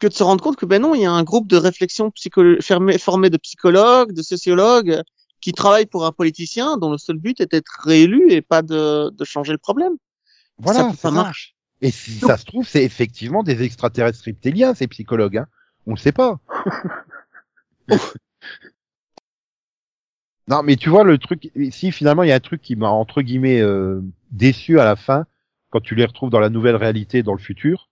que 0.04 0.10
de 0.10 0.14
se 0.14 0.24
rendre 0.24 0.44
compte 0.44 0.58
que 0.58 0.66
ben 0.66 0.82
non, 0.82 0.94
il 0.96 1.02
y 1.02 1.06
a 1.06 1.12
un 1.12 1.24
groupe 1.24 1.48
de 1.48 1.56
réflexion 1.56 2.12
fermé, 2.60 2.98
formé 2.98 3.30
de 3.30 3.38
psychologues, 3.38 4.12
de 4.12 4.22
sociologues 4.22 5.02
qui 5.40 5.54
travaillent 5.54 5.86
pour 5.86 6.06
un 6.06 6.12
politicien 6.12 6.76
dont 6.78 6.92
le 6.92 6.98
seul 6.98 7.18
but 7.18 7.40
est 7.40 7.52
d'être 7.52 7.82
réélu 7.86 8.30
et 8.32 8.42
pas 8.42 8.62
de, 8.62 9.10
de 9.10 9.24
changer 9.24 9.54
le 9.54 9.58
problème. 9.58 9.94
Voilà, 10.58 10.92
ça, 10.94 11.10
marche. 11.10 11.56
Et 11.82 11.90
si 11.90 12.20
ça 12.20 12.36
se 12.38 12.44
trouve, 12.44 12.68
c'est 12.68 12.84
effectivement 12.84 13.44
des 13.44 13.64
extraterrestres 13.64 14.22
reptiliens, 14.26 14.74
ces 14.74 14.88
psychologues. 14.88 15.38
Hein. 15.38 15.48
On 15.88 15.92
le 15.92 15.98
sait 15.98 16.12
pas. 16.12 16.40
non, 20.50 20.64
mais 20.64 20.76
tu 20.76 20.90
vois 20.90 21.06
le 21.06 21.18
truc. 21.18 21.50
Si 21.72 21.94
finalement 21.94 22.24
il 22.24 22.30
y 22.30 22.34
a 22.34 22.36
un 22.36 22.42
truc 22.42 22.62
qui 22.62 22.76
m'a 22.76 22.90
entre 22.90 23.22
guillemets 23.22 23.62
euh, 23.62 24.02
déçu 24.32 24.82
à 24.82 24.86
la 24.86 24.98
fin, 24.98 25.26
quand 25.70 25.80
tu 25.80 25.96
les 25.96 26.04
retrouves 26.06 26.30
dans 26.30 26.42
la 26.42 26.50
nouvelle 26.50 26.76
réalité, 26.76 27.24
dans 27.24 27.34
le 27.34 27.40
futur, 27.40 27.90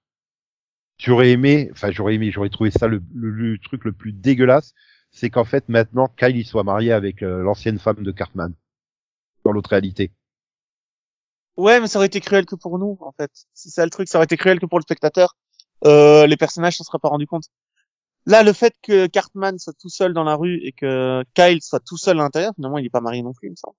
j'aurais 1.02 1.32
aimé. 1.32 1.70
Enfin, 1.72 1.92
j'aurais 1.92 2.16
aimé. 2.16 2.32
J'aurais 2.32 2.50
trouvé 2.50 2.72
ça 2.72 2.88
le, 2.88 3.02
le, 3.14 3.58
truc 3.58 3.84
le 3.86 3.92
plus 3.92 4.14
dégueulasse, 4.14 4.74
c'est 5.10 5.30
qu'en 5.30 5.44
fait 5.44 5.68
maintenant 5.68 6.08
Kyle 6.18 6.46
soit 6.46 6.64
marié 6.64 6.92
avec 6.92 7.24
euh, 7.24 7.42
l'ancienne 7.42 7.80
femme 7.80 8.04
de 8.04 8.12
Cartman 8.12 8.54
dans 9.44 9.52
l'autre 9.52 9.72
réalité. 9.72 10.12
Ouais, 11.58 11.80
mais 11.80 11.88
ça 11.88 12.00
aurait 12.00 12.08
été 12.08 12.22
cruel 12.22 12.46
que 12.46 12.56
pour 12.56 12.80
nous, 12.80 12.98
en 13.02 13.12
fait. 13.12 13.32
C'est 13.54 13.70
ça 13.70 13.84
le 13.84 13.90
truc, 13.90 14.08
ça 14.08 14.18
aurait 14.18 14.26
été 14.26 14.38
cruel 14.38 14.60
que 14.60 14.66
pour 14.66 14.80
le 14.80 14.84
spectateur. 14.84 15.36
Euh, 15.84 16.28
les 16.28 16.38
personnages 16.38 16.78
s'en 16.78 16.84
seraient 16.84 17.00
pas 17.00 17.10
rendu 17.10 17.28
compte. 17.28 17.46
Là, 18.28 18.44
le 18.44 18.54
fait 18.54 18.74
que 18.84 19.08
Cartman 19.08 19.58
soit 19.58 19.74
tout 19.80 19.90
seul 19.90 20.14
dans 20.14 20.24
la 20.24 20.36
rue 20.36 20.60
et 20.64 20.72
que 20.72 21.24
Kyle 21.34 21.62
soit 21.62 21.80
tout 21.80 21.98
seul 21.98 22.20
à 22.20 22.24
l'intérieur, 22.24 22.54
finalement, 22.56 22.78
il 22.78 22.86
est 22.86 22.92
pas 22.92 23.02
marié 23.02 23.24
non 23.24 23.34
plus, 23.34 23.48
il 23.48 23.52
me 23.52 23.56
semble. 23.56 23.76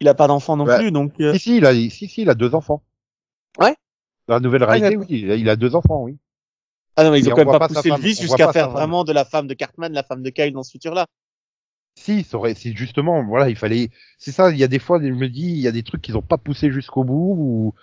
Il 0.00 0.08
a 0.08 0.14
pas 0.14 0.28
d'enfant 0.28 0.56
non 0.56 0.66
plus, 0.66 0.92
donc. 0.92 1.18
Euh... 1.20 1.32
Si, 1.32 1.40
si, 1.40 1.56
il 1.56 1.66
a, 1.66 1.72
si, 1.72 2.08
si, 2.08 2.22
il 2.22 2.30
a 2.30 2.34
deux 2.34 2.54
enfants. 2.54 2.82
Ouais. 3.58 3.74
Dans 4.30 4.36
la 4.36 4.40
nouvelle 4.42 4.62
ah, 4.62 4.70
réalité, 4.70 4.96
oui, 4.96 5.06
il 5.40 5.48
a, 5.48 5.56
deux 5.56 5.74
enfants, 5.74 6.04
oui. 6.04 6.16
Ah 6.94 7.02
non, 7.02 7.10
mais 7.10 7.18
ils 7.18 7.26
ont 7.28 7.32
quand 7.32 7.44
même 7.44 7.58
pas, 7.58 7.66
poussé 7.66 7.88
le 7.88 7.96
vice 7.96 8.20
jusqu'à 8.20 8.52
faire 8.52 8.70
vraiment 8.70 9.02
de 9.02 9.12
la 9.12 9.24
femme 9.24 9.48
de 9.48 9.54
Cartman 9.54 9.92
la 9.92 10.04
femme 10.04 10.22
de 10.22 10.30
Kyle 10.30 10.52
dans 10.52 10.62
ce 10.62 10.70
futur-là. 10.70 11.08
Si, 11.96 12.22
ça 12.22 12.36
aurait, 12.36 12.54
si 12.54 12.72
justement, 12.76 13.24
voilà, 13.24 13.50
il 13.50 13.56
fallait, 13.56 13.90
c'est 14.18 14.30
ça, 14.30 14.52
il 14.52 14.56
y 14.56 14.62
a 14.62 14.68
des 14.68 14.78
fois, 14.78 15.00
je 15.02 15.08
me 15.08 15.28
dis, 15.28 15.48
il 15.50 15.58
y 15.58 15.66
a 15.66 15.72
des 15.72 15.82
trucs 15.82 16.00
qu'ils 16.00 16.16
ont 16.16 16.22
pas 16.22 16.38
poussé 16.38 16.70
jusqu'au 16.70 17.02
bout, 17.02 17.34
ou, 17.40 17.74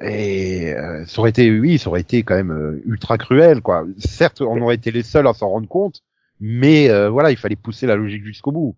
et 0.00 0.72
euh, 0.72 1.04
ça 1.04 1.18
aurait 1.18 1.28
été, 1.28 1.50
oui, 1.60 1.78
ça 1.78 1.90
aurait 1.90 2.00
été 2.00 2.22
quand 2.22 2.36
même 2.36 2.52
euh, 2.52 2.82
ultra 2.86 3.18
cruel, 3.18 3.60
quoi. 3.60 3.84
Certes, 3.98 4.40
on 4.40 4.62
aurait 4.62 4.76
été 4.76 4.92
les 4.92 5.02
seuls 5.02 5.26
à 5.26 5.34
s'en 5.34 5.50
rendre 5.50 5.68
compte, 5.68 6.00
mais 6.40 6.88
euh, 6.88 7.10
voilà, 7.10 7.32
il 7.32 7.36
fallait 7.36 7.54
pousser 7.54 7.86
la 7.86 7.96
logique 7.96 8.24
jusqu'au 8.24 8.52
bout. 8.52 8.76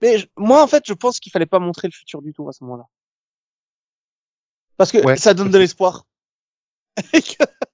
Mais 0.00 0.16
moi, 0.38 0.62
en 0.62 0.66
fait, 0.66 0.84
je 0.86 0.94
pense 0.94 1.20
qu'il 1.20 1.32
fallait 1.32 1.44
pas 1.44 1.58
montrer 1.58 1.88
le 1.88 1.92
futur 1.92 2.22
du 2.22 2.32
tout 2.32 2.48
à 2.48 2.52
ce 2.52 2.64
moment-là, 2.64 2.84
parce 4.78 4.90
que 4.90 5.16
ça 5.16 5.34
donne 5.34 5.50
de 5.50 5.58
l'espoir. 5.58 6.06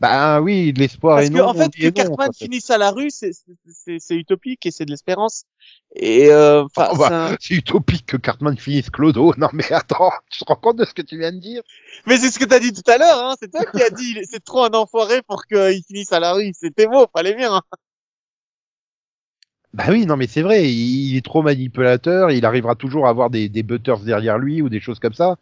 Bah 0.00 0.40
oui, 0.40 0.72
de 0.72 0.80
l'espoir 0.80 1.20
et 1.20 1.30
non. 1.30 1.44
Parce 1.44 1.56
qu'en 1.56 1.62
fait, 1.64 1.70
que 1.70 1.88
Cartman 1.88 2.30
finisse 2.36 2.68
à 2.70 2.78
la 2.78 2.90
rue, 2.90 3.10
c'est 3.10 4.14
utopique 4.14 4.66
et 4.66 4.70
c'est 4.70 4.84
de 4.84 4.90
l'espérance. 4.90 5.44
Et 5.94 6.30
euh, 6.30 6.64
oh, 6.64 6.68
bah, 6.74 7.36
c'est 7.40 7.54
utopique 7.54 8.04
que 8.04 8.16
Cartman 8.16 8.58
finisse 8.58 8.90
Clodo. 8.90 9.32
Non 9.38 9.48
mais 9.52 9.72
attends, 9.72 10.10
tu 10.30 10.40
te 10.40 10.44
rends 10.46 10.56
compte 10.56 10.76
de 10.76 10.84
ce 10.84 10.94
que 10.94 11.02
tu 11.02 11.18
viens 11.18 11.32
de 11.32 11.38
dire? 11.38 11.62
Mais 12.06 12.16
c'est 12.16 12.30
ce 12.30 12.38
que 12.38 12.44
t'as 12.44 12.58
dit 12.58 12.72
tout 12.72 12.88
à 12.90 12.98
l'heure. 12.98 13.18
Hein. 13.18 13.34
C'est 13.40 13.50
toi 13.50 13.64
qui 13.64 13.82
as 13.82 13.90
dit, 13.90 14.18
c'est 14.30 14.42
trop 14.42 14.64
un 14.64 14.70
enfoiré 14.70 15.22
pour 15.22 15.46
qu'il 15.46 15.82
finisse 15.86 16.12
à 16.12 16.20
la 16.20 16.32
rue. 16.32 16.52
C'était 16.52 16.86
beau, 16.86 17.06
fallait 17.12 17.34
bien. 17.34 17.54
Hein. 17.54 17.62
Bah 19.72 19.84
oui, 19.88 20.06
non 20.06 20.16
mais 20.16 20.26
c'est 20.26 20.42
vrai, 20.42 20.70
il, 20.70 21.16
est 21.16 21.24
trop 21.24 21.42
manipulateur, 21.42 22.30
il 22.30 22.44
arrivera 22.46 22.76
toujours 22.76 23.06
à 23.06 23.10
avoir 23.10 23.28
des, 23.30 23.48
des 23.48 23.64
butters 23.64 24.00
derrière 24.00 24.38
lui 24.38 24.62
ou 24.62 24.68
des 24.68 24.80
choses 24.80 25.00
comme 25.00 25.14
ça. 25.14 25.36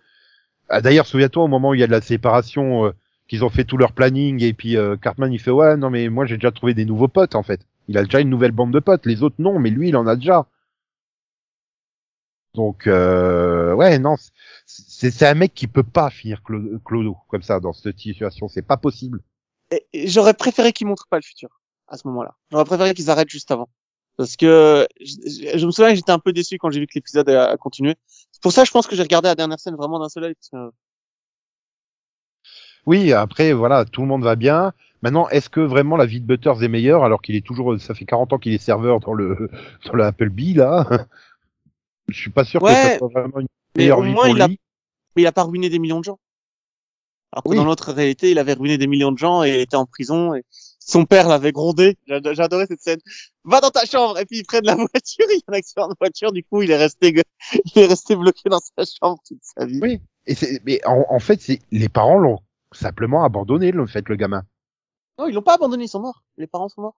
Ah, 0.69 0.81
d'ailleurs, 0.81 1.07
souviens-toi 1.07 1.45
au 1.45 1.49
moment 1.49 1.71
où 1.71 1.75
il 1.75 1.81
y 1.81 1.85
a 1.85 1.87
de 1.87 1.93
la 1.93 2.01
séparation, 2.01 2.87
euh, 2.87 2.93
qu'ils 3.33 3.45
ont 3.45 3.51
fait 3.51 3.65
tout 3.65 3.79
leur 3.79 3.93
planning 3.93 4.43
et 4.43 4.53
puis 4.53 4.77
euh, 4.77 4.97
Cartman 4.97 5.33
il 5.33 5.39
fait 5.39 5.51
ouais 5.51 5.77
non 5.79 5.89
mais 5.89 6.11
moi 6.11 6.27
j'ai 6.27 6.37
déjà 6.37 6.51
trouvé 6.51 6.75
des 6.75 6.85
nouveaux 6.85 7.09
potes 7.09 7.35
en 7.35 7.43
fait. 7.43 7.67
Il 7.89 7.97
a 7.97 8.05
déjà 8.05 8.21
une 8.21 8.29
nouvelle 8.29 8.53
bande 8.53 8.73
de 8.73 8.79
potes, 8.79 9.07
les 9.07 9.23
autres 9.23 9.37
non, 9.39 9.59
mais 9.59 9.71
lui 9.71 9.89
il 9.89 9.97
en 9.97 10.07
a 10.07 10.17
déjà. 10.17 10.47
Donc 12.55 12.87
euh, 12.87 13.73
ouais 13.75 13.99
non, 13.99 14.17
c'est 14.67 15.23
un 15.23 15.35
mec 15.35 15.55
qui 15.55 15.67
peut 15.67 15.83
pas 15.83 16.11
finir 16.11 16.43
Clodo 16.43 17.17
comme 17.29 17.43
ça 17.43 17.59
dans 17.59 17.73
cette 17.73 17.99
situation, 17.99 18.49
c'est 18.49 18.61
pas 18.61 18.77
possible. 18.77 19.23
J'aurais 19.95 20.35
préféré 20.35 20.75
qu'ils 20.75 20.87
montrent 20.87 21.09
pas 21.09 21.17
le 21.17 21.23
futur 21.23 21.49
à 21.89 21.97
ce 21.97 22.07
moment-là. 22.09 22.35
J'aurais 22.51 22.67
préféré 22.67 22.93
qu'ils 22.93 23.09
arrêtent 23.09 23.31
juste 23.31 23.51
avant. 23.51 23.71
Parce 24.17 24.37
que 24.37 24.87
je, 25.01 25.65
me 25.65 25.71
souviens 25.71 25.91
que 25.91 25.97
j'étais 25.97 26.13
un 26.13 26.19
peu 26.19 26.33
déçu 26.33 26.59
quand 26.59 26.71
j'ai 26.71 26.81
vu 26.81 26.87
que 26.87 26.95
l'épisode 26.95 27.29
a, 27.31 27.57
continué. 27.57 27.95
C'est 28.31 28.43
pour 28.43 28.53
ça 28.53 28.65
je 28.65 28.71
pense 28.71 28.87
que 28.87 28.95
j'ai 28.95 29.03
regardé 29.03 29.29
la 29.29 29.35
dernière 29.35 29.59
scène 29.59 29.75
vraiment 29.75 29.99
d'un 29.99 30.09
seul 30.09 30.25
œil. 30.25 30.35
Oui, 32.87 33.13
après, 33.13 33.53
voilà, 33.53 33.85
tout 33.85 34.03
le 34.03 34.09
monde 34.09 34.25
va 34.25 34.37
bien. 34.37 34.73
Maintenant, 35.03 35.29
est-ce 35.29 35.49
que 35.49 35.61
vraiment 35.61 35.97
la 35.97 36.07
vie 36.07 36.21
de 36.21 36.27
Butters 36.27 36.63
est 36.63 36.69
meilleure 36.69 37.05
alors 37.05 37.23
qu'il 37.23 37.37
est 37.37 37.45
toujours, 37.45 37.79
ça 37.81 37.95
fait 37.95 38.05
40 38.05 38.33
ans 38.33 38.39
qu'il 38.39 38.53
est 38.53 38.59
serveur 38.59 39.01
dans 39.01 39.15
le, 39.15 39.51
dans 39.87 39.95
le 39.95 40.05
Applebee, 40.05 40.55
là? 40.55 41.07
Je 42.09 42.19
suis 42.19 42.31
pas 42.31 42.45
sûr 42.45 42.61
que 42.61 42.67
Ouais, 42.67 42.75
ça 42.75 42.99
soit 42.99 43.09
vraiment 43.09 43.41
une 43.41 43.47
mais 43.77 43.85
meilleure 43.85 43.99
au 43.99 44.03
vie 44.03 44.13
moins, 44.13 44.27
pour 44.27 44.37
il 44.37 44.43
a- 44.43 44.49
lui. 44.49 44.61
Mais 45.15 45.23
il 45.23 45.27
a 45.27 45.33
pas 45.33 45.45
ruiné 45.45 45.69
des 45.69 45.79
millions 45.79 46.01
de 46.01 46.05
gens. 46.05 46.19
Alors 47.33 47.45
que 47.45 47.51
Oui. 47.51 47.57
dans 47.57 47.65
l'autre 47.65 47.93
réalité, 47.93 48.31
il 48.31 48.39
avait 48.39 48.53
ruiné 48.53 48.79
des 48.79 48.87
millions 48.87 49.13
de 49.13 49.19
gens 49.19 49.43
et 49.43 49.51
il 49.51 49.61
était 49.61 49.77
en 49.77 49.87
prison 49.87 50.35
et 50.35 50.45
son 50.87 51.05
père 51.05 51.29
l'avait 51.29 51.53
grondé. 51.53 51.97
J'ado- 52.07 52.35
J'adorais 52.35 52.67
cette 52.67 52.81
scène. 52.81 53.01
Va 53.45 53.61
dans 53.61 53.71
ta 53.71 53.85
chambre 53.85 54.19
et 54.19 54.25
puis 54.27 54.39
ils 54.39 54.45
prennent 54.45 54.65
la 54.65 54.75
voiture. 54.93 55.27
Il 55.31 55.37
y 55.37 55.43
a 55.49 55.53
un 55.53 55.55
accident 55.55 55.89
de 55.89 55.95
voiture. 56.01 56.33
Du 56.33 56.45
coup, 56.45 56.63
il 56.63 56.71
est 56.71 56.77
resté, 56.77 57.15
il 57.65 57.79
est 57.83 57.87
resté 57.87 58.17
bloqué 58.17 58.49
dans 58.49 58.61
sa 58.61 58.85
chambre 58.85 59.19
toute 59.27 59.39
sa 59.43 59.65
vie. 59.67 59.81
Oui. 59.83 60.01
Et 60.27 60.35
c'est, 60.35 60.61
mais 60.65 60.81
en, 60.87 61.05
en 61.09 61.19
fait, 61.19 61.41
c'est, 61.41 61.61
les 61.71 61.89
parents 61.89 62.19
l'ont 62.19 62.39
simplement 62.73 63.25
abandonné, 63.25 63.71
le 63.73 63.87
fait, 63.87 64.09
le 64.09 64.17
gamin. 64.17 64.43
Non, 65.19 65.27
ils 65.27 65.35
l'ont 65.35 65.43
pas 65.43 65.55
abandonné. 65.55 65.85
Ils 65.85 65.89
sont 65.89 66.01
morts. 66.01 66.23
Les 66.37 66.47
parents 66.47 66.69
sont 66.69 66.81
morts. 66.83 66.97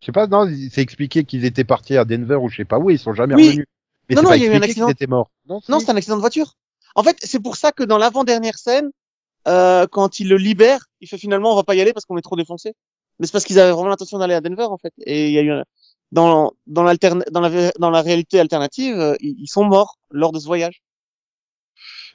Je 0.00 0.06
sais 0.06 0.12
pas, 0.12 0.26
non, 0.26 0.50
c'est 0.70 0.80
expliqué 0.80 1.24
qu'ils 1.24 1.44
étaient 1.44 1.64
partis 1.64 1.96
à 1.96 2.04
Denver 2.04 2.36
ou 2.36 2.48
je 2.48 2.56
sais 2.56 2.64
pas 2.64 2.78
où, 2.78 2.90
ils 2.90 2.98
sont 2.98 3.12
jamais 3.12 3.34
Oui. 3.34 3.48
revenus. 3.48 3.66
Mais 4.08 4.14
Non, 4.14 4.22
c'est 4.22 4.24
non, 4.24 4.30
pas 4.30 4.36
il 4.38 4.42
y 4.42 4.46
a 4.46 4.52
eu 4.52 4.56
un 4.56 4.62
accident. 4.62 4.88
morts. 5.08 5.30
Non, 5.46 5.60
c'est 5.80 5.90
un 5.90 5.96
accident 5.96 6.16
de 6.16 6.20
voiture. 6.20 6.54
En 6.96 7.02
fait, 7.02 7.16
c'est 7.22 7.38
pour 7.40 7.56
ça 7.56 7.70
que 7.70 7.82
dans 7.84 7.98
l'avant-dernière 7.98 8.58
scène, 8.58 8.90
euh, 9.46 9.86
quand 9.86 10.18
il 10.18 10.28
le 10.28 10.36
libère, 10.36 10.86
il 11.00 11.08
fait 11.08 11.18
finalement 11.18 11.52
on 11.52 11.56
va 11.56 11.62
pas 11.64 11.74
y 11.74 11.80
aller 11.80 11.92
parce 11.92 12.04
qu'on 12.06 12.16
est 12.18 12.22
trop 12.22 12.34
défoncé. 12.36 12.74
Mais 13.20 13.26
c'est 13.26 13.32
parce 13.32 13.44
qu'ils 13.44 13.60
avaient 13.60 13.70
vraiment 13.70 13.90
l'intention 13.90 14.18
d'aller 14.18 14.34
à 14.34 14.40
Denver 14.40 14.64
en 14.64 14.78
fait. 14.78 14.92
Et 15.06 15.28
il 15.28 15.34
y 15.34 15.38
a 15.38 15.42
eu 15.42 15.52
dans 16.10 16.52
dans 16.66 16.82
l'alterne 16.82 17.22
dans 17.30 17.40
la 17.40 17.70
dans 17.78 17.90
la 17.90 18.02
réalité 18.02 18.40
alternative, 18.40 18.98
euh, 18.98 19.14
ils 19.20 19.46
sont 19.46 19.64
morts 19.64 19.98
lors 20.10 20.32
de 20.32 20.40
ce 20.40 20.46
voyage. 20.46 20.82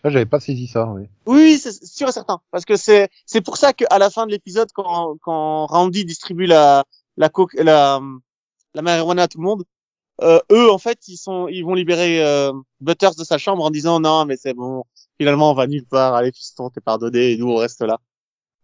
Ah, 0.04 0.10
j'avais 0.10 0.26
pas 0.26 0.40
saisi 0.40 0.68
ça, 0.68 0.86
oui. 0.88 1.04
Oui, 1.26 1.58
c'est 1.58 1.74
sûr 1.84 2.10
et 2.10 2.12
certain. 2.12 2.40
Parce 2.52 2.66
que 2.66 2.76
c'est 2.76 3.10
c'est 3.26 3.42
pour 3.42 3.58
ça 3.58 3.74
qu'à 3.74 3.98
la 3.98 4.10
fin 4.10 4.26
de 4.26 4.32
l'épisode, 4.32 4.70
quand 4.74 5.18
quand 5.22 5.68
Randy 5.68 6.06
distribue 6.06 6.46
la 6.48 6.84
la 7.18 7.30
coke 7.30 7.54
la 7.54 8.02
la 8.74 8.82
marijuana 8.82 9.24
à 9.24 9.28
tout 9.28 9.38
le 9.38 9.44
monde, 9.46 9.64
euh, 10.22 10.40
eux 10.52 10.72
en 10.72 10.78
fait 10.78 11.08
ils 11.08 11.18
sont 11.18 11.48
ils 11.48 11.64
vont 11.64 11.74
libérer 11.76 12.24
euh, 12.24 12.52
Butters 12.82 13.16
de 13.16 13.24
sa 13.24 13.38
chambre 13.38 13.64
en 13.64 13.70
disant 13.72 14.00
non 14.00 14.26
mais 14.26 14.38
c'est 14.38 14.54
bon, 14.54 14.84
finalement 15.18 15.52
on 15.52 15.54
va 15.56 15.68
nulle 15.68 15.86
part, 15.86 16.16
allez 16.16 16.32
fiston 16.32 16.70
t'es 16.70 16.82
pardonné 16.82 17.32
et 17.34 17.38
nous 17.38 17.50
on 17.50 17.56
reste 17.56 17.82
là. 17.82 18.00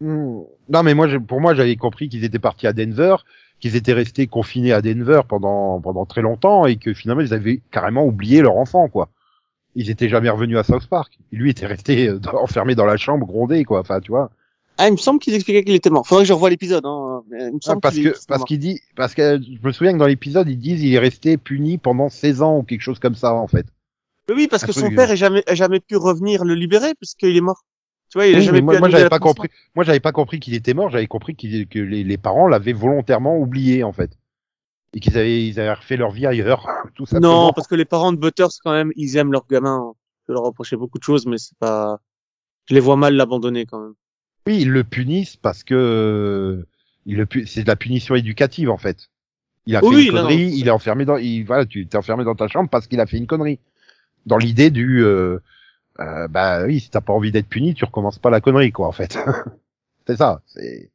Non, 0.01 0.83
mais 0.83 0.95
moi, 0.95 1.07
pour 1.27 1.39
moi, 1.39 1.53
j'avais 1.53 1.75
compris 1.75 2.09
qu'ils 2.09 2.23
étaient 2.23 2.39
partis 2.39 2.65
à 2.65 2.73
Denver, 2.73 3.17
qu'ils 3.59 3.75
étaient 3.75 3.93
restés 3.93 4.25
confinés 4.27 4.73
à 4.73 4.81
Denver 4.81 5.21
pendant 5.27 5.79
pendant 5.79 6.05
très 6.05 6.21
longtemps 6.21 6.65
et 6.65 6.77
que 6.77 6.93
finalement 6.93 7.21
ils 7.21 7.33
avaient 7.33 7.61
carrément 7.71 8.05
oublié 8.05 8.41
leur 8.41 8.57
enfant, 8.57 8.89
quoi. 8.89 9.09
Ils 9.75 9.89
étaient 9.89 10.09
jamais 10.09 10.29
revenus 10.29 10.57
à 10.57 10.63
South 10.63 10.87
Park. 10.87 11.19
Lui 11.31 11.51
était 11.51 11.67
resté 11.67 12.09
euh, 12.09 12.19
enfermé 12.33 12.75
dans 12.75 12.85
la 12.85 12.97
chambre, 12.97 13.25
grondé, 13.25 13.63
quoi. 13.63 13.79
Enfin, 13.79 13.99
tu 13.99 14.11
vois. 14.11 14.31
Ah 14.77 14.87
il 14.87 14.93
me 14.93 14.97
semble 14.97 15.19
qu'ils 15.19 15.35
expliquaient 15.35 15.63
qu'il 15.63 15.75
était 15.75 15.91
mort. 15.91 16.07
Faudrait 16.07 16.23
que 16.23 16.29
je 16.29 16.33
revoie 16.33 16.49
l'épisode. 16.49 16.85
Hein. 16.85 17.21
Il 17.29 17.53
me 17.53 17.59
Ah, 17.67 17.75
parce 17.79 17.93
qu'il 17.93 18.11
que 18.11 18.17
qu'il 18.17 18.27
parce 18.27 18.43
qu'il 18.45 18.59
dit 18.59 18.81
parce 18.95 19.13
que 19.13 19.39
je 19.39 19.67
me 19.67 19.71
souviens 19.71 19.93
que 19.93 19.99
dans 19.99 20.07
l'épisode 20.07 20.49
ils 20.49 20.57
disent 20.57 20.81
il 20.81 20.95
est 20.95 20.99
resté 20.99 21.37
puni 21.37 21.77
pendant 21.77 22.09
16 22.09 22.41
ans 22.41 22.57
ou 22.57 22.63
quelque 22.63 22.81
chose 22.81 22.97
comme 22.97 23.15
ça 23.15 23.33
en 23.35 23.47
fait. 23.47 23.67
Mais 24.27 24.35
oui 24.35 24.47
parce 24.47 24.63
un 24.63 24.67
que 24.67 24.73
son 24.73 24.89
père 24.89 25.11
est 25.11 25.17
jamais 25.17 25.43
a 25.45 25.53
jamais 25.53 25.79
pu 25.79 25.97
revenir 25.97 26.43
le 26.43 26.55
libérer 26.55 26.95
puisqu'il 26.95 27.37
est 27.37 27.41
mort. 27.41 27.63
Tu 28.11 28.17
vois 28.17 28.27
il 28.27 28.35
a 28.35 28.39
Oui, 28.39 28.45
jamais 28.45 28.61
moi, 28.61 28.77
moi 28.77 28.89
j'avais 28.89 29.09
pas 29.09 29.19
compris. 29.19 29.49
Moi 29.73 29.83
j'avais 29.83 29.99
pas 29.99 30.11
compris 30.11 30.39
qu'il 30.39 30.53
était 30.53 30.73
mort. 30.73 30.89
J'avais 30.89 31.07
compris 31.07 31.35
que 31.35 31.79
les, 31.79 32.03
les 32.03 32.17
parents 32.17 32.47
l'avaient 32.47 32.73
volontairement 32.73 33.37
oublié 33.37 33.83
en 33.83 33.93
fait 33.93 34.11
et 34.93 34.99
qu'ils 34.99 35.17
avaient 35.17 35.45
ils 35.45 35.59
avaient 35.59 35.73
refait 35.73 35.97
leur 35.97 36.11
vie 36.11 36.25
ailleurs 36.25 36.67
tout 36.95 37.05
simplement. 37.05 37.45
Non, 37.47 37.53
parce 37.53 37.67
que 37.67 37.75
les 37.75 37.85
parents 37.85 38.11
de 38.11 38.17
Butters, 38.17 38.49
quand 38.63 38.71
même, 38.71 38.91
ils 38.95 39.17
aiment 39.17 39.31
leur 39.31 39.47
gamin. 39.47 39.93
Je 40.27 40.33
leur 40.33 40.43
reprocher 40.43 40.75
beaucoup 40.75 40.97
de 40.97 41.03
choses, 41.03 41.25
mais 41.25 41.37
c'est 41.37 41.57
pas. 41.57 41.99
Je 42.69 42.75
les 42.75 42.79
vois 42.79 42.95
mal 42.95 43.15
l'abandonner 43.15 43.65
quand 43.65 43.79
même. 43.79 43.93
Oui, 44.47 44.59
ils 44.61 44.69
le 44.69 44.83
punissent 44.83 45.37
parce 45.37 45.63
que 45.63 46.65
il 47.05 47.17
le 47.17 47.25
pu- 47.25 47.47
c'est 47.47 47.63
de 47.63 47.67
la 47.67 47.75
punition 47.75 48.15
éducative 48.15 48.69
en 48.69 48.77
fait. 48.77 49.09
Il 49.65 49.75
a 49.75 49.81
fait 49.81 49.87
oui, 49.87 50.07
une 50.07 50.15
non, 50.15 50.21
connerie, 50.23 50.47
non. 50.47 50.55
il 50.55 50.67
est 50.67 50.71
enfermé 50.71 51.05
dans 51.05 51.17
il 51.17 51.43
voilà, 51.43 51.65
tu 51.65 51.87
t'es 51.87 51.97
enfermé 51.97 52.23
dans 52.23 52.35
ta 52.35 52.47
chambre 52.47 52.69
parce 52.69 52.87
qu'il 52.87 52.99
a 52.99 53.05
fait 53.05 53.17
une 53.17 53.27
connerie. 53.27 53.59
Dans 54.25 54.37
l'idée 54.37 54.69
du 54.69 55.03
euh, 55.03 55.39
euh, 56.01 56.27
bah 56.27 56.65
oui, 56.65 56.79
si 56.79 56.89
t'as 56.89 57.01
pas 57.01 57.13
envie 57.13 57.31
d'être 57.31 57.47
puni, 57.47 57.73
tu 57.73 57.85
recommences 57.85 58.19
pas 58.19 58.29
la 58.29 58.41
connerie 58.41 58.71
quoi 58.71 58.87
en 58.87 58.91
fait. 58.91 59.17
c'est 60.07 60.17
ça, 60.17 60.41
c'est 60.47 60.91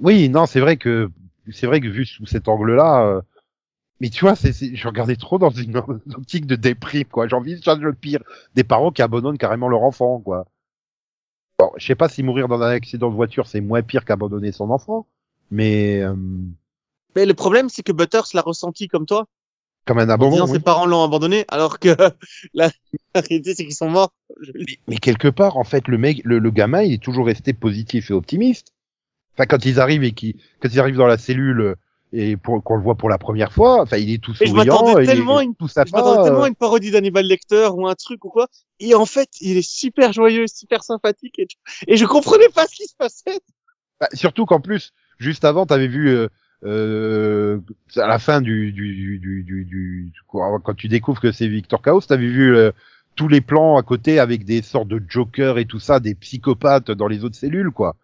Oui, 0.00 0.28
non, 0.28 0.46
c'est 0.46 0.60
vrai 0.60 0.76
que 0.76 1.10
c'est 1.52 1.66
vrai 1.66 1.80
que 1.80 1.88
vu 1.88 2.04
sous 2.04 2.26
cet 2.26 2.48
angle-là 2.48 3.06
euh, 3.06 3.22
mais 4.00 4.10
tu 4.10 4.24
vois, 4.24 4.36
c'est, 4.36 4.52
c'est, 4.52 4.74
je 4.74 4.88
regardais 4.88 5.16
trop 5.16 5.38
dans 5.38 5.50
une 5.50 5.76
optique 6.14 6.46
de 6.46 6.56
déprime, 6.56 7.06
quoi. 7.06 7.28
J'ai 7.28 7.36
envie 7.36 7.56
de 7.56 7.62
faire 7.62 7.76
le 7.76 7.94
pire. 7.94 8.22
Des 8.54 8.64
parents 8.64 8.90
qui 8.90 9.02
abandonnent 9.02 9.38
carrément 9.38 9.68
leur 9.68 9.82
enfant, 9.82 10.20
quoi. 10.20 10.46
Bon, 11.58 11.70
je 11.76 11.86
sais 11.86 11.94
pas 11.94 12.08
si 12.08 12.22
mourir 12.22 12.48
dans 12.48 12.60
un 12.60 12.68
accident 12.68 13.08
de 13.08 13.14
voiture, 13.14 13.46
c'est 13.46 13.62
moins 13.62 13.82
pire 13.82 14.04
qu'abandonner 14.04 14.52
son 14.52 14.70
enfant, 14.70 15.06
mais 15.50 16.02
euh, 16.02 16.14
Mais 17.14 17.24
le 17.24 17.32
problème, 17.32 17.70
c'est 17.70 17.82
que 17.82 17.92
Butters 17.92 18.26
l'a 18.34 18.42
ressenti 18.42 18.88
comme 18.88 19.06
toi, 19.06 19.26
comme 19.86 19.98
un 19.98 20.06
en 20.06 20.10
abandon. 20.10 20.32
disant 20.32 20.46
oui. 20.46 20.52
ses 20.52 20.60
parents 20.60 20.86
l'ont 20.86 21.02
abandonné, 21.04 21.44
alors 21.48 21.78
que 21.78 21.96
la, 22.54 22.70
la 23.14 23.20
réalité, 23.20 23.54
c'est 23.54 23.64
qu'ils 23.64 23.74
sont 23.74 23.88
morts. 23.90 24.12
Mais 24.88 24.96
quelque 24.96 25.28
part, 25.28 25.56
en 25.56 25.64
fait, 25.64 25.88
le 25.88 25.98
mec, 25.98 26.20
le, 26.24 26.38
le 26.38 26.50
gamin, 26.50 26.82
il 26.82 26.94
est 26.94 27.02
toujours 27.02 27.26
resté 27.26 27.52
positif 27.52 28.10
et 28.10 28.14
optimiste. 28.14 28.72
Enfin, 29.34 29.46
quand 29.46 29.64
ils 29.64 29.80
arrivent 29.80 30.04
et 30.04 30.12
qui, 30.12 30.36
quand 30.60 30.68
ils 30.72 30.80
arrivent 30.80 30.96
dans 30.96 31.06
la 31.06 31.18
cellule 31.18 31.76
et 32.12 32.36
pour 32.36 32.62
qu'on 32.62 32.76
le 32.76 32.82
voit 32.82 32.94
pour 32.94 33.08
la 33.10 33.18
première 33.18 33.52
fois, 33.52 33.82
enfin, 33.82 33.96
il 33.98 34.10
est 34.12 34.18
tout 34.22 34.34
Et 34.40 34.46
je 34.46 34.50
souriant, 34.50 34.72
m'attendais 34.72 35.04
il 35.04 35.10
est 35.10 35.14
tellement 35.14 35.40
une- 35.40 35.54
tout 35.54 35.68
Je 35.68 35.74
m'attendais 35.78 36.02
sympa. 36.02 36.22
tellement 36.24 36.42
à 36.42 36.44
euh, 36.44 36.48
une 36.48 36.54
parodie 36.56 36.90
d'Hannibal 36.90 37.26
Lecter 37.26 37.68
ou 37.74 37.86
un 37.86 37.94
truc 37.94 38.24
ou 38.24 38.30
quoi. 38.30 38.48
Et 38.80 38.94
en 38.94 39.06
fait, 39.06 39.28
il 39.40 39.56
est 39.58 39.68
super 39.68 40.12
joyeux, 40.12 40.46
super 40.46 40.82
sympathique 40.84 41.38
et, 41.38 41.46
et 41.86 41.96
je 41.96 42.04
comprenais 42.06 42.48
pas 42.48 42.66
ce 42.66 42.74
qui 42.76 42.86
se 42.86 42.94
passait. 42.96 43.40
bah, 44.00 44.08
surtout 44.14 44.46
qu'en 44.46 44.60
plus, 44.60 44.92
juste 45.18 45.44
avant, 45.44 45.66
t'avais 45.66 45.88
vu 45.88 46.08
euh, 46.10 46.28
euh, 46.64 47.60
à 47.96 48.06
la 48.06 48.18
fin 48.18 48.40
du, 48.40 48.72
du, 48.72 48.94
du, 48.94 49.18
du, 49.18 49.42
du, 49.44 49.64
du- 49.64 50.12
quand 50.28 50.74
tu 50.76 50.88
découvres 50.88 51.20
que 51.20 51.32
c'est 51.32 51.48
Victor 51.48 51.82
Chaos, 51.82 52.00
t'avais 52.00 52.26
vu 52.28 52.54
euh, 52.56 52.72
tous 53.14 53.28
les 53.28 53.40
plans 53.40 53.76
à 53.76 53.82
côté 53.82 54.18
avec 54.18 54.44
des 54.44 54.62
sortes 54.62 54.88
de 54.88 55.02
Joker 55.08 55.58
et 55.58 55.66
tout 55.66 55.78
ça, 55.80 56.00
des 56.00 56.14
psychopathes 56.14 56.90
dans 56.90 57.08
les 57.08 57.24
autres 57.24 57.36
cellules, 57.36 57.70
quoi. 57.70 57.96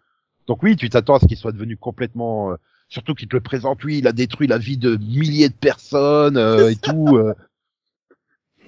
Donc 0.47 0.63
oui, 0.63 0.75
tu 0.75 0.89
t'attends 0.89 1.15
à 1.15 1.19
ce 1.19 1.25
qu'il 1.25 1.37
soit 1.37 1.51
devenu 1.51 1.77
complètement, 1.77 2.51
euh, 2.51 2.55
surtout 2.89 3.13
qu'il 3.15 3.27
te 3.27 3.35
le 3.35 3.41
présente, 3.41 3.83
oui, 3.83 3.99
il 3.99 4.07
a 4.07 4.11
détruit 4.11 4.47
la 4.47 4.57
vie 4.57 4.77
de 4.77 4.97
milliers 4.97 5.49
de 5.49 5.53
personnes 5.53 6.37
euh, 6.37 6.69
et 6.69 6.75
tout. 6.75 7.17
euh. 7.17 7.33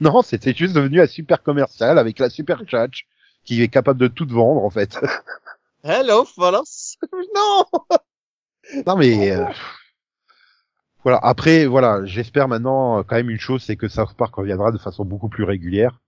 Non, 0.01 0.21
c'était 0.21 0.53
juste 0.53 0.73
devenu 0.75 1.01
un 1.01 1.07
super 1.07 1.41
commercial 1.41 1.97
avec 1.97 2.19
la 2.19 2.29
super 2.29 2.63
tchatch 2.65 3.05
qui 3.43 3.61
est 3.61 3.67
capable 3.67 3.99
de 3.99 4.07
tout 4.07 4.27
vendre 4.27 4.63
en 4.63 4.69
fait. 4.69 4.99
Hello, 5.83 6.25
voilà. 6.35 6.61
non! 7.35 7.65
Non 8.85 8.95
mais 8.95 9.31
euh, 9.31 9.45
voilà. 11.03 11.19
Après 11.21 11.65
voilà, 11.65 12.05
j'espère 12.05 12.47
maintenant 12.47 12.99
euh, 12.99 13.03
quand 13.03 13.15
même 13.15 13.29
une 13.29 13.39
chose, 13.39 13.63
c'est 13.63 13.75
que 13.75 13.87
South 13.87 14.13
Park 14.15 14.33
reviendra 14.35 14.71
de 14.71 14.77
façon 14.77 15.05
beaucoup 15.05 15.29
plus 15.29 15.43
régulière. 15.43 15.99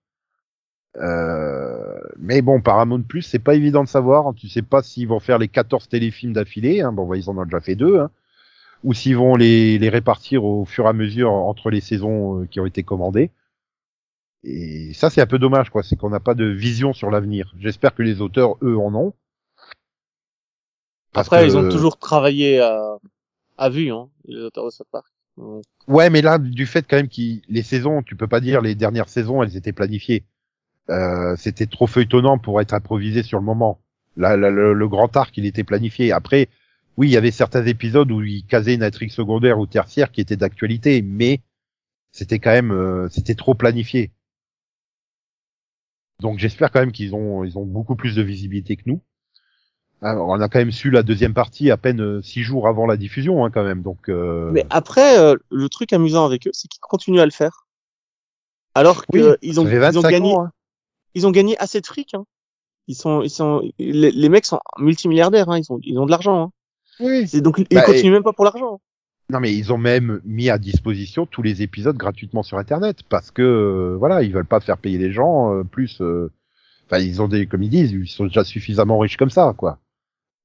Euh, 0.97 1.99
mais 2.17 2.41
bon, 2.41 2.61
Paramount 2.61 3.03
Plus, 3.03 3.21
c'est 3.21 3.39
pas 3.39 3.55
évident 3.55 3.83
de 3.83 3.89
savoir. 3.89 4.33
Tu 4.33 4.49
sais 4.49 4.63
pas 4.63 4.81
s'ils 4.81 5.07
vont 5.07 5.19
faire 5.19 5.37
les 5.37 5.47
14 5.47 5.87
téléfilms 5.89 6.33
d'affilée. 6.33 6.81
Hein. 6.81 6.91
Bon, 6.91 7.05
bah, 7.07 7.17
ils 7.17 7.29
en 7.29 7.37
ont 7.37 7.43
déjà 7.43 7.61
fait 7.61 7.75
deux. 7.75 7.99
Hein. 7.99 8.09
Ou 8.83 8.93
s'ils 8.93 9.17
vont 9.17 9.35
les, 9.35 9.77
les 9.77 9.89
répartir 9.89 10.43
au 10.43 10.65
fur 10.65 10.85
et 10.85 10.89
à 10.89 10.93
mesure 10.93 11.31
entre 11.31 11.69
les 11.69 11.81
saisons 11.81 12.47
qui 12.49 12.59
ont 12.59 12.65
été 12.65 12.83
commandées. 12.83 13.31
Et 14.43 14.93
ça, 14.93 15.09
c'est 15.09 15.21
un 15.21 15.27
peu 15.27 15.39
dommage, 15.39 15.69
quoi. 15.69 15.83
C'est 15.83 15.95
qu'on 15.95 16.09
n'a 16.09 16.19
pas 16.19 16.33
de 16.33 16.45
vision 16.45 16.93
sur 16.93 17.11
l'avenir. 17.11 17.53
J'espère 17.59 17.93
que 17.93 18.03
les 18.03 18.21
auteurs, 18.21 18.55
eux, 18.63 18.77
en 18.77 18.93
ont. 18.95 19.13
Après, 21.17 21.37
que- 21.37 21.45
ils 21.45 21.57
ont 21.57 21.65
toujours 21.65 21.97
travaillé 21.97 22.59
à, 22.61 22.97
à 23.57 23.69
vue, 23.69 23.91
hein, 23.91 24.09
les 24.25 24.41
auteurs 24.41 24.65
de 24.65 24.71
South 24.71 24.87
Park. 24.91 25.07
Donc, 25.37 25.63
Ouais, 25.87 26.09
mais 26.09 26.21
là, 26.21 26.37
du 26.37 26.65
fait 26.65 26.85
quand 26.87 26.97
même 26.97 27.07
qu'ils 27.07 27.41
les 27.47 27.63
saisons, 27.63 28.03
tu 28.03 28.15
peux 28.15 28.27
pas 28.27 28.41
dire 28.41 28.61
les 28.61 28.75
dernières 28.75 29.07
saisons, 29.09 29.41
elles 29.41 29.55
étaient 29.55 29.71
planifiées. 29.73 30.25
Euh, 30.89 31.35
C'était 31.37 31.67
trop 31.67 31.87
feuilletonnant 31.87 32.39
pour 32.39 32.61
être 32.61 32.73
improvisé 32.73 33.23
sur 33.23 33.39
le 33.39 33.45
moment. 33.45 33.81
Là, 34.17 34.37
là, 34.37 34.49
le, 34.51 34.73
le 34.73 34.89
grand 34.89 35.15
arc, 35.17 35.37
il 35.37 35.45
était 35.45 35.63
planifié. 35.65 36.11
Après, 36.13 36.49
oui, 36.97 37.09
il 37.09 37.11
y 37.13 37.17
avait 37.17 37.31
certains 37.31 37.65
épisodes 37.65 38.11
où 38.11 38.21
il 38.23 38.45
casait 38.45 38.75
une 38.75 38.83
intrigue 38.83 39.11
secondaire 39.11 39.59
ou 39.59 39.67
tertiaire 39.67 40.11
qui 40.11 40.21
était 40.21 40.37
d'actualité, 40.37 41.01
mais 41.03 41.41
c'était 42.11 42.39
quand 42.39 42.51
même, 42.53 42.71
euh, 42.71 43.09
c'était 43.09 43.35
trop 43.35 43.55
planifié. 43.55 44.11
Donc 46.19 46.37
j'espère 46.37 46.69
quand 46.71 46.79
même 46.79 46.91
qu'ils 46.91 47.15
ont, 47.15 47.43
ils 47.43 47.57
ont 47.57 47.65
beaucoup 47.65 47.95
plus 47.95 48.15
de 48.15 48.21
visibilité 48.21 48.75
que 48.75 48.83
nous. 48.85 49.01
Alors, 50.01 50.27
on 50.27 50.39
a 50.39 50.47
quand 50.47 50.59
même 50.59 50.71
su 50.71 50.91
la 50.91 51.01
deuxième 51.01 51.33
partie 51.33 51.71
à 51.71 51.77
peine 51.77 52.01
euh, 52.01 52.21
six 52.21 52.43
jours 52.43 52.67
avant 52.67 52.85
la 52.85 52.97
diffusion, 52.97 53.43
hein, 53.43 53.49
quand 53.51 53.63
même. 53.63 53.81
Donc. 53.81 54.09
euh, 54.09 54.51
Mais 54.51 54.65
après, 54.69 55.17
euh, 55.19 55.35
le 55.49 55.69
truc 55.69 55.91
amusant 55.93 56.25
avec 56.25 56.47
eux, 56.47 56.51
c'est 56.53 56.67
qu'ils 56.67 56.79
continuent 56.81 57.19
à 57.19 57.25
le 57.25 57.31
faire. 57.31 57.65
Alors 58.75 59.03
oui, 59.11 59.21
que 59.21 59.37
ils 59.41 59.59
ont, 59.59 59.67
ils 59.67 59.97
ont 59.97 60.01
25 60.01 60.09
gagné, 60.11 60.33
ans, 60.35 60.45
hein. 60.45 60.51
ils 61.15 61.25
ont 61.25 61.31
gagné 61.31 61.57
assez 61.57 61.81
de 61.81 61.85
fric. 61.87 62.13
Hein. 62.13 62.25
Ils 62.87 62.95
sont, 62.95 63.23
ils 63.23 63.29
sont, 63.31 63.63
les, 63.79 64.11
les 64.11 64.29
mecs 64.29 64.45
sont 64.45 64.59
multimilliardaires. 64.77 65.49
Hein. 65.49 65.57
Ils 65.57 65.71
ont, 65.73 65.79
ils 65.81 65.97
ont 65.97 66.05
de 66.05 66.11
l'argent. 66.11 66.43
Hein. 66.43 66.51
Oui. 66.99 67.27
C'est 67.27 67.41
donc 67.41 67.57
ils 67.57 67.67
Bah, 67.75 67.81
continuent 67.81 68.11
même 68.11 68.23
pas 68.23 68.33
pour 68.33 68.45
l'argent. 68.45 68.79
Non 69.29 69.39
mais 69.41 69.53
ils 69.53 69.73
ont 69.73 69.77
même 69.77 70.21
mis 70.23 70.49
à 70.49 70.57
disposition 70.57 71.25
tous 71.25 71.41
les 71.41 71.61
épisodes 71.61 71.97
gratuitement 71.97 72.43
sur 72.43 72.59
internet 72.59 72.99
parce 73.09 73.29
que 73.29 73.41
euh, 73.41 73.97
voilà 73.97 74.23
ils 74.23 74.31
veulent 74.31 74.45
pas 74.45 74.61
faire 74.61 74.77
payer 74.77 74.97
les 74.97 75.11
gens 75.11 75.53
euh, 75.53 75.63
plus 75.65 75.99
euh, 76.01 76.31
Enfin, 76.89 76.99
ils 77.03 77.21
ont 77.21 77.27
des, 77.27 77.47
comme 77.47 77.63
ils 77.63 77.69
disent, 77.69 77.91
ils 77.91 78.07
sont 78.07 78.27
déjà 78.27 78.45
suffisamment 78.45 78.97
riches 78.97 79.17
comme 79.17 79.29
ça, 79.29 79.53
quoi. 79.57 79.77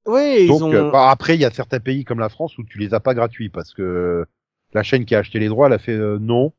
Oui, 0.05 0.47
Donc 0.47 0.63
ils 0.63 0.63
ont. 0.63 0.73
euh, 0.73 0.91
bah, 0.91 1.09
après, 1.09 1.35
il 1.35 1.41
y 1.41 1.45
a 1.45 1.51
certains 1.51 1.79
pays 1.79 2.03
comme 2.05 2.19
la 2.19 2.29
France 2.29 2.57
où 2.57 2.63
tu 2.63 2.77
les 2.79 2.93
as 2.93 2.99
pas 2.99 3.13
gratuits 3.13 3.49
parce 3.49 3.73
que 3.73 4.25
la 4.73 4.83
chaîne 4.83 5.05
qui 5.05 5.15
a 5.15 5.19
acheté 5.19 5.39
les 5.39 5.47
droits, 5.49 5.67
elle 5.67 5.73
a 5.73 5.79
fait 5.79 5.93
euh, 5.93 6.17
non, 6.19 6.53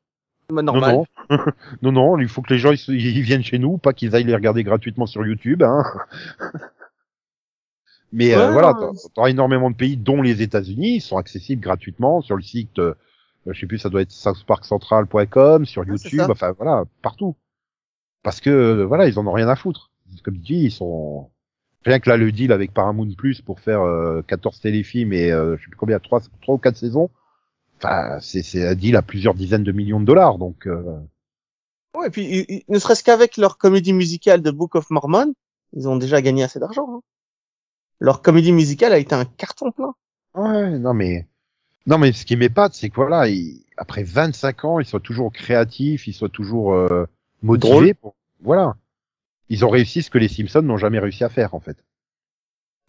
bah, 0.48 0.62
normal. 0.62 0.94
non, 0.96 1.06
non, 1.30 1.38
non, 1.82 1.92
non, 1.92 2.18
il 2.18 2.28
faut 2.28 2.42
que 2.42 2.52
les 2.52 2.58
gens 2.58 2.72
ils, 2.72 3.22
viennent 3.22 3.42
chez 3.44 3.58
nous, 3.58 3.78
pas 3.78 3.92
qu'ils 3.92 4.14
aillent 4.16 4.24
les 4.24 4.34
regarder 4.34 4.64
gratuitement 4.64 5.06
sur 5.06 5.26
YouTube. 5.26 5.62
Hein. 5.62 5.82
Mais 8.12 8.34
euh, 8.34 8.46
Ouais, 8.46 8.52
voilà, 8.52 8.72
non, 8.72 8.92
t'as 9.14 9.26
énormément 9.26 9.70
de 9.70 9.76
pays, 9.76 9.96
dont 9.96 10.22
les 10.22 10.42
États-Unis, 10.42 10.96
ils 10.96 11.00
sont 11.00 11.16
accessibles 11.16 11.60
gratuitement 11.62 12.22
sur 12.22 12.36
le 12.36 12.42
site. 12.42 12.78
euh, 12.78 12.94
je 13.46 13.58
sais 13.58 13.66
plus, 13.66 13.78
ça 13.78 13.90
doit 13.90 14.02
être 14.02 14.12
southparkcentral.com, 14.12 15.66
sur 15.66 15.84
YouTube, 15.84 16.20
enfin 16.30 16.52
voilà, 16.52 16.84
partout. 17.02 17.36
Parce 18.22 18.40
que 18.40 18.50
euh, 18.50 18.84
voilà, 18.86 19.08
ils 19.08 19.18
en 19.18 19.26
ont 19.26 19.32
rien 19.32 19.48
à 19.48 19.56
foutre. 19.56 19.90
Comme 20.22 20.34
tu 20.36 20.40
dis, 20.40 20.64
ils 20.66 20.70
sont 20.72 21.30
rien 21.84 22.00
que 22.00 22.08
là 22.08 22.16
le 22.16 22.32
deal 22.32 22.52
avec 22.52 22.72
Paramount 22.72 23.08
Plus 23.16 23.40
pour 23.42 23.60
faire 23.60 23.82
euh, 23.82 24.22
14 24.26 24.60
téléfilms 24.60 25.12
et 25.12 25.30
euh, 25.30 25.56
je 25.56 25.62
sais 25.64 25.68
plus 25.68 25.76
combien, 25.76 25.98
trois, 25.98 26.20
trois 26.42 26.54
ou 26.54 26.58
quatre 26.58 26.76
saisons. 26.76 27.10
Enfin, 27.78 28.18
c'est 28.20 28.42
c'est 28.42 28.66
un 28.66 28.74
deal 28.74 28.96
à 28.96 29.02
plusieurs 29.02 29.34
dizaines 29.34 29.64
de 29.64 29.72
millions 29.72 30.00
de 30.00 30.06
dollars, 30.06 30.38
donc. 30.38 30.66
euh, 30.66 30.82
Ouais, 31.96 32.08
et 32.08 32.10
puis 32.10 32.24
ils- 32.24 32.46
ils- 32.48 32.64
ne 32.68 32.78
serait-ce 32.78 33.04
qu'avec 33.04 33.36
leur 33.36 33.56
comédie 33.58 33.92
musicale 33.92 34.42
de 34.42 34.50
Book 34.50 34.74
of 34.74 34.90
Mormon, 34.90 35.32
ils 35.74 35.88
ont 35.88 35.96
déjà 35.96 36.20
gagné 36.22 36.42
assez 36.42 36.58
d'argent. 36.58 36.86
hein. 36.90 37.00
Leur 38.00 38.22
comédie 38.22 38.52
musicale 38.52 38.92
a 38.92 38.98
été 38.98 39.14
un 39.14 39.24
carton 39.24 39.70
plein. 39.70 39.94
Ouais, 40.34 40.78
non 40.78 40.94
mais 40.94 41.28
non 41.86 41.98
mais 41.98 42.12
ce 42.12 42.24
qui 42.24 42.36
m'épate, 42.36 42.74
c'est 42.74 42.88
que 42.90 42.96
voilà, 42.96 43.28
ils- 43.28 43.64
après 43.76 44.02
25 44.02 44.64
ans, 44.64 44.80
ils 44.80 44.86
sont 44.86 44.98
toujours 45.00 45.32
créatifs, 45.32 46.06
ils 46.08 46.12
sont 46.14 46.28
toujours 46.28 46.74
euh, 46.74 47.06
motivés. 47.42 47.94
Pour... 47.94 48.16
Voilà, 48.40 48.74
ils 49.54 49.64
ont 49.64 49.70
réussi 49.70 50.02
ce 50.02 50.10
que 50.10 50.18
les 50.18 50.28
Simpsons 50.28 50.62
n'ont 50.62 50.76
jamais 50.78 50.98
réussi 51.00 51.24
à 51.24 51.30
faire 51.30 51.54
en 51.54 51.60
fait. 51.60 51.78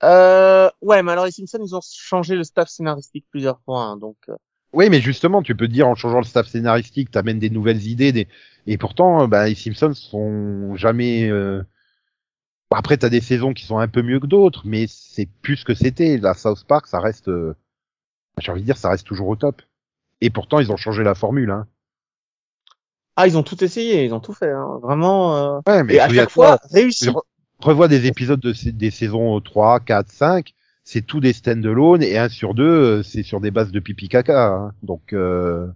Euh, 0.03 0.69
ouais, 0.81 1.03
mais 1.03 1.11
alors 1.13 1.25
les 1.25 1.31
Simpsons, 1.31 1.59
ils 1.63 1.75
ont 1.75 1.81
changé 1.81 2.35
le 2.35 2.43
staff 2.43 2.69
scénaristique 2.69 3.25
plusieurs 3.29 3.61
fois, 3.61 3.83
hein, 3.83 3.97
donc. 3.97 4.17
euh, 4.29 4.35
Oui, 4.73 4.89
mais 4.89 5.01
justement, 5.01 5.41
tu 5.41 5.55
peux 5.55 5.67
te 5.67 5.71
dire 5.73 5.87
en 5.87 5.95
changeant 5.95 6.19
le 6.19 6.25
staff 6.25 6.47
scénaristique, 6.47 7.09
t'amènes 7.11 7.39
des 7.39 7.49
nouvelles 7.49 7.87
idées, 7.87 8.11
des... 8.11 8.27
et 8.67 8.77
pourtant, 8.77 9.23
euh, 9.23 9.27
bah, 9.27 9.47
les 9.47 9.55
Simpsons 9.55 9.93
sont 9.95 10.75
jamais. 10.75 11.29
euh, 11.29 11.63
bon, 12.69 12.77
Après, 12.77 12.97
t'as 12.97 13.09
des 13.09 13.21
saisons 13.21 13.53
qui 13.53 13.65
sont 13.65 13.77
un 13.79 13.87
peu 13.87 14.01
mieux 14.01 14.19
que 14.19 14.27
d'autres, 14.27 14.61
mais 14.65 14.85
c'est 14.87 15.27
plus 15.41 15.57
ce 15.57 15.65
que 15.65 15.73
c'était. 15.73 16.17
La 16.17 16.33
South 16.33 16.63
Park, 16.65 16.87
ça 16.87 16.99
reste. 16.99 17.27
euh, 17.29 17.55
J'ai 18.39 18.51
envie 18.51 18.61
de 18.61 18.65
dire, 18.67 18.77
ça 18.77 18.89
reste 18.89 19.07
toujours 19.07 19.29
au 19.29 19.35
top. 19.37 19.61
Et 20.21 20.29
pourtant, 20.31 20.59
ils 20.59 20.71
ont 20.71 20.77
changé 20.77 21.03
la 21.03 21.15
formule. 21.15 21.51
Hein. 21.51 21.67
Ah, 23.15 23.27
ils 23.27 23.37
ont 23.37 23.43
tout 23.43 23.63
essayé, 23.63 24.03
ils 24.05 24.13
ont 24.13 24.19
tout 24.19 24.33
fait, 24.33 24.51
hein, 24.51 24.79
vraiment. 24.81 25.57
euh, 25.57 25.59
Ouais, 25.67 25.83
mais 25.83 25.95
Et 25.95 25.99
à 25.99 26.09
chaque 26.09 26.29
fois, 26.29 26.57
réussi. 26.71 27.07
re- 27.07 27.21
revois 27.59 27.87
des 27.87 28.05
épisodes 28.07 28.39
de 28.39 28.53
des 28.71 28.91
saisons 28.91 29.39
3, 29.41 29.79
4, 29.79 30.11
5, 30.11 30.53
c'est 30.83 31.01
tout 31.01 31.19
des 31.19 31.33
stand-alone 31.33 32.03
et 32.03 32.17
un 32.17 32.29
sur 32.29 32.53
deux, 32.53 32.63
euh, 32.99 33.03
c'est 33.03 33.23
sur 33.23 33.41
des 33.41 33.51
bases 33.51 33.71
de 33.71 33.79
pipi 33.79 34.07
caca. 34.09 34.47
hein. 34.47 34.73
Donc, 34.83 35.13
euh... 35.13 35.67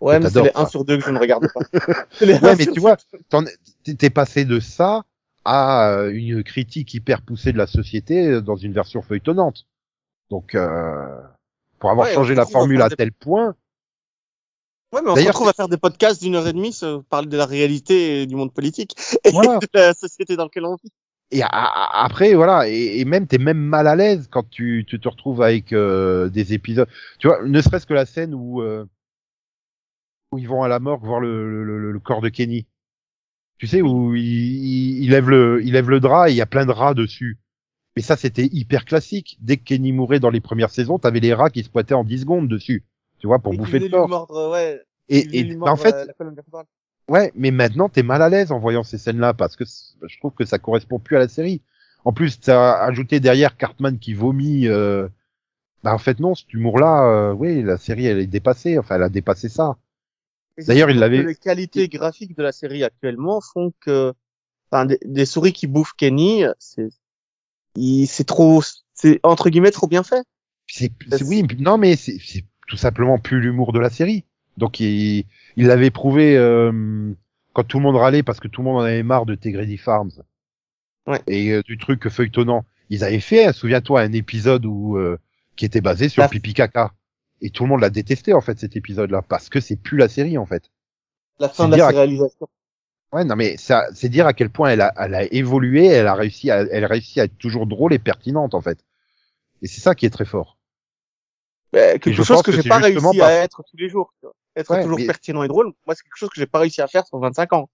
Ouais, 0.00 0.18
mais 0.18 0.28
c'est 0.30 0.40
les 0.42 0.50
ça. 0.52 0.52
1 0.54 0.66
sur 0.66 0.84
2 0.84 0.96
que 0.96 1.04
je 1.04 1.10
ne 1.10 1.18
regarde 1.18 1.46
pas. 1.52 1.60
Ouais, 2.20 2.38
1 2.52 2.56
mais 2.56 2.66
tu 2.66 2.80
vois, 2.80 2.96
t'es 3.98 4.10
passé 4.10 4.44
de 4.44 4.60
ça 4.60 5.04
à 5.44 5.90
euh, 5.92 6.12
une 6.12 6.42
critique 6.42 6.92
hyper 6.94 7.22
poussée 7.22 7.52
de 7.52 7.58
la 7.58 7.66
société 7.66 8.26
euh, 8.26 8.40
dans 8.40 8.56
une 8.56 8.72
version 8.72 9.02
feuilletonnante. 9.02 9.66
Donc, 10.30 10.54
euh... 10.54 11.18
pour 11.78 11.90
avoir 11.90 12.06
Ouais, 12.06 12.14
changé 12.14 12.34
la 12.34 12.46
formule 12.46 12.82
à 12.82 12.90
tel 12.90 13.12
point, 13.12 13.54
Ouais, 14.92 15.02
mais 15.04 15.10
on 15.10 15.16
se 15.16 15.24
retrouve 15.24 15.48
à 15.48 15.52
faire 15.52 15.68
des 15.68 15.76
podcasts 15.76 16.20
d'une 16.22 16.34
heure 16.34 16.46
et 16.48 16.52
demie, 16.52 16.72
se 16.72 17.00
parler 17.02 17.28
de 17.28 17.36
la 17.36 17.46
réalité 17.46 18.22
et 18.22 18.26
du 18.26 18.34
monde 18.34 18.52
politique. 18.52 18.94
Et 19.24 19.30
Voilà. 19.30 19.58
de 19.62 19.68
la 19.74 19.94
société 19.94 20.36
dans 20.36 20.44
laquelle 20.44 20.64
on 20.64 20.76
vit. 20.76 20.90
et 21.32 21.42
après 21.44 22.34
voilà 22.34 22.68
et, 22.68 22.98
et 23.00 23.04
même 23.04 23.26
t'es 23.28 23.38
même 23.38 23.58
mal 23.58 23.86
à 23.86 23.94
l'aise 23.94 24.26
quand 24.28 24.48
tu, 24.50 24.84
tu 24.88 24.98
te 24.98 25.08
retrouves 25.08 25.42
avec 25.42 25.72
euh, 25.72 26.28
des 26.28 26.52
épisodes. 26.54 26.88
Tu 27.18 27.28
vois 27.28 27.42
ne 27.46 27.60
serait-ce 27.60 27.86
que 27.86 27.94
la 27.94 28.06
scène 28.06 28.34
où 28.34 28.62
euh, 28.62 28.84
où 30.32 30.38
ils 30.38 30.48
vont 30.48 30.62
à 30.62 30.68
la 30.68 30.78
morgue 30.80 31.04
voir 31.04 31.20
le, 31.20 31.64
le, 31.64 31.78
le- 31.78 31.92
le 31.92 32.00
corps 32.00 32.20
de 32.20 32.28
Kenny. 32.28 32.66
Tu 33.58 33.66
sais 33.68 33.82
où 33.82 34.14
il, 34.14 34.24
il, 34.24 35.04
il 35.04 35.10
lève 35.10 35.28
le 35.30 35.60
il 35.64 35.72
lève 35.72 35.90
le 35.90 36.00
drap 36.00 36.28
et 36.28 36.32
il 36.32 36.36
y 36.36 36.40
a 36.42 36.46
plein 36.46 36.66
de 36.66 36.72
rats 36.72 36.94
dessus. 36.94 37.38
Mais 37.96 38.02
ça 38.02 38.16
c'était 38.16 38.46
hyper 38.52 38.84
classique. 38.86 39.38
Dès 39.40 39.58
que 39.58 39.64
Kenny 39.64 39.92
mourait 39.92 40.20
dans 40.20 40.30
les 40.30 40.40
premières 40.42 40.70
saisons 40.70 40.98
t'avais 40.98 41.20
les 41.20 41.34
rats 41.34 41.50
qui 41.50 41.64
se 41.64 41.70
pointaient 41.70 41.94
en 41.94 42.04
10 42.04 42.20
secondes 42.20 42.48
dessus 42.48 42.84
tu 43.20 43.26
vois 43.28 43.38
pour 43.38 43.54
Et 43.54 43.56
bouffer 43.56 43.78
lui 43.78 43.90
corps 43.90 44.08
mordre, 44.08 44.50
ouais, 44.50 44.80
qui 45.08 45.16
et, 45.16 45.38
et 45.40 45.54
bah, 45.54 45.70
en 45.72 45.76
fait 45.76 45.94
euh. 45.94 46.06
Ouais, 47.08 47.32
mais 47.34 47.50
maintenant 47.50 47.88
t'es 47.88 48.02
mal 48.02 48.22
à 48.22 48.28
l'aise 48.28 48.52
en 48.52 48.58
voyant 48.58 48.82
ces 48.84 48.98
scènes-là 48.98 49.34
parce 49.34 49.56
que 49.56 49.64
je 49.64 50.18
trouve 50.18 50.32
que 50.32 50.44
ça 50.44 50.58
correspond 50.58 50.98
plus 50.98 51.16
à 51.16 51.20
la 51.20 51.28
série. 51.28 51.60
En 52.04 52.12
plus, 52.12 52.40
t'as 52.40 52.72
ajouté 52.84 53.20
derrière 53.20 53.56
Cartman 53.56 53.98
qui 53.98 54.14
vomit. 54.14 54.66
Euh... 54.68 55.08
Bah 55.82 55.92
en 55.94 55.98
fait 55.98 56.20
non, 56.20 56.34
cet 56.34 56.52
humour-là, 56.52 57.04
euh, 57.04 57.32
oui, 57.32 57.62
la 57.62 57.78
série 57.78 58.06
elle 58.06 58.18
est 58.18 58.26
dépassée. 58.26 58.78
Enfin, 58.78 58.96
elle 58.96 59.02
a 59.02 59.08
dépassé 59.08 59.48
ça. 59.48 59.76
D'ailleurs, 60.66 60.90
il 60.90 60.98
l'avait- 60.98 61.22
Les 61.22 61.34
qualités 61.34 61.88
graphiques 61.88 62.36
de 62.36 62.42
la 62.42 62.52
série 62.52 62.84
actuellement 62.84 63.40
font 63.40 63.72
que, 63.80 64.12
enfin, 64.70 64.84
des, 64.84 64.98
des 65.04 65.24
souris 65.24 65.52
qui 65.54 65.66
bouffent 65.66 65.94
Kenny, 65.96 66.44
c'est, 66.58 66.88
il- 67.76 68.06
c'est 68.06 68.24
trop, 68.24 68.62
c'est 68.94 69.20
entre 69.22 69.48
guillemets 69.48 69.70
trop 69.70 69.86
bien 69.86 70.02
fait. 70.02 70.22
C'est, 70.66 70.92
c'est- 71.10 71.24
oui, 71.24 71.44
non, 71.58 71.78
mais 71.78 71.96
c'est, 71.96 72.18
c'est 72.22 72.44
tout 72.70 72.76
simplement 72.76 73.18
plus 73.18 73.40
l'humour 73.40 73.72
de 73.72 73.80
la 73.80 73.90
série. 73.90 74.24
Donc 74.56 74.78
il, 74.80 75.26
il 75.56 75.66
l'avait 75.66 75.90
prouvé 75.90 76.36
euh, 76.36 77.12
quand 77.52 77.64
tout 77.64 77.78
le 77.78 77.82
monde 77.82 77.96
râlait 77.96 78.22
parce 78.22 78.38
que 78.38 78.46
tout 78.48 78.62
le 78.62 78.68
monde 78.68 78.78
en 78.78 78.84
avait 78.84 79.02
marre 79.02 79.26
de 79.26 79.34
Tegredy 79.34 79.76
Farms. 79.76 80.22
Ouais. 81.06 81.20
Et 81.26 81.50
euh, 81.50 81.62
du 81.62 81.76
truc 81.78 82.08
feuilletonnant. 82.08 82.64
Ils 82.88 83.04
avaient 83.04 83.20
fait, 83.20 83.46
hein, 83.46 83.52
souviens-toi, 83.52 84.02
un 84.02 84.12
épisode 84.12 84.64
où 84.66 84.96
euh, 84.96 85.18
qui 85.56 85.64
était 85.64 85.80
basé 85.80 86.08
sur 86.08 86.22
La- 86.22 86.28
pipi 86.28 86.54
caca. 86.54 86.92
Et 87.42 87.50
tout 87.50 87.64
le 87.64 87.70
monde 87.70 87.80
l'a 87.80 87.90
détesté 87.90 88.34
en 88.34 88.40
fait 88.40 88.58
cet 88.58 88.76
épisode-là 88.76 89.22
parce 89.22 89.48
que 89.48 89.60
c'est 89.60 89.76
plus 89.76 89.98
la 89.98 90.08
série 90.08 90.38
en 90.38 90.46
fait. 90.46 90.70
La 91.40 91.48
fin 91.48 91.68
de 91.68 91.76
la 91.76 91.86
à- 91.86 91.90
réalisation. 91.90 92.48
Ouais, 93.12 93.24
non 93.24 93.34
mais 93.34 93.56
ça, 93.56 93.86
c'est 93.92 94.08
dire 94.08 94.26
à 94.28 94.32
quel 94.32 94.50
point 94.50 94.70
elle 94.70 94.82
a, 94.82 94.92
elle 94.96 95.16
a 95.16 95.24
évolué, 95.32 95.86
elle 95.86 96.06
a 96.06 96.14
réussi, 96.14 96.52
à, 96.52 96.60
elle 96.60 96.84
réussit 96.84 97.18
à 97.18 97.24
être 97.24 97.36
toujours 97.38 97.66
drôle 97.66 97.92
et 97.92 97.98
pertinente 97.98 98.54
en 98.54 98.60
fait. 98.60 98.84
Et 99.62 99.66
c'est 99.66 99.80
ça 99.80 99.96
qui 99.96 100.06
est 100.06 100.10
très 100.10 100.24
fort. 100.24 100.58
Et 101.72 101.98
quelque 101.98 102.12
je 102.12 102.22
chose 102.22 102.42
que 102.42 102.50
que 102.50 102.60
j'ai 102.60 102.68
pas 102.68 102.78
réussi 102.78 103.20
à 103.20 103.30
être 103.32 103.62
tous 103.68 103.76
les 103.76 103.88
jours. 103.88 104.12
Être 104.56 104.70
Ouais, 104.72 104.82
toujours 104.82 104.98
mais- 104.98 105.06
pertinent 105.06 105.42
et 105.42 105.48
drôle. 105.48 105.72
Moi, 105.86 105.94
c'est 105.94 106.02
quelque 106.02 106.16
chose 106.16 106.28
que 106.30 106.40
j'ai 106.40 106.46
pas 106.46 106.58
réussi 106.58 106.80
à 106.82 106.88
faire 106.88 107.06
sur 107.06 107.18
25 107.18 107.52
ans. 107.52 107.68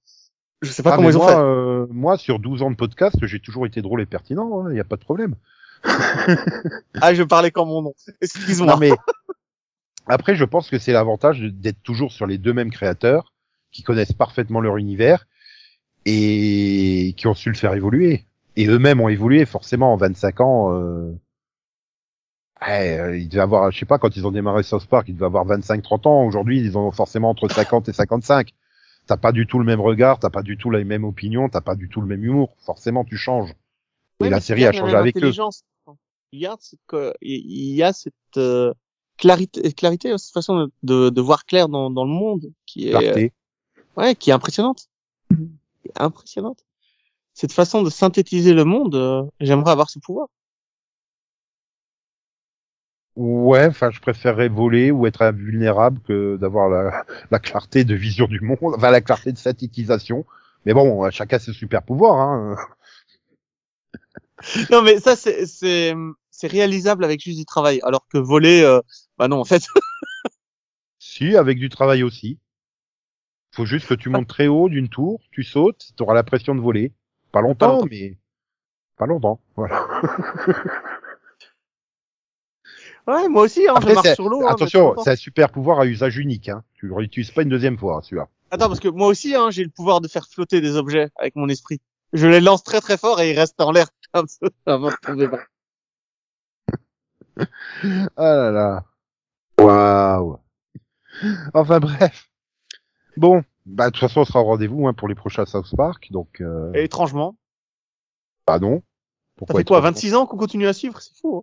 Je 0.63 0.71
sais 0.71 0.83
pas 0.83 0.93
Ah, 0.93 0.97
comment 0.97 1.11
ils 1.11 1.17
ont 1.17 1.23
moi, 1.23 1.33
fait. 1.33 1.39
euh, 1.39 1.87
moi, 1.91 2.17
sur 2.19 2.39
12 2.39 2.63
ans 2.63 2.71
de 2.71 2.77
podcast, 2.77 3.17
j'ai 3.23 3.41
toujours 3.41 3.67
été 3.67 3.83
drôle 3.83 4.01
et 4.03 4.07
pertinent, 4.07 4.69
il 4.69 4.75
n'y 4.75 4.81
a 4.81 4.85
pas 4.85 4.97
de 4.97 5.03
problème. 5.03 5.35
Ah, 7.01 7.15
je 7.15 7.23
parlais 7.23 7.51
comme 7.51 7.69
mon 7.69 7.83
nom. 7.83 7.95
Excuse-moi. 8.21 8.77
Mais 8.81 8.91
après, 10.07 10.35
je 10.35 10.45
pense 10.45 10.69
que 10.71 10.79
c'est 10.79 10.93
l'avantage 10.93 11.41
d'être 11.41 11.83
toujours 11.83 12.13
sur 12.13 12.27
les 12.27 12.39
deux 12.39 12.53
mêmes 12.53 12.71
créateurs 12.71 13.33
qui 13.71 13.83
connaissent 13.83 14.13
parfaitement 14.13 14.61
leur 14.61 14.77
univers 14.79 15.27
et 16.07 17.15
qui 17.17 17.27
ont 17.27 17.35
su 17.35 17.49
le 17.51 17.55
faire 17.57 17.75
évoluer. 17.75 18.25
Et 18.57 18.67
eux-mêmes 18.67 19.01
ont 19.01 19.09
évolué, 19.09 19.45
forcément, 19.45 19.93
en 19.93 19.97
25 19.97 20.41
ans. 20.41 20.73
Euh... 20.73 21.13
ouais, 22.63 22.99
euh, 22.99 23.19
ils 23.19 23.29
devaient 23.29 23.43
avoir, 23.43 23.71
je 23.71 23.79
sais 23.79 23.87
pas, 23.87 23.99
quand 23.99 24.17
ils 24.17 24.27
ont 24.27 24.31
démarré 24.33 24.63
South 24.63 24.87
Park, 24.87 25.09
ils 25.09 25.15
devaient 25.15 25.27
avoir 25.27 25.47
25-30 25.47 26.09
ans. 26.09 26.25
Aujourd'hui, 26.25 26.61
ils 26.61 26.77
ont 26.79 26.91
forcément 26.91 27.31
entre 27.31 27.49
50 27.49 27.89
et 27.89 27.93
55. 27.93 28.53
T'as 29.07 29.17
pas 29.17 29.33
du 29.33 29.47
tout 29.47 29.59
le 29.59 29.65
même 29.65 29.81
regard, 29.81 30.19
t'as 30.19 30.31
pas 30.31 30.43
du 30.43 30.57
tout 30.57 30.71
la 30.71 30.83
même 30.83 31.05
opinion, 31.05 31.49
t'as 31.49 31.61
pas 31.61 31.77
du 31.77 31.89
tout 31.89 32.01
le 32.01 32.07
même 32.09 32.25
humour. 32.25 32.57
Forcément, 32.59 33.05
tu 33.05 33.17
changes. 33.17 33.55
Et 34.25 34.29
la 34.29 34.41
série 34.41 34.63
il 34.63 34.67
a 34.67 34.73
changé 34.73 34.97
avec 34.97 35.17
eux. 35.17 35.33
Il 36.33 36.41
y 36.41 36.47
a 36.47 36.57
cette, 36.59 36.81
il 37.23 37.75
y 37.75 37.83
a 37.83 37.93
cette 37.93 38.15
euh, 38.37 38.75
clarité, 39.17 39.73
clarité, 39.73 40.17
cette 40.19 40.33
façon 40.33 40.57
de, 40.57 40.73
de, 40.83 41.11
de 41.11 41.21
voir 41.21 41.47
clair 41.47 41.69
dans, 41.69 41.91
dans 41.91 42.05
le 42.05 42.11
monde 42.11 42.51
qui 42.67 42.89
est, 42.89 42.91
Clarté. 42.91 43.33
ouais, 43.97 44.15
qui 44.17 44.31
est 44.31 44.33
impressionnante. 44.33 44.89
Impressionnante. 45.95 46.65
Cette 47.33 47.53
façon 47.53 47.83
de 47.83 47.91
synthétiser 47.91 48.55
le 48.55 48.65
monde, 48.65 48.95
euh, 48.95 49.23
j'aimerais 49.41 49.71
avoir 49.71 49.89
ce 49.89 49.99
pouvoir. 49.99 50.29
Ouais, 53.17 53.67
enfin, 53.67 53.91
je 53.91 54.01
préférerais 54.01 54.49
voler 54.49 54.91
ou 54.91 55.07
être 55.07 55.23
invulnérable 55.23 56.01
que 56.03 56.37
d'avoir 56.37 56.69
la, 56.69 57.05
la 57.31 57.39
clarté 57.39 57.85
de 57.85 57.95
vision 57.95 58.27
du 58.27 58.41
monde, 58.41 58.75
enfin 58.77 58.91
la 58.91 59.01
clarté 59.01 59.33
de 59.33 59.39
synthétisation. 59.39 60.27
Mais 60.67 60.75
bon, 60.75 61.09
chacun 61.11 61.39
ses 61.39 61.53
super 61.53 61.83
pouvoirs. 61.83 62.19
Hein. 62.19 62.57
Non, 64.71 64.83
mais 64.83 65.01
ça, 65.01 65.17
c'est, 65.17 65.47
c'est, 65.47 65.95
c'est 66.31 66.47
réalisable 66.47 67.05
avec 67.05 67.23
juste 67.23 67.39
du 67.39 67.47
travail. 67.47 67.81
Alors 67.83 68.07
que 68.13 68.19
voler, 68.19 68.63
euh, 68.63 68.81
bah 69.19 69.29
non, 69.29 69.41
en 69.41 69.45
fait. 69.45 69.65
Si, 70.99 71.37
avec 71.37 71.59
du 71.59 71.71
travail 71.71 72.03
aussi. 72.03 72.39
Faut 73.53 73.65
juste 73.65 73.87
que 73.87 73.95
tu 73.95 74.11
montes 74.11 74.29
très 74.29 74.49
haut 74.49 74.69
d'une 74.69 74.91
tour, 74.91 75.23
tu 75.31 75.45
sautes, 75.45 75.93
tu 75.97 76.03
auras 76.03 76.13
la 76.13 76.25
pression 76.25 76.55
de 76.55 76.61
voler. 76.61 76.93
Pas 77.33 77.41
longtemps, 77.41 77.77
longtemps. 77.77 77.89
mais 77.91 78.19
pas 78.99 79.07
longtemps. 79.07 79.41
Voilà. 79.57 79.87
Ouais, 83.07 83.29
moi 83.29 83.43
aussi, 83.43 83.67
hein, 83.69 83.75
je 83.81 83.93
marche 83.93 84.15
sur 84.15 84.29
l'eau. 84.29 84.47
hein, 84.47 84.51
attention, 84.53 84.95
c'est 85.05 85.11
un 85.11 85.17
super 85.17 85.51
pouvoir 85.53 85.81
à 85.81 85.87
usage 85.87 86.17
unique. 86.19 86.49
Hein. 86.49 86.65
Tu 86.75 86.87
le 86.89 86.95
réutilises 86.95 87.31
pas 87.31 87.43
une 87.43 87.49
deuxième 87.49 87.79
fois, 87.79 88.01
celui-là. 88.03 88.29
Attends, 88.51 88.69
parce 88.69 88.81
que 88.81 88.89
moi 88.89 89.07
aussi, 89.09 89.35
hein, 89.35 89.51
j'ai 89.51 89.63
le 89.65 89.71
pouvoir 89.71 90.01
de 90.01 90.09
faire 90.09 90.27
flotter 90.29 90.61
des 90.61 90.77
objets 90.77 91.11
avec 91.17 91.37
mon 91.37 91.49
esprit. 91.49 91.81
je 92.13 92.27
les 92.27 92.41
lance 92.41 92.63
très 92.65 92.81
très 92.81 92.97
fort 92.97 93.21
et 93.21 93.31
ils 93.33 93.39
restent 93.39 93.61
en 93.61 93.71
l'air 93.73 93.89
comme 94.13 94.27
ça 94.29 94.47
avant 94.67 94.91
de 94.91 94.97
tomber 95.03 95.29
bas. 95.29 95.41
Ah 98.17 98.35
là 98.37 98.51
là. 98.51 98.85
Waouh. 99.61 100.39
Enfin 101.55 101.81
bref. 101.81 102.29
Bon, 103.17 103.43
bah 103.67 103.87
de 103.87 103.91
toute 103.91 104.01
façon 104.01 104.21
on 104.21 104.25
sera 104.25 104.41
au 104.41 104.45
rendez-vous 104.45 104.87
hein, 104.89 104.95
pour 104.95 105.09
les 105.09 105.15
prochains 105.15 105.45
South 105.47 105.75
Park, 105.77 106.09
donc 106.11 106.41
euh, 106.41 106.73
Et 106.75 106.85
étrangement, 106.85 107.37
bah 108.47 108.59
non. 108.59 108.77
ça 108.79 108.83
Pourquoi 109.37 109.61
fait 109.61 109.65
quoi, 109.65 109.79
étrangement 109.79 109.93
26 109.95 110.15
ans 110.15 110.27
qu'on 110.27 110.37
continue 110.39 110.67
à 110.67 110.73
suivre, 110.73 111.01
c'est 111.01 111.15
fou. 111.21 111.39
hein. 111.39 111.43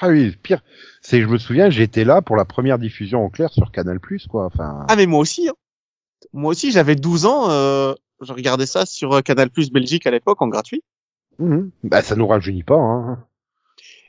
Ah 0.00 0.08
oui, 0.08 0.36
pire. 0.42 0.62
C'est 1.00 1.20
je 1.20 1.26
me 1.26 1.38
souviens, 1.38 1.70
j'étais 1.70 2.04
là 2.04 2.22
pour 2.22 2.36
la 2.36 2.44
première 2.44 2.78
diffusion 2.78 3.24
en 3.24 3.30
clair 3.30 3.52
sur 3.52 3.70
Canal 3.70 4.00
quoi. 4.28 4.46
Enfin, 4.46 4.84
Ah 4.88 4.96
mais 4.96 5.06
moi 5.06 5.20
aussi, 5.20 5.48
hein. 5.48 5.54
moi 6.32 6.50
aussi 6.50 6.72
j'avais 6.72 6.96
12 6.96 7.26
ans, 7.26 7.50
euh, 7.50 7.94
je 8.20 8.32
regardais 8.32 8.66
ça 8.66 8.86
sur 8.86 9.12
euh, 9.12 9.20
Canal 9.20 9.50
Plus 9.50 9.70
Belgique 9.70 10.06
à 10.06 10.10
l'époque 10.10 10.42
en 10.42 10.48
gratuit. 10.48 10.82
mhm. 11.38 11.70
bah 11.84 12.02
ça 12.02 12.16
nous 12.16 12.26
rajeunit 12.26 12.64
pas. 12.64 12.76
Hein. 12.76 13.24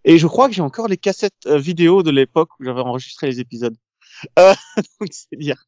Et 0.04 0.20
je 0.20 0.28
crois 0.28 0.48
que 0.48 0.54
j'ai 0.54 0.62
encore 0.62 0.88
les 0.88 0.98
cassettes 0.98 1.34
euh, 1.48 1.58
vidéo 1.58 2.04
de 2.04 2.12
l'époque 2.12 2.50
où 2.60 2.64
j'avais 2.64 2.82
enregistré 2.82 3.28
les 3.28 3.40
épisodes. 3.40 3.76
Euh, 4.40 4.54
donc 5.00 5.10
c'est 5.12 5.36
dire. 5.36 5.66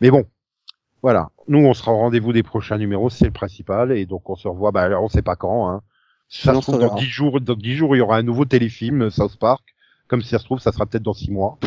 Mais 0.00 0.10
bon, 0.10 0.26
voilà. 1.02 1.30
Nous, 1.48 1.58
on 1.58 1.74
sera 1.74 1.92
au 1.92 1.96
rendez-vous 1.96 2.32
des 2.32 2.42
prochains 2.42 2.78
numéros, 2.78 3.08
c'est 3.10 3.24
le 3.24 3.32
principal, 3.32 3.92
et 3.92 4.06
donc 4.06 4.28
on 4.28 4.36
se 4.36 4.46
revoit. 4.46 4.72
Bah, 4.72 5.00
on 5.00 5.08
sait 5.08 5.22
pas 5.22 5.36
quand. 5.36 5.68
Hein. 5.70 5.82
Ça 6.34 6.52
Non, 6.52 6.60
se 6.62 6.70
trouve 6.70 6.80
ça 6.80 6.88
dans 6.88 6.94
dix 6.94 7.06
jours. 7.08 7.40
Dans 7.40 7.54
dix 7.54 7.74
jours, 7.76 7.94
il 7.94 7.98
y 7.98 8.02
aura 8.02 8.16
un 8.16 8.22
nouveau 8.22 8.46
téléfilm 8.46 9.02
euh, 9.02 9.10
South 9.10 9.36
Park. 9.36 9.74
Comme 10.08 10.22
si 10.22 10.28
ça 10.30 10.38
se 10.38 10.44
trouve, 10.44 10.60
ça 10.60 10.72
sera 10.72 10.86
peut-être 10.86 11.02
dans 11.02 11.12
six 11.12 11.30
mois. 11.30 11.58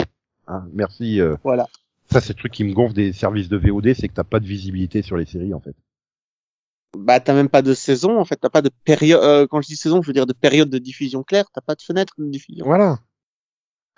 Hein, 0.47 0.65
merci. 0.73 1.21
euh, 1.21 1.35
Voilà. 1.43 1.67
Ça, 2.11 2.19
c'est 2.19 2.33
le 2.33 2.39
truc 2.39 2.51
qui 2.51 2.63
me 2.63 2.73
gonfle 2.73 2.93
des 2.93 3.13
services 3.13 3.47
de 3.49 3.57
VOD, 3.57 3.93
c'est 3.93 4.07
que 4.07 4.13
t'as 4.13 4.23
pas 4.23 4.39
de 4.39 4.45
visibilité 4.45 5.01
sur 5.03 5.17
les 5.17 5.25
séries, 5.25 5.53
en 5.53 5.59
fait. 5.59 5.75
Bah 6.97 7.19
t'as 7.19 7.33
même 7.33 7.49
pas 7.49 7.61
de 7.61 7.73
saison 7.73 8.17
en 8.21 8.23
fait, 8.23 8.37
t'as 8.37 8.49
pas 8.49 8.61
de 8.61 8.69
période. 8.85 9.21
euh, 9.21 9.47
quand 9.47 9.59
je 9.61 9.67
dis 9.67 9.75
saison, 9.75 10.01
je 10.01 10.07
veux 10.07 10.13
dire 10.13 10.25
de 10.25 10.31
période 10.31 10.69
de 10.69 10.77
diffusion 10.77 11.23
claire. 11.23 11.43
T'as 11.53 11.59
pas 11.59 11.75
de 11.75 11.81
fenêtre 11.81 12.13
de 12.17 12.29
diffusion. 12.29 12.63
Voilà. 12.65 12.99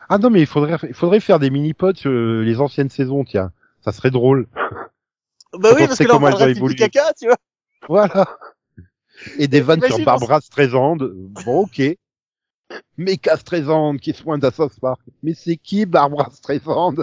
Ah 0.09 0.17
non, 0.17 0.31
mais 0.31 0.39
il 0.41 0.47
faudrait, 0.47 0.77
il 0.81 0.95
faudrait 0.95 1.19
faire 1.19 1.37
des 1.37 1.51
mini-pods 1.51 1.93
sur 1.95 2.09
euh, 2.09 2.41
les 2.41 2.59
anciennes 2.59 2.89
saisons, 2.89 3.23
tiens. 3.23 3.51
Ça 3.81 3.91
serait 3.91 4.09
drôle. 4.09 4.47
Bah 5.53 5.73
oui, 5.75 5.85
parce 5.85 5.99
que 5.99 6.03
là 6.05 6.15
on 6.15 6.17
comment 6.17 6.27
elles 6.29 6.33
ont 6.33 6.37
parlera 6.39 6.45
de 6.53 6.57
évolué. 6.57 6.75
pipi 6.75 6.89
caca, 6.89 7.13
tu 7.13 7.27
vois. 7.27 7.37
Voilà. 7.87 8.37
Et 9.37 9.47
des 9.47 9.61
vannes 9.61 9.81
sur 9.81 9.99
Barbara 9.99 10.41
Streisand. 10.41 10.97
Bon, 10.97 11.61
ok. 11.61 11.81
Méca 12.97 13.37
Streisand 13.37 13.97
qui 13.97 14.13
soigne 14.13 14.43
à 14.43 14.51
South 14.51 14.79
Park. 14.79 15.01
Mais 15.23 15.33
c'est 15.33 15.57
qui 15.57 15.85
Barbara 15.85 16.29
Streisand? 16.31 16.95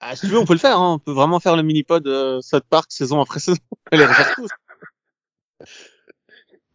Ah, 0.00 0.16
si 0.16 0.22
tu 0.26 0.32
veux, 0.32 0.38
on 0.38 0.46
peut 0.46 0.54
le 0.54 0.58
faire. 0.58 0.78
Hein. 0.78 0.94
On 0.94 0.98
peut 0.98 1.12
vraiment 1.12 1.40
faire 1.40 1.56
le 1.56 1.62
mini-pod 1.62 2.06
euh, 2.06 2.40
South 2.40 2.64
Park 2.68 2.86
saison 2.90 3.20
après 3.20 3.38
saison. 3.40 3.58
Refaire 3.92 4.34
tous. 4.34 4.48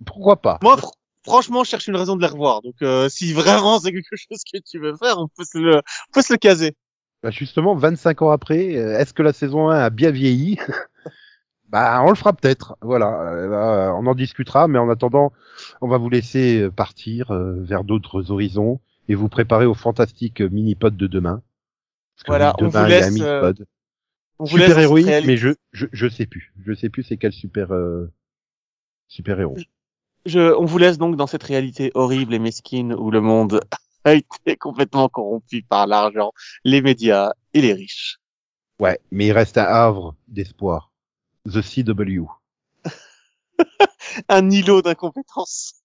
Pourquoi 0.05 0.41
pas? 0.41 0.59
Moi, 0.61 0.75
fr- 0.75 0.91
franchement, 1.23 1.63
je 1.63 1.69
cherche 1.69 1.87
une 1.87 1.95
raison 1.95 2.15
de 2.15 2.21
les 2.21 2.27
revoir. 2.27 2.61
Donc, 2.61 2.75
euh, 2.81 3.09
si 3.09 3.33
vraiment 3.33 3.79
c'est 3.79 3.91
quelque 3.91 4.15
chose 4.15 4.41
que 4.51 4.59
tu 4.59 4.79
veux 4.79 4.95
faire, 4.95 5.17
on 5.17 5.27
peut 5.27 5.43
se 5.43 5.57
le, 5.57 5.77
on 5.77 6.11
peut 6.13 6.21
se 6.21 6.33
le 6.33 6.37
caser. 6.37 6.75
bah 7.23 7.31
Justement, 7.31 7.75
25 7.75 8.21
ans 8.21 8.29
après, 8.29 8.75
euh, 8.75 8.99
est-ce 8.99 9.13
que 9.13 9.23
la 9.23 9.33
saison 9.33 9.69
1 9.69 9.79
a 9.79 9.89
bien 9.89 10.11
vieilli? 10.11 10.59
Bah, 11.69 12.01
on 12.03 12.09
le 12.09 12.15
fera 12.15 12.33
peut-être. 12.33 12.77
Voilà, 12.81 13.21
euh, 13.21 13.47
là, 13.47 13.95
on 13.95 14.05
en 14.05 14.15
discutera, 14.15 14.67
mais 14.67 14.79
en 14.79 14.89
attendant, 14.89 15.33
on 15.81 15.87
va 15.87 15.97
vous 15.97 16.09
laisser 16.09 16.61
euh, 16.61 16.71
partir 16.71 17.31
euh, 17.31 17.55
vers 17.59 17.83
d'autres 17.83 18.31
horizons 18.31 18.79
et 19.07 19.15
vous 19.15 19.29
préparer 19.29 19.65
au 19.65 19.73
fantastique 19.73 20.41
euh, 20.41 20.49
mini-pod 20.49 20.95
de 20.95 21.07
demain. 21.07 21.41
Parce 22.15 22.23
que 22.23 22.31
Voilà, 22.31 22.55
on 22.59 22.67
vous 22.67 22.69
il 22.69 22.73
y 22.73 22.77
a 22.77 22.81
un 22.81 22.87
laisse, 22.87 23.11
mini-pod. 23.11 23.67
On 24.39 24.45
vous 24.45 24.57
laisse 24.57 24.67
super 24.67 24.83
héroïque, 24.83 25.25
mais 25.25 25.37
je, 25.37 25.49
je 25.71 25.87
je 25.91 26.07
sais 26.07 26.25
plus. 26.25 26.53
Je 26.65 26.73
sais 26.73 26.89
plus 26.89 27.03
c'est 27.03 27.17
quel 27.17 27.31
super 27.31 27.73
euh, 27.73 28.11
super 29.07 29.39
héros. 29.39 29.57
Je, 30.25 30.53
on 30.55 30.65
vous 30.65 30.77
laisse 30.77 30.97
donc 30.97 31.15
dans 31.15 31.27
cette 31.27 31.43
réalité 31.43 31.91
horrible 31.93 32.33
et 32.33 32.39
mesquine 32.39 32.93
où 32.93 33.11
le 33.11 33.21
monde 33.21 33.61
a 34.03 34.13
été 34.13 34.57
complètement 34.57 35.07
corrompu 35.07 35.63
par 35.63 35.87
l'argent, 35.87 36.31
les 36.63 36.81
médias 36.81 37.31
et 37.53 37.61
les 37.61 37.73
riches. 37.73 38.19
Ouais, 38.79 38.99
mais 39.11 39.27
il 39.27 39.31
reste 39.31 39.57
un 39.57 39.63
havre 39.63 40.15
d'espoir. 40.27 40.91
The 41.45 41.61
CW. 41.61 42.25
Un 44.29 44.49
îlot 44.49 44.81
d'incompétence. 44.81 45.75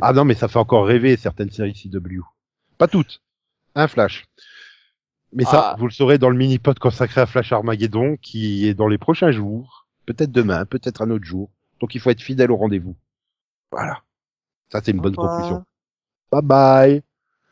Ah 0.00 0.12
non, 0.12 0.24
mais 0.24 0.34
ça 0.34 0.48
fait 0.48 0.58
encore 0.58 0.86
rêver 0.86 1.16
certaines 1.16 1.50
séries 1.50 1.72
CW. 1.74 2.20
Pas 2.78 2.88
toutes. 2.88 3.22
Un 3.74 3.88
Flash. 3.88 4.24
Mais 5.32 5.44
ça, 5.44 5.70
Ah. 5.72 5.76
vous 5.78 5.86
le 5.86 5.92
saurez 5.92 6.18
dans 6.18 6.30
le 6.30 6.36
mini-pod 6.36 6.78
consacré 6.78 7.20
à 7.20 7.26
Flash 7.26 7.52
Armageddon, 7.52 8.16
qui 8.20 8.66
est 8.68 8.74
dans 8.74 8.86
les 8.88 8.98
prochains 8.98 9.32
jours. 9.32 9.86
Peut-être 10.06 10.30
demain, 10.30 10.64
peut-être 10.66 11.02
un 11.02 11.10
autre 11.10 11.24
jour. 11.24 11.50
Donc 11.80 11.94
il 11.94 12.00
faut 12.00 12.10
être 12.10 12.20
fidèle 12.22 12.50
au 12.52 12.56
rendez-vous. 12.56 12.96
Voilà. 13.72 14.02
Ça, 14.70 14.80
c'est 14.84 14.92
une 14.92 15.00
bonne 15.00 15.16
conclusion. 15.16 15.64
Bye 16.30 16.42
bye. 16.42 17.02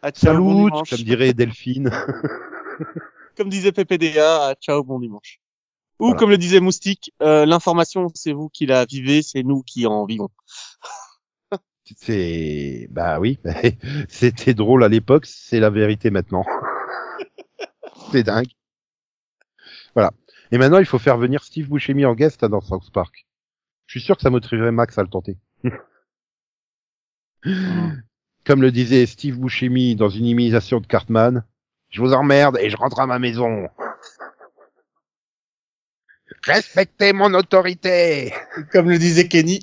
Ah, 0.02 0.10
ciao, 0.10 0.36
bon 0.36 0.48
Salut, 0.48 0.70
dimanche. 0.70 0.90
comme 0.90 0.98
dirait 1.00 1.32
Delphine. 1.34 1.90
Comme 3.36 3.48
disait 3.48 3.72
PPDA, 3.72 4.48
ah, 4.50 4.54
ciao, 4.60 4.84
bon 4.84 4.98
dimanche. 5.00 5.40
Ou 6.02 6.06
Voilà. 6.06 6.18
comme 6.18 6.30
le 6.30 6.36
disait 6.36 6.58
Moustique, 6.58 7.12
euh, 7.22 7.46
l'information, 7.46 8.08
c'est 8.12 8.32
vous 8.32 8.48
qui 8.48 8.66
la 8.66 8.84
vivez, 8.86 9.22
c'est 9.22 9.44
nous 9.44 9.62
qui 9.62 9.86
en 9.86 10.04
vivons. 10.04 10.30
C'est, 11.96 12.88
bah 12.90 13.20
oui, 13.20 13.38
c'était 14.08 14.52
drôle 14.52 14.82
à 14.82 14.88
l'époque, 14.88 15.26
c'est 15.26 15.60
la 15.60 15.70
vérité 15.70 16.10
maintenant. 16.10 16.44
c'est 18.10 18.24
dingue. 18.24 18.50
Voilà. 19.94 20.10
Et 20.50 20.58
maintenant, 20.58 20.78
il 20.78 20.86
faut 20.86 20.98
faire 20.98 21.18
venir 21.18 21.44
Steve 21.44 21.68
Buscemi 21.68 22.04
en 22.04 22.14
guest 22.14 22.44
dans 22.44 22.60
South 22.60 22.90
Park. 22.90 23.28
Je 23.86 24.00
suis 24.00 24.04
sûr 24.04 24.16
que 24.16 24.22
ça 24.22 24.30
motiverait 24.30 24.72
Max 24.72 24.98
à 24.98 25.02
le 25.02 25.08
tenter. 25.08 25.36
Comme 28.44 28.60
le 28.60 28.72
disait 28.72 29.06
Steve 29.06 29.38
Buscemi 29.38 29.94
dans 29.94 30.08
une 30.08 30.26
imitation 30.26 30.80
de 30.80 30.86
Cartman, 30.86 31.44
je 31.90 32.00
vous 32.00 32.12
emmerde 32.12 32.58
et 32.60 32.70
je 32.70 32.76
rentre 32.76 32.98
à 32.98 33.06
ma 33.06 33.20
maison. 33.20 33.68
Respectez 36.44 37.12
mon 37.12 37.32
autorité. 37.34 38.34
Comme 38.72 38.90
le 38.90 38.98
disait 38.98 39.28
Kenny. 39.28 39.60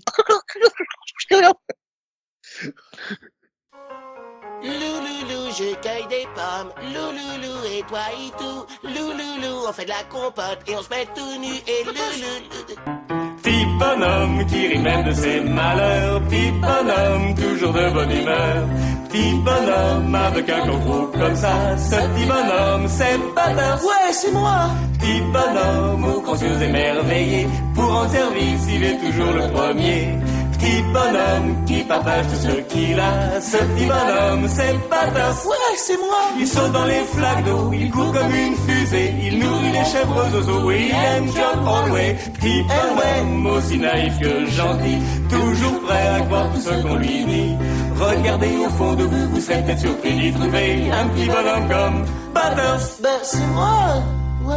Louloulou, 4.64 5.52
je 5.58 5.76
cueille 5.82 6.08
des 6.08 6.28
pommes. 6.36 6.74
Louloulou, 6.94 7.66
et 7.66 7.84
toi 7.84 8.00
et 8.14 8.32
tout. 8.38 8.66
Louloulou, 8.84 9.68
on 9.68 9.74
fait 9.74 9.86
de 9.86 9.90
la 9.90 10.04
compote 10.10 10.60
et 10.68 10.76
on 10.76 10.82
se 10.82 10.90
met 10.90 11.06
tout 11.16 11.40
nu. 11.40 11.54
Et 11.68 11.84
louloulou. 11.86 13.29
Petit 13.60 13.68
bonhomme 13.77 14.45
qui 14.45 14.68
rit 14.68 14.80
même 14.80 15.03
de 15.03 15.11
ses 15.11 15.41
malheurs. 15.41 16.22
Petit 16.30 16.52
bonhomme 16.61 17.36
toujours 17.36 17.73
de 17.73 17.90
bonne 17.90 18.11
humeur. 18.11 18.68
Petit 19.10 19.34
bonhomme 19.44 20.15
avec 20.15 20.49
un 20.49 20.65
gros 20.65 21.07
comme 21.07 21.36
ça. 21.36 21.77
Ce 21.77 21.95
petit 21.95 22.26
bonhomme, 22.26 22.88
c'est 22.88 23.18
Butters. 23.18 23.84
Ouais, 23.84 24.14
c'est 24.14 24.31
moi. 24.31 24.69
Petit 24.98 25.22
bonhomme 25.34 26.06
aux 26.06 26.22
grands 26.22 26.38
yeux 26.38 26.61
émerveillés. 26.61 27.48
Pour 27.76 27.91
rendre 27.91 28.10
service, 28.10 28.65
il 28.73 28.81
est 28.81 28.98
toujours 28.98 29.34
le 29.34 29.52
premier. 29.52 30.18
Petit 30.60 30.81
bonhomme 30.94 31.65
qui 31.65 31.84
partage 31.84 32.27
tout 32.27 32.36
ce 32.36 32.56
qu'il 32.73 32.99
a. 32.99 33.40
Ce 33.40 33.57
petit 33.57 33.86
bonhomme, 33.86 34.48
c'est 34.49 34.73
Butters. 34.73 35.48
Ouais, 35.48 35.77
c'est 35.77 35.98
moi. 35.98 36.19
Il 36.38 36.48
saute 36.48 36.72
dans 36.73 36.86
les 36.86 37.03
flaques 37.06 37.45
d'eau, 37.45 37.72
il 37.73 37.90
court 37.90 38.11
comme 38.11 38.34
une 38.34 38.56
fusée, 38.56 39.14
il 39.22 39.40
nourrit 39.40 39.72
les 39.72 39.86
chèvres 39.86 40.22
aux 40.22 40.49
eaux 40.49 40.72
et 40.72 40.88
il 40.88 40.91
aime 40.91 41.27
John 41.34 41.64
Conway. 41.64 42.18
Petit 42.34 42.64
bonhomme 42.64 43.45
aussi 43.48 43.77
naïf 43.77 44.19
que 44.19 44.45
gentil, 44.48 44.98
toujours 45.30 45.81
prêt 45.84 46.07
à 46.07 46.19
croire 46.22 46.52
tout 46.53 46.61
ce 46.61 46.81
qu'on 46.81 46.95
lui 46.95 47.23
dit. 47.26 47.56
Regardez 47.95 48.57
au 48.65 48.69
fond 48.69 48.94
de 48.95 49.03
vous, 49.03 49.30
vous 49.30 49.40
serez 49.40 49.64
peut-être 49.64 49.80
surpris 49.80 50.14
d'y 50.14 50.34
trouver 50.34 50.91
un 50.91 51.07
petit 51.07 51.27
bonhomme 51.27 51.69
comme 51.69 52.06
Butters. 52.34 53.02
Ben, 53.02 53.19
c'est 53.23 53.48
moi. 53.53 54.03
Ouais. 54.44 54.56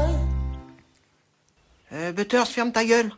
Euh, 1.93 2.13
Butters, 2.13 2.49
ferme 2.49 2.73
ta 2.73 2.85
gueule. 2.85 3.13